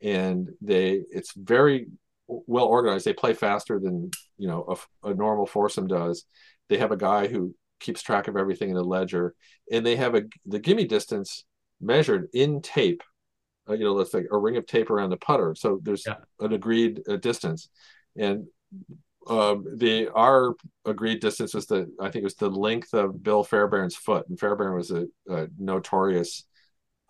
and 0.00 0.50
they 0.60 1.02
it's 1.10 1.32
very 1.34 1.88
well 2.28 2.66
organized. 2.66 3.04
They 3.06 3.12
play 3.12 3.34
faster 3.34 3.78
than 3.80 4.10
you 4.36 4.48
know 4.48 4.76
a, 5.04 5.10
a 5.10 5.14
normal 5.14 5.46
foursome 5.46 5.86
does. 5.86 6.24
They 6.68 6.78
have 6.78 6.92
a 6.92 6.96
guy 6.96 7.26
who 7.28 7.54
keeps 7.80 8.02
track 8.02 8.28
of 8.28 8.36
everything 8.36 8.70
in 8.70 8.76
a 8.76 8.82
ledger 8.82 9.34
and 9.70 9.86
they 9.86 9.96
have 9.96 10.14
a 10.16 10.24
the 10.46 10.58
gimme 10.58 10.84
distance 10.86 11.44
measured 11.80 12.28
in 12.34 12.60
tape. 12.60 13.02
Uh, 13.68 13.74
you 13.74 13.84
know 13.84 13.92
let's 13.92 14.12
say 14.12 14.24
a 14.30 14.38
ring 14.38 14.56
of 14.56 14.66
tape 14.66 14.90
around 14.90 15.10
the 15.10 15.16
putter. 15.16 15.54
So 15.56 15.80
there's 15.82 16.04
Yeah. 16.06 16.16
an 16.40 16.52
agreed 16.52 17.02
uh, 17.08 17.16
distance. 17.16 17.68
And 18.16 18.46
um, 19.28 19.66
the 19.76 20.08
our 20.14 20.54
agreed 20.86 21.20
distance 21.20 21.54
was 21.54 21.66
the 21.66 21.90
I 22.00 22.04
think 22.10 22.22
it 22.22 22.24
was 22.24 22.34
the 22.36 22.48
length 22.50 22.94
of 22.94 23.22
Bill 23.22 23.44
Fairbairn's 23.44 23.96
foot, 23.96 24.28
and 24.28 24.38
Fairbairn 24.40 24.74
was 24.74 24.90
a, 24.90 25.06
a 25.28 25.48
notorious 25.58 26.44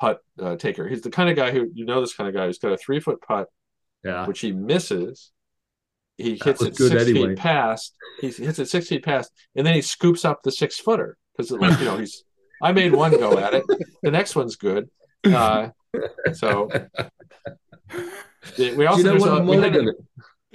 putt 0.01 0.21
uh, 0.41 0.57
taker. 0.57 0.89
He's 0.89 1.03
the 1.03 1.11
kind 1.11 1.31
of 1.31 1.37
guy 1.37 1.53
who 1.53 1.71
you 1.75 1.85
know 1.85 2.01
this 2.01 2.14
kind 2.14 2.29
of 2.29 2.35
guy 2.35 2.47
who's 2.47 2.59
got 2.59 2.73
a 2.73 2.77
three 2.79 3.01
foot 3.01 3.23
putt 3.23 3.49
Yeah. 4.05 4.26
which 4.26 4.40
he 4.40 4.53
misses. 4.53 5.32
He 6.16 6.38
hits 6.42 6.62
it 6.62 6.76
good 6.76 6.90
six 6.92 7.03
anyway. 7.09 7.28
feet 7.30 7.38
past. 7.38 7.94
He 8.20 8.28
hits 8.30 8.59
it 8.59 8.66
six 8.68 8.88
feet 8.88 9.05
past, 9.05 9.30
and 9.55 9.64
then 9.66 9.74
he 9.74 9.82
scoops 9.82 10.24
up 10.24 10.42
the 10.42 10.51
six 10.51 10.78
footer 10.78 11.16
because 11.36 11.51
like 11.53 11.78
you 11.78 11.84
know 11.84 11.96
he's. 11.99 12.24
I 12.61 12.72
made 12.72 12.92
one 12.92 13.12
go 13.12 13.38
at 13.38 13.55
it. 13.55 13.62
The 14.03 14.11
next 14.11 14.34
one's 14.34 14.57
good. 14.57 14.88
Uh, 15.24 15.68
so 16.32 16.68
we 18.59 18.86
also 18.86 18.99
you 18.99 19.05
know 19.05 19.11
there's 19.11 19.22
what 19.22 19.30
a- 19.30 19.36
a 19.36 19.92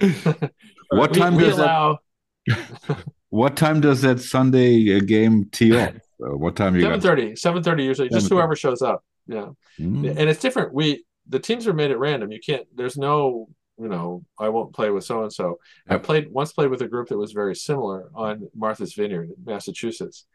we 0.00 0.32
a- 0.42 0.50
What 0.90 1.14
time 1.14 1.36
we 1.36 1.44
does 1.44 1.56
that? 1.56 1.64
allow 1.64 1.98
What 3.30 3.56
time 3.56 3.80
does 3.80 4.02
that 4.02 4.20
Sunday 4.20 4.96
uh, 4.96 5.00
game 5.00 5.46
tee 5.50 5.76
off? 5.76 5.94
Uh, 6.22 6.36
what 6.36 6.54
time 6.56 6.76
you 6.76 6.82
Seven 6.82 7.00
got? 7.00 7.02
thirty. 7.02 7.36
Seven 7.36 7.62
thirty 7.62 7.84
usually. 7.84 8.08
Just 8.08 8.28
whoever 8.28 8.54
shows 8.54 8.80
up. 8.82 9.02
Yeah. 9.26 9.48
Mm. 9.80 10.10
and 10.10 10.28
it's 10.30 10.40
different 10.40 10.72
we 10.74 11.04
the 11.28 11.38
teams 11.38 11.66
are 11.66 11.72
made 11.72 11.90
at 11.90 11.98
random. 11.98 12.32
You 12.32 12.40
can't 12.44 12.66
there's 12.74 12.96
no 12.96 13.48
you 13.76 13.88
know 13.88 14.24
i 14.38 14.48
won't 14.48 14.72
play 14.72 14.88
with 14.90 15.02
so 15.02 15.24
and 15.24 15.32
so 15.32 15.58
i 15.88 15.96
played 15.98 16.30
once 16.30 16.52
played 16.52 16.70
with 16.70 16.80
a 16.82 16.86
group 16.86 17.08
that 17.08 17.18
was 17.18 17.32
very 17.32 17.56
similar 17.56 18.08
on 18.14 18.48
martha's 18.54 18.94
vineyard 18.94 19.30
massachusetts. 19.44 20.26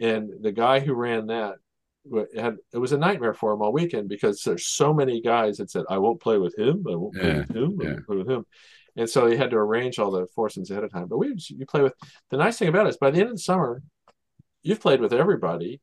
And 0.00 0.30
the 0.40 0.52
guy 0.52 0.80
who 0.80 0.94
ran 0.94 1.26
that 1.26 1.56
had 2.34 2.56
it 2.72 2.78
was 2.78 2.92
a 2.92 2.98
nightmare 2.98 3.34
for 3.34 3.52
him 3.52 3.60
all 3.62 3.72
weekend 3.72 4.08
because 4.08 4.42
there's 4.42 4.66
so 4.66 4.94
many 4.94 5.20
guys 5.20 5.58
that 5.58 5.70
said 5.70 5.84
i 5.90 5.98
won't 5.98 6.20
play 6.20 6.38
with 6.38 6.56
him. 6.58 6.84
I 6.90 6.94
won't 6.96 7.14
play 7.14 7.28
Yeah, 7.28 7.38
with 7.40 7.50
him. 7.50 7.78
I 7.80 7.84
won't 7.84 8.06
play 8.06 8.16
with 8.16 8.30
him. 8.30 8.46
And 8.96 9.10
so 9.10 9.26
he 9.26 9.36
had 9.36 9.50
to 9.50 9.56
arrange 9.58 9.98
all 9.98 10.10
the 10.10 10.26
foursomes 10.34 10.70
ahead 10.70 10.84
of 10.84 10.90
time. 10.90 11.06
But 11.08 11.18
we 11.18 11.34
you 11.48 11.66
play 11.66 11.82
with 11.82 11.92
the 12.30 12.38
nice 12.38 12.58
thing 12.58 12.68
about 12.68 12.86
it 12.86 12.90
is 12.90 12.96
by 12.96 13.10
the 13.10 13.20
end 13.20 13.28
of 13.28 13.36
the 13.36 13.42
summer 13.42 13.82
you've 14.62 14.80
played 14.80 15.00
with 15.02 15.12
everybody. 15.12 15.80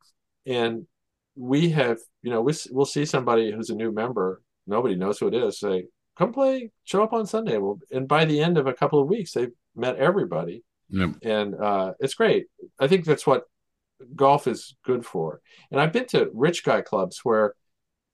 And 0.47 0.87
we 1.35 1.69
have 1.69 1.99
you 2.21 2.31
know 2.31 2.41
we, 2.41 2.53
we'll 2.71 2.85
see 2.85 3.05
somebody 3.05 3.51
who's 3.51 3.69
a 3.69 3.75
new 3.75 3.91
member 3.91 4.41
nobody 4.67 4.95
knows 4.95 5.19
who 5.19 5.27
it 5.27 5.33
is 5.33 5.59
say 5.59 5.85
come 6.17 6.31
play 6.33 6.71
show 6.83 7.03
up 7.03 7.13
on 7.13 7.25
sunday 7.25 7.57
well 7.57 7.79
and 7.91 8.07
by 8.07 8.25
the 8.25 8.41
end 8.41 8.57
of 8.57 8.67
a 8.67 8.73
couple 8.73 9.01
of 9.01 9.07
weeks 9.07 9.33
they've 9.33 9.51
met 9.75 9.95
everybody 9.97 10.63
Yep. 10.89 11.09
and 11.23 11.55
uh, 11.55 11.93
it's 11.99 12.13
great 12.13 12.47
i 12.79 12.87
think 12.87 13.05
that's 13.05 13.25
what 13.25 13.43
golf 14.15 14.47
is 14.47 14.75
good 14.85 15.05
for 15.05 15.39
and 15.71 15.79
i've 15.81 15.93
been 15.93 16.05
to 16.07 16.29
rich 16.33 16.63
guy 16.63 16.81
clubs 16.81 17.21
where 17.23 17.55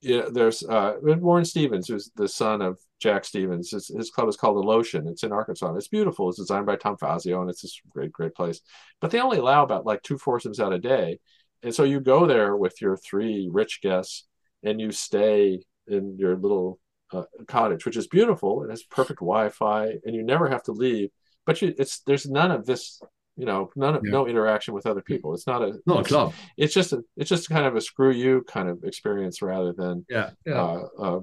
yeah, 0.02 0.22
there's 0.32 0.62
uh, 0.62 0.94
Warren 1.02 1.44
Stephens, 1.44 1.88
who's 1.88 2.10
the 2.16 2.26
son 2.26 2.62
of 2.62 2.78
Jack 3.00 3.22
Stephens. 3.24 3.70
His, 3.70 3.88
his 3.88 4.10
club 4.10 4.28
is 4.28 4.36
called 4.36 4.56
the 4.56 4.62
Alotian. 4.66 5.06
It's 5.06 5.24
in 5.24 5.30
Arkansas. 5.32 5.74
It's 5.74 5.88
beautiful. 5.88 6.30
It's 6.30 6.38
designed 6.38 6.64
by 6.64 6.76
Tom 6.76 6.96
Fazio, 6.96 7.42
and 7.42 7.50
it's 7.50 7.60
this 7.60 7.78
great, 7.90 8.10
great 8.10 8.34
place. 8.34 8.62
But 9.02 9.10
they 9.10 9.20
only 9.20 9.36
allow 9.36 9.62
about 9.62 9.84
like 9.84 10.02
two 10.02 10.16
foursomes 10.16 10.58
out 10.58 10.72
a 10.72 10.78
day, 10.78 11.18
and 11.62 11.74
so 11.74 11.84
you 11.84 12.00
go 12.00 12.26
there 12.26 12.56
with 12.56 12.80
your 12.80 12.96
three 12.96 13.50
rich 13.52 13.80
guests, 13.82 14.26
and 14.62 14.80
you 14.80 14.90
stay 14.90 15.60
in 15.90 16.16
your 16.18 16.36
little 16.36 16.78
uh, 17.12 17.24
cottage, 17.46 17.84
which 17.84 17.96
is 17.96 18.06
beautiful. 18.06 18.62
It 18.64 18.70
has 18.70 18.82
perfect 18.84 19.20
Wi-Fi, 19.20 19.86
and 20.04 20.14
you 20.14 20.22
never 20.22 20.48
have 20.48 20.62
to 20.64 20.72
leave. 20.72 21.10
But 21.46 21.60
you, 21.62 21.74
it's 21.78 22.00
there's 22.06 22.26
none 22.26 22.50
of 22.50 22.66
this, 22.66 23.00
you 23.36 23.46
know, 23.46 23.70
none 23.74 23.96
of 23.96 24.02
Yeah. 24.04 24.12
no 24.12 24.26
interaction 24.28 24.74
with 24.74 24.86
other 24.86 25.00
people. 25.02 25.34
It's 25.34 25.46
not 25.46 25.62
a 25.62 25.78
Not 25.86 25.96
a 25.96 26.00
it's- 26.00 26.06
club. 26.08 26.34
It's 26.56 26.74
just 26.74 26.92
a, 26.92 27.02
it's 27.16 27.28
just 27.30 27.48
kind 27.48 27.66
of 27.66 27.74
a 27.76 27.80
screw 27.80 28.12
you 28.12 28.44
kind 28.46 28.68
of 28.68 28.84
experience 28.84 29.42
rather 29.42 29.72
than 29.72 30.06
Yeah. 30.08 30.30
Yeah. 30.46 30.54
uh, 30.62 30.88
uh, 30.98 31.20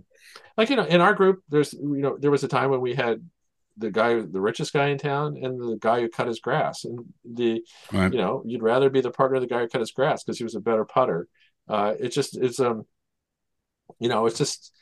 like 0.58 0.70
you 0.70 0.76
know 0.76 0.86
in 0.86 1.00
our 1.02 1.14
group 1.14 1.42
there's 1.50 1.74
you 1.74 2.02
know 2.02 2.18
there 2.20 2.32
was 2.32 2.44
a 2.44 2.48
time 2.50 2.70
when 2.72 2.82
we 2.82 2.94
had 2.96 3.22
the 3.78 3.92
guy 3.92 4.16
the 4.20 4.42
richest 4.42 4.74
guy 4.74 4.88
in 4.88 4.98
town 4.98 5.38
and 5.42 5.60
the 5.62 5.78
guy 5.80 6.02
who 6.02 6.10
cut 6.10 6.28
his 6.28 6.40
grass 6.40 6.84
and 6.84 7.00
the 7.24 7.64
Right. 7.94 8.12
you 8.12 8.18
know 8.18 8.42
you'd 8.46 8.64
rather 8.64 8.90
be 8.90 9.02
the 9.02 9.12
partner 9.12 9.36
of 9.36 9.42
the 9.42 9.48
guy 9.48 9.60
who 9.62 9.68
cut 9.70 9.82
his 9.82 9.92
grass 9.92 10.24
because 10.24 10.38
he 10.40 10.44
was 10.44 10.56
a 10.56 10.60
better 10.60 10.84
putter 10.84 11.28
uh 11.70 11.94
it's 12.00 12.16
just 12.16 12.36
it's 12.38 12.60
um 12.60 12.86
you 14.00 14.10
know 14.10 14.26
it's 14.26 14.38
just 14.38 14.74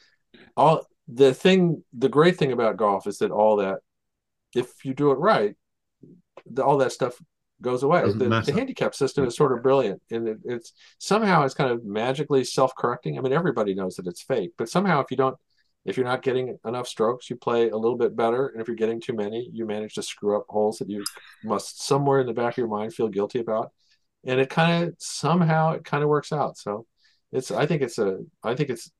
all 0.57 0.85
the 1.07 1.33
thing 1.33 1.83
the 1.93 2.09
great 2.09 2.37
thing 2.37 2.51
about 2.51 2.77
golf 2.77 3.07
is 3.07 3.19
that 3.19 3.31
all 3.31 3.57
that 3.57 3.79
if 4.55 4.85
you 4.85 4.93
do 4.93 5.11
it 5.11 5.15
right 5.15 5.55
the, 6.45 6.63
all 6.63 6.77
that 6.77 6.91
stuff 6.91 7.19
goes 7.61 7.83
away. 7.83 8.01
The, 8.11 8.41
the 8.45 8.53
handicap 8.53 8.93
system 8.93 9.25
is 9.25 9.35
sort 9.35 9.53
of 9.53 9.63
brilliant 9.63 10.01
and 10.11 10.27
it, 10.27 10.37
it's 10.43 10.73
somehow 10.99 11.45
it's 11.45 11.53
kind 11.53 11.71
of 11.71 11.85
magically 11.85 12.43
self-correcting. 12.43 13.17
I 13.17 13.21
mean 13.21 13.33
everybody 13.33 13.73
knows 13.73 13.95
that 13.95 14.07
it's 14.07 14.21
fake 14.21 14.51
but 14.57 14.69
somehow 14.69 15.01
if 15.01 15.09
you 15.09 15.17
don't 15.17 15.37
if 15.85 15.97
you're 15.97 16.05
not 16.05 16.21
getting 16.21 16.57
enough 16.65 16.87
strokes 16.87 17.29
you 17.29 17.37
play 17.37 17.69
a 17.69 17.77
little 17.77 17.97
bit 17.97 18.15
better 18.15 18.47
and 18.47 18.61
if 18.61 18.67
you're 18.67 18.75
getting 18.75 18.99
too 18.99 19.13
many 19.13 19.49
you 19.53 19.65
manage 19.65 19.93
to 19.95 20.03
screw 20.03 20.35
up 20.37 20.45
holes 20.49 20.79
that 20.79 20.89
you 20.89 21.03
must 21.43 21.83
somewhere 21.85 22.19
in 22.19 22.27
the 22.27 22.33
back 22.33 22.53
of 22.53 22.57
your 22.57 22.67
mind 22.67 22.93
feel 22.93 23.07
guilty 23.07 23.39
about. 23.39 23.71
And 24.25 24.39
it 24.39 24.49
kind 24.49 24.83
of 24.83 24.95
somehow 24.97 25.73
it 25.73 25.85
kind 25.85 26.03
of 26.03 26.09
works 26.09 26.33
out 26.33 26.57
so 26.57 26.85
it's 27.35 27.51
i 27.51 27.65
think 27.65 27.81
it's 27.81 27.97
a 27.97 28.19
i 28.43 28.55
think 28.55 28.69
it's 28.69 28.91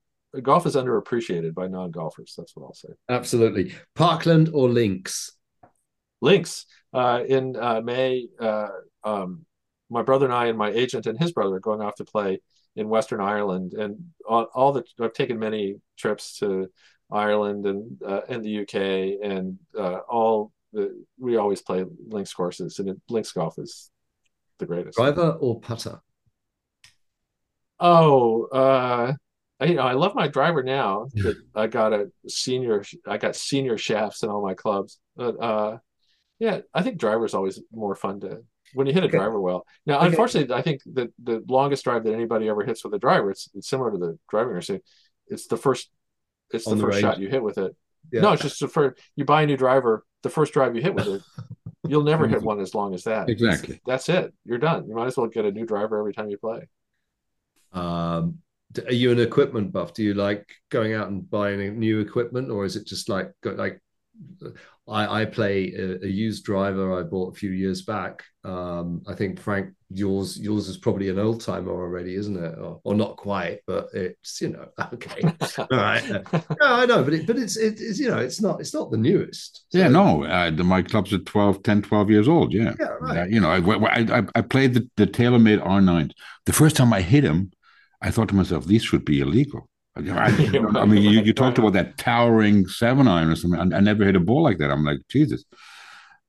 golf 0.42 0.66
is 0.66 0.76
underappreciated 0.76 1.54
by 1.54 1.66
non-golfers 1.66 2.34
that's 2.36 2.54
what 2.54 2.66
i'll 2.66 2.74
say 2.74 2.88
Absolutely. 3.08 3.74
Parkland 3.94 4.50
or 4.52 4.68
Links? 4.68 5.36
links 6.20 6.66
uh, 6.92 7.22
in 7.28 7.56
uh, 7.56 7.80
May. 7.80 8.28
Uh, 8.38 8.68
um, 9.04 9.44
my 9.88 10.02
brother 10.02 10.26
and 10.26 10.34
I 10.34 10.46
and 10.46 10.58
my 10.58 10.70
agent 10.70 11.06
and 11.06 11.18
his 11.18 11.32
brother 11.32 11.56
are 11.56 11.60
going 11.60 11.80
off 11.80 11.94
to 11.96 12.04
play 12.04 12.40
in 12.74 12.88
Western 12.88 13.20
Ireland, 13.20 13.74
and 13.74 13.96
all, 14.28 14.48
all 14.54 14.72
the 14.72 14.84
I've 15.00 15.12
taken 15.12 15.38
many 15.38 15.76
trips 15.96 16.38
to 16.38 16.68
Ireland 17.10 17.66
and 17.66 18.02
uh, 18.04 18.22
and 18.28 18.44
the 18.44 18.62
UK, 18.62 19.20
and 19.22 19.58
uh, 19.78 20.00
all 20.08 20.52
the 20.72 21.04
we 21.18 21.36
always 21.36 21.62
play 21.62 21.84
links 22.08 22.32
courses, 22.32 22.78
and 22.78 22.88
it, 22.88 22.96
links 23.08 23.32
golf 23.32 23.58
is 23.58 23.90
the 24.58 24.66
greatest. 24.66 24.96
Driver 24.96 25.36
or 25.40 25.60
putter? 25.60 26.00
Oh, 27.78 28.44
uh, 28.46 29.12
I, 29.60 29.64
you 29.64 29.74
know, 29.74 29.82
I 29.82 29.92
love 29.92 30.14
my 30.14 30.28
driver 30.28 30.62
now 30.62 31.08
that 31.22 31.36
I 31.54 31.66
got 31.66 31.92
a 31.92 32.10
senior, 32.28 32.84
I 33.06 33.18
got 33.18 33.36
senior 33.36 33.78
shafts 33.78 34.22
in 34.22 34.30
all 34.30 34.42
my 34.42 34.54
clubs. 34.54 34.98
But 35.16 35.40
uh, 35.42 35.78
yeah, 36.38 36.60
I 36.74 36.82
think 36.82 36.98
driver's 36.98 37.34
always 37.34 37.60
more 37.72 37.94
fun 37.94 38.20
to 38.20 38.42
when 38.74 38.86
you 38.86 38.92
hit 38.92 39.04
a 39.04 39.06
Okay. 39.06 39.16
driver 39.18 39.40
well. 39.40 39.66
Now, 39.86 40.00
Okay. 40.00 40.08
unfortunately, 40.08 40.54
I 40.54 40.62
think 40.62 40.82
that 40.94 41.10
the 41.22 41.44
longest 41.48 41.84
drive 41.84 42.04
that 42.04 42.14
anybody 42.14 42.48
ever 42.48 42.64
hits 42.64 42.84
with 42.84 42.94
a 42.94 42.98
driver, 42.98 43.30
it's, 43.30 43.48
it's 43.54 43.68
similar 43.68 43.90
to 43.92 43.98
the 43.98 44.18
driving 44.30 44.54
range. 44.54 44.70
It's 45.28 45.46
the 45.46 45.56
first, 45.56 45.90
it's 46.52 46.64
the 46.64 46.76
the 46.76 46.76
first 46.76 46.96
range. 46.96 47.00
shot 47.00 47.20
you 47.20 47.28
hit 47.28 47.42
with 47.42 47.58
it. 47.58 47.74
Yeah. 48.12 48.22
No, 48.22 48.32
it's 48.32 48.42
just 48.42 48.60
the 48.60 48.68
first. 48.68 49.00
You 49.16 49.24
buy 49.24 49.42
a 49.42 49.46
new 49.46 49.56
driver, 49.56 50.04
the 50.22 50.30
first 50.30 50.52
drive 50.52 50.76
you 50.76 50.82
hit 50.82 50.94
with 50.94 51.08
it, 51.08 51.22
you'll 51.88 52.02
never 52.04 52.26
hit 52.28 52.42
one 52.42 52.60
as 52.60 52.74
long 52.74 52.94
as 52.94 53.04
that. 53.04 53.28
Exactly. 53.28 53.80
That's 53.86 54.08
it. 54.08 54.32
You're 54.44 54.58
done. 54.58 54.88
You 54.88 54.94
might 54.94 55.06
as 55.06 55.16
well 55.16 55.26
get 55.26 55.44
a 55.44 55.52
new 55.52 55.66
driver 55.66 55.98
every 55.98 56.12
time 56.14 56.28
you 56.30 56.38
play. 56.38 56.68
Um, 57.76 58.38
are 58.86 58.92
you 58.92 59.10
an 59.12 59.20
equipment 59.20 59.72
buff? 59.72 59.94
Do 59.94 60.02
you 60.02 60.14
like 60.14 60.46
going 60.70 60.94
out 60.94 61.08
and 61.08 61.28
buying 61.28 61.78
new 61.78 62.00
equipment, 62.00 62.50
or 62.50 62.64
is 62.64 62.76
it 62.76 62.86
just 62.86 63.08
like 63.08 63.32
like 63.44 63.80
I, 64.88 65.22
I 65.22 65.24
play 65.24 65.72
a, 65.74 66.04
a 66.04 66.08
used 66.08 66.44
driver 66.44 66.98
I 66.98 67.02
bought 67.02 67.34
a 67.34 67.38
few 67.38 67.50
years 67.50 67.82
back. 67.82 68.22
Um, 68.44 69.02
I 69.08 69.14
think 69.14 69.40
Frank, 69.40 69.72
yours 69.90 70.38
yours 70.38 70.68
is 70.68 70.76
probably 70.76 71.08
an 71.08 71.18
old 71.18 71.40
timer 71.40 71.72
already, 71.72 72.14
isn't 72.14 72.36
it? 72.36 72.56
Or, 72.58 72.80
or 72.84 72.94
not 72.94 73.16
quite, 73.16 73.60
but 73.66 73.88
it's 73.92 74.40
you 74.40 74.50
know 74.50 74.66
okay. 74.94 75.22
All 75.58 75.66
right. 75.70 76.04
No, 76.60 76.66
I 76.66 76.86
know, 76.86 77.02
but 77.02 77.14
it, 77.14 77.26
but 77.26 77.36
it's 77.36 77.56
it, 77.56 77.80
it's 77.80 77.98
you 77.98 78.08
know 78.08 78.18
it's 78.18 78.40
not 78.40 78.60
it's 78.60 78.72
not 78.72 78.90
the 78.92 78.96
newest. 78.96 79.64
Yeah, 79.72 79.88
no, 79.88 80.22
uh, 80.24 80.50
the, 80.50 80.62
my 80.62 80.82
clubs 80.82 81.12
are 81.12 81.18
12, 81.18 81.62
10, 81.64 81.82
12 81.82 82.10
years 82.10 82.28
old. 82.28 82.52
Yeah. 82.52 82.74
Yeah, 82.78 82.86
right. 83.00 83.18
Uh, 83.18 83.24
you 83.24 83.40
know, 83.40 83.50
I, 83.50 83.58
I, 83.58 84.18
I- 84.20 84.26
I 84.36 84.40
played 84.42 84.74
the, 84.74 84.88
the 84.96 85.06
TaylorMade 85.06 85.64
R9. 85.66 86.12
The 86.46 86.52
first 86.52 86.76
time 86.76 86.92
I 86.92 87.00
hit 87.00 87.24
him, 87.24 87.50
I 88.06 88.10
thought 88.10 88.28
to 88.28 88.34
myself, 88.34 88.64
these 88.66 88.84
should 88.84 89.04
be 89.04 89.20
illegal. 89.20 89.68
I, 89.96 90.00
I- 90.00 90.26
I 90.82 90.84
mean, 90.84 91.02
you, 91.02 91.20
you 91.28 91.32
talked 91.32 91.58
about 91.58 91.72
that 91.74 91.98
towering 91.98 92.66
seven 92.68 93.08
iron 93.08 93.30
or 93.30 93.36
something. 93.36 93.60
I, 93.72 93.76
I 93.78 93.80
never 93.80 94.04
hit 94.04 94.16
a 94.16 94.20
ball 94.20 94.42
like 94.42 94.58
that. 94.58 94.70
I'm 94.70 94.84
like, 94.84 95.00
Jesus. 95.08 95.44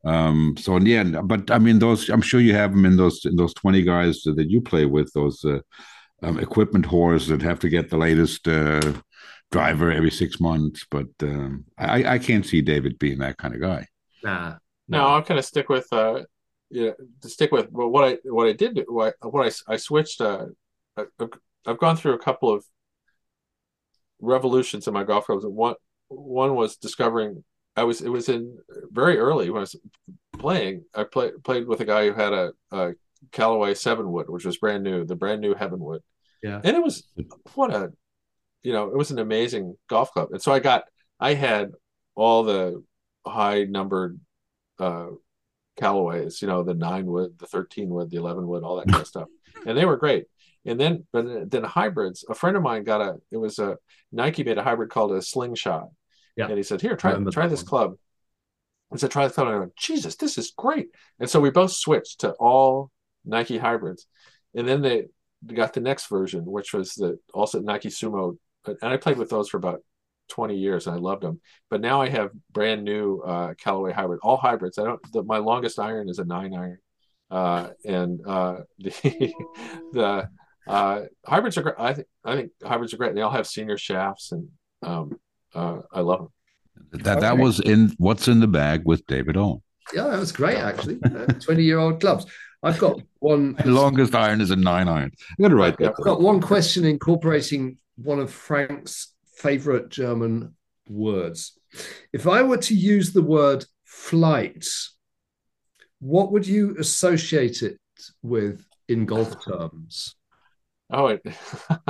Um, 0.05 0.55
so 0.57 0.77
end, 0.77 1.17
but 1.27 1.51
I 1.51 1.59
mean, 1.59 1.79
those. 1.79 2.09
I'm 2.09 2.21
sure 2.21 2.39
you 2.39 2.53
have 2.53 2.71
them 2.71 2.85
in 2.85 2.95
those 2.97 3.25
in 3.25 3.35
those 3.35 3.53
20 3.55 3.81
guys 3.83 4.21
that 4.23 4.49
you 4.49 4.61
play 4.61 4.85
with. 4.85 5.11
Those 5.13 5.43
uh, 5.43 5.59
um, 6.23 6.39
equipment 6.39 6.85
whores 6.85 7.27
that 7.27 7.41
have 7.41 7.59
to 7.59 7.69
get 7.69 7.89
the 7.89 7.97
latest 7.97 8.47
uh, 8.47 8.93
driver 9.51 9.91
every 9.91 10.11
six 10.11 10.39
months. 10.39 10.85
But 10.89 11.07
um, 11.23 11.65
I, 11.77 12.13
I 12.15 12.19
can't 12.19 12.45
see 12.45 12.61
David 12.61 12.97
being 12.99 13.19
that 13.19 13.37
kind 13.37 13.53
of 13.55 13.59
guy. 13.61 13.87
Nah, 14.23 14.55
No, 14.87 15.07
I'll 15.07 15.23
kind 15.23 15.39
of 15.39 15.45
stick 15.45 15.67
with 15.67 15.87
uh, 15.91 16.23
yeah, 16.69 16.91
to 17.21 17.29
stick 17.29 17.51
with. 17.51 17.67
Well, 17.71 17.89
what 17.89 18.03
I 18.05 18.17
what 18.23 18.47
I 18.47 18.53
did 18.53 18.75
do- 18.75 18.85
what 18.87 19.15
what 19.21 19.45
I 19.47 19.73
I 19.73 19.77
switched. 19.77 20.21
Uh, 20.21 20.45
I, 20.95 21.05
I've 21.67 21.79
gone 21.79 21.97
through 21.97 22.13
a 22.13 22.19
couple 22.19 22.51
of 22.51 22.65
revolutions 24.19 24.87
in 24.87 24.93
my 24.93 25.03
golf 25.03 25.25
clubs. 25.25 25.45
One 25.45 25.75
one 26.07 26.55
was 26.55 26.77
discovering. 26.77 27.43
I 27.75 27.83
was 27.83 28.01
it 28.01 28.09
was 28.09 28.29
in 28.29 28.57
very 28.91 29.17
early 29.17 29.49
when 29.49 29.59
I 29.59 29.61
was 29.61 29.75
playing. 30.37 30.85
I 30.95 31.03
played 31.03 31.43
played 31.43 31.67
with 31.67 31.81
a 31.81 31.85
guy 31.85 32.07
who 32.07 32.13
had 32.13 32.33
a, 32.33 32.51
a 32.71 32.93
Callaway 33.31 33.73
Seven 33.73 34.11
Wood, 34.11 34.29
which 34.29 34.45
was 34.45 34.57
brand 34.57 34.83
new, 34.83 35.05
the 35.05 35.15
brand 35.15 35.41
new 35.41 35.53
Heavenwood. 35.53 36.01
Yeah. 36.43 36.61
and 36.63 36.77
it 36.77 36.83
was 36.83 37.03
what 37.55 37.73
a 37.73 37.91
you 38.63 38.71
know 38.71 38.89
it 38.89 38.97
was 38.97 39.11
an 39.11 39.19
amazing 39.19 39.75
golf 39.89 40.11
club. 40.11 40.29
And 40.31 40.41
so 40.41 40.51
I 40.51 40.59
got 40.59 40.85
I 41.19 41.33
had 41.33 41.71
all 42.15 42.43
the 42.43 42.83
high 43.25 43.63
numbered 43.63 44.19
uh 44.79 45.07
Callaways, 45.77 46.41
you 46.41 46.47
know, 46.47 46.63
the 46.63 46.73
nine 46.73 47.05
wood, 47.05 47.37
the 47.37 47.45
13 47.45 47.89
wood, 47.89 48.09
the 48.09 48.17
11 48.17 48.47
wood, 48.47 48.63
all 48.63 48.77
that 48.77 48.87
kind 48.87 49.01
of 49.01 49.07
stuff. 49.07 49.27
And 49.65 49.77
they 49.77 49.85
were 49.85 49.97
great. 49.97 50.25
And 50.67 50.79
then, 50.79 51.07
but 51.13 51.49
then 51.49 51.63
hybrids, 51.63 52.25
a 52.29 52.35
friend 52.35 52.57
of 52.57 52.63
mine 52.63 52.83
got 52.83 53.01
a, 53.01 53.15
it 53.31 53.37
was 53.37 53.57
a 53.57 53.77
Nike 54.11 54.43
made 54.43 54.57
a 54.57 54.63
hybrid 54.63 54.89
called 54.89 55.13
a 55.13 55.21
slingshot. 55.21 55.87
Yeah. 56.35 56.47
And 56.47 56.57
he 56.57 56.63
said, 56.63 56.81
here, 56.81 56.95
try, 56.95 57.13
try 57.31 57.47
this 57.47 57.61
one. 57.61 57.67
club. 57.67 57.93
I 58.93 58.97
said, 58.97 59.11
try 59.11 59.25
this 59.25 59.35
club. 59.35 59.47
And 59.47 59.55
I 59.55 59.59
went, 59.59 59.75
Jesus, 59.75 60.15
this 60.17 60.37
is 60.37 60.53
great. 60.55 60.89
And 61.19 61.29
so 61.29 61.39
we 61.39 61.49
both 61.49 61.71
switched 61.71 62.19
to 62.21 62.31
all 62.33 62.91
Nike 63.25 63.57
hybrids. 63.57 64.05
And 64.53 64.67
then 64.67 64.81
they 64.81 65.05
got 65.45 65.73
the 65.73 65.79
next 65.79 66.09
version, 66.09 66.45
which 66.45 66.73
was 66.73 66.93
the 66.93 67.17
also 67.33 67.59
Nike 67.59 67.89
Sumo. 67.89 68.37
And 68.65 68.77
I 68.81 68.97
played 68.97 69.17
with 69.17 69.29
those 69.29 69.49
for 69.49 69.57
about 69.57 69.81
20 70.29 70.55
years 70.55 70.87
and 70.87 70.95
I 70.95 70.99
loved 70.99 71.23
them. 71.23 71.39
But 71.69 71.81
now 71.81 72.01
I 72.01 72.09
have 72.09 72.31
brand 72.51 72.83
new 72.83 73.21
uh, 73.21 73.53
Callaway 73.55 73.93
hybrid, 73.93 74.19
all 74.21 74.37
hybrids. 74.37 74.77
I 74.77 74.83
don't. 74.83 75.11
The, 75.11 75.23
my 75.23 75.37
longest 75.37 75.79
iron 75.79 76.09
is 76.09 76.19
a 76.19 76.25
nine 76.25 76.53
iron, 76.53 76.79
uh, 77.31 77.69
and 77.85 78.19
uh, 78.25 78.57
the 78.79 79.33
the 79.93 80.29
uh, 80.67 81.01
hybrids 81.25 81.57
are 81.57 81.63
great. 81.63 81.75
I 81.77 81.93
think 81.93 82.07
I 82.23 82.35
think 82.35 82.51
hybrids 82.63 82.93
are 82.93 82.97
great. 82.97 83.15
They 83.15 83.21
all 83.21 83.31
have 83.31 83.47
senior 83.47 83.77
shafts, 83.77 84.31
and 84.31 84.49
um, 84.83 85.19
uh, 85.53 85.79
I 85.91 86.01
love 86.01 86.19
them. 86.19 87.03
That 87.03 87.21
that 87.21 87.37
was 87.37 87.59
in 87.59 87.93
what's 87.97 88.27
in 88.27 88.39
the 88.39 88.47
bag 88.47 88.83
with 88.85 89.05
David 89.07 89.37
Owen. 89.37 89.61
Yeah, 89.93 90.07
that 90.07 90.19
was 90.19 90.31
great 90.31 90.57
actually. 90.57 90.99
Twenty 91.39 91.63
year 91.63 91.79
old 91.79 91.99
clubs. 91.99 92.25
I've 92.63 92.79
got 92.79 92.99
one. 93.19 93.55
The 93.63 93.71
longest 93.71 94.15
iron 94.15 94.41
is 94.41 94.51
a 94.51 94.55
nine 94.55 94.87
iron. 94.87 95.11
I'm 95.29 95.41
gonna 95.41 95.55
write 95.55 95.77
that. 95.77 95.93
I've 95.97 96.03
got 96.03 96.21
one 96.21 96.41
question 96.41 96.85
incorporating 96.85 97.77
one 97.95 98.19
of 98.19 98.31
Frank's 98.31 99.13
favorite 99.37 99.89
German 99.89 100.55
words. 100.89 101.57
If 102.13 102.27
I 102.27 102.41
were 102.43 102.57
to 102.57 102.75
use 102.75 103.13
the 103.13 103.21
word 103.21 103.65
flight, 103.85 104.65
what 105.99 106.31
would 106.31 106.47
you 106.47 106.75
associate 106.79 107.61
it 107.61 107.79
with 108.21 108.65
in 108.87 109.05
golf 109.05 109.43
terms? 109.43 110.15
Oh, 110.89 111.07
it, 111.07 111.21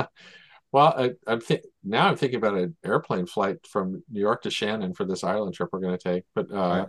well, 0.72 1.14
I, 1.26 1.36
th- 1.36 1.64
now 1.84 2.08
I'm 2.08 2.16
thinking 2.16 2.38
about 2.38 2.58
an 2.58 2.76
airplane 2.84 3.26
flight 3.26 3.66
from 3.66 4.02
New 4.10 4.20
York 4.20 4.42
to 4.42 4.50
Shannon 4.50 4.94
for 4.94 5.04
this 5.04 5.24
island 5.24 5.54
trip 5.54 5.70
we're 5.72 5.80
going 5.80 5.98
to 5.98 6.12
take. 6.12 6.24
But 6.34 6.50
uh, 6.52 6.86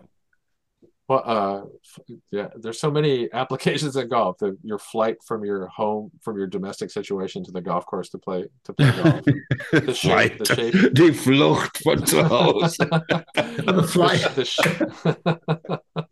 well, 1.09 1.23
uh, 1.25 2.11
yeah, 2.29 2.49
there's 2.55 2.79
so 2.79 2.91
many 2.91 3.29
applications 3.33 3.95
in 3.95 4.07
golf. 4.09 4.37
The, 4.37 4.55
your 4.63 4.77
flight 4.77 5.17
from 5.25 5.43
your 5.43 5.65
home, 5.65 6.11
from 6.21 6.37
your 6.37 6.45
domestic 6.45 6.91
situation 6.91 7.43
to 7.45 7.51
the 7.51 7.61
golf 7.61 7.87
course 7.87 8.09
to 8.09 8.19
play 8.19 8.45
to 8.65 8.73
play 8.73 8.91
golf. 9.03 9.25
The 9.71 9.93
shape, 9.93 10.37
the 10.37 10.45
shape. 10.45 10.93
Die 10.93 11.11
Flucht 11.11 11.83
von 11.83 12.05
zu 12.05 12.23
Hause. 12.23 12.77
the 12.77 13.87
flight. 13.91 14.21
The, 14.35 15.79
the 15.95 16.08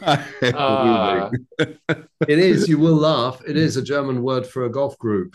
uh, 0.42 1.30
it 2.28 2.38
is. 2.38 2.68
You 2.68 2.78
will 2.78 2.96
laugh. 2.96 3.42
It 3.46 3.56
is 3.56 3.76
a 3.76 3.82
German 3.82 4.22
word 4.22 4.46
for 4.46 4.64
a 4.64 4.70
golf 4.70 4.98
group. 4.98 5.34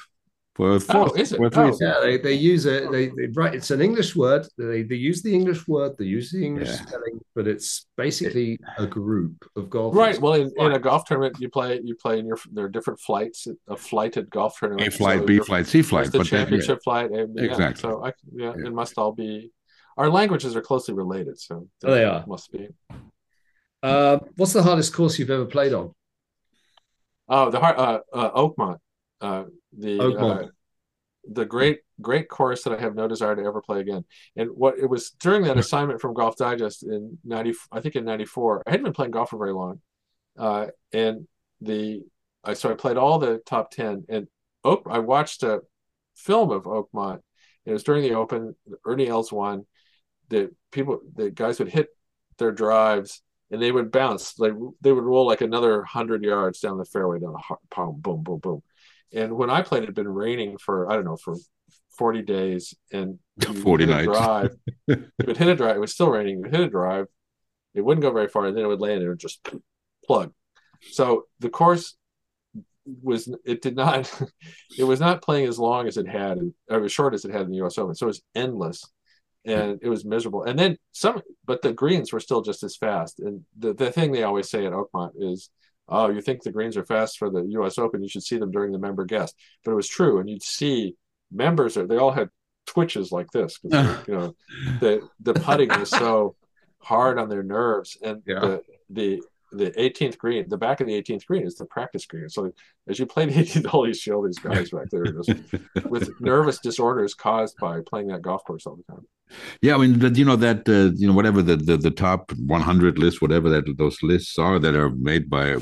For 0.55 0.79
oh, 0.91 1.11
is 1.17 1.33
it? 1.33 1.39
Oh. 1.57 1.77
Yeah, 1.81 1.99
they, 2.01 2.17
they 2.17 2.33
use 2.33 2.65
it. 2.65 2.89
They, 2.89 3.07
they 3.07 3.27
right. 3.33 3.53
It's 3.53 3.71
an 3.71 3.81
English 3.81 4.15
word. 4.15 4.47
They, 4.57 4.83
they 4.83 4.95
use 4.95 5.21
the 5.21 5.33
English 5.33 5.67
word. 5.67 5.97
They 5.97 6.05
use 6.05 6.31
the 6.31 6.45
English 6.45 6.69
yeah. 6.69 6.85
spelling, 6.85 7.19
but 7.35 7.45
it's 7.45 7.87
basically 7.97 8.57
a 8.77 8.87
group 8.87 9.33
of 9.57 9.69
golf. 9.69 9.93
Right. 9.93 10.19
Well, 10.19 10.35
in, 10.35 10.49
in, 10.55 10.71
a 10.71 10.79
golf 10.79 11.03
tournament, 11.03 11.35
you 11.41 11.49
play 11.49 11.81
you 11.83 11.93
play 11.95 12.19
in 12.19 12.25
your 12.25 12.37
there 12.53 12.65
are 12.65 12.69
different 12.69 13.01
flights. 13.01 13.49
A 13.67 13.75
flighted 13.75 14.29
golf 14.29 14.57
tournament. 14.57 14.87
A 14.87 14.91
flight, 14.91 15.19
so 15.19 15.25
B 15.25 15.39
flight, 15.39 15.67
C 15.67 15.81
flight. 15.81 16.09
The 16.09 16.23
championship 16.23 16.79
flight. 16.85 17.11
And, 17.11 17.37
exactly. 17.37 17.81
so 17.81 18.05
I, 18.05 18.13
yeah, 18.33 18.53
yeah, 18.57 18.67
it 18.67 18.73
must 18.73 18.97
all 18.97 19.11
be. 19.11 19.51
Our 19.97 20.09
languages 20.09 20.55
are 20.55 20.61
closely 20.61 20.93
related, 20.93 21.37
so 21.37 21.67
oh, 21.83 21.91
they 21.91 22.05
are. 22.05 22.23
Must 22.27 22.49
be. 22.53 22.69
Uh, 23.85 24.19
what's 24.35 24.53
the 24.53 24.63
hardest 24.63 24.93
course 24.93 25.19
you've 25.19 25.29
ever 25.29 25.45
played 25.45 25.73
on? 25.73 25.93
Oh, 27.27 27.49
the 27.51 27.59
hard 27.59 27.77
uh, 27.77 27.99
uh, 28.11 28.31
Oakmont. 28.31 28.77
Uh, 29.21 29.43
the 29.77 29.99
Oakmont. 29.99 30.45
Uh, 30.45 30.47
the 31.31 31.45
great 31.45 31.79
great 32.01 32.29
course 32.29 32.63
that 32.63 32.73
I 32.73 32.79
have 32.79 32.93
no 32.95 33.07
desire 33.07 33.35
to 33.35 33.43
ever 33.43 33.61
play 33.61 33.79
again. 33.79 34.05
And 34.35 34.49
what 34.51 34.77
it 34.77 34.87
was 34.87 35.11
during 35.11 35.43
that 35.43 35.57
assignment 35.57 36.01
from 36.01 36.13
Golf 36.13 36.35
Digest 36.35 36.83
in 36.83 37.17
ninety, 37.23 37.53
I 37.71 37.79
think 37.79 37.95
in 37.95 38.05
ninety 38.05 38.25
four. 38.25 38.61
I 38.65 38.71
hadn't 38.71 38.83
been 38.83 38.93
playing 38.93 39.11
golf 39.11 39.31
for 39.31 39.37
very 39.37 39.53
long, 39.53 39.81
uh, 40.37 40.67
and 40.93 41.27
the 41.61 42.03
I 42.43 42.53
so 42.53 42.71
I 42.71 42.75
played 42.75 42.97
all 42.97 43.17
the 43.17 43.41
top 43.45 43.71
ten. 43.71 44.05
And 44.07 44.27
Oak, 44.63 44.87
I 44.89 44.99
watched 44.99 45.41
a 45.43 45.61
film 46.15 46.51
of 46.51 46.63
Oakmont. 46.63 47.21
It 47.65 47.71
was 47.71 47.83
during 47.83 48.03
the 48.03 48.13
Open. 48.13 48.55
Ernie 48.85 49.07
Els 49.07 49.31
won. 49.31 49.65
The 50.29 50.51
people, 50.71 51.01
the 51.15 51.29
guys 51.29 51.59
would 51.59 51.69
hit 51.69 51.87
their 52.37 52.51
drives 52.51 53.21
and 53.55 53.63
they 53.63 53.71
would 53.71 53.89
bounce. 53.89 54.37
Like 54.37 54.51
they 54.81 54.91
would 54.91 55.05
roll 55.05 55.25
like 55.25 55.39
another 55.39 55.83
hundred 55.83 56.23
yards 56.23 56.59
down 56.59 56.77
the 56.77 56.83
fairway, 56.83 57.19
down 57.19 57.33
the 57.33 57.55
boom, 57.73 58.01
boom, 58.01 58.21
boom, 58.21 58.39
boom. 58.39 58.63
And 59.13 59.37
when 59.37 59.49
I 59.49 59.61
played, 59.61 59.83
it 59.83 59.87
had 59.87 59.95
been 59.95 60.09
raining 60.09 60.57
for 60.57 60.91
I 60.91 60.95
don't 60.95 61.05
know 61.05 61.15
for 61.15 61.35
forty 61.97 62.21
days, 62.21 62.73
and 62.91 63.17
forty 63.63 63.85
nights. 63.85 64.07
Drive, 64.07 64.55
it 64.89 65.25
would 65.25 65.37
hit 65.37 65.47
a 65.47 65.55
drive. 65.55 65.77
It 65.77 65.79
was 65.79 65.93
still 65.93 66.09
raining. 66.09 66.39
It 66.39 66.41
would 66.41 66.51
hit 66.51 66.67
a 66.67 66.69
drive. 66.69 67.07
It 67.73 67.81
wouldn't 67.81 68.03
go 68.03 68.11
very 68.11 68.27
far, 68.27 68.45
and 68.45 68.57
then 68.57 68.65
it 68.65 68.67
would 68.67 68.81
land 68.81 68.95
and 68.95 69.03
it 69.03 69.09
would 69.09 69.19
just 69.19 69.47
plug. 70.05 70.33
So 70.91 71.23
the 71.39 71.49
course 71.49 71.95
was 73.01 73.33
it 73.45 73.61
did 73.61 73.77
not 73.77 74.11
it 74.77 74.83
was 74.83 74.99
not 74.99 75.21
playing 75.21 75.47
as 75.47 75.57
long 75.57 75.87
as 75.87 75.95
it 75.95 76.07
had 76.07 76.39
or 76.69 76.83
as 76.83 76.91
short 76.91 77.13
as 77.13 77.23
it 77.23 77.31
had 77.31 77.43
in 77.43 77.51
the 77.51 77.57
U.S. 77.57 77.77
Open. 77.77 77.95
So 77.95 78.05
it 78.05 78.07
was 78.07 78.21
endless 78.35 78.83
and 79.45 79.79
it 79.81 79.89
was 79.89 80.05
miserable. 80.05 80.43
And 80.43 80.57
then 80.57 80.77
some, 80.91 81.21
but 81.45 81.61
the 81.61 81.73
greens 81.73 82.11
were 82.11 82.19
still 82.19 82.41
just 82.41 82.63
as 82.63 82.75
fast. 82.75 83.19
And 83.19 83.45
the, 83.57 83.73
the 83.73 83.91
thing 83.91 84.11
they 84.11 84.23
always 84.23 84.49
say 84.49 84.65
at 84.65 84.73
Oakmont 84.73 85.11
is, 85.17 85.49
oh, 85.87 86.09
you 86.09 86.21
think 86.21 86.43
the 86.43 86.51
greens 86.51 86.77
are 86.77 86.85
fast 86.85 87.17
for 87.17 87.29
the 87.29 87.43
U.S. 87.49 87.77
Open? 87.77 88.01
You 88.01 88.09
should 88.09 88.23
see 88.23 88.37
them 88.37 88.51
during 88.51 88.71
the 88.71 88.79
member 88.79 89.05
guest. 89.05 89.35
But 89.63 89.71
it 89.71 89.75
was 89.75 89.87
true, 89.87 90.19
and 90.19 90.29
you'd 90.29 90.43
see 90.43 90.95
members. 91.31 91.75
They 91.75 91.97
all 91.97 92.11
had 92.11 92.29
twitches 92.65 93.11
like 93.11 93.29
this 93.31 93.59
because 93.59 93.97
you 94.07 94.13
know 94.15 94.35
the 94.79 95.07
the 95.19 95.33
putting 95.33 95.69
was 95.69 95.89
so 95.89 96.35
hard 96.79 97.19
on 97.19 97.29
their 97.29 97.43
nerves, 97.43 97.97
and 98.01 98.23
yeah. 98.25 98.39
the 98.39 98.61
the 98.89 99.21
the 99.51 99.71
18th 99.71 100.17
green, 100.17 100.49
the 100.49 100.57
back 100.57 100.81
of 100.81 100.87
the 100.87 101.01
18th 101.01 101.25
green 101.25 101.45
is 101.45 101.55
the 101.55 101.65
practice 101.65 102.05
green. 102.05 102.29
So 102.29 102.51
as 102.87 102.99
you 102.99 103.05
play 103.05 103.25
the 103.27 103.33
18th 103.33 103.65
hole, 103.67 103.87
you 103.87 103.93
see 103.93 104.11
all 104.11 104.21
these 104.21 104.39
guys 104.39 104.71
back 104.71 104.89
there 104.91 105.05
just 105.05 105.33
with 105.85 106.09
nervous 106.19 106.59
disorders 106.59 107.13
caused 107.13 107.57
by 107.57 107.81
playing 107.85 108.07
that 108.07 108.21
golf 108.21 108.43
course 108.43 108.65
all 108.65 108.75
the 108.75 108.93
time. 108.93 109.05
Yeah, 109.61 109.75
I 109.75 109.77
mean, 109.79 109.99
that, 109.99 110.15
you 110.17 110.25
know 110.25 110.35
that 110.35 110.67
uh, 110.69 110.95
you 110.95 111.07
know 111.07 111.13
whatever 111.13 111.41
the, 111.41 111.55
the, 111.55 111.77
the 111.77 111.91
top 111.91 112.31
100 112.33 112.99
list, 112.99 113.21
whatever 113.21 113.49
that 113.49 113.77
those 113.77 114.01
lists 114.03 114.37
are 114.37 114.59
that 114.59 114.75
are 114.75 114.89
made 114.89 115.29
by 115.29 115.53
uh, 115.53 115.59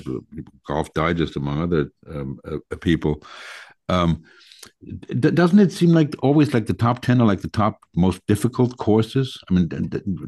Golf 0.67 0.93
Digest 0.93 1.35
among 1.35 1.61
other 1.61 1.91
um, 2.09 2.39
uh, 2.45 2.75
people. 2.77 3.23
Um, 3.89 4.23
doesn't 5.19 5.59
it 5.59 5.71
seem 5.71 5.89
like 5.89 6.15
always 6.21 6.53
like 6.53 6.65
the 6.65 6.73
top 6.73 7.01
10 7.01 7.21
are 7.21 7.27
like 7.27 7.41
the 7.41 7.49
top 7.49 7.79
most 7.95 8.25
difficult 8.27 8.77
courses 8.77 9.37
i 9.49 9.53
mean 9.53 9.67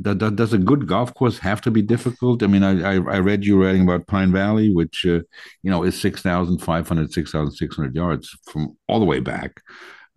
does 0.01 0.53
a 0.53 0.57
good 0.57 0.87
golf 0.87 1.13
course 1.13 1.37
have 1.37 1.61
to 1.61 1.71
be 1.71 1.81
difficult 1.81 2.43
i 2.43 2.47
mean 2.47 2.63
i 2.63 2.93
i 2.93 3.17
read 3.17 3.45
you 3.45 3.61
writing 3.61 3.83
about 3.83 4.07
pine 4.07 4.31
valley 4.31 4.73
which 4.73 5.05
uh, 5.05 5.19
you 5.63 5.71
know 5.71 5.83
is 5.83 5.99
6500 5.99 7.11
6600 7.11 7.95
yards 7.95 8.37
from 8.43 8.75
all 8.87 8.99
the 8.99 9.05
way 9.05 9.19
back 9.19 9.61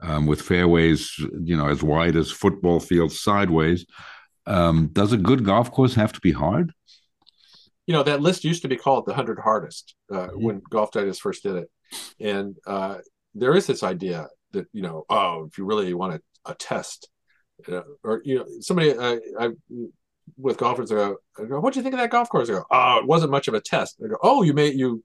um, 0.01 0.27
with 0.27 0.41
fairways 0.41 1.13
you 1.43 1.57
know 1.57 1.69
as 1.69 1.83
wide 1.83 2.17
as 2.17 2.31
football 2.31 2.81
fields 2.81 3.21
sideways 3.21 3.87
um, 4.47 4.89
does 4.93 5.13
a 5.13 5.19
good 5.19 5.45
golf 5.45 5.71
course 5.71 5.95
have 5.95 6.13
to 6.13 6.21
be 6.21 6.33
hard 6.33 6.73
you 7.87 7.95
know 7.95 8.03
that 8.03 8.21
list 8.21 8.45
used 8.45 8.63
to 8.63 8.69
be 8.69 8.77
called 8.77 9.07
the 9.07 9.13
100 9.13 9.39
hardest 9.39 9.95
uh, 10.13 10.29
mm-hmm. 10.29 10.45
when 10.45 10.63
golf 10.71 10.91
digest 10.93 11.21
first 11.21 11.43
did 11.43 11.57
it 11.57 11.71
and 12.21 12.57
uh, 12.67 12.99
there 13.35 13.55
is 13.55 13.67
this 13.67 13.83
idea 13.83 14.29
that 14.53 14.67
you 14.73 14.83
know, 14.83 15.05
oh, 15.09 15.47
if 15.47 15.59
you 15.59 15.65
really 15.65 15.95
want 15.95 16.15
a, 16.15 16.51
a 16.51 16.55
test, 16.55 17.09
uh, 17.71 17.83
or 18.03 18.23
you 18.25 18.39
know, 18.39 18.47
somebody 18.61 18.95
I, 18.99 19.19
I 19.39 19.51
with 20.37 20.59
golfers 20.59 20.93
I 20.93 20.97
go, 20.97 21.17
I 21.39 21.45
go, 21.45 21.61
what 21.61 21.73
do 21.73 21.81
you 21.81 21.83
think 21.83 21.95
of 21.95 22.01
that 22.01 22.11
golf 22.11 22.29
course? 22.29 22.49
I 22.49 22.55
go, 22.55 22.65
oh, 22.71 22.99
it 22.99 23.07
wasn't 23.07 23.31
much 23.31 23.49
of 23.49 23.55
a 23.55 23.61
test. 23.61 23.97
I 24.05 24.09
go, 24.09 24.17
oh, 24.23 24.43
you 24.43 24.53
made 24.53 24.75
you 24.75 25.03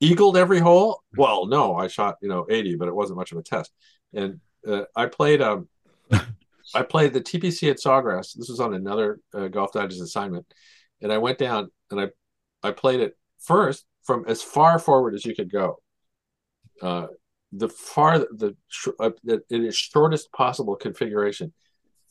eagled 0.00 0.36
every 0.36 0.58
hole? 0.58 1.02
Well, 1.16 1.46
no, 1.46 1.76
I 1.76 1.88
shot 1.88 2.16
you 2.22 2.28
know 2.28 2.46
80, 2.48 2.76
but 2.76 2.88
it 2.88 2.94
wasn't 2.94 3.18
much 3.18 3.32
of 3.32 3.38
a 3.38 3.42
test. 3.42 3.72
And 4.14 4.40
uh, 4.66 4.82
I 4.96 5.06
played 5.06 5.40
um, 5.42 5.68
I 6.74 6.82
played 6.82 7.12
the 7.12 7.20
TPC 7.20 7.70
at 7.70 7.78
Sawgrass. 7.78 8.34
This 8.34 8.48
was 8.48 8.60
on 8.60 8.74
another 8.74 9.20
uh, 9.34 9.48
Golf 9.48 9.72
Digest 9.72 10.02
assignment, 10.02 10.46
and 11.02 11.12
I 11.12 11.18
went 11.18 11.38
down 11.38 11.70
and 11.90 12.00
I 12.00 12.08
I 12.62 12.72
played 12.72 13.00
it 13.00 13.16
first 13.38 13.84
from 14.04 14.24
as 14.26 14.42
far 14.42 14.78
forward 14.78 15.14
as 15.14 15.24
you 15.24 15.34
could 15.34 15.50
go. 15.50 15.80
Uh, 16.82 17.06
the 17.52 17.68
far 17.68 18.18
the 18.18 18.56
uh, 19.00 19.10
in 19.26 19.64
its 19.64 19.76
shortest 19.76 20.32
possible 20.32 20.76
configuration. 20.76 21.52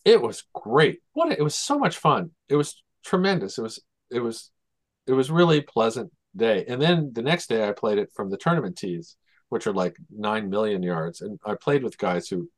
It 0.06 0.22
was 0.22 0.44
great. 0.54 1.00
What 1.14 1.32
it 1.32 1.44
was 1.44 1.56
so 1.56 1.78
much 1.78 1.98
fun. 1.98 2.32
It 2.48 2.56
was 2.56 2.82
tremendous. 3.04 3.58
It 3.58 3.62
was 3.62 3.82
it 4.10 4.20
was 4.20 4.52
it 5.06 5.14
was 5.14 5.32
really 5.32 5.62
pleasant 5.62 6.12
day. 6.36 6.66
And 6.68 6.82
then 6.82 7.12
the 7.14 7.22
next 7.22 7.48
day 7.48 7.68
I 7.68 7.72
played 7.72 7.98
it 7.98 8.12
from 8.16 8.30
the 8.30 8.38
tournament 8.38 8.78
tees, 8.78 9.16
which 9.50 9.68
are 9.68 9.74
like 9.74 9.96
nine 10.10 10.50
million 10.50 10.84
yards. 10.84 11.22
And 11.22 11.40
I 11.46 11.56
played 11.56 11.84
with 11.84 11.98
guys 11.98 12.28
who, 12.28 12.50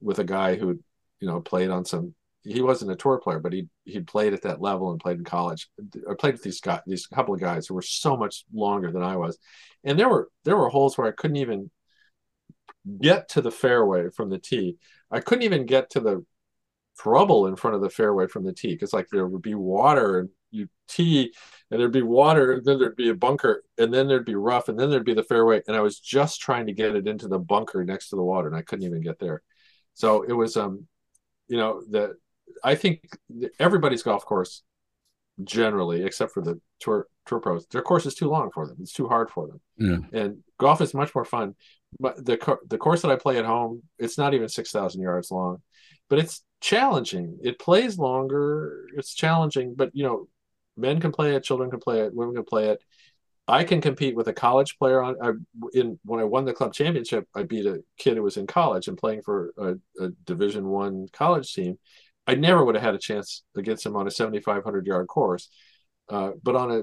with 0.00 0.18
a 0.18 0.24
guy 0.24 0.56
who, 0.56 0.80
you 1.20 1.28
know, 1.28 1.40
played 1.40 1.70
on 1.70 1.84
some. 1.84 2.14
He 2.44 2.62
wasn't 2.62 2.92
a 2.92 2.96
tour 2.96 3.18
player, 3.18 3.40
but 3.40 3.52
he 3.52 3.68
he 3.84 4.00
played 4.00 4.32
at 4.32 4.42
that 4.42 4.60
level 4.60 4.90
and 4.90 5.00
played 5.00 5.18
in 5.18 5.24
college. 5.24 5.68
I 6.08 6.14
played 6.14 6.34
with 6.34 6.42
these 6.42 6.60
guys, 6.60 6.80
these 6.86 7.06
couple 7.06 7.34
of 7.34 7.40
guys 7.40 7.66
who 7.66 7.74
were 7.74 7.82
so 7.82 8.16
much 8.16 8.44
longer 8.54 8.90
than 8.92 9.02
I 9.02 9.16
was, 9.16 9.38
and 9.84 9.98
there 9.98 10.08
were 10.08 10.28
there 10.44 10.56
were 10.56 10.68
holes 10.68 10.96
where 10.96 11.08
I 11.08 11.12
couldn't 11.12 11.36
even 11.36 11.70
get 13.00 13.28
to 13.30 13.42
the 13.42 13.50
fairway 13.50 14.08
from 14.10 14.30
the 14.30 14.38
tee. 14.38 14.76
I 15.10 15.20
couldn't 15.20 15.44
even 15.44 15.66
get 15.66 15.90
to 15.90 16.00
the 16.00 16.24
trouble 16.98 17.46
in 17.46 17.56
front 17.56 17.76
of 17.76 17.82
the 17.82 17.90
fairway 17.90 18.26
from 18.26 18.44
the 18.44 18.52
tee 18.52 18.72
because 18.72 18.92
like 18.92 19.08
there 19.10 19.26
would 19.26 19.42
be 19.42 19.54
water 19.54 20.18
and 20.18 20.28
you 20.50 20.68
tee 20.88 21.32
and 21.70 21.80
there'd 21.80 21.92
be 21.92 22.02
water 22.02 22.52
and 22.52 22.64
then 22.64 22.78
there'd 22.78 22.96
be 22.96 23.10
a 23.10 23.14
bunker 23.14 23.62
and 23.76 23.92
then 23.92 24.08
there'd 24.08 24.24
be 24.24 24.34
rough 24.34 24.68
and 24.68 24.78
then 24.78 24.90
there'd 24.90 25.04
be 25.04 25.14
the 25.14 25.22
fairway 25.22 25.60
and 25.66 25.76
I 25.76 25.80
was 25.80 25.98
just 26.00 26.40
trying 26.40 26.66
to 26.66 26.72
get 26.72 26.96
it 26.96 27.06
into 27.06 27.28
the 27.28 27.38
bunker 27.38 27.84
next 27.84 28.08
to 28.10 28.16
the 28.16 28.22
water 28.22 28.48
and 28.48 28.56
I 28.56 28.62
couldn't 28.62 28.86
even 28.86 29.02
get 29.02 29.18
there. 29.18 29.42
So 29.94 30.22
it 30.22 30.32
was 30.32 30.56
um 30.56 30.86
you 31.48 31.56
know 31.56 31.82
the 31.88 32.16
I 32.64 32.74
think 32.74 33.00
everybody's 33.58 34.02
golf 34.02 34.24
course 34.24 34.62
generally, 35.44 36.02
except 36.02 36.32
for 36.32 36.42
the 36.42 36.60
tour 36.80 37.06
tour 37.26 37.40
pros. 37.40 37.66
Their 37.66 37.82
course 37.82 38.06
is 38.06 38.14
too 38.14 38.28
long 38.28 38.50
for 38.52 38.66
them. 38.66 38.76
It's 38.80 38.92
too 38.92 39.08
hard 39.08 39.30
for 39.30 39.46
them. 39.46 39.60
Yeah. 39.76 40.20
And 40.20 40.38
golf 40.58 40.80
is 40.80 40.94
much 40.94 41.14
more 41.14 41.24
fun. 41.24 41.54
But 42.00 42.24
the 42.24 42.58
the 42.68 42.78
course 42.78 43.02
that 43.02 43.10
I 43.10 43.16
play 43.16 43.38
at 43.38 43.44
home, 43.44 43.82
it's 43.98 44.18
not 44.18 44.34
even 44.34 44.48
six 44.48 44.70
thousand 44.70 45.02
yards 45.02 45.30
long, 45.30 45.62
but 46.08 46.18
it's 46.18 46.42
challenging. 46.60 47.38
It 47.42 47.58
plays 47.58 47.98
longer. 47.98 48.86
It's 48.96 49.14
challenging, 49.14 49.74
but 49.74 49.90
you 49.94 50.04
know, 50.04 50.28
men 50.78 51.00
can 51.00 51.12
play 51.12 51.34
it, 51.34 51.44
children 51.44 51.70
can 51.70 51.80
play 51.80 52.00
it, 52.00 52.14
women 52.14 52.34
can 52.34 52.44
play 52.44 52.68
it. 52.70 52.82
I 53.46 53.64
can 53.64 53.80
compete 53.80 54.14
with 54.14 54.28
a 54.28 54.32
college 54.32 54.78
player 54.78 55.02
on. 55.02 55.16
I, 55.22 55.32
in 55.72 55.98
when 56.04 56.20
I 56.20 56.24
won 56.24 56.44
the 56.44 56.52
club 56.52 56.74
championship, 56.74 57.26
I 57.34 57.44
beat 57.44 57.64
a 57.64 57.82
kid 57.96 58.16
who 58.16 58.22
was 58.22 58.36
in 58.36 58.46
college 58.46 58.88
and 58.88 58.98
playing 58.98 59.22
for 59.22 59.52
a, 59.56 59.74
a 60.04 60.10
Division 60.24 60.68
One 60.68 61.08
college 61.12 61.54
team. 61.54 61.78
I 62.26 62.34
never 62.34 62.62
would 62.62 62.74
have 62.74 62.84
had 62.84 62.94
a 62.94 62.98
chance 62.98 63.42
against 63.56 63.86
him 63.86 63.96
on 63.96 64.06
a 64.06 64.10
7,500 64.10 64.86
yard 64.86 65.08
course, 65.08 65.48
uh, 66.10 66.32
but 66.42 66.56
on 66.56 66.70
a 66.70 66.82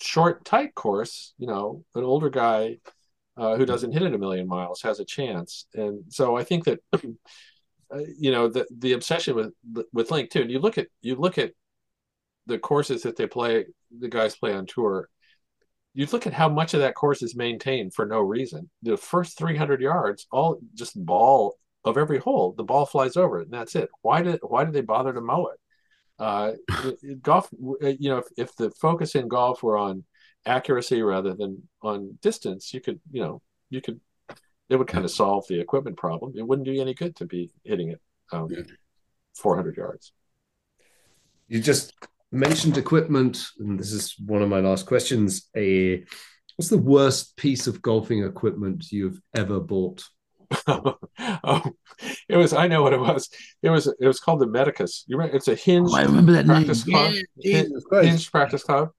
short, 0.00 0.44
tight 0.44 0.74
course, 0.74 1.34
you 1.38 1.46
know, 1.46 1.84
an 1.94 2.02
older 2.02 2.30
guy 2.30 2.78
uh, 3.36 3.56
who 3.56 3.64
doesn't 3.64 3.92
hit 3.92 4.02
it 4.02 4.14
a 4.14 4.18
million 4.18 4.48
miles 4.48 4.82
has 4.82 4.98
a 4.98 5.04
chance. 5.04 5.66
And 5.74 6.04
so 6.08 6.36
I 6.36 6.42
think 6.42 6.64
that, 6.64 6.80
uh, 6.92 8.00
you 8.18 8.32
know, 8.32 8.48
the 8.48 8.66
the 8.76 8.92
obsession 8.94 9.36
with 9.36 9.52
with 9.92 10.10
Link 10.10 10.30
too. 10.30 10.42
And 10.42 10.50
you 10.50 10.58
look 10.58 10.78
at 10.78 10.88
you 11.00 11.14
look 11.14 11.38
at 11.38 11.52
the 12.46 12.58
courses 12.58 13.02
that 13.02 13.16
they 13.16 13.26
play, 13.26 13.66
the 13.98 14.08
guys 14.08 14.36
play 14.36 14.54
on 14.54 14.66
tour 14.66 15.08
you 15.96 16.06
look 16.12 16.26
at 16.26 16.34
how 16.34 16.50
much 16.50 16.74
of 16.74 16.80
that 16.80 16.94
course 16.94 17.22
is 17.22 17.34
maintained 17.34 17.94
for 17.94 18.04
no 18.04 18.20
reason. 18.20 18.68
The 18.82 18.98
first 18.98 19.38
300 19.38 19.80
yards, 19.80 20.26
all 20.30 20.58
just 20.74 21.02
ball 21.06 21.56
of 21.86 21.96
every 21.96 22.18
hole, 22.18 22.54
the 22.54 22.64
ball 22.64 22.84
flies 22.84 23.16
over 23.16 23.40
it, 23.40 23.44
and 23.44 23.52
that's 23.54 23.74
it. 23.74 23.88
Why 24.02 24.20
did 24.20 24.40
why 24.42 24.64
did 24.64 24.74
they 24.74 24.82
bother 24.82 25.14
to 25.14 25.22
mow 25.22 25.46
it? 25.46 25.58
Uh, 26.18 26.52
golf, 27.22 27.48
uh, 27.82 27.86
you 27.98 28.10
know, 28.10 28.18
if, 28.18 28.26
if 28.36 28.56
the 28.56 28.70
focus 28.72 29.14
in 29.14 29.26
golf 29.26 29.62
were 29.62 29.78
on 29.78 30.04
accuracy 30.44 31.00
rather 31.00 31.32
than 31.32 31.62
on 31.80 32.18
distance, 32.20 32.74
you 32.74 32.82
could, 32.82 33.00
you 33.10 33.22
know, 33.22 33.40
you 33.70 33.80
could, 33.80 33.98
it 34.68 34.76
would 34.76 34.88
kind 34.88 35.04
of 35.06 35.10
solve 35.10 35.46
the 35.48 35.58
equipment 35.58 35.96
problem. 35.96 36.34
It 36.36 36.46
wouldn't 36.46 36.66
do 36.66 36.72
you 36.72 36.82
any 36.82 36.92
good 36.92 37.16
to 37.16 37.24
be 37.24 37.50
hitting 37.64 37.88
it 37.88 38.02
um, 38.32 38.50
400 39.34 39.78
yards. 39.78 40.12
You 41.48 41.60
just 41.60 41.94
mentioned 42.32 42.76
equipment, 42.78 43.44
and 43.58 43.78
this 43.78 43.92
is 43.92 44.14
one 44.24 44.42
of 44.42 44.48
my 44.48 44.60
last 44.60 44.86
questions. 44.86 45.48
A 45.56 46.04
what's 46.56 46.68
the 46.70 46.78
worst 46.78 47.36
piece 47.36 47.66
of 47.66 47.82
golfing 47.82 48.24
equipment 48.24 48.90
you've 48.90 49.20
ever 49.34 49.60
bought? 49.60 50.04
oh, 50.68 50.96
it 52.28 52.36
was. 52.36 52.52
I 52.52 52.68
know 52.68 52.82
what 52.82 52.92
it 52.92 53.00
was. 53.00 53.28
It 53.62 53.70
was. 53.70 53.86
It 53.86 54.06
was 54.06 54.20
called 54.20 54.40
the 54.40 54.46
Medicus. 54.46 55.04
You 55.06 55.16
remember? 55.16 55.36
It's 55.36 55.48
a 55.48 55.54
hinge. 55.54 55.88
Oh, 55.92 55.96
I 55.96 56.02
remember 56.02 56.32
that 56.32 56.46
practice 56.46 56.86
name. 56.86 56.94
club. 56.96 57.14
Yeah, 57.36 57.62
hinge 58.02 58.30
practice 58.30 58.62
club. 58.62 58.90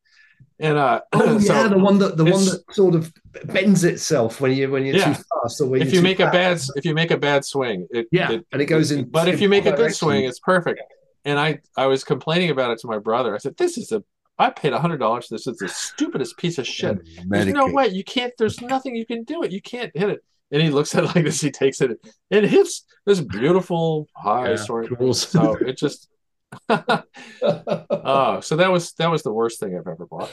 And 0.59 0.77
uh, 0.77 1.01
oh 1.13 1.37
so 1.39 1.53
yeah, 1.53 1.67
the 1.67 1.77
one 1.77 1.99
that 1.99 2.17
the 2.17 2.25
one 2.25 2.43
that 2.45 2.63
sort 2.71 2.95
of 2.95 3.13
bends 3.45 3.83
itself 3.83 4.41
when 4.41 4.51
you 4.53 4.69
when 4.71 4.85
you're 4.85 4.95
Yeah. 4.95 5.13
too 5.13 5.23
fast 5.43 5.61
or 5.61 5.67
when 5.67 5.81
if 5.83 5.87
you're 5.87 5.95
you 5.95 5.99
too 5.99 6.03
make 6.03 6.19
a 6.19 6.31
fast. 6.31 6.67
bad 6.69 6.77
if 6.79 6.85
you 6.85 6.93
make 6.95 7.11
a 7.11 7.17
bad 7.17 7.45
swing, 7.45 7.87
it 7.91 8.07
yeah, 8.11 8.31
it- 8.31 8.47
and 8.51 8.61
it 8.61 8.65
goes 8.65 8.91
in. 8.91 9.05
but 9.09 9.27
if 9.27 9.39
you 9.39 9.49
make 9.49 9.65
a 9.65 9.69
good 9.71 9.77
directions. 9.77 9.99
swing, 9.99 10.25
it's 10.25 10.39
perfect. 10.39 10.81
And 11.27 11.37
I 11.37 11.59
I 11.75 11.85
was 11.87 12.03
complaining 12.03 12.49
about 12.51 12.71
it 12.71 12.79
to 12.79 12.87
my 12.87 12.99
brother. 12.99 13.35
I 13.35 13.37
said, 13.37 13.57
"This 13.57 13.77
is 13.77 13.91
a 13.91 14.01
I 14.39 14.49
paid 14.49 14.71
a 14.73 14.79
hundred 14.79 14.97
dollars. 14.99 15.27
This 15.29 15.45
is 15.45 15.57
the 15.57 15.67
stupidest 15.67 16.37
piece 16.37 16.57
of 16.57 16.65
shit. 16.65 16.97
There's 17.27 17.47
no 17.47 17.67
Medicus. 17.67 17.73
way 17.73 17.87
you 17.89 18.03
can't. 18.03 18.33
There's 18.37 18.61
nothing 18.61 18.95
you 18.95 19.05
can 19.05 19.23
do 19.25 19.43
it. 19.43 19.51
You 19.51 19.61
can't 19.61 19.91
hit 19.95 20.09
it." 20.09 20.23
And 20.51 20.61
he 20.61 20.69
looks 20.69 20.95
at 20.95 21.03
it 21.03 21.13
like 21.15 21.25
this. 21.25 21.41
He 21.41 21.51
takes 21.51 21.81
it. 21.81 21.91
It 22.29 22.45
hits 22.45 22.85
this 23.05 23.19
beautiful 23.19 24.07
high 24.15 24.51
Yeah, 24.51 24.55
sort 24.55 24.89
of. 24.91 24.97
cool. 24.97 25.13
So 25.13 25.55
it 25.55 25.77
just. 25.77 26.07
oh, 26.69 28.39
so 28.41 28.55
that 28.55 28.71
was 28.71 28.93
that 28.93 29.11
was 29.11 29.23
the 29.23 29.33
worst 29.33 29.59
thing 29.59 29.77
I've 29.77 29.87
ever 29.87 30.05
bought. 30.05 30.31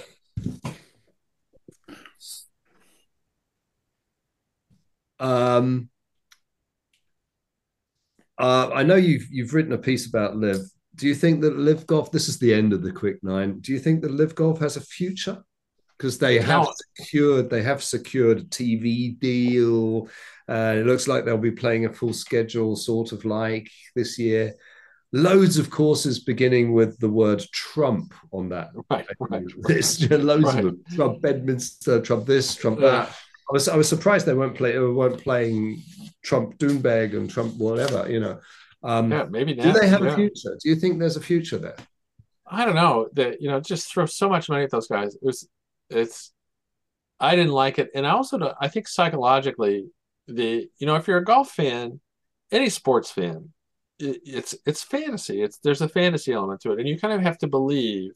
Um, 5.18 5.88
uh, 8.38 8.70
I 8.72 8.82
know 8.82 8.96
you've 8.96 9.26
you've 9.30 9.54
written 9.54 9.72
a 9.72 9.78
piece 9.78 10.06
about 10.06 10.36
Live. 10.36 10.60
Do 10.96 11.08
you 11.08 11.14
think 11.14 11.40
that 11.42 11.56
Live 11.56 11.86
Golf? 11.86 12.12
This 12.12 12.28
is 12.28 12.38
the 12.38 12.52
end 12.54 12.72
of 12.72 12.82
the 12.82 12.92
Quick 12.92 13.22
Nine. 13.22 13.58
Do 13.60 13.72
you 13.72 13.78
think 13.78 14.02
that 14.02 14.12
Live 14.12 14.34
Golf 14.34 14.60
has 14.60 14.76
a 14.76 14.80
future? 14.80 15.42
Because 15.98 16.18
they 16.18 16.38
have 16.38 16.64
No. 16.64 16.72
secured 16.98 17.50
they 17.50 17.62
have 17.62 17.82
secured 17.82 18.38
a 18.40 18.44
TV 18.44 19.18
deal. 19.18 20.08
Uh, 20.48 20.74
it 20.78 20.86
looks 20.86 21.08
like 21.08 21.24
they'll 21.24 21.38
be 21.38 21.50
playing 21.50 21.86
a 21.86 21.92
full 21.92 22.12
schedule, 22.12 22.76
sort 22.76 23.12
of 23.12 23.24
like 23.24 23.68
this 23.94 24.18
year. 24.18 24.54
Loads 25.12 25.58
of 25.58 25.70
courses 25.70 26.18
beginning 26.18 26.72
with 26.72 26.98
the 26.98 27.08
word 27.08 27.40
Trump 27.52 28.12
on 28.32 28.48
that. 28.48 28.70
Right, 28.90 29.06
right. 29.20 29.44
There's 29.62 30.10
loads 30.10 30.44
Right. 30.44 30.58
of 30.58 30.64
them. 30.64 30.82
Trump 30.94 31.22
Bedminster, 31.22 32.00
Trump 32.00 32.26
this, 32.26 32.54
Trump 32.56 32.80
that. 32.80 33.08
Uh, 33.08 33.12
I 33.50 33.52
was 33.52 33.68
I 33.68 33.76
was 33.76 33.88
surprised 33.88 34.26
they 34.26 34.34
weren't 34.34 34.56
play 34.56 34.76
weren't 34.78 35.22
playing 35.22 35.82
Trump 36.22 36.58
Doonbeg 36.58 37.16
and 37.16 37.30
Trump 37.30 37.54
whatever. 37.56 38.10
You 38.10 38.18
know, 38.20 38.40
um, 38.84 39.10
yeah, 39.10 39.24
maybe 39.30 39.54
do 39.54 39.72
they 39.72 39.88
have 39.88 40.04
yeah. 40.04 40.12
a 40.12 40.14
future? 40.14 40.56
Do 40.62 40.68
you 40.68 40.76
think 40.76 40.98
there's 40.98 41.16
a 41.16 41.20
future 41.20 41.58
there? 41.58 41.76
I 42.46 42.66
don't 42.66 42.74
know 42.74 43.08
that 43.14 43.40
you 43.40 43.48
know 43.48 43.58
just 43.58 43.90
throw 43.90 44.04
so 44.04 44.28
much 44.28 44.48
money 44.50 44.62
at 44.62 44.70
those 44.70 44.86
guys. 44.86 45.14
It 45.14 45.22
was 45.22 45.48
it's 45.88 46.32
I 47.18 47.34
didn't 47.34 47.52
like 47.52 47.78
it, 47.78 47.90
and 47.94 48.06
I 48.06 48.10
also 48.10 48.36
don't, 48.36 48.54
I 48.60 48.68
think 48.68 48.86
psychologically 48.86 49.86
the 50.28 50.68
you 50.78 50.86
know 50.86 50.96
if 50.96 51.08
you're 51.08 51.18
a 51.18 51.24
golf 51.24 51.50
fan, 51.50 52.00
any 52.52 52.68
sports 52.68 53.10
fan, 53.10 53.50
it, 53.98 54.20
it's 54.24 54.54
it's 54.66 54.82
fantasy. 54.82 55.42
It's 55.42 55.58
there's 55.58 55.80
a 55.80 55.88
fantasy 55.88 56.34
element 56.34 56.60
to 56.60 56.72
it, 56.72 56.78
and 56.78 56.88
you 56.88 56.98
kind 56.98 57.14
of 57.14 57.22
have 57.22 57.38
to 57.38 57.46
believe 57.46 58.12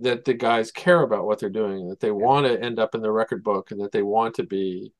that 0.00 0.24
the 0.24 0.32
guys 0.32 0.72
care 0.72 1.02
about 1.02 1.26
what 1.26 1.38
they're 1.38 1.50
doing, 1.50 1.90
that 1.90 2.00
they 2.00 2.10
want 2.10 2.46
to 2.46 2.58
end 2.58 2.78
up 2.78 2.94
in 2.94 3.02
the 3.02 3.12
record 3.12 3.44
book, 3.44 3.70
and 3.70 3.80
that 3.82 3.92
they 3.92 4.02
want 4.02 4.36
to 4.36 4.44
be 4.44 4.92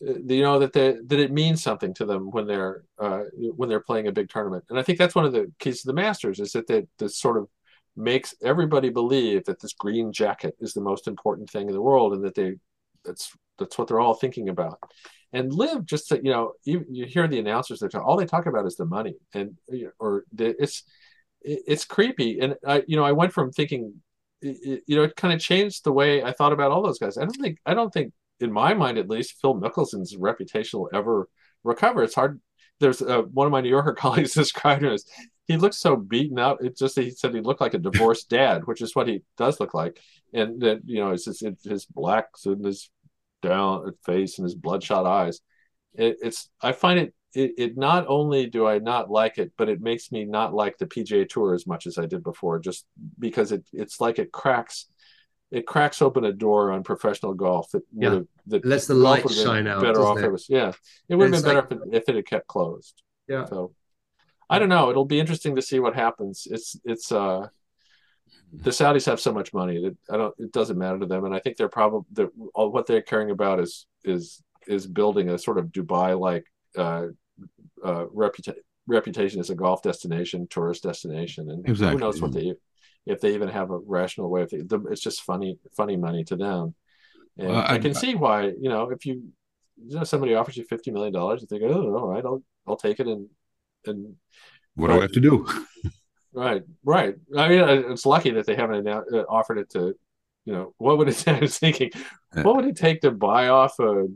you 0.00 0.42
know 0.42 0.58
that 0.58 0.72
they 0.72 0.96
that 1.06 1.18
it 1.18 1.30
means 1.32 1.62
something 1.62 1.92
to 1.94 2.06
them 2.06 2.30
when 2.30 2.46
they're 2.46 2.82
uh, 2.98 3.22
when 3.56 3.68
they're 3.68 3.80
playing 3.80 4.06
a 4.08 4.12
big 4.12 4.28
tournament. 4.30 4.64
And 4.70 4.78
i 4.78 4.82
think 4.82 4.98
that's 4.98 5.14
one 5.14 5.24
of 5.26 5.32
the 5.32 5.52
keys 5.58 5.82
to 5.82 5.86
the 5.88 5.92
masters 5.92 6.40
is 6.40 6.52
that 6.52 6.66
they 6.66 6.86
this 6.98 7.18
sort 7.18 7.36
of 7.36 7.48
makes 7.96 8.34
everybody 8.42 8.88
believe 8.88 9.44
that 9.44 9.60
this 9.60 9.74
green 9.74 10.12
jacket 10.12 10.54
is 10.60 10.72
the 10.72 10.80
most 10.80 11.06
important 11.06 11.50
thing 11.50 11.68
in 11.68 11.74
the 11.74 11.82
world 11.82 12.14
and 12.14 12.24
that 12.24 12.34
they 12.34 12.54
that's 13.04 13.32
that's 13.58 13.76
what 13.76 13.88
they're 13.88 14.00
all 14.00 14.14
thinking 14.14 14.48
about. 14.48 14.78
And 15.32 15.52
live 15.52 15.84
just 15.86 16.08
to, 16.08 16.16
you 16.16 16.30
know 16.30 16.54
you, 16.64 16.84
you 16.90 17.06
hear 17.06 17.28
the 17.28 17.38
announcers 17.38 17.80
that 17.80 17.94
all 17.94 18.16
they 18.16 18.26
talk 18.26 18.46
about 18.46 18.66
is 18.66 18.76
the 18.76 18.86
money 18.86 19.14
and 19.34 19.56
or 19.98 20.24
the, 20.32 20.54
it's 20.62 20.84
it- 21.42 21.62
it's 21.66 21.84
creepy. 21.84 22.40
And 22.40 22.56
i 22.66 22.82
you 22.86 22.96
know 22.96 23.04
i 23.04 23.12
went 23.12 23.32
from 23.32 23.50
thinking 23.52 23.94
you 24.42 24.82
know 24.88 25.02
it 25.02 25.16
kind 25.16 25.34
of 25.34 25.40
changed 25.40 25.84
the 25.84 25.92
way 25.92 26.22
i 26.22 26.32
thought 26.32 26.52
about 26.52 26.70
all 26.70 26.82
those 26.82 26.98
guys. 26.98 27.18
I 27.18 27.22
don't 27.22 27.32
think 27.32 27.58
i 27.66 27.74
don't 27.74 27.92
think 27.92 28.12
in 28.40 28.52
my 28.52 28.74
mind 28.74 28.98
at 28.98 29.08
least 29.08 29.36
phil 29.40 29.54
mickelson's 29.54 30.16
reputation 30.16 30.80
will 30.80 30.90
ever 30.92 31.28
recover. 31.64 32.02
It's 32.02 32.14
hard 32.14 32.40
there's 32.78 33.02
uh, 33.02 33.22
one 33.22 33.46
of 33.46 33.52
my 33.52 33.60
new 33.60 33.68
yorker 33.68 33.92
colleagues 33.98 34.34
described 34.34 34.82
him 34.82 34.92
as 34.92 35.04
he 35.46 35.56
looks 35.56 35.78
so 35.78 35.96
beaten 35.96 36.38
up 36.38 36.58
it 36.62 36.78
just 36.78 36.98
he 36.98 37.10
said 37.10 37.34
he 37.34 37.40
looked 37.40 37.60
like 37.60 37.74
a 37.74 37.78
divorced 37.78 38.28
dad 38.38 38.66
which 38.66 38.80
is 38.80 38.94
what 38.94 39.08
he 39.08 39.22
does 39.36 39.60
look 39.60 39.74
like. 39.74 40.00
And 40.32 40.60
that 40.62 40.80
you 40.84 41.00
know 41.00 41.10
it's 41.10 41.24
just 41.24 41.42
it, 41.42 41.58
his 41.64 41.86
black 41.86 42.36
suit 42.36 42.58
and 42.58 42.66
his 42.66 42.90
down 43.42 43.92
face 44.04 44.38
and 44.38 44.44
his 44.44 44.54
bloodshot 44.54 45.06
eyes. 45.06 45.40
It, 45.94 46.18
it's 46.22 46.48
i 46.62 46.70
find 46.70 47.00
it, 47.00 47.14
it 47.34 47.52
it 47.58 47.76
not 47.76 48.06
only 48.06 48.46
do 48.46 48.64
i 48.64 48.78
not 48.78 49.10
like 49.10 49.38
it 49.38 49.50
but 49.58 49.68
it 49.68 49.80
makes 49.80 50.12
me 50.12 50.24
not 50.24 50.54
like 50.54 50.78
the 50.78 50.86
pga 50.86 51.28
tour 51.28 51.52
as 51.52 51.66
much 51.66 51.88
as 51.88 51.98
i 51.98 52.06
did 52.06 52.22
before 52.22 52.60
just 52.60 52.86
because 53.18 53.50
it 53.50 53.64
it's 53.72 54.00
like 54.00 54.20
it 54.20 54.30
cracks 54.30 54.86
it 55.50 55.66
cracks 55.66 56.00
open 56.00 56.24
a 56.24 56.32
door 56.32 56.70
on 56.70 56.82
professional 56.82 57.34
golf 57.34 57.70
that 57.72 57.82
would 57.92 58.02
Yeah. 58.02 58.10
have 58.14 58.26
that 58.46 58.64
Lets 58.64 58.86
the 58.86 58.94
golf 58.94 59.04
light 59.04 59.24
would 59.24 59.34
have 59.34 59.44
shine 59.44 59.66
out. 59.66 59.82
better 59.82 60.02
off 60.02 60.18
it? 60.18 60.24
it 60.24 60.32
was 60.32 60.46
yeah 60.48 60.72
it 61.08 61.16
would 61.16 61.26
have 61.26 61.34
It's 61.34 61.42
been 61.42 61.54
better 61.56 61.66
like- 61.68 61.86
if, 61.88 61.92
it, 61.94 61.96
if 62.02 62.08
it 62.08 62.14
had 62.16 62.26
kept 62.26 62.46
closed 62.46 63.02
Yeah. 63.28 63.44
so 63.46 63.72
i 64.48 64.58
don't 64.58 64.68
know 64.68 64.90
it'll 64.90 65.04
be 65.16 65.20
interesting 65.20 65.56
to 65.56 65.62
see 65.62 65.78
what 65.80 65.94
happens 65.94 66.46
it's 66.50 66.76
it's 66.84 67.10
uh 67.12 67.48
the 68.52 68.70
saudis 68.70 69.06
have 69.06 69.20
so 69.20 69.32
much 69.32 69.52
money 69.54 69.80
that 69.82 69.96
i 70.12 70.16
don't 70.16 70.34
it 70.38 70.52
doesn't 70.52 70.78
matter 70.78 70.98
to 70.98 71.06
them 71.06 71.24
and 71.24 71.34
i 71.34 71.38
think 71.38 71.56
they're 71.56 71.68
probably 71.68 72.02
they're, 72.12 72.30
all 72.54 72.70
what 72.70 72.86
they're 72.86 73.02
caring 73.02 73.30
about 73.30 73.60
is 73.60 73.86
is 74.04 74.42
is 74.66 74.86
building 74.86 75.28
a 75.30 75.38
sort 75.38 75.58
of 75.58 75.66
dubai 75.66 76.18
like 76.18 76.44
uh 76.76 77.06
uh 77.84 78.04
reputa- 78.06 78.54
reputation 78.86 79.38
as 79.40 79.50
a 79.50 79.54
golf 79.54 79.82
destination 79.82 80.46
tourist 80.48 80.82
destination 80.82 81.50
and 81.50 81.68
Exactly, 81.68 81.94
who 81.94 82.00
knows 82.00 82.20
what 82.20 82.32
they 82.32 82.54
if 83.06 83.20
they 83.20 83.34
even 83.34 83.48
have 83.48 83.70
a 83.70 83.78
rational 83.78 84.30
way 84.30 84.42
of 84.42 84.50
the, 84.50 84.84
it's 84.90 85.00
just 85.00 85.22
funny 85.22 85.58
funny 85.76 85.96
money 85.96 86.24
to 86.24 86.36
them. 86.36 86.74
And 87.38 87.48
Well, 87.48 87.60
I, 87.60 87.74
I- 87.74 87.78
can 87.78 87.94
see 87.94 88.14
why 88.14 88.44
you 88.46 88.68
know 88.68 88.90
if 88.90 89.06
you 89.06 89.22
you 89.82 89.96
know 89.96 90.04
somebody 90.04 90.34
offers 90.34 90.56
you 90.56 90.64
50 90.64 90.90
million 90.90 91.12
dollars 91.12 91.40
you 91.40 91.46
think 91.46 91.62
oh 91.64 91.94
all 91.96 92.08
right 92.08 92.24
i'll 92.24 92.42
i'll 92.66 92.76
take 92.76 93.00
it 93.00 93.06
and 93.06 93.28
and 93.86 94.16
What 94.74 94.88
do 94.88 94.98
I 94.98 95.02
have 95.02 95.12
to 95.12 95.20
do? 95.20 95.46
right 96.32 96.62
right. 96.84 97.14
I 97.36 97.48
mean 97.48 97.60
it's 97.90 98.06
lucky 98.06 98.30
that 98.32 98.46
they 98.46 98.54
haven't 98.54 98.86
uh, 98.86 99.02
offered 99.28 99.58
it 99.58 99.70
to 99.70 99.94
you 100.44 100.52
know 100.52 100.74
what 100.78 100.98
would 100.98 101.08
it 101.08 101.26
i 101.28 101.38
was 101.40 101.58
thinking 101.58 101.90
what 102.42 102.56
would 102.56 102.66
it 102.66 102.76
take 102.76 103.00
to 103.02 103.10
buy 103.10 103.48
off 103.48 103.78
a 103.80 104.06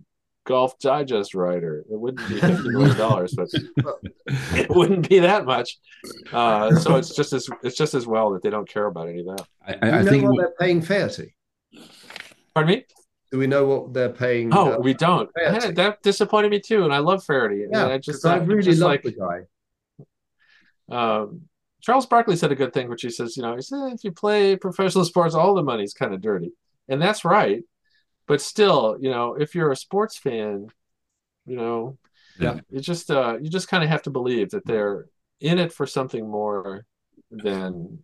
Golf 0.44 0.78
Digest 0.78 1.34
writer. 1.34 1.84
It 1.90 1.98
wouldn't 1.98 2.28
be 2.28 2.34
fifty 2.40 2.68
million 2.68 2.96
dollars, 2.96 3.34
but 3.34 3.48
it 4.54 4.68
wouldn't 4.70 5.08
be 5.08 5.18
that 5.20 5.44
much. 5.46 5.78
Uh, 6.32 6.74
so 6.76 6.96
it's 6.96 7.14
just 7.14 7.32
as 7.32 7.48
it's 7.62 7.76
just 7.76 7.94
as 7.94 8.06
well 8.06 8.30
that 8.32 8.42
they 8.42 8.50
don't 8.50 8.68
care 8.68 8.86
about 8.86 9.08
any 9.08 9.20
of 9.20 9.26
that. 9.26 9.46
I, 9.66 9.72
Do 9.72 9.78
I, 9.82 9.86
you 9.86 9.92
I 9.92 10.02
know 10.02 10.10
think 10.10 10.24
what 10.24 10.36
they're 10.36 10.54
paying 10.60 10.82
Feherty? 10.82 11.34
Pardon 12.54 12.76
me? 12.76 12.84
Do 13.32 13.38
we 13.38 13.46
know 13.46 13.64
what 13.64 13.94
they're 13.94 14.12
paying? 14.12 14.54
Oh, 14.54 14.74
uh, 14.74 14.78
we 14.78 14.94
don't. 14.94 15.28
Feherty? 15.34 15.66
Yeah, 15.66 15.72
that 15.72 16.02
disappointed 16.02 16.50
me 16.50 16.60
too, 16.60 16.84
and 16.84 16.94
I 16.94 16.98
love 16.98 17.24
Feherty. 17.24 17.64
And 17.64 17.72
yeah, 17.72 17.86
I 17.88 17.98
just 17.98 18.22
'cause 18.22 18.30
I 18.30 18.36
really 18.36 18.62
just 18.62 18.80
love 18.80 18.90
like 18.90 19.02
the 19.02 19.12
guy. 19.12 19.40
um, 20.90 21.42
Charles 21.80 22.06
Barkley 22.06 22.36
said 22.36 22.52
a 22.52 22.54
good 22.54 22.72
thing, 22.72 22.88
which 22.88 23.02
he 23.02 23.10
says, 23.10 23.36
you 23.36 23.42
know, 23.42 23.56
he 23.56 23.62
said 23.62 23.92
if 23.92 24.04
you 24.04 24.12
play 24.12 24.56
professional 24.56 25.04
sports, 25.04 25.34
all 25.34 25.54
the 25.54 25.62
money's 25.62 25.92
kind 25.94 26.14
of 26.14 26.20
dirty, 26.20 26.52
and 26.88 27.00
that's 27.00 27.24
right. 27.24 27.62
But 28.26 28.40
still, 28.40 28.96
you 29.00 29.10
know, 29.10 29.34
if 29.34 29.54
you're 29.54 29.70
a 29.72 29.76
sports 29.76 30.16
fan, 30.18 30.68
you 31.46 31.56
know, 31.56 31.98
Yeah. 32.38 32.60
you 32.70 32.80
just 32.80 33.10
uh, 33.10 33.38
you 33.40 33.50
just 33.50 33.68
kind 33.68 33.84
of 33.84 33.90
have 33.90 34.02
to 34.02 34.10
believe 34.10 34.50
that 34.50 34.66
they're 34.66 35.06
in 35.40 35.58
it 35.58 35.72
for 35.72 35.86
something 35.86 36.28
more 36.28 36.84
than 37.30 37.98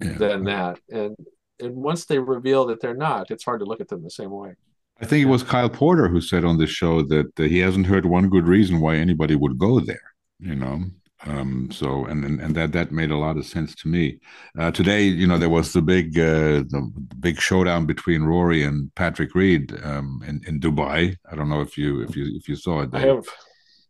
Yeah. 0.00 0.18
than 0.18 0.44
that, 0.44 0.80
and 0.90 1.16
and 1.60 1.76
once 1.76 2.06
they 2.06 2.18
reveal 2.18 2.66
that 2.66 2.80
they're 2.80 2.94
not, 2.96 3.30
it's 3.30 3.44
hard 3.44 3.60
to 3.60 3.66
look 3.66 3.80
at 3.80 3.88
them 3.88 4.02
the 4.02 4.10
same 4.10 4.30
way. 4.30 4.54
I 5.00 5.06
think 5.06 5.22
it 5.22 5.28
was 5.28 5.42
Kyle 5.42 5.68
Porter 5.70 6.08
who 6.08 6.20
said 6.20 6.44
on 6.44 6.58
this 6.58 6.70
show 6.70 7.02
that 7.02 7.38
uh, 7.38 7.44
he 7.44 7.58
hasn't 7.58 7.86
heard 7.86 8.06
one 8.06 8.28
good 8.28 8.46
reason 8.46 8.80
why 8.80 8.96
anybody 8.96 9.34
would 9.34 9.58
go 9.58 9.80
there. 9.80 10.00
You 10.38 10.56
know, 10.56 10.84
um, 11.26 11.68
so 11.70 12.06
and, 12.06 12.24
and 12.24 12.40
and 12.40 12.54
that 12.54 12.72
that 12.72 12.92
made 12.92 13.10
a 13.10 13.16
lot 13.16 13.36
of 13.36 13.46
sense 13.46 13.74
to 13.76 13.88
me. 13.88 14.18
Uh, 14.58 14.70
today, 14.70 15.04
you 15.04 15.26
know, 15.26 15.38
there 15.38 15.50
was 15.50 15.72
the 15.72 15.82
big 15.82 16.18
uh, 16.18 16.64
the 16.68 16.90
big 17.18 17.40
showdown 17.40 17.86
between 17.86 18.22
Rory 18.22 18.62
and 18.64 18.94
Patrick 18.94 19.34
Reed 19.34 19.72
um, 19.84 20.22
in 20.26 20.40
in 20.46 20.60
Dubai. 20.60 21.16
I 21.30 21.36
don't 21.36 21.48
know 21.48 21.60
if 21.60 21.76
you 21.76 22.02
if 22.02 22.16
you 22.16 22.36
if 22.36 22.48
you 22.48 22.56
saw 22.56 22.82
it. 22.82 22.90
I 22.92 23.00
have, 23.00 23.24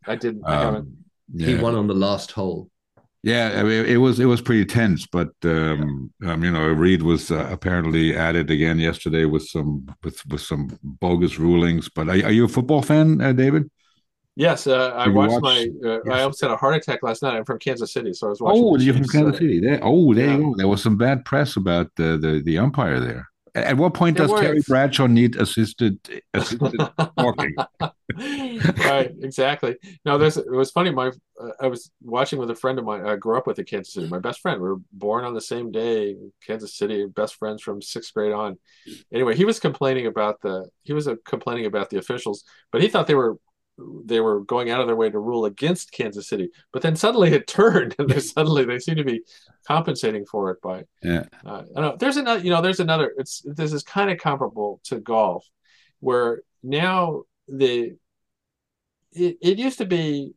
I 0.06 0.16
didn't, 0.16 0.44
I 0.44 0.60
haven't. 0.60 0.78
Um, 0.78 0.96
He 1.36 1.54
won 1.54 1.76
on 1.76 1.86
the 1.86 1.94
last 1.94 2.32
hole. 2.32 2.68
Yeah, 3.22 3.60
I 3.60 3.62
mean, 3.62 3.84
it 3.84 3.98
was 3.98 4.18
it 4.18 4.24
was 4.24 4.40
pretty 4.40 4.64
tense, 4.64 5.06
but 5.06 5.28
um, 5.44 6.10
um, 6.24 6.42
you 6.42 6.50
know, 6.50 6.66
Reed 6.68 7.02
was 7.02 7.30
uh, 7.30 7.48
apparently 7.52 8.16
at 8.16 8.34
it 8.34 8.50
again 8.50 8.78
yesterday 8.78 9.26
with 9.26 9.46
some 9.46 9.86
with 10.02 10.24
with 10.26 10.40
some 10.40 10.78
bogus 10.82 11.38
rulings. 11.38 11.90
But 11.90 12.08
are, 12.08 12.24
are 12.24 12.32
you 12.32 12.46
a 12.46 12.48
football 12.48 12.82
fan, 12.82 13.20
uh, 13.20 13.32
David? 13.32 13.70
Yes, 14.36 14.66
uh, 14.66 14.92
I 14.96 15.08
watched 15.08 15.32
watch- 15.32 15.42
my. 15.42 15.68
Uh, 15.84 15.88
I 15.88 16.00
Yes. 16.06 16.20
almost 16.22 16.40
had 16.40 16.50
a 16.50 16.56
heart 16.56 16.76
attack 16.76 17.02
last 17.02 17.22
night. 17.22 17.36
I'm 17.36 17.44
from 17.44 17.58
Kansas 17.58 17.92
City, 17.92 18.12
so 18.12 18.28
I 18.28 18.30
was 18.30 18.40
watching. 18.40 18.64
Oh, 18.64 18.76
you're 18.78 18.94
from 18.94 19.04
Kansas 19.08 19.36
uh, 19.36 19.38
City. 19.38 19.60
There, 19.60 19.80
oh, 19.82 20.14
there 20.14 20.26
yeah. 20.26 20.36
you 20.36 20.42
go. 20.42 20.54
There 20.56 20.68
was 20.68 20.82
some 20.82 20.96
bad 20.96 21.24
press 21.24 21.56
about 21.56 21.90
the 21.96 22.16
the, 22.16 22.40
the 22.44 22.58
umpire 22.58 23.00
there. 23.00 23.28
At 23.54 23.64
at 23.64 23.76
what 23.76 23.94
point 23.94 24.16
There 24.16 24.28
does 24.28 24.40
Terry. 24.40 24.62
Bradshaw 24.66 25.08
need 25.08 25.34
assisted 25.36 25.98
assisted 26.34 26.78
talking? 27.18 27.54
right, 28.18 29.12
exactly. 29.22 29.76
No, 30.04 30.18
there's. 30.18 30.36
It 30.36 30.50
was 30.50 30.70
funny. 30.70 30.90
My, 30.90 31.08
uh, 31.08 31.48
I 31.60 31.66
was 31.66 31.90
watching 32.00 32.38
with 32.38 32.50
a 32.50 32.54
friend 32.54 32.78
of 32.78 32.84
mine. 32.84 33.04
I 33.04 33.16
grew 33.16 33.36
up 33.36 33.46
with 33.46 33.58
in 33.58 33.64
Kansas 33.64 33.92
City. 33.92 34.08
My 34.08 34.20
best 34.20 34.40
friend. 34.40 34.60
We 34.60 34.68
were 34.68 34.80
born 34.92 35.24
on 35.24 35.34
the 35.34 35.40
same 35.40 35.70
day. 35.72 36.10
in 36.10 36.32
Kansas 36.46 36.76
City. 36.76 37.06
Best 37.06 37.34
friends 37.36 37.62
from 37.62 37.82
sixth 37.82 38.14
grade 38.14 38.32
on. 38.32 38.58
Anyway, 39.12 39.34
he 39.36 39.44
was 39.44 39.58
complaining 39.60 40.06
about 40.06 40.40
the. 40.40 40.68
He 40.82 40.92
was 40.92 41.08
uh, 41.08 41.16
complaining 41.26 41.66
about 41.66 41.90
the 41.90 41.98
officials, 41.98 42.44
but 42.72 42.80
he 42.82 42.88
thought 42.88 43.06
they 43.06 43.14
were. 43.14 43.36
They 44.04 44.20
were 44.20 44.40
going 44.40 44.70
out 44.70 44.80
of 44.80 44.86
their 44.86 44.96
way 44.96 45.10
to 45.10 45.18
rule 45.18 45.44
against 45.44 45.92
Kansas 45.92 46.28
City, 46.28 46.50
but 46.72 46.82
then 46.82 46.96
suddenly 46.96 47.32
it 47.32 47.46
turned, 47.46 47.94
and 47.98 48.08
they 48.08 48.20
suddenly 48.20 48.64
they 48.64 48.78
seem 48.78 48.96
to 48.96 49.04
be 49.04 49.22
compensating 49.66 50.24
for 50.26 50.50
it 50.50 50.60
by 50.62 50.84
Yeah, 51.02 51.24
uh, 51.44 51.62
I 51.76 51.80
don't 51.80 51.92
know. 51.92 51.96
There's 51.98 52.16
another, 52.16 52.40
you 52.40 52.50
know, 52.50 52.62
there's 52.62 52.80
another. 52.80 53.12
It's 53.16 53.42
this 53.44 53.72
is 53.72 53.82
kind 53.82 54.10
of 54.10 54.18
comparable 54.18 54.80
to 54.84 55.00
golf, 55.00 55.46
where 56.00 56.42
now 56.62 57.22
the 57.48 57.96
it, 59.12 59.38
it 59.40 59.58
used 59.58 59.78
to 59.78 59.86
be 59.86 60.34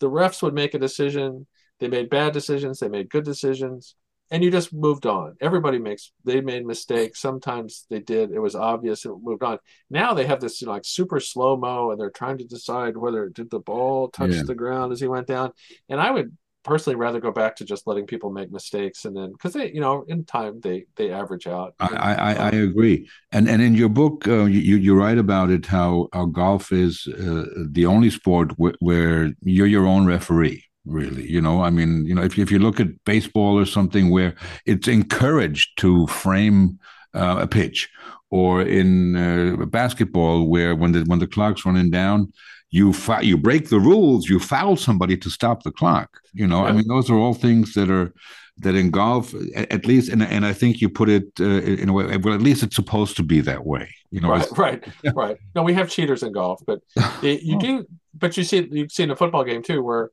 the 0.00 0.10
refs 0.10 0.42
would 0.42 0.54
make 0.54 0.74
a 0.74 0.78
decision. 0.78 1.46
They 1.80 1.88
made 1.88 2.10
bad 2.10 2.32
decisions. 2.32 2.80
They 2.80 2.88
made 2.88 3.10
good 3.10 3.24
decisions, 3.24 3.94
and 4.30 4.42
you 4.44 4.50
just 4.50 4.72
moved 4.72 5.06
on. 5.06 5.36
Everybody 5.40 5.78
makes 5.78 6.12
they 6.24 6.40
made 6.40 6.66
mistakes. 6.66 7.20
Sometimes 7.20 7.86
they 7.90 8.00
did. 8.00 8.30
It 8.30 8.40
was 8.40 8.54
obvious. 8.54 9.04
It 9.04 9.12
moved 9.22 9.42
on. 9.42 9.58
Now 9.90 10.14
they 10.14 10.26
have 10.26 10.40
this 10.40 10.60
you 10.60 10.66
know, 10.66 10.72
like 10.74 10.84
super 10.84 11.20
slow 11.20 11.56
mo, 11.56 11.90
and 11.90 12.00
they're 12.00 12.10
trying 12.10 12.38
to 12.38 12.44
decide 12.44 12.96
whether 12.96 13.28
did 13.28 13.50
the 13.50 13.60
ball 13.60 14.08
touch 14.08 14.32
Yeah. 14.32 14.42
the 14.42 14.54
ground 14.54 14.92
as 14.92 15.00
he 15.00 15.08
went 15.08 15.26
down. 15.26 15.52
And 15.88 16.00
I 16.00 16.10
would 16.10 16.36
personally 16.64 16.96
rather 16.96 17.20
go 17.20 17.30
back 17.32 17.56
to 17.56 17.64
just 17.64 17.86
letting 17.86 18.04
people 18.04 18.30
make 18.30 18.50
mistakes 18.52 19.06
and 19.06 19.16
then 19.16 19.30
because 19.32 19.54
they 19.54 19.72
you 19.72 19.80
know 19.80 20.04
in 20.08 20.24
time 20.24 20.60
they 20.60 20.84
they 20.96 21.10
average 21.10 21.46
out 21.46 21.72
I, 21.80 21.86
I, 21.86 22.12
I 22.12 22.32
I 22.48 22.50
agree. 22.50 23.08
And 23.32 23.48
and 23.48 23.62
in 23.62 23.74
your 23.74 23.88
book, 23.88 24.26
uh, 24.28 24.44
you 24.44 24.76
you 24.76 24.94
write 24.94 25.16
about 25.18 25.48
it 25.50 25.64
how, 25.66 26.08
how 26.12 26.26
golf 26.26 26.70
is 26.72 27.06
uh, 27.06 27.44
the 27.70 27.86
only 27.86 28.10
sport 28.10 28.52
wh- 28.60 28.76
where 28.82 29.32
you're 29.42 29.66
your 29.68 29.86
own 29.86 30.04
referee. 30.06 30.64
Really, 30.86 31.28
you 31.30 31.40
know, 31.40 31.62
I 31.62 31.70
mean, 31.70 32.06
you 32.06 32.14
know, 32.14 32.22
if 32.22 32.38
you, 32.38 32.42
if 32.42 32.50
you 32.50 32.58
look 32.58 32.80
at 32.80 33.04
baseball 33.04 33.58
or 33.58 33.66
something 33.66 34.10
where 34.10 34.34
it's 34.64 34.88
encouraged 34.88 35.78
to 35.78 36.06
frame 36.06 36.78
uh, 37.14 37.38
a 37.40 37.46
pitch, 37.46 37.88
or 38.30 38.62
in 38.62 39.16
uh, 39.16 39.64
basketball 39.66 40.48
where 40.48 40.74
when 40.74 40.92
the 40.92 41.00
when 41.04 41.18
the 41.18 41.26
clock's 41.26 41.64
running 41.66 41.90
down, 41.90 42.32
you 42.70 42.92
fa- 42.92 43.24
you 43.24 43.36
break 43.36 43.68
the 43.68 43.80
rules, 43.80 44.28
you 44.28 44.38
foul 44.38 44.76
somebody 44.76 45.16
to 45.16 45.30
stop 45.30 45.62
the 45.62 45.70
clock. 45.72 46.08
You 46.32 46.46
know, 46.46 46.64
I 46.64 46.72
mean, 46.72 46.86
those 46.88 47.10
are 47.10 47.16
all 47.16 47.34
things 47.34 47.74
that 47.74 47.90
are 47.90 48.12
that 48.58 48.74
in 48.74 48.90
golf, 48.90 49.34
at 49.56 49.86
least, 49.86 50.10
and 50.10 50.22
and 50.22 50.44
I 50.46 50.52
think 50.52 50.80
you 50.80 50.88
put 50.88 51.08
it 51.08 51.24
uh, 51.40 51.44
in 51.62 51.88
a 51.88 51.92
way. 51.92 52.16
Well, 52.18 52.34
at 52.34 52.42
least 52.42 52.62
it's 52.62 52.76
supposed 52.76 53.16
to 53.16 53.22
be 53.22 53.40
that 53.42 53.64
way. 53.66 53.88
You 54.10 54.20
know, 54.22 54.30
right 54.30 54.46
right 54.56 54.84
right 55.14 55.36
no 55.54 55.62
we 55.62 55.74
have 55.74 55.90
cheaters 55.90 56.22
in 56.22 56.32
golf 56.32 56.62
but 56.66 56.80
it, 57.22 57.42
you 57.42 57.56
Oh. 57.56 57.60
do 57.60 57.86
but 58.14 58.36
you 58.38 58.44
see 58.44 58.66
you 58.70 58.88
see 58.88 59.02
in 59.02 59.10
a 59.10 59.16
football 59.16 59.44
game 59.44 59.62
too 59.62 59.82
where 59.82 60.10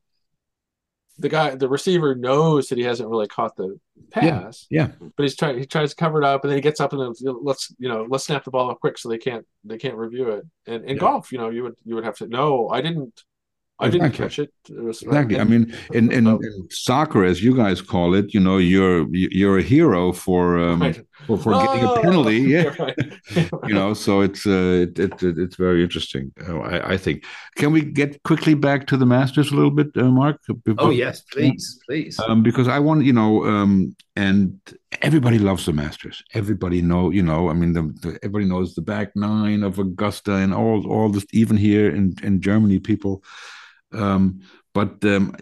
the 1.18 1.30
guy 1.30 1.56
the 1.56 1.70
receiver 1.70 2.14
knows 2.16 2.68
that 2.68 2.78
he 2.78 2.84
hasn't 2.84 3.10
really 3.10 3.28
caught 3.28 3.56
the 3.56 3.80
pass 4.12 4.68
yeah. 4.70 4.88
yeah. 4.88 5.08
but 5.16 5.24
he's 5.24 5.36
trying 5.36 5.58
he 5.58 5.66
tries 5.66 5.92
to 5.92 5.96
cover 5.96 6.20
it 6.22 6.26
up 6.26 6.44
and 6.44 6.52
then 6.52 6.58
he 6.58 6.62
gets 6.62 6.80
up 6.80 6.92
and 6.94 7.02
then 7.02 7.14
let's 7.42 7.74
you 7.80 7.88
know 7.88 8.06
let's 8.10 8.26
snap 8.26 8.44
the 8.44 8.52
ball 8.52 8.70
up 8.70 8.80
quick 8.80 8.98
so 8.98 9.08
they 9.10 9.18
can't 9.18 9.46
they 9.64 9.78
can't 9.78 9.96
review 9.96 10.30
it 10.30 10.46
and 10.68 10.84
in 10.84 10.96
Yeah. 10.96 11.00
golf 11.00 11.32
you 11.32 11.38
know 11.38 11.50
you 11.50 11.64
would 11.64 11.76
you 11.86 11.96
would 11.96 12.04
have 12.04 12.18
to 12.18 12.28
no 12.28 12.70
i 12.70 12.82
didn't 12.82 13.24
i 13.80 13.90
didn't 13.90 14.08
Exactly. 14.08 14.24
catch 14.26 14.40
it, 14.40 14.52
it 14.70 15.04
Exactly. 15.08 15.38
I 15.40 15.44
mean, 15.44 15.64
in, 15.94 16.06
in, 16.18 16.24
So- 16.26 16.40
in 16.48 16.68
soccer, 16.72 17.22
as 17.32 17.38
you 17.44 17.54
guys 17.64 17.82
call 17.82 18.10
it, 18.20 18.34
you 18.34 18.40
know, 18.40 18.58
you're 18.58 19.06
you're 19.12 19.58
a 19.60 19.68
hero 19.76 20.14
for 20.14 20.58
um, 20.66 20.80
Right. 20.82 21.00
for, 21.28 21.38
for 21.44 21.52
getting 21.64 21.84
a 21.84 21.92
Oh! 21.92 22.02
penalty. 22.02 22.40
Yeah. 22.56 22.68
Right. 22.80 23.00
you 23.70 23.74
know 23.80 23.94
so 24.06 24.12
it's 24.28 24.44
uh, 24.46 24.86
it, 24.86 24.94
it, 25.06 25.14
it- 25.28 25.38
it's 25.44 25.58
very 25.68 25.82
interesting 25.88 26.26
uh, 26.48 26.60
I, 26.74 26.94
I 26.94 26.98
think 27.04 27.18
can 27.60 27.70
we 27.76 27.82
get 28.02 28.12
quickly 28.30 28.56
back 28.68 28.82
to 28.88 28.96
the 29.02 29.06
masters 29.18 29.52
a 29.52 29.56
little 29.60 29.76
bit 29.82 29.90
uh, 29.98 30.12
mark 30.22 30.38
Oh 30.86 30.92
yes, 31.04 31.16
please, 31.34 31.64
please. 31.88 32.16
um, 32.28 32.44
because 32.44 32.68
i 32.68 32.80
want 32.88 33.00
you 33.10 33.16
know 33.20 33.32
um, 33.52 33.72
and 34.26 34.44
everybody 35.08 35.40
loves 35.50 35.64
the 35.66 35.74
masters 35.74 36.18
everybody 36.42 36.80
know 36.92 37.04
you 37.18 37.24
know 37.30 37.42
i 37.52 37.54
mean 37.60 37.72
the, 37.78 37.84
the, 38.04 38.10
everybody 38.24 38.46
knows 38.52 38.70
the 38.76 38.86
back 38.94 39.08
nine 39.16 39.62
of 39.68 39.74
augusta 39.80 40.34
and 40.44 40.52
all 40.54 40.80
all 40.94 41.10
this 41.16 41.26
even 41.42 41.58
here 41.58 41.88
in 42.00 42.06
in 42.28 42.34
germany 42.48 42.80
people 42.92 43.14
um, 43.96 44.40
but 44.74 45.04
um, 45.06 45.36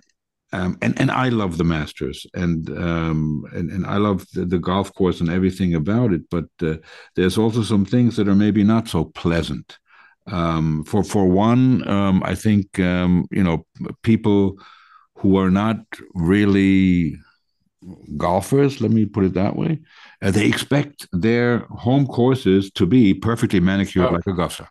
um, 0.51 0.77
and 0.81 0.99
and 0.99 1.09
I 1.09 1.29
love 1.29 1.57
the 1.57 1.63
Masters, 1.63 2.25
and 2.33 2.69
um, 2.69 3.43
and 3.53 3.71
and 3.71 3.85
I 3.85 3.97
love 3.97 4.25
the, 4.33 4.45
the 4.45 4.59
golf 4.59 4.93
course 4.93 5.19
and 5.21 5.29
everything 5.29 5.73
about 5.75 6.13
it. 6.13 6.21
But 6.29 6.45
uh, 6.61 6.75
there's 7.15 7.37
also 7.37 7.63
some 7.63 7.85
things 7.85 8.15
that 8.15 8.27
are 8.27 8.35
maybe 8.35 8.63
not 8.63 8.87
so 8.87 9.05
pleasant. 9.05 9.77
Um, 10.27 10.83
for 10.85 11.03
for 11.03 11.25
one, 11.27 11.87
um, 11.87 12.21
I 12.23 12.35
think 12.35 12.79
um, 12.79 13.25
you 13.31 13.43
know 13.43 13.65
people 14.03 14.57
who 15.17 15.37
are 15.37 15.51
not 15.51 15.77
really 16.13 17.17
golfers. 18.17 18.79
Let 18.79 18.91
me 18.91 19.05
put 19.05 19.25
it 19.25 19.33
that 19.33 19.55
way. 19.55 19.79
Uh, 20.21 20.31
they 20.31 20.47
expect 20.47 21.07
their 21.11 21.59
home 21.69 22.05
courses 22.07 22.71
to 22.71 22.85
be 22.85 23.13
perfectly 23.13 23.59
manicured 23.59 24.07
Oh. 24.07 24.13
like 24.13 24.27
Augusta. 24.27 24.69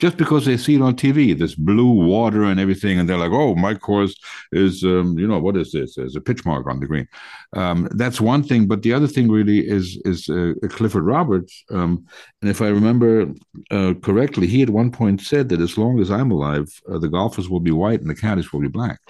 Just 0.00 0.16
because 0.16 0.46
they 0.46 0.56
see 0.56 0.76
it 0.76 0.82
on 0.82 0.96
TV, 0.96 1.38
this 1.38 1.54
blue 1.54 1.92
water 1.92 2.44
and 2.44 2.58
everything, 2.58 2.98
and 2.98 3.08
they're 3.08 3.18
like, 3.18 3.32
"Oh, 3.32 3.54
my 3.54 3.74
course 3.74 4.14
is, 4.50 4.82
um, 4.82 5.18
you 5.18 5.28
know, 5.28 5.38
what 5.38 5.56
is 5.56 5.72
this? 5.72 5.94
There's 5.94 6.16
a 6.16 6.20
pitch 6.20 6.44
mark 6.46 6.66
on 6.66 6.80
the 6.80 6.86
green." 6.86 7.06
Um, 7.54 7.88
that's 7.92 8.20
one 8.20 8.42
thing, 8.42 8.66
but 8.66 8.82
the 8.82 8.94
other 8.94 9.06
thing 9.06 9.30
really 9.30 9.60
is 9.68 10.00
is 10.04 10.28
uh, 10.28 10.54
Clifford 10.68 11.04
Roberts, 11.04 11.64
um, 11.70 12.06
and 12.40 12.50
if 12.50 12.62
I 12.62 12.68
remember 12.68 13.32
uh, 13.70 13.94
correctly, 14.02 14.46
he 14.46 14.62
at 14.62 14.70
one 14.70 14.90
point 14.90 15.20
said 15.20 15.48
that 15.50 15.60
as 15.60 15.76
long 15.76 16.00
as 16.00 16.10
I'm 16.10 16.30
alive, 16.30 16.68
uh, 16.90 16.98
the 16.98 17.08
golfers 17.08 17.48
will 17.50 17.60
be 17.60 17.70
white 17.70 18.00
and 18.00 18.08
the 18.08 18.14
caddies 18.14 18.52
will 18.52 18.60
be 18.60 18.68
black. 18.68 19.00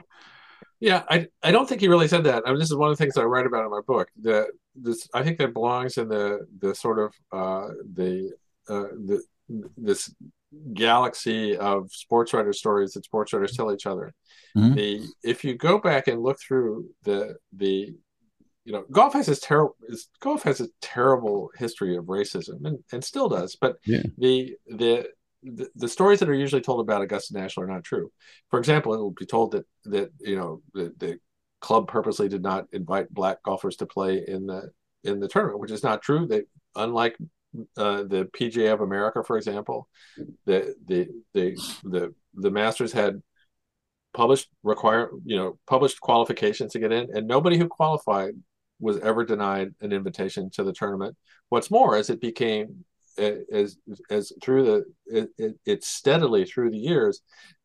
Yeah, 0.81 1.05
I 1.09 1.29
I 1.43 1.53
don't 1.53 1.69
think 1.69 1.83
he 1.83 1.89
really 1.89 2.09
said 2.09 2.25
that. 2.25 2.43
I 2.47 2.51
mean, 2.51 2.59
this 2.59 2.71
is 2.71 2.77
one 2.77 2.91
of 2.91 2.97
the 2.97 3.03
things 3.05 3.17
I 3.17 3.25
write 3.25 3.47
about 3.47 3.65
in 3.65 3.71
my 3.71 3.83
book. 3.87 4.09
The 4.21 4.49
this 4.75 5.09
I 5.13 5.23
think 5.23 5.39
that 5.39 5.53
belongs 5.53 5.99
in 5.99 6.09
the 6.09 6.47
the 6.59 6.75
sort 6.75 6.99
of 6.99 7.15
uh, 7.31 7.69
the 7.95 8.33
uh, 8.69 8.89
the 9.07 9.23
this 9.77 10.15
galaxy 10.73 11.57
of 11.57 11.91
sports 11.93 12.33
writer 12.33 12.53
stories 12.53 12.93
that 12.93 13.05
sports 13.05 13.33
writers 13.33 13.57
tell 13.57 13.73
each 13.73 13.87
other. 13.87 14.13
Mhm. 14.57 14.75
The 14.75 15.07
if 15.23 15.45
you 15.45 15.55
go 15.55 15.79
back 15.79 16.09
and 16.09 16.23
look 16.23 16.39
through 16.41 16.91
the 17.05 17.37
the 17.53 17.95
you 18.65 18.73
know 18.73 18.85
golf 18.91 19.15
has 19.15 19.27
this 19.27 19.41
terrible 19.41 19.77
golf 20.21 20.43
has 20.43 20.61
a 20.61 20.69
terrible 20.81 21.51
history 21.57 21.97
of 21.97 22.05
racism 22.07 22.65
and, 22.65 22.79
and 22.93 23.03
still 23.03 23.29
does 23.29 23.57
but 23.61 23.77
Yeah. 23.87 24.03
the 24.19 24.57
the 24.67 25.09
the, 25.43 25.71
the, 25.75 25.89
stories 25.89 26.19
that 26.21 26.29
are 26.29 26.35
usually 26.35 26.61
told 26.61 26.81
about 26.81 27.01
Augusta 27.01 27.33
National 27.33 27.65
are 27.65 27.73
not 27.73 27.83
true. 27.83 28.13
For 28.51 28.59
example, 28.59 28.93
it 28.93 28.99
will 28.99 29.13
be 29.13 29.25
told 29.25 29.53
that 29.53 29.65
that 29.85 30.11
you 30.21 30.37
know 30.37 30.61
the, 30.75 30.93
the 30.99 31.19
club 31.61 31.89
purposely 31.89 32.29
did 32.29 32.43
not 32.43 32.67
invite 32.73 33.09
black 33.09 33.43
golfers 33.43 33.77
to 33.77 33.87
play 33.87 34.23
in 34.27 34.47
the 34.47 34.71
in 35.05 35.19
the 35.19 35.29
tournament, 35.29 35.61
which 35.61 35.71
is 35.71 35.83
not 35.83 36.03
true. 36.03 36.27
They 36.27 36.43
unlike 36.77 37.17
uh, 37.77 38.03
the 38.05 38.29
PGA 38.39 38.73
of 38.73 38.81
America, 38.81 39.23
for 39.25 39.37
example, 39.37 39.89
the 40.47 40.75
the 40.87 41.09
the 41.35 41.57
the 41.85 42.15
the 42.35 42.51
Masters 42.51 42.93
had 42.93 43.23
published 44.13 44.49
require 44.63 45.11
you 45.25 45.37
know 45.37 45.59
published 45.67 46.01
qualifications 46.01 46.73
to 46.73 46.79
get 46.79 46.93
in, 46.93 47.09
and 47.15 47.27
nobody 47.27 47.59
who 47.59 47.69
qualified 47.69 48.35
was 48.79 48.99
ever 48.99 49.25
denied 49.25 49.75
an 49.81 49.93
invitation 49.93 50.51
to 50.51 50.65
the 50.65 50.73
tournament. 50.73 51.17
What's 51.49 51.71
more, 51.71 51.97
as 51.97 52.11
it 52.11 52.21
became 52.21 52.85
as 53.19 53.77
as 54.11 54.33
through 54.43 54.65
the 55.07 55.29
it, 55.39 55.57
it, 55.67 55.85
steadily 55.85 56.45
through 56.45 56.71
the 56.71 56.79
years 56.79 57.21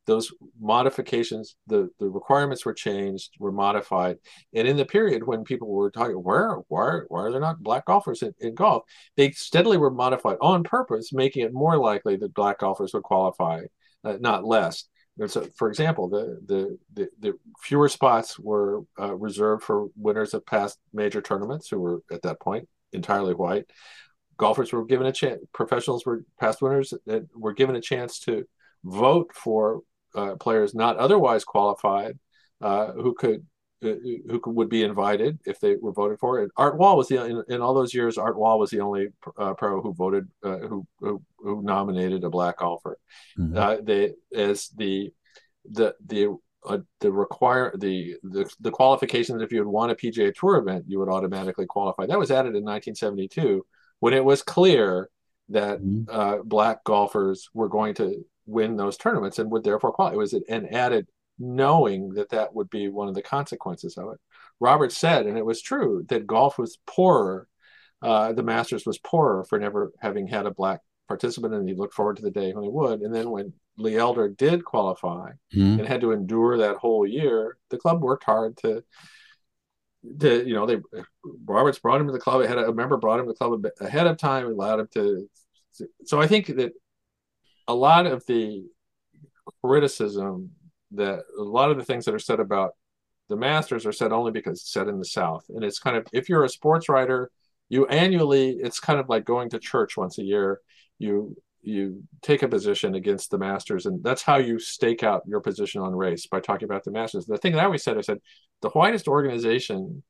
those 0.05 0.31
modifications 0.59 1.55
the 1.67 1.89
the 1.99 2.07
requirements 2.07 2.65
were 2.65 2.73
changed 2.73 3.31
were 3.39 3.51
modified. 3.51 4.17
And 4.53 4.67
in 4.67 4.77
the 4.77 4.85
period 4.85 5.25
when 5.25 5.43
people 5.43 5.67
were 5.67 5.91
talking 5.91 6.15
where 6.15 6.57
why 6.67 6.99
why 7.07 7.21
are 7.21 7.31
there 7.31 7.41
not 7.41 7.61
black 7.61 7.85
golfers 7.85 8.21
in, 8.21 8.33
in 8.39 8.55
golf? 8.55 8.83
they 9.17 9.31
steadily 9.31 9.77
were 9.77 9.91
modified 9.91 10.37
on 10.41 10.63
purpose 10.63 11.11
making 11.13 11.43
it 11.43 11.53
more 11.53 11.77
likely 11.77 12.15
that 12.17 12.33
black 12.33 12.59
golfers 12.59 12.93
would 12.93 13.03
qualify 13.03 13.61
uh, 14.03 14.17
not 14.19 14.45
less. 14.45 14.85
So 15.27 15.47
for 15.55 15.69
example 15.69 16.09
the 16.09 16.39
the 16.45 16.77
the, 16.93 17.09
the 17.19 17.33
fewer 17.61 17.89
spots 17.89 18.37
were 18.39 18.83
uh, 18.99 19.15
reserved 19.15 19.63
for 19.63 19.87
winners 19.95 20.33
of 20.33 20.45
past 20.45 20.77
major 20.93 21.21
tournaments 21.21 21.69
who 21.69 21.79
were 21.79 22.01
at 22.11 22.21
that 22.23 22.39
point 22.39 22.67
entirely 22.93 23.33
white. 23.33 23.65
Golfers 24.37 24.73
were 24.73 24.85
given 24.85 25.07
a 25.07 25.11
chance 25.11 25.41
professionals 25.53 26.05
were 26.05 26.25
past 26.39 26.61
winners 26.61 26.93
that 27.05 27.27
were 27.35 27.53
given 27.53 27.75
a 27.75 27.81
chance 27.81 28.19
to 28.21 28.45
vote 28.85 29.31
for 29.33 29.81
uh, 30.15 30.35
players 30.35 30.73
not 30.73 30.97
otherwise 30.97 31.43
qualified 31.43 32.17
uh, 32.61 32.91
who 32.93 33.13
could 33.13 33.45
uh, 33.83 33.95
who 34.29 34.39
could, 34.39 34.55
would 34.55 34.69
be 34.69 34.83
invited 34.83 35.39
if 35.45 35.59
they 35.59 35.75
were 35.75 35.91
voted 35.91 36.19
for. 36.19 36.39
And 36.39 36.51
Art 36.57 36.77
Wall 36.77 36.97
was 36.97 37.07
the 37.07 37.23
in, 37.23 37.43
in 37.49 37.61
all 37.61 37.73
those 37.73 37.93
years. 37.93 38.17
Art 38.17 38.37
Wall 38.37 38.57
was 38.57 38.69
the 38.69 38.79
only 38.79 39.07
uh, 39.37 39.53
pro 39.53 39.81
who 39.81 39.93
voted 39.93 40.27
uh, 40.43 40.59
who, 40.59 40.87
who, 40.99 41.21
who 41.37 41.61
nominated 41.61 42.23
a 42.23 42.29
black 42.29 42.59
golfer. 42.59 42.97
Mm-hmm. 43.37 43.57
Uh, 43.57 43.77
they 43.83 44.13
as 44.35 44.69
the 44.69 45.11
the 45.69 45.95
the 46.05 46.37
uh, 46.67 46.79
the 46.99 47.11
require 47.11 47.73
the, 47.77 48.15
the 48.23 48.49
the 48.59 48.71
qualifications 48.71 49.41
if 49.41 49.51
you 49.51 49.59
had 49.59 49.67
won 49.67 49.89
a 49.89 49.95
PGA 49.95 50.33
Tour 50.33 50.57
event, 50.57 50.85
you 50.87 50.99
would 50.99 51.09
automatically 51.09 51.65
qualify. 51.65 52.05
That 52.05 52.19
was 52.19 52.31
added 52.31 52.55
in 52.55 52.63
1972 52.63 53.65
when 53.99 54.13
it 54.13 54.23
was 54.23 54.41
clear 54.41 55.09
that 55.49 55.79
mm-hmm. 55.79 56.09
uh, 56.09 56.37
black 56.43 56.83
golfers 56.83 57.49
were 57.53 57.69
going 57.69 57.93
to 57.95 58.25
win 58.45 58.77
those 58.77 58.97
tournaments 58.97 59.39
and 59.39 59.51
would 59.51 59.63
therefore 59.63 59.91
qualify. 59.91 60.15
It 60.15 60.19
was 60.19 60.33
an 60.33 60.67
added 60.71 61.07
knowing 61.37 62.09
that 62.13 62.29
that 62.29 62.53
would 62.53 62.69
be 62.69 62.87
one 62.87 63.07
of 63.07 63.15
the 63.15 63.21
consequences 63.21 63.97
of 63.97 64.11
it. 64.13 64.19
Robert 64.59 64.91
said, 64.91 65.25
and 65.25 65.37
it 65.37 65.45
was 65.45 65.61
true, 65.61 66.05
that 66.09 66.27
golf 66.27 66.57
was 66.57 66.77
poorer. 66.87 67.47
Uh, 68.01 68.33
the 68.33 68.43
Masters 68.43 68.85
was 68.85 68.99
poorer 68.99 69.43
for 69.43 69.59
never 69.59 69.91
having 69.99 70.27
had 70.27 70.45
a 70.45 70.51
black 70.51 70.81
participant, 71.07 71.53
and 71.53 71.67
he 71.67 71.75
looked 71.75 71.93
forward 71.93 72.17
to 72.17 72.21
the 72.21 72.31
day 72.31 72.53
when 72.53 72.63
he 72.63 72.69
would. 72.69 73.01
And 73.01 73.13
then 73.13 73.29
when 73.29 73.53
Lee 73.77 73.97
Elder 73.97 74.29
did 74.29 74.63
qualify 74.63 75.31
mm-hmm. 75.53 75.79
and 75.79 75.87
had 75.87 76.01
to 76.01 76.11
endure 76.11 76.57
that 76.57 76.77
whole 76.77 77.05
year, 77.05 77.57
the 77.69 77.77
club 77.77 78.01
worked 78.01 78.23
hard 78.23 78.57
to 78.57 78.83
to 80.19 80.47
you 80.47 80.53
know 80.53 80.67
they 80.67 80.77
Roberts 81.45 81.79
brought 81.79 81.99
him 81.99 82.07
to 82.07 82.13
the 82.13 82.19
club. 82.19 82.45
Had 82.45 82.57
a 82.57 82.73
member 82.73 82.97
brought 82.97 83.19
him 83.19 83.25
to 83.25 83.31
the 83.31 83.37
club 83.37 83.65
ahead 83.79 84.07
of 84.07 84.17
time, 84.17 84.45
allowed 84.45 84.81
him 84.81 84.87
to. 84.93 85.29
So 86.05 86.21
I 86.21 86.27
think 86.27 86.47
that 86.47 86.71
a 87.67 87.73
lot 87.73 88.05
of 88.05 88.25
the 88.25 88.65
criticism 89.63 90.51
that 90.91 91.19
a 91.37 91.41
lot 91.41 91.71
of 91.71 91.77
the 91.77 91.83
things 91.83 92.05
that 92.05 92.15
are 92.15 92.19
said 92.19 92.39
about 92.39 92.71
the 93.27 93.35
Masters 93.35 93.85
are 93.85 93.91
said 93.91 94.11
only 94.11 94.31
because 94.31 94.59
it's 94.59 94.71
said 94.71 94.87
in 94.87 94.99
the 94.99 95.05
South, 95.05 95.45
and 95.49 95.63
it's 95.63 95.79
kind 95.79 95.97
of 95.97 96.05
if 96.13 96.29
you're 96.29 96.43
a 96.43 96.49
sports 96.49 96.89
writer, 96.89 97.31
you 97.69 97.87
annually 97.87 98.51
it's 98.51 98.79
kind 98.79 98.99
of 98.99 99.09
like 99.09 99.25
going 99.25 99.49
to 99.49 99.59
church 99.59 99.97
once 99.97 100.19
a 100.19 100.23
year. 100.23 100.61
You 100.99 101.35
you 101.61 102.03
take 102.21 102.43
a 102.43 102.47
position 102.47 102.93
against 102.93 103.31
the 103.31 103.39
Masters, 103.39 103.87
and 103.87 104.03
that's 104.03 104.21
how 104.21 104.37
you 104.37 104.59
stake 104.59 105.01
out 105.03 105.23
your 105.25 105.41
position 105.41 105.81
on 105.81 105.95
race 105.95 106.27
by 106.27 106.39
talking 106.39 106.65
about 106.65 106.83
the 106.83 106.91
Masters. 106.91 107.25
The 107.25 107.37
thing 107.37 107.53
that 107.53 107.61
I 107.61 107.65
always 107.65 107.83
said, 107.83 107.97
I 107.97 108.01
said 108.01 108.19
the 108.61 108.69
whitest 108.69 109.07
organization 109.07 110.03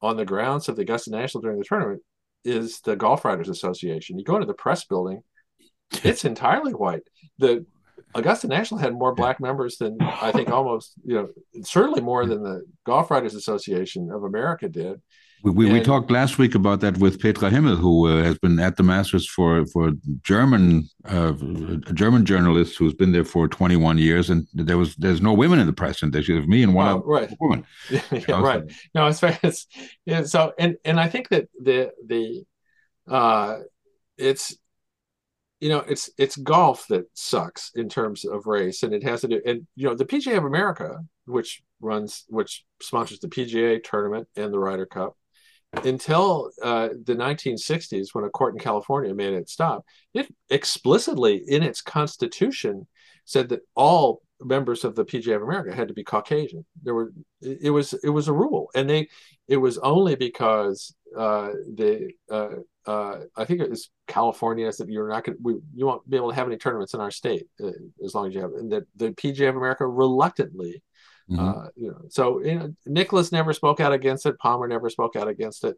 on 0.00 0.16
the 0.16 0.24
grounds 0.24 0.68
of 0.68 0.76
the 0.76 0.82
Augusta 0.82 1.10
National 1.10 1.42
during 1.42 1.58
the 1.58 1.64
tournament 1.64 2.02
is 2.44 2.80
the 2.80 2.96
Golf 2.96 3.24
Writers 3.24 3.48
Association. 3.48 4.18
You 4.18 4.24
go 4.24 4.36
into 4.36 4.46
the 4.46 4.54
press 4.54 4.84
building, 4.84 5.22
it's 6.04 6.24
entirely 6.24 6.72
white. 6.72 7.02
The 7.38 7.66
Augusta 8.14 8.48
National 8.48 8.80
had 8.80 8.94
more 8.94 9.14
black 9.14 9.40
members 9.40 9.76
than 9.76 9.96
I 10.00 10.32
think 10.32 10.50
almost, 10.50 10.94
you 11.04 11.14
know, 11.14 11.28
certainly 11.62 12.00
more 12.00 12.26
than 12.26 12.42
the 12.42 12.64
Golf 12.84 13.10
Writers 13.10 13.34
Association 13.34 14.10
of 14.10 14.24
America 14.24 14.68
did. 14.68 15.00
We, 15.42 15.52
we, 15.52 15.72
we, 15.72 15.80
talked 15.80 16.10
last 16.10 16.36
week 16.36 16.54
about 16.54 16.80
that 16.80 16.98
with 16.98 17.18
Petra 17.18 17.48
Himmel, 17.48 17.76
who 17.76 18.06
uh, 18.06 18.22
has 18.22 18.38
been 18.38 18.60
at 18.60 18.76
the 18.76 18.82
Masters 18.82 19.26
for 19.26 19.64
for 19.66 19.92
German 20.22 20.86
uh, 21.10 21.32
a 21.86 21.92
German 21.94 22.26
journalist 22.26 22.76
who's 22.76 22.92
been 22.92 23.12
there 23.12 23.24
for 23.24 23.48
21 23.48 23.96
years, 23.96 24.28
and 24.28 24.46
there 24.52 24.76
was 24.76 24.96
there's 24.96 25.22
no 25.22 25.32
women 25.32 25.58
in 25.58 25.66
the 25.66 25.72
press, 25.72 26.02
and 26.02 26.12
there's 26.12 26.28
me 26.28 26.62
and 26.62 26.74
one 26.74 26.88
oh, 26.88 27.02
right. 27.06 27.34
woman. 27.40 27.64
yeah, 27.90 28.40
right. 28.42 28.64
No, 28.94 29.06
it's, 29.06 29.22
it's 29.42 29.66
yeah, 30.04 30.24
so 30.24 30.52
and 30.58 30.76
and 30.84 31.00
I 31.00 31.08
think 31.08 31.30
that 31.30 31.48
the 31.58 31.92
the 32.06 32.44
uh, 33.08 33.60
it's 34.18 34.58
you 35.60 35.68
know 35.68 35.80
it's 35.80 36.10
it's 36.18 36.36
golf 36.36 36.86
that 36.88 37.06
sucks 37.14 37.70
in 37.74 37.88
terms 37.88 38.24
of 38.24 38.46
race, 38.46 38.82
and 38.82 38.94
it 38.94 39.02
has 39.04 39.20
to 39.22 39.28
do 39.28 39.40
and 39.46 39.66
you 39.76 39.86
know 39.86 39.94
the 39.94 40.04
PGA 40.04 40.36
of 40.36 40.44
America, 40.44 41.00
which 41.26 41.62
runs 41.80 42.24
which 42.28 42.64
sponsors 42.80 43.20
the 43.20 43.28
PGA 43.28 43.82
tournament 43.82 44.28
and 44.36 44.52
the 44.52 44.58
Ryder 44.58 44.86
Cup 44.86 45.16
until 45.72 46.50
uh, 46.62 46.88
the 47.04 47.14
1960s, 47.14 48.08
when 48.12 48.24
a 48.24 48.30
court 48.30 48.54
in 48.54 48.60
California 48.60 49.14
made 49.14 49.34
it 49.34 49.48
stop, 49.48 49.84
it 50.14 50.32
explicitly 50.48 51.36
in 51.46 51.62
its 51.62 51.80
constitution 51.80 52.86
said 53.24 53.48
that 53.50 53.60
all 53.76 54.22
members 54.40 54.84
of 54.84 54.94
the 54.94 55.04
PGA 55.04 55.36
of 55.36 55.42
America 55.42 55.74
had 55.74 55.88
to 55.88 55.94
be 55.94 56.04
Caucasian. 56.04 56.64
There 56.82 56.94
were 56.94 57.12
it 57.40 57.70
was 57.70 57.94
it 58.04 58.10
was 58.10 58.28
a 58.28 58.32
rule, 58.32 58.70
and 58.74 58.88
they 58.88 59.08
it 59.48 59.56
was 59.56 59.78
only 59.78 60.14
because 60.14 60.94
uh, 61.16 61.50
they 61.68 62.14
uh, 62.30 62.56
uh, 62.86 63.18
I 63.36 63.44
think 63.44 63.60
it 63.60 63.70
was 63.70 63.90
California 64.06 64.72
said 64.72 64.88
you're 64.88 65.08
not 65.08 65.24
going 65.24 65.38
to 65.38 65.62
you 65.74 65.86
won't 65.86 66.08
be 66.08 66.16
able 66.16 66.30
to 66.30 66.36
have 66.36 66.46
any 66.46 66.56
tournaments 66.56 66.94
in 66.94 67.00
our 67.00 67.10
state 67.10 67.46
uh, 67.62 67.70
as 68.04 68.14
long 68.14 68.28
as 68.28 68.34
you 68.34 68.40
have 68.40 68.52
and 68.52 68.72
that 68.72 68.84
the 68.96 69.10
PGA 69.10 69.48
of 69.48 69.56
America 69.56 69.86
reluctantly 69.86 70.82
Mm-hmm. 71.30 71.48
Uh, 71.48 71.68
you 71.76 71.88
know, 71.88 72.00
so 72.08 72.42
you 72.42 72.58
know, 72.58 72.74
Nicklaus 72.86 73.30
never 73.30 73.52
spoke 73.52 73.78
out 73.78 73.92
against 73.92 74.26
it. 74.26 74.38
Palmer 74.38 74.66
never 74.66 74.90
spoke 74.90 75.14
out 75.14 75.28
against 75.28 75.64
it. 75.64 75.76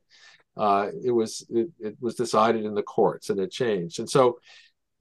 Uh, 0.57 0.89
it 1.05 1.11
was 1.11 1.45
it, 1.51 1.69
it, 1.79 1.97
was 2.01 2.15
decided 2.15 2.65
in 2.65 2.75
the 2.75 2.83
courts 2.83 3.29
and 3.29 3.39
it 3.39 3.51
changed. 3.51 3.99
And 3.99 4.09
so, 4.09 4.39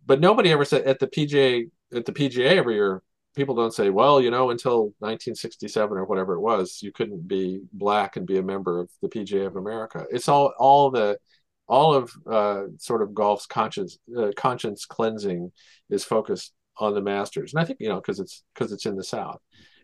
but 0.05 0.19
nobody 0.19 0.51
ever 0.51 0.65
said 0.65 0.83
at 0.83 0.99
the 0.99 1.07
PGA 1.07 1.69
at 1.93 2.05
the 2.05 2.11
PGA 2.11 2.57
every 2.57 2.75
year. 2.75 3.01
People 3.35 3.55
don't 3.55 3.73
say, 3.73 3.89
well, 3.89 4.21
you 4.21 4.29
know, 4.29 4.49
until 4.49 4.93
1967 4.99 5.97
or 5.97 6.05
whatever 6.05 6.33
it 6.33 6.41
was, 6.41 6.79
you 6.81 6.91
couldn't 6.91 7.27
be 7.27 7.61
black 7.71 8.17
and 8.17 8.27
be 8.27 8.37
a 8.37 8.43
member 8.43 8.79
of 8.79 8.89
the 9.01 9.07
PGA 9.07 9.47
of 9.47 9.55
America. 9.55 10.05
It's 10.11 10.27
all 10.27 10.53
all 10.57 10.91
the 10.91 11.17
all 11.67 11.93
of 11.93 12.11
uh, 12.29 12.63
sort 12.77 13.01
of 13.01 13.13
golf's 13.13 13.45
conscience 13.45 13.97
uh, 14.17 14.31
conscience 14.35 14.85
cleansing 14.85 15.51
is 15.89 16.03
focused 16.03 16.53
on 16.77 16.93
the 16.93 17.01
Masters, 17.01 17.53
and 17.53 17.61
I 17.61 17.65
think 17.65 17.79
you 17.79 17.89
know 17.89 17.95
because 17.95 18.19
it's 18.19 18.43
because 18.53 18.71
it's 18.71 18.85
in 18.85 18.95
the 18.95 19.03
South 19.03 19.39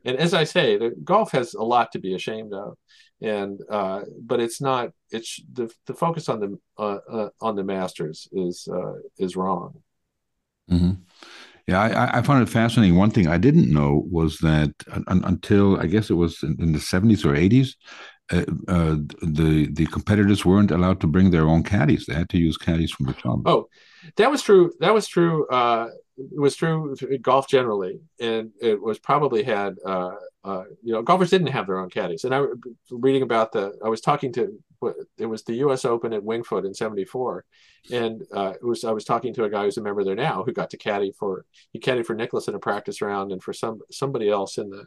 and 0.08 0.18
as 0.18 0.34
I 0.34 0.46
say, 0.46 0.78
the 0.78 0.96
golf 1.04 1.32
has 1.32 1.54
a 1.54 1.64
lot 1.64 1.92
to 1.92 2.00
be 2.00 2.16
ashamed 2.16 2.54
of, 2.54 2.78
and 3.22 3.60
uh, 3.70 4.04
but 4.22 4.40
it's 4.40 4.62
not. 4.62 4.92
It's 5.12 5.42
the 5.52 5.70
the 5.86 5.94
focus 5.94 6.30
on 6.30 6.40
the 6.40 6.60
uh, 6.78 7.00
uh, 7.12 7.30
on 7.42 7.58
the 7.58 7.64
Masters 7.64 8.28
is 8.32 8.70
uh, 8.72 8.94
is 9.18 9.36
wrong. 9.36 9.82
Mm-hmm. 10.72 10.92
Yeah, 11.68 11.82
I, 11.82 12.20
I, 12.20 12.22
found 12.22 12.42
it 12.42 12.50
fascinating. 12.50 12.96
One 12.96 13.12
thing 13.12 13.28
I 13.28 13.38
didn't 13.38 13.74
know 13.74 14.06
was 14.10 14.38
that 14.38 14.74
un, 14.88 15.22
until 15.26 15.78
I 15.78 15.86
guess 15.88 16.10
it 16.10 16.14
was 16.14 16.42
in, 16.42 16.56
in 16.60 16.72
the 16.72 16.80
seventies 16.80 17.26
or 17.26 17.36
eighties, 17.36 17.76
uh, 18.32 18.46
uh, 18.70 18.96
the 19.22 19.68
the 19.74 19.86
competitors 19.88 20.46
weren't 20.46 20.72
allowed 20.72 21.02
to 21.02 21.08
bring 21.08 21.32
their 21.32 21.48
own 21.48 21.64
caddies. 21.64 22.06
They 22.06 22.14
had 22.14 22.30
to 22.30 22.38
use 22.38 22.58
caddies 22.58 22.92
from 22.92 23.08
the 23.08 23.14
club. 23.14 23.46
Oh, 23.46 23.68
that 24.16 24.32
was 24.32 24.42
true. 24.42 24.72
That 24.80 24.94
was 24.94 25.08
true. 25.08 25.46
Uh, 25.48 25.90
it 26.18 26.40
was 26.40 26.56
true 26.56 26.96
golf 27.22 27.48
generally, 27.48 28.00
and 28.20 28.52
it 28.62 28.82
was 28.82 28.98
probably 28.98 29.44
had 29.44 29.76
uh, 29.86 30.16
uh, 30.44 30.64
you 30.84 30.94
know 30.94 31.02
golfers 31.02 31.30
didn't 31.30 31.48
have 31.48 31.68
their 31.68 31.80
own 31.80 31.90
caddies. 31.90 32.24
And 32.24 32.34
I 32.34 32.42
was 32.42 32.58
reading 32.92 33.24
about 33.24 33.52
the 33.52 33.78
I 33.84 33.90
was 33.90 34.02
talking 34.02 34.32
to 34.34 34.58
it 35.18 35.26
was 35.26 35.44
the 35.44 35.56
U.S. 35.56 35.86
Open 35.86 36.14
at 36.14 36.24
Winged 36.24 36.46
Foot 36.46 36.66
in 36.66 36.74
'74, 36.74 37.46
and 37.92 38.24
uh, 38.34 38.54
it 38.56 38.64
was 38.66 38.84
I 38.84 38.92
was 38.92 39.06
talking 39.06 39.34
to 39.36 39.44
a 39.46 39.50
guy 39.50 39.64
who's 39.64 39.78
a 39.78 39.82
member 39.82 40.04
there 40.04 40.16
now 40.16 40.44
who 40.44 40.52
got 40.54 40.70
to 40.72 40.78
caddy 40.78 41.12
for 41.18 41.46
he 41.72 41.80
caddied 41.80 42.06
for 42.06 42.16
Nicklaus 42.16 42.48
in 42.48 42.56
a 42.56 42.60
practice 42.60 43.02
round 43.02 43.32
and 43.32 43.42
for 43.42 43.54
some 43.54 43.80
somebody 43.92 44.30
else 44.30 44.58
in 44.58 44.70
the 44.70 44.86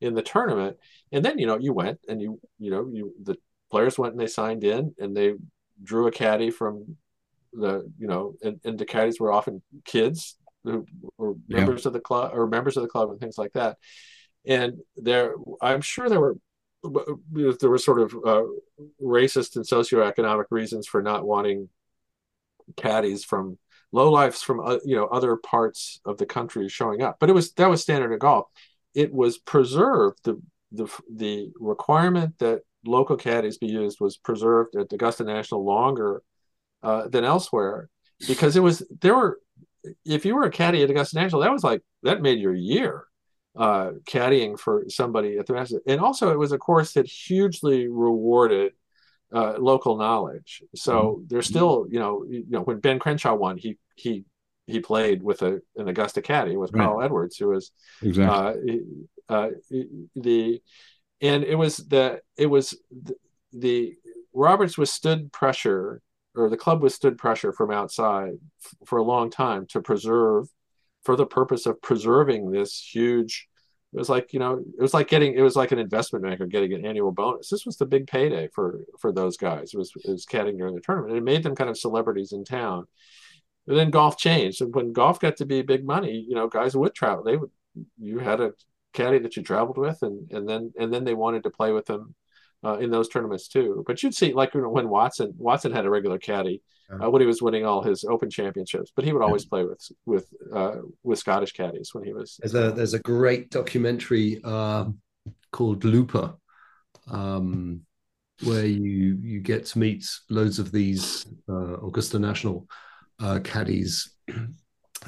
in 0.00 0.14
the 0.14 0.22
tournament. 0.22 0.76
And 1.12 1.24
then 1.24 1.38
you 1.38 1.46
know 1.46 1.58
you 1.58 1.72
went 1.72 2.00
and 2.08 2.20
you 2.20 2.40
you 2.58 2.70
know 2.70 2.88
you 2.92 3.12
the 3.22 3.36
players 3.70 3.98
went 3.98 4.12
and 4.12 4.20
they 4.20 4.26
signed 4.26 4.64
in 4.64 4.94
and 4.98 5.16
they 5.16 5.34
drew 5.82 6.06
a 6.06 6.12
caddy 6.12 6.50
from 6.50 6.96
the 7.52 7.90
you 7.98 8.06
know 8.06 8.34
and, 8.42 8.60
and 8.64 8.78
the 8.78 8.84
caddies 8.84 9.18
were 9.20 9.32
often 9.32 9.62
kids 9.84 10.36
who 10.64 10.86
were 11.18 11.34
Yeah. 11.48 11.58
members 11.58 11.86
of 11.86 11.92
the 11.92 12.00
club 12.00 12.30
or 12.34 12.46
members 12.46 12.76
of 12.76 12.82
the 12.84 12.88
club 12.88 13.10
and 13.10 13.18
things 13.18 13.36
like 13.36 13.52
that. 13.54 13.78
And 14.46 14.78
there, 14.96 15.34
I'm 15.60 15.80
sure 15.80 16.08
there 16.08 16.20
were 16.20 16.36
there 16.82 17.70
were 17.70 17.78
sort 17.78 18.00
of 18.00 18.14
uh, 18.24 18.42
racist 19.02 19.56
and 19.56 19.64
socioeconomic 19.64 20.46
reasons 20.50 20.86
for 20.86 21.02
not 21.02 21.24
wanting 21.24 21.68
caddies 22.76 23.24
from 23.24 23.58
lowlifes 23.94 24.42
from 24.42 24.60
uh, 24.60 24.78
you 24.84 24.96
know 24.96 25.06
other 25.06 25.36
parts 25.36 26.00
of 26.04 26.18
the 26.18 26.26
country 26.26 26.68
showing 26.68 27.02
up. 27.02 27.16
But 27.20 27.30
it 27.30 27.34
was 27.34 27.52
that 27.54 27.70
was 27.70 27.82
standard 27.82 28.12
in 28.12 28.18
golf. 28.18 28.46
It 28.94 29.12
was 29.12 29.38
preserved 29.38 30.18
the 30.24 30.40
the 30.72 30.88
the 31.14 31.52
requirement 31.60 32.38
that 32.38 32.62
local 32.84 33.16
caddies 33.16 33.58
be 33.58 33.68
used 33.68 34.00
was 34.00 34.16
preserved 34.16 34.74
at 34.76 34.92
Augusta 34.92 35.24
National 35.24 35.64
longer 35.64 36.22
uh, 36.82 37.08
than 37.08 37.24
elsewhere 37.24 37.88
because 38.26 38.56
it 38.56 38.60
was 38.60 38.82
there 39.00 39.14
were 39.14 39.38
if 40.04 40.24
you 40.24 40.34
were 40.34 40.44
a 40.44 40.50
caddy 40.50 40.82
at 40.82 40.90
Augusta 40.90 41.16
National 41.16 41.42
that 41.42 41.52
was 41.52 41.64
like 41.64 41.82
that 42.02 42.22
made 42.22 42.38
your 42.38 42.54
year 42.54 43.06
uh, 43.56 43.92
caddying 44.06 44.58
for 44.58 44.84
somebody 44.88 45.36
at 45.38 45.46
the 45.46 45.52
Masters 45.52 45.80
and 45.86 46.00
also 46.00 46.30
it 46.30 46.38
was 46.38 46.52
a 46.52 46.58
course 46.58 46.94
that 46.94 47.06
hugely 47.06 47.88
rewarded 47.88 48.72
uh, 49.34 49.54
local 49.58 49.96
knowledge 49.96 50.62
so 50.74 51.22
there's 51.26 51.46
still 51.46 51.86
you 51.90 51.98
know 51.98 52.24
you 52.28 52.44
know 52.48 52.60
when 52.62 52.80
Ben 52.80 52.98
Crenshaw 52.98 53.34
won 53.34 53.56
he 53.58 53.78
he 53.96 54.24
he 54.66 54.80
played 54.80 55.22
with 55.22 55.42
a 55.42 55.60
an 55.76 55.88
Augusta 55.88 56.22
caddy 56.22 56.56
with 56.56 56.72
Right. 56.72 56.84
Carl 56.84 57.02
Edwards 57.02 57.36
who 57.36 57.48
was 57.48 57.72
Exactly. 58.02 58.80
uh, 59.28 59.34
uh, 59.34 59.50
the 60.16 60.60
and 61.20 61.44
it 61.44 61.54
was 61.54 61.76
the 61.78 62.20
it 62.36 62.46
was 62.46 62.76
the, 62.90 63.14
the 63.52 63.94
Roberts 64.34 64.78
withstood 64.78 65.32
pressure 65.32 66.00
or 66.34 66.48
the 66.48 66.56
club 66.56 66.82
withstood 66.82 67.18
pressure 67.18 67.52
from 67.52 67.70
outside 67.70 68.32
f- 68.64 68.74
for 68.86 68.98
a 68.98 69.02
long 69.04 69.30
time 69.30 69.66
to 69.66 69.80
preserve 69.80 70.48
for 71.04 71.16
the 71.16 71.26
purpose 71.26 71.66
of 71.66 71.80
preserving 71.82 72.50
this 72.50 72.78
huge 72.78 73.48
it 73.92 73.98
was 73.98 74.08
like 74.08 74.32
you 74.32 74.38
know 74.38 74.54
it 74.58 74.80
was 74.80 74.94
like 74.94 75.08
getting 75.08 75.34
it 75.34 75.42
was 75.42 75.54
like 75.54 75.70
an 75.70 75.78
investment 75.78 76.24
banker 76.24 76.46
getting 76.46 76.72
an 76.72 76.86
annual 76.86 77.12
bonus. 77.12 77.50
This 77.50 77.66
was 77.66 77.76
the 77.76 77.84
big 77.84 78.06
payday 78.06 78.48
for 78.54 78.80
for 78.98 79.12
those 79.12 79.36
guys. 79.36 79.74
It 79.74 79.78
was 79.78 79.92
it 80.02 80.10
was 80.10 80.24
caddying 80.24 80.56
during 80.56 80.74
the 80.74 80.80
tournament. 80.80 81.14
It 81.14 81.22
made 81.22 81.42
them 81.42 81.54
kind 81.54 81.68
of 81.68 81.76
celebrities 81.76 82.32
in 82.32 82.44
town. 82.44 82.86
And 83.66 83.78
then 83.78 83.90
golf 83.90 84.16
changed. 84.16 84.62
And 84.62 84.74
when 84.74 84.92
golf 84.92 85.20
got 85.20 85.36
to 85.36 85.46
be 85.46 85.60
big 85.62 85.84
money 85.84 86.24
you 86.26 86.34
know 86.34 86.48
guys 86.48 86.74
would 86.74 86.94
travel. 86.94 87.22
They 87.22 87.36
would 87.36 87.50
you 87.98 88.18
had 88.18 88.40
a 88.40 88.52
caddy 88.94 89.18
that 89.18 89.36
you 89.36 89.42
traveled 89.42 89.78
with 89.78 89.98
and 90.02 90.30
and 90.32 90.48
then 90.48 90.72
and 90.78 90.92
then 90.92 91.04
they 91.04 91.14
wanted 91.14 91.42
to 91.42 91.50
play 91.50 91.72
with 91.72 91.84
them 91.84 92.14
uh, 92.64 92.78
in 92.78 92.90
those 92.90 93.08
tournaments 93.08 93.48
too 93.48 93.82
but 93.86 94.02
you'd 94.02 94.14
see 94.14 94.32
like 94.32 94.54
you 94.54 94.60
know, 94.60 94.68
when 94.68 94.88
watson 94.88 95.32
watson 95.36 95.72
had 95.72 95.84
a 95.84 95.90
regular 95.90 96.18
caddy 96.18 96.62
uh, 97.02 97.10
when 97.10 97.22
he 97.22 97.26
was 97.26 97.40
winning 97.40 97.64
all 97.64 97.82
his 97.82 98.04
open 98.04 98.28
championships 98.28 98.92
but 98.94 99.04
he 99.04 99.12
would 99.12 99.22
always 99.22 99.46
play 99.46 99.64
with 99.64 99.80
with 100.04 100.26
uh, 100.54 100.76
with 101.02 101.18
scottish 101.18 101.52
caddies 101.52 101.90
when 101.94 102.04
he 102.04 102.12
was 102.12 102.38
There's 102.40 102.54
a 102.54 102.70
there's 102.72 102.94
a 102.94 102.98
great 102.98 103.50
documentary 103.50 104.42
um, 104.44 104.98
called 105.52 105.84
Looper, 105.84 106.34
um, 107.10 107.82
where 108.42 108.66
you 108.66 109.18
you 109.22 109.40
get 109.40 109.66
to 109.66 109.78
meet 109.78 110.04
loads 110.28 110.58
of 110.58 110.72
these 110.72 111.26
uh, 111.48 111.74
Augusta 111.80 112.18
National 112.18 112.66
uh, 113.20 113.40
caddies. 113.42 114.10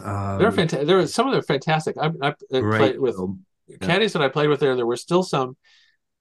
Um, 0.03 0.41
they're 0.41 0.51
fantastic 0.51 0.89
there 0.89 1.07
some 1.07 1.29
of 1.29 1.33
them 1.33 1.39
are 1.39 1.45
fantastic 1.45 1.95
i, 2.01 2.07
I, 2.21 2.29
I 2.31 2.33
played 2.61 2.99
with 2.99 3.15
film. 3.15 3.47
caddies 3.81 4.13
that 4.15 4.23
I 4.23 4.29
played 4.29 4.49
with 4.49 4.59
there, 4.59 4.75
there 4.75 4.87
were 4.87 4.97
still 4.97 5.23
some. 5.23 5.57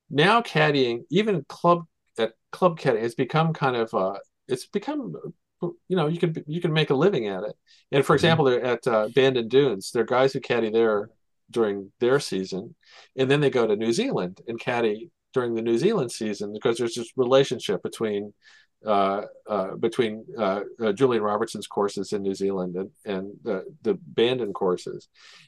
Now 0.10 0.42
caddying, 0.42 1.04
even 1.10 1.46
club 1.50 1.86
at 2.18 2.34
club 2.52 2.80
caddying, 2.80 3.02
has 3.02 3.16
become 3.16 3.54
kind 3.54 3.76
of 3.76 3.94
uh, 3.94 4.20
it's 4.48 4.68
become 4.68 5.16
you 5.62 5.96
know 5.96 6.08
you 6.08 6.20
can 6.20 6.36
you 6.48 6.62
can 6.62 6.74
make 6.74 6.90
a 6.90 6.96
living 6.96 7.28
at 7.28 7.44
it. 7.44 7.56
And 7.92 8.06
for 8.06 8.14
Mhm. 8.14 8.18
example, 8.18 8.46
they're 8.46 8.64
at 8.64 8.88
uh, 8.88 9.10
Bandon 9.16 9.48
Dunes. 9.48 9.92
There 9.92 10.04
are 10.04 10.06
guys 10.06 10.34
who 10.34 10.40
caddy 10.40 10.70
there 10.70 11.10
during 11.52 11.92
their 12.00 12.20
season, 12.20 12.76
and 13.16 13.30
then 13.30 13.42
they 13.42 13.50
go 13.50 13.68
to 13.68 13.76
New 13.76 13.94
Zealand 13.94 14.42
and 14.48 14.60
caddy 14.60 15.12
during 15.34 15.56
the 15.56 15.62
New 15.62 15.78
Zealand 15.78 16.12
season 16.12 16.54
because 16.54 16.78
there's 16.78 16.96
this 16.96 17.12
relationship 17.18 17.82
between 17.82 18.34
between 19.80 20.26
uh, 20.38 20.62
uh, 20.82 20.92
Julian 20.92 21.24
Robertson's 21.24 21.68
courses 21.68 22.14
in 22.14 22.22
New 22.22 22.36
Zealand 22.36 22.76
and, 22.76 22.90
and 23.06 23.34
the 23.44 23.66
the 23.82 23.98
Bandon 24.06 24.54
courses. 24.54 25.08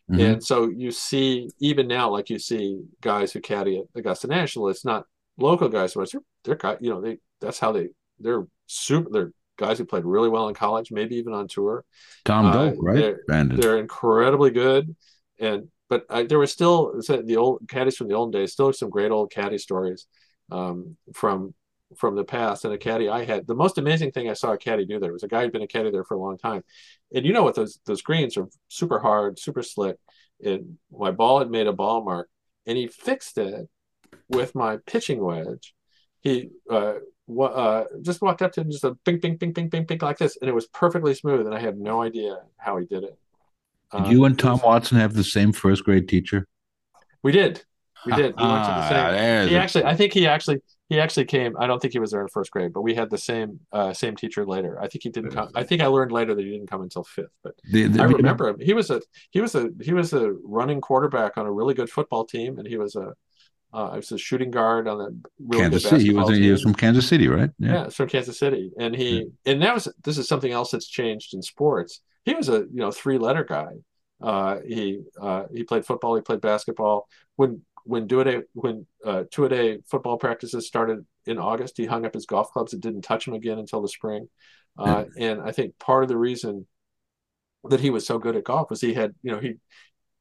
Mhm. 0.09 0.33
And 0.33 0.43
so 0.43 0.69
you 0.69 0.91
see, 0.91 1.49
even 1.59 1.87
now, 1.87 2.09
like 2.09 2.29
you 2.29 2.39
see 2.39 2.81
guys 3.01 3.33
who 3.33 3.41
caddy 3.41 3.79
at 3.79 3.85
Augusta 3.95 4.27
National, 4.27 4.69
it's 4.69 4.85
not 4.85 5.05
local 5.37 5.69
guys, 5.69 5.93
but 5.93 6.11
they're, 6.11 6.55
they're 6.57 6.77
you 6.79 6.89
know, 6.89 7.01
they 7.01 7.17
that's 7.41 7.59
how 7.59 7.71
they 7.71 7.89
they're 8.19 8.47
super. 8.67 9.09
They're 9.11 9.31
guys 9.57 9.77
who 9.77 9.85
played 9.85 10.05
really 10.05 10.29
well 10.29 10.47
in 10.47 10.53
college, 10.55 10.91
maybe 10.91 11.15
even 11.15 11.33
on 11.33 11.47
tour. 11.47 11.83
Tom 12.23 12.45
Uh, 12.45 12.51
Doak, 12.53 12.75
right? 12.79 12.95
they're-. 12.95 13.23
They're 13.61 13.79
incredibly 13.79 14.51
good, 14.51 14.95
and 15.39 15.67
but 15.89 16.05
I, 16.09 16.23
there 16.23 16.39
were 16.39 16.47
still 16.47 16.99
the 17.01 17.37
old 17.37 17.61
caddies 17.67 17.95
from 17.97 18.07
the 18.07 18.15
old 18.15 18.31
days, 18.31 18.53
still 18.53 18.71
some 18.73 18.89
great 18.89 19.11
old 19.11 19.31
caddy 19.31 19.57
stories 19.57 20.07
um, 20.51 20.97
from 21.13 21.53
from 21.97 22.15
the 22.15 22.23
past. 22.23 22.65
And 22.65 22.73
a 22.73 22.77
caddy 22.77 23.09
I 23.09 23.25
had, 23.25 23.47
the 23.47 23.55
most 23.55 23.77
amazing 23.77 24.11
thing 24.11 24.29
I 24.29 24.33
saw 24.33 24.53
a 24.53 24.57
caddy 24.57 24.85
do 24.85 24.99
there 24.99 25.13
was 25.13 25.23
a 25.23 25.27
guy 25.27 25.43
who'd 25.43 25.51
been 25.53 25.61
a 25.61 25.67
caddy 25.67 25.91
there 25.91 26.03
for 26.03 26.15
a 26.15 26.19
long 26.19 26.37
time, 26.37 26.63
and 27.13 27.25
you 27.25 27.33
know 27.33 27.43
what 27.43 27.55
those 27.55 27.79
those 27.85 28.01
greens 28.01 28.37
are 28.37 28.47
super 28.69 28.99
hard, 28.99 29.39
super 29.39 29.63
slick. 29.63 29.97
And 30.43 30.77
my 30.91 31.11
ball 31.11 31.39
had 31.39 31.49
made 31.49 31.67
a 31.67 31.73
ball 31.73 32.03
mark, 32.03 32.29
and 32.65 32.77
he 32.77 32.87
fixed 32.87 33.37
it 33.37 33.69
with 34.29 34.55
my 34.55 34.77
pitching 34.85 35.23
wedge. 35.23 35.73
He 36.21 36.49
uh, 36.69 36.95
wa- 37.27 37.47
uh, 37.47 37.85
just 38.01 38.21
walked 38.21 38.41
up 38.41 38.51
to 38.53 38.61
him, 38.61 38.71
just 38.71 38.83
a 38.83 38.95
ping, 39.05 39.19
ping, 39.19 39.37
ping, 39.37 39.53
ping, 39.53 39.69
ping, 39.69 39.85
ping, 39.85 39.99
like 40.01 40.17
this, 40.17 40.37
and 40.41 40.49
it 40.49 40.53
was 40.53 40.67
perfectly 40.67 41.13
smooth. 41.13 41.45
And 41.45 41.55
I 41.55 41.59
had 41.59 41.77
no 41.77 42.01
idea 42.01 42.39
how 42.57 42.77
he 42.77 42.85
did 42.85 43.03
it. 43.03 43.17
Did 43.91 44.01
Uh, 44.01 44.09
you 44.09 44.25
and 44.25 44.37
Tom 44.37 44.59
Watson 44.63 44.97
have 44.97 45.13
the 45.13 45.23
same 45.23 45.51
first 45.53 45.83
grade 45.83 46.09
teacher? 46.09 46.47
We 47.23 47.31
did. 47.31 47.63
We 48.05 48.11
did. 48.15 48.35
We 48.37 48.43
went 48.43 48.65
to 48.65 48.71
the 48.71 48.81
Ah, 48.81 49.11
same. 49.11 49.49
He 49.49 49.55
actually, 49.55 49.83
I 49.85 49.95
think 49.95 50.13
he 50.13 50.27
actually, 50.27 50.61
he 50.89 50.99
actually 50.99 51.25
came. 51.25 51.55
I 51.57 51.65
don't 51.67 51.79
think 51.81 51.93
he 51.93 51.99
was 51.99 52.11
there 52.11 52.21
in 52.21 52.27
first 52.27 52.51
grade, 52.51 52.71
but 52.73 52.81
we 52.81 52.93
had 52.95 53.09
the 53.09 53.17
same, 53.17 53.59
uh, 53.71 53.91
same 53.93 54.15
teacher 54.15 54.45
later. 54.45 54.79
I 54.79 54.87
think 54.87 55.03
he 55.03 55.09
didn't 55.09 55.31
come. 55.31 55.49
I 55.55 55.63
think 55.63 55.81
I 55.81 55.87
learned 55.87 56.11
later 56.11 56.35
that 56.35 56.43
he 56.43 56.51
didn't 56.51 56.69
come 56.69 56.81
until 56.81 57.03
fifth. 57.03 57.31
But 57.43 57.55
the- 57.71 57.87
the- 57.87 58.01
I 58.01 58.05
remember 58.05 58.47
him. 58.49 58.59
He 58.59 58.73
was 58.73 58.89
a, 58.91 59.01
he 59.31 59.41
was 59.41 59.55
a, 59.55 59.69
he 59.81 59.93
was 59.93 60.13
a 60.13 60.31
running 60.43 60.81
quarterback 60.81 61.37
on 61.37 61.45
a 61.45 61.51
really 61.51 61.73
good 61.73 61.89
football 61.89 62.25
team, 62.25 62.59
and 62.59 62.67
he 62.67 62.77
was 62.77 62.95
a, 62.95 63.13
uh, 63.73 63.89
I 63.89 63.95
was 63.97 64.11
a 64.11 64.17
shooting 64.17 64.51
guard 64.51 64.87
on 64.87 65.01
a 65.01 65.09
really 65.39 65.63
Kansas 65.63 65.83
good 65.83 65.89
City. 65.89 66.03
He 66.05 66.09
was, 66.13 66.29
he 66.37 66.51
was 66.51 66.61
from 66.61 66.75
Kansas 66.75 67.07
City, 67.07 67.27
right? 67.27 67.49
Yeah, 67.59 67.85
it's 67.85 67.95
from 67.95 68.07
Kansas 68.07 68.37
City, 68.39 68.71
and 68.79 68.95
he 68.95 69.27
and 69.45 69.61
that 69.63 69.73
was 69.73 69.87
this 70.03 70.17
is 70.17 70.27
something 70.27 70.51
else 70.51 70.71
that's 70.71 70.87
changed 70.87 71.33
in 71.33 71.41
sports. 71.41 72.01
He 72.23 72.33
was 72.35 72.47
a 72.47 72.59
you 72.59 72.67
know 72.83 72.91
three 72.91 73.17
letter 73.17 73.43
guy. 73.43 73.73
Uh, 74.21 74.59
he 74.65 75.01
uh, 75.19 75.43
he 75.53 75.63
played 75.63 75.85
football, 75.85 76.15
he 76.15 76.21
played 76.21 76.39
basketball. 76.41 77.07
When 77.35 77.63
when 77.85 78.07
do 78.07 78.19
a 78.19 78.23
day 78.23 78.41
when 78.53 78.85
uh, 79.05 79.23
two 79.31 79.45
a 79.45 79.49
day 79.49 79.79
football 79.89 80.17
practices 80.17 80.67
started 80.67 81.05
in 81.25 81.37
August, 81.37 81.77
he 81.77 81.85
hung 81.85 82.05
up 82.05 82.13
his 82.13 82.25
golf 82.25 82.51
clubs 82.51 82.73
and 82.73 82.81
didn't 82.81 83.03
touch 83.03 83.25
them 83.25 83.33
again 83.33 83.59
until 83.59 83.81
the 83.81 83.87
spring. 83.87 84.27
Uh, 84.77 85.05
and 85.17 85.41
I 85.41 85.51
think 85.51 85.79
part 85.79 86.03
of 86.03 86.09
the 86.09 86.17
reason 86.17 86.67
that 87.69 87.79
he 87.79 87.89
was 87.89 88.05
so 88.05 88.19
good 88.19 88.35
at 88.35 88.43
golf 88.43 88.69
was 88.69 88.81
he 88.81 88.93
had 88.93 89.15
you 89.23 89.31
know 89.31 89.39
he 89.39 89.55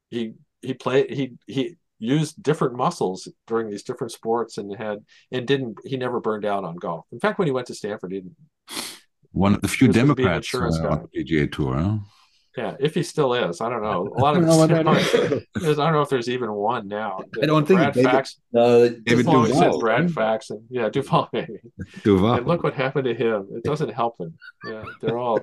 he 0.09 0.33
he 0.61 0.73
played 0.73 1.11
he 1.11 1.33
he 1.47 1.75
used 1.99 2.41
different 2.41 2.75
muscles 2.75 3.27
during 3.47 3.69
these 3.69 3.83
different 3.83 4.11
sports 4.11 4.57
and 4.57 4.75
had 4.75 4.99
and 5.31 5.47
didn't 5.47 5.77
he 5.83 5.97
never 5.97 6.19
burned 6.19 6.45
out 6.45 6.63
on 6.63 6.75
golf. 6.75 7.05
In 7.11 7.19
fact, 7.19 7.39
when 7.39 7.47
he 7.47 7.51
went 7.51 7.67
to 7.67 7.75
Stanford, 7.75 8.11
he 8.11 8.19
didn't. 8.19 8.35
One 9.31 9.53
of 9.53 9.61
the 9.61 9.67
few 9.67 9.85
He 9.85 9.89
was 9.89 9.97
supposed 9.97 10.09
to 10.09 10.15
be 10.15 10.23
Democrats 10.23 10.79
uh, 10.79 10.87
on 10.87 11.07
the 11.11 11.23
PGA 11.23 11.51
Tour, 11.51 11.75
huh? 11.75 11.97
Yeah, 12.57 12.75
if 12.79 12.95
he 12.95 13.03
still 13.03 13.33
is, 13.33 13.59
I 13.59 13.67
don't 13.69 13.83
know. 13.83 14.13
A 14.15 14.19
lot 14.19 14.37
of 14.37 14.43
I 14.49 14.67
don't 14.67 14.85
know 14.85 14.93
what 14.93 15.03
that 15.03 15.45
I 15.57 15.73
don't 15.73 15.93
know 15.93 16.01
if 16.01 16.09
there's 16.09 16.29
even 16.29 16.51
one 16.53 16.87
now. 16.87 17.19
I 17.41 17.45
don't 17.45 17.67
think 17.67 17.79
Brad 17.79 17.93
David- 17.93 18.11
Fax, 18.11 18.39
Uh, 18.55 18.89
David 19.03 19.25
Duval, 19.25 19.45
Duval, 19.45 19.73
said 19.73 19.79
Brad 19.79 20.01
right? 20.03 20.11
Faxon. 20.11 20.65
Yeah, 20.69 20.89
Duval 20.89 21.29
maybe. 21.33 21.59
Duval. 22.03 22.35
And 22.35 22.47
look 22.47 22.63
what 22.63 22.73
happened 22.73 23.05
to 23.05 23.13
him. 23.13 23.47
It 23.53 23.63
doesn't 23.63 23.89
help 23.89 24.19
him. 24.19 24.37
Yeah, 24.65 24.83
they're 25.01 25.17
all. 25.17 25.39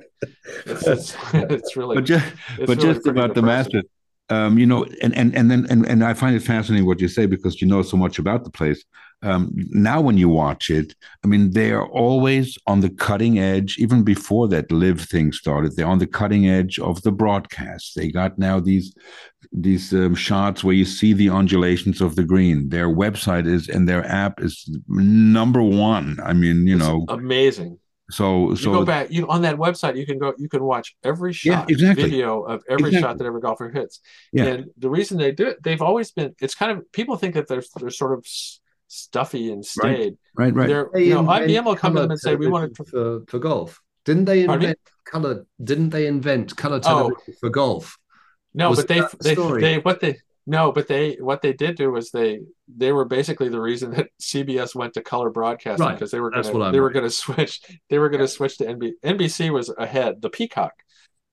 It's 0.66 0.86
it's, 0.86 1.16
it's 1.34 1.76
really. 1.76 1.96
but 1.96 2.04
just, 2.04 2.26
it's 2.58 2.66
but 2.66 2.76
really 2.78 2.94
just 2.94 3.04
pretty 3.04 3.18
about 3.18 3.34
the 3.34 3.42
depressing. 3.42 3.74
Masters, 3.74 3.90
um, 4.30 4.58
you 4.58 4.64
know, 4.66 4.86
and 5.02 5.14
and 5.14 5.36
and 5.36 5.50
then 5.50 5.66
and, 5.68 5.86
and 5.86 6.02
I 6.02 6.14
find 6.14 6.34
it 6.34 6.40
fascinating 6.40 6.86
what 6.86 7.00
you 7.00 7.08
say 7.08 7.26
because 7.26 7.60
you 7.60 7.68
know 7.68 7.82
so 7.82 7.96
much 7.98 8.18
about 8.18 8.44
the 8.44 8.50
place. 8.50 8.82
Um, 9.22 9.52
now, 9.70 10.00
when 10.00 10.18
you 10.18 10.28
watch 10.28 10.68
it, 10.70 10.94
I 11.24 11.28
mean, 11.28 11.52
they 11.52 11.70
are 11.70 11.86
always 11.86 12.58
on 12.66 12.80
the 12.80 12.90
cutting 12.90 13.38
edge. 13.38 13.78
Even 13.78 14.02
before 14.02 14.48
that 14.48 14.72
live 14.72 15.00
thing 15.00 15.32
started, 15.32 15.76
they're 15.76 15.86
on 15.86 15.98
the 15.98 16.06
cutting 16.06 16.48
edge 16.48 16.78
of 16.78 17.02
the 17.02 17.12
broadcast. 17.12 17.94
They 17.94 18.08
got 18.10 18.38
now 18.38 18.58
these 18.60 18.94
these 19.52 19.92
um, 19.92 20.14
shots 20.14 20.64
where 20.64 20.74
you 20.74 20.84
see 20.84 21.12
the 21.12 21.28
undulations 21.30 22.00
of 22.00 22.16
the 22.16 22.24
green. 22.24 22.68
Their 22.68 22.88
website 22.88 23.46
is 23.46 23.68
and 23.68 23.88
their 23.88 24.04
app 24.06 24.40
is 24.40 24.68
number 24.88 25.62
one. 25.62 26.18
I 26.24 26.32
mean, 26.32 26.66
you 26.66 26.76
It's 26.76 26.84
know, 26.86 27.04
amazing. 27.08 27.78
so 28.10 28.50
You 28.50 28.56
so 28.56 28.72
go 28.72 28.84
back. 28.84 29.10
You 29.10 29.28
on 29.28 29.42
that 29.42 29.56
website. 29.56 29.96
You 29.96 30.06
can 30.06 30.18
go. 30.18 30.34
You 30.38 30.48
can 30.48 30.64
watch 30.64 30.96
every 31.04 31.32
shot, 31.32 31.68
Yeah, 31.68 31.74
exactly. 31.74 32.04
video 32.04 32.42
of 32.42 32.62
every 32.68 32.88
Exactly. 32.88 33.00
shot 33.00 33.18
that 33.18 33.26
every 33.26 33.40
golfer 33.40 33.70
hits. 33.70 34.00
Yeah. 34.32 34.44
And 34.46 34.70
the 34.78 34.90
reason 34.90 35.18
they 35.18 35.32
do 35.32 35.46
it, 35.48 35.62
they've 35.62 35.82
always 35.82 36.10
been. 36.12 36.34
It's 36.40 36.54
kind 36.54 36.72
of 36.72 36.90
people 36.92 37.16
think 37.16 37.34
that 37.34 37.46
they're 37.48 37.62
they're 37.78 37.90
sort 37.90 38.14
of 38.18 38.24
stuffy 38.92 39.50
and 39.50 39.64
staid. 39.64 40.16
right, 40.36 40.54
right. 40.54 40.68
They're 40.68 40.88
They 40.92 41.04
you 41.08 41.14
know 41.14 41.22
IBM 41.24 41.64
will 41.64 41.76
come 41.76 41.94
to 41.94 42.02
them 42.02 42.10
and 42.10 42.20
say 42.20 42.36
we 42.36 42.48
want 42.48 42.74
to. 42.76 42.84
for 42.84 43.24
for 43.26 43.38
golf. 43.38 43.80
Didn't 44.04 44.26
they 44.26 44.46
Pardon 44.46 44.60
me? 44.60 44.64
invent 44.66 44.78
color? 45.04 45.46
Didn't 45.62 45.90
they 45.90 46.06
invent 46.06 46.56
color 46.56 46.76
Oh. 46.76 46.80
television 46.80 47.34
for 47.40 47.48
golf? 47.50 47.96
No, 48.54 48.70
Was 48.70 48.80
but 48.80 48.88
they 48.88 49.00
that 49.00 49.10
the 49.18 49.34
they 49.34 49.60
they 49.60 49.78
what 49.78 50.00
they 50.00 50.16
no, 50.46 50.72
but 50.72 50.88
they 50.88 51.14
what 51.20 51.40
they 51.40 51.52
did 51.52 51.76
do 51.76 51.90
was 51.90 52.10
they 52.10 52.40
they 52.68 52.92
were 52.92 53.04
basically 53.04 53.48
the 53.48 53.60
reason 53.60 53.92
that 53.92 54.08
CBS 54.20 54.74
went 54.74 54.92
to 54.94 55.02
color 55.02 55.30
broadcasting 55.30 55.86
Right, 55.86 55.94
because 55.94 56.10
they 56.10 56.20
were 56.20 56.30
gonna 56.30 56.52
what 56.52 56.62
I'm 56.66 56.72
they 56.72 56.80
were 56.80 56.90
gonna 56.90 57.10
switch 57.24 57.60
they 57.88 57.98
were 57.98 58.10
gonna 58.10 58.28
switch 58.28 58.58
to 58.58 58.66
NB, 58.66 58.92
NBC 59.04 59.50
was 59.50 59.72
ahead 59.78 60.20
the 60.20 60.30
Peacock 60.30 60.74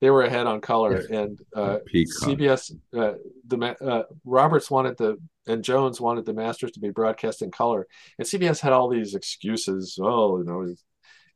they 0.02 0.10
were 0.10 0.24
ahead 0.24 0.48
on 0.48 0.62
color 0.62 1.02
Yes. 1.02 1.10
and 1.10 1.40
uh, 1.56 1.80
CBS 2.24 2.72
uh, 2.98 3.14
the 3.48 3.76
uh, 3.82 4.04
Roberts 4.26 4.72
wanted 4.72 4.98
the 4.98 5.18
and 5.48 5.64
Jones 5.64 6.00
wanted 6.00 6.26
the 6.26 6.34
Masters 6.34 6.72
to 6.72 6.80
be 6.80 6.90
broadcast 6.92 7.42
in 7.42 7.52
color 7.52 7.88
and 8.18 8.28
CBS 8.28 8.60
had 8.60 8.74
all 8.74 8.90
these 8.90 9.16
excuses 9.16 9.98
oh 10.02 10.38
you 10.40 10.44
know 10.46 10.76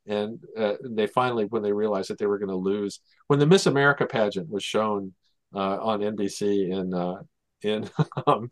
and 0.06 0.38
uh, 0.58 0.74
they 0.82 1.06
finally 1.06 1.44
when 1.46 1.62
they 1.62 1.72
realized 1.72 2.10
that 2.10 2.18
they 2.18 2.26
were 2.26 2.38
going 2.38 2.48
to 2.50 2.54
lose 2.54 3.00
when 3.28 3.38
the 3.38 3.46
Miss 3.46 3.66
America 3.66 4.06
pageant 4.06 4.48
was 4.50 4.62
shown 4.62 5.14
uh, 5.54 5.78
on 5.80 6.00
NBC 6.00 6.70
in 6.70 6.92
uh, 6.94 7.22
in 7.62 7.88
um, 8.26 8.50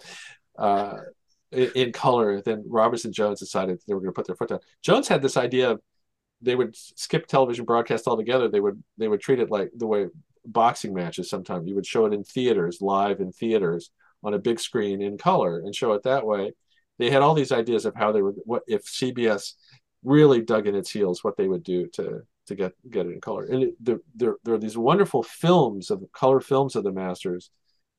uh, 0.59 0.97
in, 1.51 1.71
in 1.75 1.93
color, 1.93 2.41
then 2.41 2.65
Roberts 2.67 3.05
and 3.05 3.13
Jones 3.13 3.41
decided 3.41 3.81
they 3.87 3.95
were 3.95 4.01
going 4.01 4.13
to 4.13 4.15
put 4.15 4.27
their 4.27 4.37
foot 4.37 4.49
down. 4.49 4.61
Jones 4.83 5.09
had 5.09 5.23
this 5.23 5.37
idea 5.37 5.77
they 6.43 6.57
would 6.57 6.77
skip 6.77 7.27
television 7.27 7.65
broadcast 7.65 8.07
altogether. 8.07 8.49
They 8.49 8.61
would 8.61 8.83
they 8.99 9.09
would 9.09 9.21
treat 9.21 9.39
it 9.39 9.51
like 9.51 9.71
the 9.77 9.87
way 9.87 10.07
boxing 10.45 10.93
matches 10.93 11.31
sometimes. 11.31 11.69
You 11.69 11.75
would 11.77 11.87
show 11.87 12.07
it 12.07 12.13
in 12.13 12.25
theaters, 12.25 12.81
live 12.81 13.21
in 13.21 13.33
theaters 13.33 13.91
on 14.25 14.35
a 14.35 14.39
big 14.39 14.61
screen 14.61 15.01
in 15.03 15.19
color 15.19 15.61
and 15.61 15.75
show 15.75 15.93
it 15.93 16.03
that 16.03 16.27
way. 16.27 16.53
They 16.99 17.11
had 17.11 17.23
all 17.23 17.35
these 17.35 17.53
ideas 17.53 17.85
of 17.85 17.95
how 17.95 18.13
they 18.13 18.23
would 18.23 18.37
what 18.45 18.63
if 18.67 18.85
CBS 18.85 19.55
really 20.05 20.43
dug 20.43 20.67
in 20.67 20.75
its 20.75 20.91
heels 20.91 21.23
what 21.23 21.37
they 21.37 21.49
would 21.49 21.63
do 21.63 21.87
to 21.95 22.23
to 22.47 22.55
get 22.55 22.73
get 22.91 23.07
it 23.07 23.13
in 23.13 23.21
color. 23.21 23.45
And 23.45 23.63
it, 23.63 23.75
there, 23.81 24.01
there 24.15 24.37
there 24.45 24.55
are 24.55 24.59
these 24.59 24.77
wonderful 24.77 25.23
films 25.23 25.91
of 25.91 26.05
color 26.13 26.41
films 26.41 26.77
of 26.77 26.85
the 26.85 26.93
Masters 26.93 27.51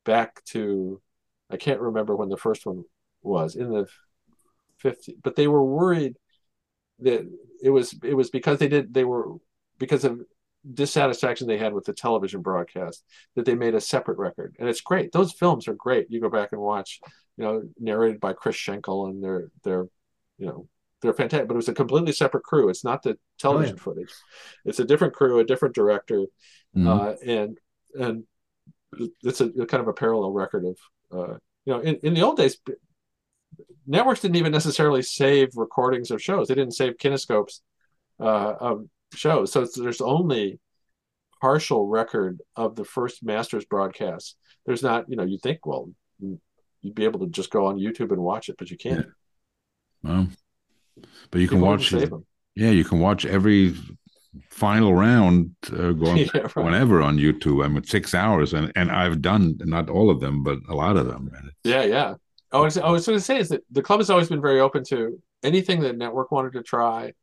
back 0.05 0.43
to 0.45 1.01
I 1.49 1.57
can't 1.57 1.79
remember 1.79 2.15
when 2.15 2.29
the 2.29 2.37
first 2.37 2.65
one 2.65 2.83
was 3.21 3.55
in 3.55 3.69
the 3.69 3.87
50s, 4.83 5.15
but 5.23 5.35
they 5.35 5.47
were 5.47 5.63
worried 5.63 6.17
that 6.99 7.25
it 7.63 7.69
was 7.71 7.95
it 8.03 8.13
was 8.13 8.29
because 8.29 8.59
they 8.59 8.67
did 8.67 8.93
they 8.93 9.05
were 9.05 9.25
because 9.79 10.03
of 10.05 10.21
dissatisfaction 10.81 11.47
they 11.47 11.57
had 11.57 11.73
with 11.73 11.85
the 11.85 11.93
television 11.93 12.41
broadcast 12.41 13.03
that 13.35 13.45
they 13.45 13.55
made 13.55 13.75
a 13.75 13.81
separate 13.81 14.17
record. 14.17 14.55
And 14.59 14.69
it's 14.69 14.81
great. 14.81 15.11
Those 15.11 15.33
films 15.33 15.67
are 15.67 15.73
great. 15.73 16.07
You 16.09 16.21
go 16.21 16.29
back 16.29 16.49
and 16.53 16.61
watch 16.61 16.99
you 17.37 17.43
know 17.43 17.63
narrated 17.79 18.19
by 18.19 18.33
chris 18.33 18.55
schenkel 18.55 19.07
and 19.07 19.23
they're 19.23 19.47
they're 19.63 19.87
you 20.37 20.45
know 20.47 20.67
they're 21.01 21.13
fantastic 21.13 21.47
but 21.47 21.55
it 21.55 21.63
was 21.65 21.69
a 21.69 21.73
completely 21.73 22.13
separate 22.13 22.43
crew. 22.43 22.69
It's 22.69 22.83
not 22.83 23.03
the 23.03 23.17
television 23.39 23.77
footage. 23.77 24.13
It's 24.65 24.79
a 24.79 24.85
different 24.85 25.13
crew 25.13 25.39
a 25.39 25.45
different 25.51 25.75
director 25.75 26.25
Mhm. 26.75 26.87
uh, 26.87 27.15
and 27.39 27.59
and 28.03 28.23
it's 29.23 29.41
a, 29.41 29.49
kind 29.71 29.81
of 29.81 29.87
a 29.87 29.93
parallel 29.93 30.31
record 30.31 30.65
of 30.65 30.77
uh, 31.11 31.33
you 31.65 31.73
know 31.73 31.79
in, 31.79 31.95
in 32.03 32.13
the 32.13 32.21
old 32.21 32.37
days 32.37 32.57
networks 33.85 34.21
didn't 34.21 34.37
even 34.37 34.51
necessarily 34.51 35.01
save 35.01 35.49
recordings 35.55 36.11
of 36.11 36.21
shows 36.21 36.47
they 36.47 36.55
didn't 36.55 36.73
save 36.75 36.97
kinescopes 36.97 37.59
uh, 38.19 38.53
of 38.59 38.85
shows 39.13 39.51
so 39.51 39.65
there's 39.75 40.01
only 40.01 40.59
partial 41.41 41.87
record 41.87 42.41
of 42.55 42.75
the 42.75 42.85
first 42.85 43.23
masters 43.23 43.65
broadcast 43.65 44.35
there's 44.65 44.81
not 44.83 45.09
you 45.09 45.15
know 45.15 45.23
you 45.23 45.37
think 45.37 45.65
well 45.65 45.89
you'd 46.81 46.95
be 46.95 47.03
able 47.03 47.19
to 47.19 47.27
just 47.27 47.49
go 47.49 47.65
on 47.67 47.77
youtube 47.77 48.11
and 48.11 48.21
watch 48.21 48.49
it 48.49 48.55
but 48.57 48.69
you 48.71 48.77
can't 48.77 49.07
Well, 50.03 50.27
but 51.31 51.41
you 51.41 51.47
can 51.47 51.61
watch 51.61 51.89
them. 51.89 52.25
Yeah, 52.55 52.69
you 52.69 52.83
can 52.83 52.99
watch 52.99 53.25
every 53.25 53.75
final 54.49 54.93
round 54.93 55.55
uh, 55.71 55.91
going 55.91 56.17
Yeah, 56.33 56.41
right. 56.41 56.55
whenever 56.57 57.01
on 57.01 57.17
YouTube. 57.17 57.63
I 57.63 57.67
mean, 57.67 57.83
six 57.83 58.13
hours, 58.13 58.53
and 58.53 58.71
and 58.75 58.91
I've 58.91 59.21
done 59.21 59.57
not 59.59 59.89
all 59.89 60.09
of 60.09 60.19
them, 60.19 60.43
but 60.43 60.59
a 60.69 60.75
lot 60.75 60.97
of 60.97 61.07
them. 61.07 61.31
Yeah, 61.63 61.83
yeah. 61.83 62.15
I 62.53 62.59
was, 62.59 62.77
I 62.77 62.89
was 62.89 63.05
going 63.05 63.17
to 63.17 63.23
say 63.23 63.39
is 63.39 63.49
that 63.49 63.63
the 63.71 63.81
club 63.81 63.99
has 63.99 64.09
always 64.09 64.29
been 64.29 64.41
very 64.41 64.59
open 64.59 64.83
to 64.85 65.19
anything 65.41 65.81
that 65.81 65.97
network 65.97 66.31
wanted 66.31 66.53
to 66.53 66.61
try, 66.63 67.13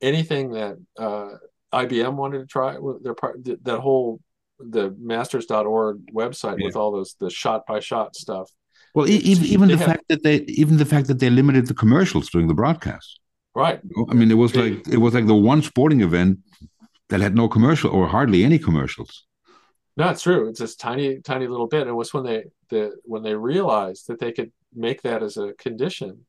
anything 0.00 0.52
that 0.52 0.76
uh, 0.98 1.28
IBM 1.72 2.14
wanted 2.14 2.38
to 2.38 2.46
try. 2.46 2.78
Their 3.02 3.14
part 3.14 3.44
that 3.44 3.80
whole 3.80 4.20
the 4.58 4.96
masters.org 4.98 6.12
website 6.12 6.62
with 6.62 6.74
all 6.74 6.90
those 6.90 7.14
the 7.20 7.30
shot 7.30 7.66
by 7.66 7.80
shot 7.80 8.16
stuff. 8.16 8.50
Well, 8.94 9.08
even 9.08 9.44
even 9.44 9.68
they 9.68 9.74
the 9.74 9.78
have- 9.78 9.88
fact 9.88 10.04
that 10.08 10.22
they 10.22 10.36
even 10.62 10.78
the 10.78 10.86
fact 10.86 11.06
that 11.08 11.18
they 11.18 11.30
limited 11.30 11.66
the 11.66 11.74
commercials 11.74 12.30
during 12.30 12.48
the 12.48 12.54
broadcast. 12.54 13.20
Right. 13.54 13.80
I 14.10 14.14
mean, 14.14 14.30
it 14.30 14.34
was 14.34 14.54
like 14.56 14.88
it 14.88 14.98
was 14.98 15.14
like 15.14 15.26
the 15.26 15.34
one 15.34 15.62
sporting 15.62 16.00
event 16.00 16.38
that 17.10 17.20
had 17.20 17.34
no 17.34 17.48
commercial 17.48 17.90
or 17.90 18.06
hardly 18.06 18.44
any 18.44 18.58
commercials. 18.58 19.26
No, 19.96 20.08
it's 20.10 20.22
true. 20.22 20.48
It's 20.48 20.60
this 20.60 20.76
tiny, 20.76 21.20
tiny 21.20 21.48
little 21.48 21.66
bit. 21.66 21.88
It 21.88 21.92
was 21.92 22.14
when 22.14 22.24
they 22.24 22.44
the 22.70 22.96
when 23.04 23.22
they 23.22 23.34
realized 23.34 24.06
that 24.06 24.20
they 24.20 24.32
could 24.32 24.52
make 24.74 25.02
that 25.02 25.22
as 25.22 25.36
a 25.36 25.52
condition. 25.54 26.24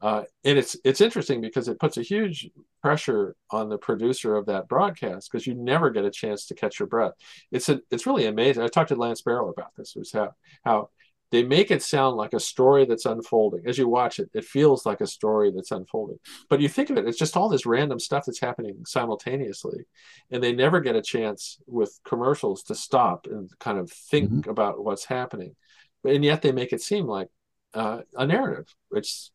Uh, 0.00 0.24
and 0.44 0.58
it's 0.58 0.76
it's 0.84 1.00
interesting 1.00 1.40
because 1.40 1.68
it 1.68 1.80
puts 1.80 1.96
a 1.96 2.02
huge 2.02 2.50
pressure 2.82 3.34
on 3.50 3.70
the 3.70 3.78
producer 3.78 4.36
of 4.36 4.46
that 4.46 4.68
broadcast 4.68 5.30
because 5.30 5.46
you 5.46 5.54
never 5.54 5.88
get 5.88 6.04
a 6.04 6.10
chance 6.10 6.46
to 6.46 6.54
catch 6.54 6.78
your 6.78 6.86
breath. 6.86 7.12
It's 7.50 7.70
a, 7.70 7.80
it's 7.90 8.06
really 8.06 8.26
amazing. 8.26 8.62
I 8.62 8.68
talked 8.68 8.90
to 8.90 8.96
Lance 8.96 9.22
Barrow 9.22 9.48
about 9.48 9.74
this. 9.74 9.94
Was 9.96 10.12
how 10.12 10.34
how 10.64 10.90
they 11.30 11.42
make 11.42 11.70
it 11.70 11.82
sound 11.82 12.16
like 12.16 12.34
a 12.34 12.40
story 12.40 12.84
that's 12.84 13.04
unfolding. 13.04 13.62
As 13.66 13.78
you 13.78 13.88
watch 13.88 14.20
it, 14.20 14.30
it 14.32 14.44
feels 14.44 14.86
like 14.86 15.00
a 15.00 15.06
story 15.06 15.50
that's 15.50 15.72
unfolding. 15.72 16.18
But 16.48 16.60
you 16.60 16.68
think 16.68 16.90
of 16.90 16.98
it, 16.98 17.06
it's 17.06 17.18
just 17.18 17.36
all 17.36 17.48
this 17.48 17.66
random 17.66 17.98
stuff 17.98 18.24
that's 18.26 18.40
happening 18.40 18.84
simultaneously. 18.86 19.86
And 20.30 20.42
they 20.42 20.52
never 20.52 20.80
get 20.80 20.94
a 20.94 21.02
chance 21.02 21.58
with 21.66 21.98
commercials 22.04 22.62
to 22.64 22.74
stop 22.74 23.26
and 23.28 23.50
kind 23.58 23.78
of 23.78 23.90
think 23.90 24.46
about 24.46 24.84
what's 24.84 25.04
happening. 25.04 25.56
And 26.04 26.24
yet 26.24 26.42
they 26.42 26.52
make 26.52 26.72
it 26.72 26.80
seem 26.80 27.06
like 27.06 27.28
uh, 27.76 28.00
a 28.16 28.26
narrative, 28.26 28.66
which 28.88 29.30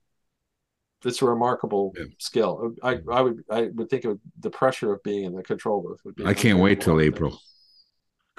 it's 1.05 1.21
a 1.21 1.25
remarkable 1.25 1.93
Yeah. 1.97 2.05
skill. 2.17 2.73
I, 2.83 2.99
I 3.11 3.21
would 3.21 3.43
I 3.49 3.61
would 3.75 3.89
think 3.89 4.05
of 4.05 4.19
the 4.39 4.49
pressure 4.49 4.91
of 4.93 5.01
being 5.03 5.23
in 5.25 5.33
the 5.33 5.43
control 5.43 5.81
booth. 5.81 5.99
Would 6.05 6.15
be 6.15 6.25
I 6.25 6.33
can't 6.33 6.59
wait 6.59 6.81
till. 6.81 6.99
April. 6.99 7.39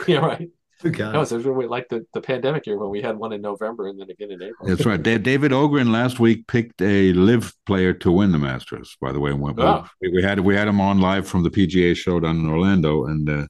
Yeah, 0.08 0.18
right. 0.18 0.48
Okay. 0.84 1.12
No, 1.12 1.22
so 1.22 1.36
it's 1.36 1.44
really 1.46 1.66
like 1.68 1.88
the, 1.88 2.04
the 2.12 2.20
pandemic 2.20 2.66
year 2.66 2.76
when 2.76 2.90
we 2.90 3.00
had 3.02 3.16
one 3.16 3.32
in 3.32 3.40
November 3.40 3.86
and 3.86 4.00
then 4.00 4.10
again 4.10 4.32
in 4.32 4.42
April. 4.42 4.68
That's 4.68 4.84
right. 4.84 5.00
Da- 5.00 5.18
David 5.18 5.52
Ogrin 5.52 5.92
last 5.92 6.18
week 6.18 6.48
picked 6.48 6.82
a 6.82 7.12
live 7.12 7.54
player 7.66 7.92
to 7.92 8.10
win 8.10 8.32
the 8.32 8.38
Masters. 8.38 8.96
By 9.00 9.12
the 9.12 9.20
way, 9.20 9.32
we, 9.32 9.52
Ah. 9.58 9.88
we, 10.00 10.08
we 10.16 10.22
had 10.22 10.40
we 10.40 10.56
had 10.56 10.66
him 10.66 10.80
on 10.80 11.00
live 11.00 11.28
from 11.28 11.44
the 11.44 11.50
PGA 11.50 11.94
show 11.94 12.18
down 12.18 12.36
in 12.40 12.48
Orlando, 12.48 13.04
and 13.04 13.28
uh, 13.30 13.46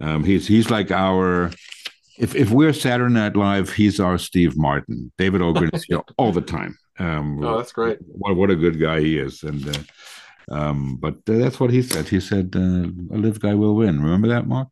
um, 0.00 0.24
he's 0.24 0.48
he's 0.48 0.68
like 0.70 0.90
our. 0.90 1.52
If 2.18 2.34
if 2.34 2.50
we're 2.50 2.72
Saturday 2.72 3.12
Night 3.12 3.36
Live, 3.36 3.72
he's 3.72 3.98
our 4.00 4.18
Steve 4.18 4.56
Martin. 4.56 5.12
David 5.18 5.40
Ogrin 5.40 5.74
is 5.74 5.84
here 5.84 6.00
all 6.16 6.32
the 6.32 6.40
time. 6.40 6.76
Um, 6.98 7.42
Oh, 7.44 7.56
that's 7.56 7.72
great. 7.72 7.98
What 8.06 8.36
what 8.36 8.50
a 8.50 8.56
good 8.56 8.78
guy 8.80 9.00
he 9.00 9.18
is, 9.18 9.42
and 9.42 9.68
uh, 9.68 10.54
um, 10.54 10.96
but 10.96 11.14
uh, 11.28 11.38
that's 11.38 11.58
what 11.58 11.70
he 11.70 11.82
said. 11.82 12.08
He 12.08 12.20
said 12.20 12.52
uh, 12.56 12.86
a 13.14 13.18
live 13.18 13.40
guy 13.40 13.54
will 13.54 13.74
win. 13.74 14.00
Remember 14.02 14.28
that, 14.28 14.46
Mark? 14.46 14.68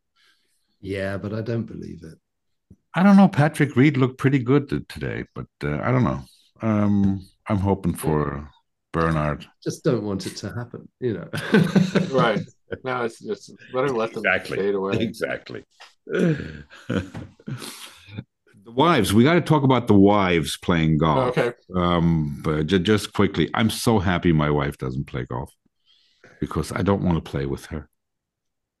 Yeah, 0.79 1.17
but 1.17 1.33
I 1.33 1.41
don't 1.41 1.65
believe 1.65 2.01
it. 2.03 2.17
I 2.95 3.03
don't 3.03 3.17
know. 3.17 3.27
Patrick 3.27 3.75
Reed 3.75 3.97
looked 3.97 4.17
pretty 4.19 4.39
good 4.39 4.69
today, 4.87 5.25
but 5.33 5.47
uh, 5.63 5.79
I 5.81 5.91
don't 5.91 6.03
know. 6.03 6.21
Um, 6.61 7.25
I'm 7.47 7.57
hoping 7.57 7.93
for 7.95 8.49
Bernard. 8.91 9.45
Just 9.63 9.83
don't 9.83 10.03
want 10.03 10.25
it 10.27 10.35
to 10.37 10.53
happen, 10.53 10.87
you 10.99 11.13
know. 11.13 11.29
Right. 12.11 12.39
No, 12.83 13.03
it's 13.03 13.19
just 13.19 13.53
better 13.73 13.89
let 13.89 14.13
them 14.13 14.23
fade 14.45 14.75
away. 14.75 14.97
Exactly. 14.99 15.63
the 16.05 16.55
wives. 18.65 19.13
We 19.13 19.23
got 19.23 19.33
to 19.35 19.41
talk 19.41 19.63
about 19.63 19.87
the 19.87 19.93
wives 19.93 20.57
playing 20.57 20.97
golf. 20.97 21.37
Okay. 21.37 21.53
Um, 21.75 22.41
but 22.43 22.67
ju- 22.67 22.79
just 22.79 23.13
quickly, 23.13 23.49
I'm 23.53 23.69
so 23.69 23.99
happy 23.99 24.31
my 24.31 24.49
wife 24.49 24.77
doesn't 24.77 25.07
play 25.07 25.25
golf 25.25 25.53
because 26.39 26.71
I 26.71 26.81
don't 26.81 27.03
want 27.03 27.23
to 27.23 27.31
play 27.31 27.45
with 27.45 27.65
her. 27.67 27.89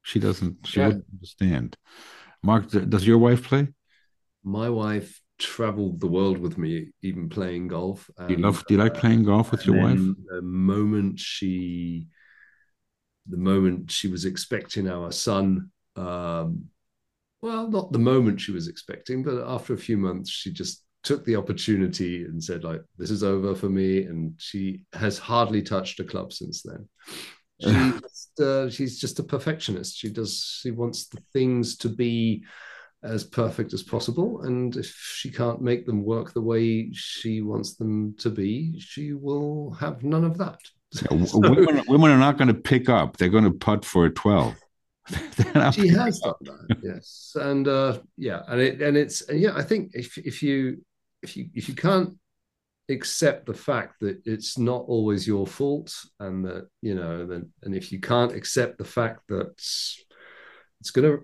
She 0.01 0.19
doesn't. 0.19 0.67
She 0.67 0.79
Yeah. 0.79 0.87
wouldn't 0.87 1.05
understand. 1.13 1.77
Mark, 2.41 2.69
does 2.69 3.07
your 3.07 3.17
wife 3.19 3.43
play? 3.43 3.69
My 4.43 4.69
wife 4.69 5.21
traveled 5.39 5.99
the 6.01 6.07
world 6.07 6.37
with 6.37 6.57
me, 6.57 6.91
even 7.01 7.29
playing 7.29 7.69
golf. 7.69 8.09
Do 8.27 8.33
you 8.33 8.39
love? 8.39 8.63
Do 8.67 8.73
you 8.73 8.79
like 8.81 8.95
uh, 8.95 8.99
playing 8.99 9.23
golf 9.23 9.51
with 9.51 9.65
your 9.65 9.77
wife? 9.77 9.99
The 10.27 10.41
moment 10.41 11.19
she, 11.19 12.07
the 13.27 13.37
moment 13.37 13.91
she 13.91 14.07
was 14.07 14.25
expecting 14.25 14.89
our 14.89 15.11
son, 15.11 15.71
um, 15.95 16.65
well, 17.41 17.69
not 17.69 17.91
the 17.91 17.99
moment 17.99 18.41
she 18.41 18.51
was 18.51 18.67
expecting, 18.67 19.23
but 19.23 19.45
after 19.47 19.73
a 19.73 19.77
few 19.77 19.97
months, 19.97 20.29
she 20.29 20.51
just 20.51 20.83
took 21.03 21.25
the 21.25 21.35
opportunity 21.35 22.23
and 22.23 22.41
said, 22.41 22.63
like, 22.63 22.81
this 22.97 23.11
is 23.11 23.23
over 23.23 23.53
for 23.53 23.69
me. 23.69 24.03
And 24.03 24.33
she 24.37 24.83
has 24.93 25.17
hardly 25.17 25.61
touched 25.61 25.99
a 25.99 26.05
club 26.05 26.31
since 26.33 26.63
then. 26.63 26.87
She's, 28.01 28.45
uh, 28.45 28.69
she's 28.69 28.99
just 28.99 29.19
a 29.19 29.23
perfectionist. 29.23 29.95
She 29.95 30.09
does, 30.09 30.59
she 30.61 30.71
wants 30.71 31.07
the 31.07 31.21
things 31.31 31.77
to 31.77 31.87
be 31.87 32.43
as 33.03 33.23
perfect 33.23 33.73
as 33.73 33.83
possible. 33.83 34.41
And 34.41 34.75
if 34.75 34.87
she 34.87 35.29
can't 35.29 35.61
make 35.61 35.85
them 35.85 36.03
work 36.03 36.33
the 36.33 36.41
way 36.41 36.91
she 36.93 37.41
wants 37.41 37.75
them 37.75 38.15
to 38.17 38.29
be, 38.29 38.79
she 38.79 39.13
will 39.13 39.71
have 39.79 40.03
none 40.03 40.25
of 40.25 40.37
that. 40.39 40.59
Women, 41.11 41.83
women 41.87 42.11
are 42.11 42.17
not 42.17 42.37
going 42.37 42.49
to 42.49 42.53
pick 42.53 42.89
up. 42.89 43.17
They're 43.17 43.29
going 43.29 43.45
to 43.45 43.51
putt 43.51 43.85
for 43.85 44.05
a 44.05 44.09
12. 44.11 44.55
she 45.73 45.89
has 45.89 46.19
done 46.19 46.33
that, 46.41 46.77
yes, 46.81 47.35
and 47.35 47.67
uh, 47.67 47.99
yeah, 48.17 48.41
and 48.47 48.61
it 48.61 48.81
and 48.81 48.95
it's 48.95 49.21
and 49.27 49.37
yeah. 49.37 49.51
I 49.53 49.61
think 49.61 49.91
if 49.93 50.17
if 50.17 50.41
you 50.41 50.81
if 51.21 51.35
you 51.35 51.49
if 51.53 51.67
you 51.67 51.75
can't 51.75 52.17
accept 52.89 53.45
the 53.45 53.53
fact 53.53 53.95
that 53.99 54.21
it's 54.25 54.57
not 54.57 54.85
always 54.87 55.27
your 55.27 55.45
fault, 55.45 55.93
and 56.21 56.45
that 56.45 56.69
you 56.81 56.95
know, 56.95 57.25
then 57.25 57.51
and 57.63 57.75
if 57.75 57.91
you 57.91 57.99
can't 57.99 58.31
accept 58.31 58.77
the 58.77 58.85
fact 58.85 59.23
that 59.27 59.51
it's 60.79 60.91
gonna, 60.91 61.17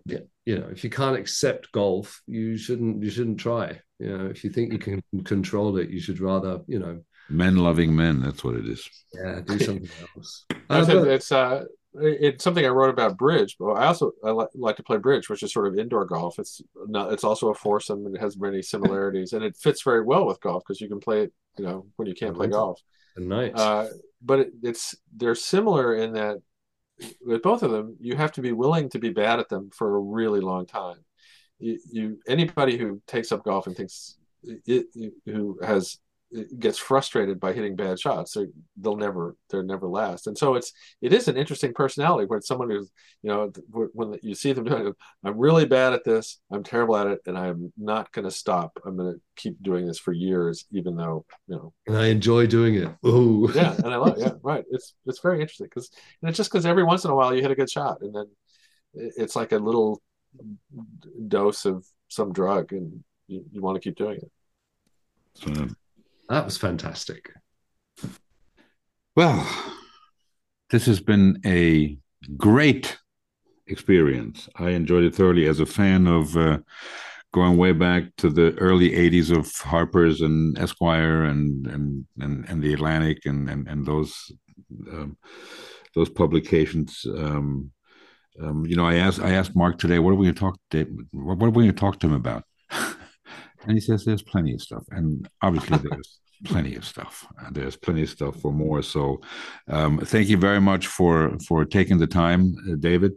you 0.46 0.60
know, 0.60 0.68
if 0.72 0.84
you 0.84 0.90
can't 0.90 1.18
accept 1.18 1.72
golf, 1.72 2.22
you 2.28 2.58
shouldn't 2.58 3.02
you 3.02 3.10
shouldn't 3.10 3.40
try. 3.40 3.80
You 3.98 4.18
know, 4.18 4.26
if 4.26 4.44
you 4.44 4.50
think 4.50 4.74
you 4.74 4.80
can 4.80 5.02
control 5.24 5.78
it, 5.78 5.90
you 5.90 6.02
should 6.02 6.20
rather, 6.20 6.60
you 6.68 6.80
know, 6.80 7.02
men 7.30 7.58
loving 7.58 7.96
men. 7.96 8.22
That's 8.22 8.44
what 8.44 8.56
it 8.56 8.66
is. 8.66 8.90
Yeah, 9.14 9.42
do 9.46 9.60
something 9.66 9.90
else. 10.16 10.46
I 10.70 10.84
think 10.84 11.06
it's 11.08 11.32
uh, 11.32 11.66
it's 11.96 12.44
something 12.44 12.66
I 12.66 12.70
wrote 12.70 12.90
about 12.90 13.18
bridge, 13.18 13.56
but 13.60 13.72
I 13.72 13.88
also 13.88 14.12
I 14.24 14.32
li- 14.32 14.48
like 14.56 14.76
to 14.78 14.84
play 14.84 14.98
bridge, 14.98 15.30
which 15.30 15.44
is 15.44 15.54
sort 15.54 15.68
of 15.68 15.78
indoor 15.78 16.06
golf. 16.06 16.40
It's 16.40 16.62
not, 16.88 17.12
it's 17.14 17.24
also 17.24 17.50
a 17.50 17.56
foursome 17.56 18.06
and 18.06 18.16
it 18.16 18.22
has 18.22 18.38
many 18.38 18.62
similarities, 18.62 19.34
and 19.34 19.44
it 19.44 19.56
fits 19.56 19.82
very 19.82 20.04
well 20.04 20.26
with 20.26 20.42
golf 20.42 20.64
because 20.66 20.82
you 20.82 20.88
can 20.88 21.00
play 21.00 21.24
it, 21.24 21.34
you 21.58 21.64
know, 21.64 21.86
when 21.96 22.08
you 22.08 22.14
can't 22.14 22.36
play 22.36 22.48
golf. 22.48 22.82
Nice. 23.18 23.54
Uh, 23.54 23.90
but 24.22 24.40
it, 24.40 24.52
it's 24.64 24.96
they're 25.16 25.36
similar 25.36 25.96
in 25.96 26.14
that 26.14 26.38
with 27.26 27.42
both 27.42 27.64
of 27.64 27.72
them, 27.72 27.98
you 28.00 28.16
have 28.16 28.32
to 28.34 28.42
be 28.42 28.52
willing 28.52 28.90
to 28.90 29.00
be 29.00 29.10
bad 29.10 29.40
at 29.40 29.50
them 29.50 29.70
for 29.74 29.96
a 29.96 30.00
really 30.00 30.42
long 30.42 30.66
time. 30.66 30.98
You, 31.60 31.80
you 31.92 32.20
anybody 32.28 32.78
who 32.78 33.02
takes 33.08 33.32
up 33.32 33.44
golf 33.44 33.68
and 33.68 33.76
thinks 33.76 34.18
it, 34.44 34.88
who 35.26 35.60
has 35.64 35.98
gets 36.60 36.78
frustrated 36.78 37.40
by 37.40 37.54
hitting 37.54 37.76
bad 37.76 38.00
shots. 38.00 38.34
They 38.34 38.48
they'll 38.78 38.96
never 38.96 39.36
they'll 39.50 39.64
never 39.64 39.88
last. 39.88 40.28
And 40.28 40.38
so 40.38 40.56
it's 40.56 40.74
it 41.02 41.12
is 41.12 41.28
an 41.28 41.38
interesting 41.38 41.74
personality 41.74 42.26
where 42.28 42.38
it's 42.38 42.48
someone 42.48 42.70
who's 42.70 42.92
you 43.24 43.30
know 43.30 43.52
when 43.94 44.20
you 44.22 44.36
see 44.36 44.54
them 44.54 44.66
doing 44.66 44.88
it 44.88 44.96
i'm 45.24 45.38
really 45.38 45.66
bad 45.66 45.94
at 45.94 46.04
this. 46.04 46.40
I'm 46.52 46.64
terrible 46.64 46.98
at 46.98 47.08
it 47.08 47.20
and 47.26 47.38
i'm 47.38 47.74
not 47.78 48.12
going 48.12 48.26
to 48.26 48.32
stop. 48.32 48.80
I'm 48.86 48.98
going 48.98 49.14
to 49.16 49.22
keep 49.36 49.62
doing 49.62 49.88
this 49.88 50.00
for 50.00 50.12
years 50.12 50.66
even 50.72 50.96
though 50.96 51.26
you 51.48 51.56
know. 51.56 51.74
And 51.88 51.98
i 51.98 52.08
enjoy 52.08 52.46
doing 52.48 52.76
it. 52.76 52.90
Oh 53.04 53.52
yeah 53.54 53.76
and 53.76 53.88
i 53.88 53.96
love 53.96 54.18
it. 54.18 54.20
Yeah 54.20 54.34
right. 54.44 54.66
It's 54.70 54.94
it's 55.06 55.20
very 55.20 55.42
interesting 55.42 55.68
because 55.68 55.90
and 56.22 56.30
it's 56.30 56.38
just 56.38 56.52
because 56.52 56.66
every 56.66 56.84
once 56.84 57.06
in 57.06 57.12
a 57.12 57.16
while 57.16 57.34
you 57.34 57.42
hit 57.42 57.52
a 57.52 57.56
good 57.56 57.70
shot 57.70 58.02
and 58.02 58.14
then 58.14 58.26
it's 58.94 59.36
like 59.36 59.52
a 59.52 59.58
little 59.58 60.02
dose 61.28 61.66
of 61.66 61.86
some 62.08 62.34
drug 62.34 62.72
and 62.72 63.04
you, 63.28 63.44
you 63.52 63.62
want 63.62 63.76
to 63.76 63.82
keep 63.82 63.96
doing 63.96 64.18
it. 64.18 64.32
So 65.36 65.68
that 66.30 66.46
was 66.46 66.58
fantastic. 66.58 67.32
Well, 69.16 69.46
this 70.70 70.86
has 70.86 71.02
been 71.02 71.42
a 71.46 71.98
great 72.38 72.98
experience. 73.68 74.48
I 74.56 74.70
enjoyed 74.70 75.04
it 75.04 75.16
thoroughly 75.16 75.48
as 75.48 75.60
a 75.60 75.66
fan 75.66 76.08
of 76.08 76.38
uh, 76.38 76.60
going 77.34 77.58
way 77.58 77.72
back 77.72 78.04
to 78.18 78.30
the 78.30 78.56
early 78.58 78.92
80s 78.92 79.36
of 79.36 79.52
Harper's 79.52 80.22
and 80.22 80.58
Esquire 80.58 81.24
and 81.24 81.68
and 81.68 82.06
and, 82.20 82.48
and 82.48 82.64
the 82.64 82.74
Atlantic 82.74 83.26
and 83.26 83.50
and, 83.50 83.68
and 83.68 83.86
those 83.86 84.32
um, 84.92 85.18
those 85.96 86.10
publications. 86.10 87.06
Um, 87.06 87.72
um, 88.42 88.66
you 88.66 88.76
know, 88.76 88.86
I 88.86 88.96
asked 88.96 89.20
I 89.20 89.32
asked 89.32 89.56
Mark 89.56 89.80
today, 89.80 90.00
what 90.00 90.12
are 90.12 90.16
we 90.16 90.28
going 90.28 90.36
to 90.36 90.40
talk 90.40 90.60
to 90.72 90.86
what 91.12 91.44
are 91.44 91.50
we 91.50 91.64
going 91.64 91.76
to 91.76 91.80
talk 91.80 92.00
to 92.00 92.08
him 92.08 92.14
about? 92.14 92.44
And 93.64 93.74
he 93.74 93.80
says 93.80 94.06
there's 94.06 94.22
plenty 94.22 94.54
of 94.54 94.62
stuff, 94.62 94.84
and 94.92 95.28
obviously 95.42 95.78
there's 95.90 96.20
plenty 96.46 96.76
of 96.76 96.86
stuff. 96.86 97.28
There's 97.52 97.76
plenty 97.76 98.04
of 98.04 98.10
stuff 98.10 98.40
for 98.42 98.52
more. 98.52 98.82
So, 98.82 99.22
um, 99.68 100.00
thank 100.00 100.30
you 100.30 100.38
very 100.38 100.62
much 100.62 100.88
for 100.88 101.38
for 101.48 101.66
taking 101.66 101.98
the 101.98 102.08
time, 102.08 102.56
uh, 102.70 102.76
David. 102.80 103.14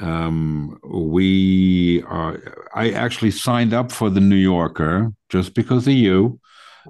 Um, 0.00 0.78
we 0.84 2.02
are. 2.02 2.38
I 2.74 2.90
actually 2.90 3.30
signed 3.30 3.72
up 3.72 3.92
for 3.92 4.10
the 4.10 4.20
New 4.20 4.36
Yorker 4.36 5.12
just 5.28 5.54
because 5.54 5.86
of 5.86 5.94
you. 5.94 6.40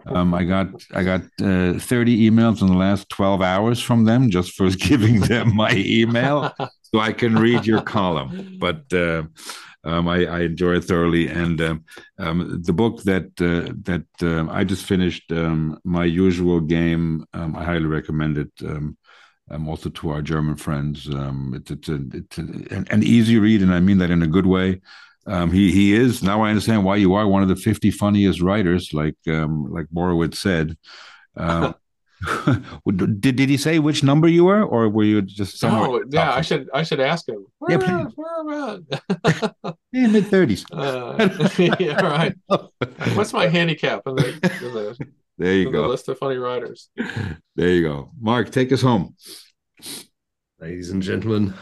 Um, 0.06 0.34
I 0.34 0.44
got 0.44 0.68
I 0.92 1.04
got 1.04 1.20
uh, 1.40 1.78
30 1.78 2.28
emails 2.30 2.60
in 2.60 2.66
the 2.66 2.74
last 2.74 3.08
12 3.10 3.40
hours 3.42 3.80
from 3.80 4.04
them 4.04 4.30
just 4.30 4.52
for 4.52 4.68
giving 4.88 5.20
them 5.20 5.54
my 5.54 5.72
email 5.72 6.52
so 6.82 7.00
I 7.00 7.12
can 7.12 7.38
read 7.38 7.66
your 7.66 7.82
column. 7.82 8.56
But 8.58 8.92
uh, 8.92 9.24
um, 9.84 10.08
I, 10.08 10.26
I, 10.26 10.40
enjoy 10.40 10.74
it 10.74 10.84
thoroughly. 10.84 11.28
And 11.28 11.60
um, 11.60 11.84
um, 12.18 12.62
the 12.64 12.72
book 12.72 13.02
that 13.02 13.26
uh, 13.40 13.72
that 13.82 14.06
uh, 14.22 14.50
I 14.50 14.64
just 14.64 14.84
finished, 14.86 15.30
um, 15.30 15.78
my 15.84 16.04
usual 16.04 16.60
game, 16.60 17.26
um, 17.34 17.54
I 17.56 17.64
highly 17.64 17.86
recommend 17.86 18.38
it. 18.38 18.52
Also 19.68 19.90
to 19.90 20.10
our 20.10 20.22
German 20.22 20.56
friends, 20.56 21.06
it's, 21.06 21.70
it's, 21.70 21.88
a, 21.88 22.00
it's 22.12 22.38
a, 22.38 22.42
an, 22.74 22.86
an, 22.90 23.02
easy 23.02 23.38
read, 23.38 23.62
and 23.62 23.72
I 23.72 23.78
mean 23.78 23.98
that 23.98 24.10
in 24.10 24.22
a 24.22 24.26
good 24.26 24.46
way. 24.46 24.80
he 25.28 25.70
he 25.70 25.92
is 25.92 26.22
now. 26.22 26.42
I 26.42 26.48
understand 26.48 26.84
why 26.84 26.96
you 26.96 27.14
are 27.14 27.28
one 27.28 27.42
of 27.42 27.48
the 27.48 27.56
fifty 27.56 27.90
funniest 27.90 28.40
writers, 28.40 28.92
like 28.92 29.16
like 29.26 29.86
Borowitz 29.92 30.36
said. 30.36 30.76
Did 32.96 33.36
did 33.36 33.48
he 33.48 33.56
say 33.56 33.78
which 33.78 34.02
number 34.02 34.28
you 34.28 34.44
were, 34.44 34.62
or 34.62 34.88
were 34.88 35.04
you 35.04 35.22
just 35.22 35.58
somewhere? 35.58 35.88
Oh, 35.88 36.04
yeah, 36.10 36.32
I 36.32 36.40
should 36.40 36.68
I 36.72 36.82
should 36.82 37.00
ask 37.00 37.28
him. 37.28 37.46
Where 37.58 37.72
yeah, 37.72 38.04
please. 38.04 38.12
Where 38.14 38.80
at? 39.24 39.76
yeah, 39.92 40.06
mid 40.06 40.26
thirties. 40.26 40.64
Uh, 40.74 41.48
yeah, 41.58 42.00
right. 42.00 42.34
What's 43.14 43.32
my 43.32 43.48
handicap 43.48 44.02
in 44.06 44.16
the, 44.16 44.28
in 44.28 44.74
the 44.74 45.08
there 45.38 45.54
you 45.54 45.70
go. 45.70 45.82
The 45.82 45.88
list 45.88 46.08
of 46.08 46.18
funny 46.18 46.36
writers. 46.36 46.90
There 47.56 47.70
you 47.70 47.82
go. 47.82 48.10
Mark, 48.20 48.50
take 48.50 48.72
us 48.72 48.82
home. 48.82 49.16
Ladies 50.60 50.90
and 50.90 51.02
gentlemen, 51.02 51.54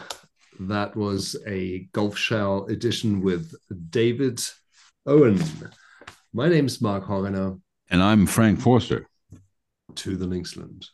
that 0.59 0.95
was 0.95 1.35
a 1.47 1.87
Golf 1.93 2.17
Show 2.17 2.65
edition 2.67 3.21
with 3.21 3.53
David 3.89 4.41
Owen. 5.05 5.41
My 6.33 6.47
name's 6.47 6.81
Mark 6.81 7.05
Horner. 7.05 7.57
And 7.89 8.03
I'm 8.03 8.25
Frank 8.25 8.59
Forster 8.59 9.07
to 9.97 10.17
the 10.17 10.25
Linksland. 10.27 10.85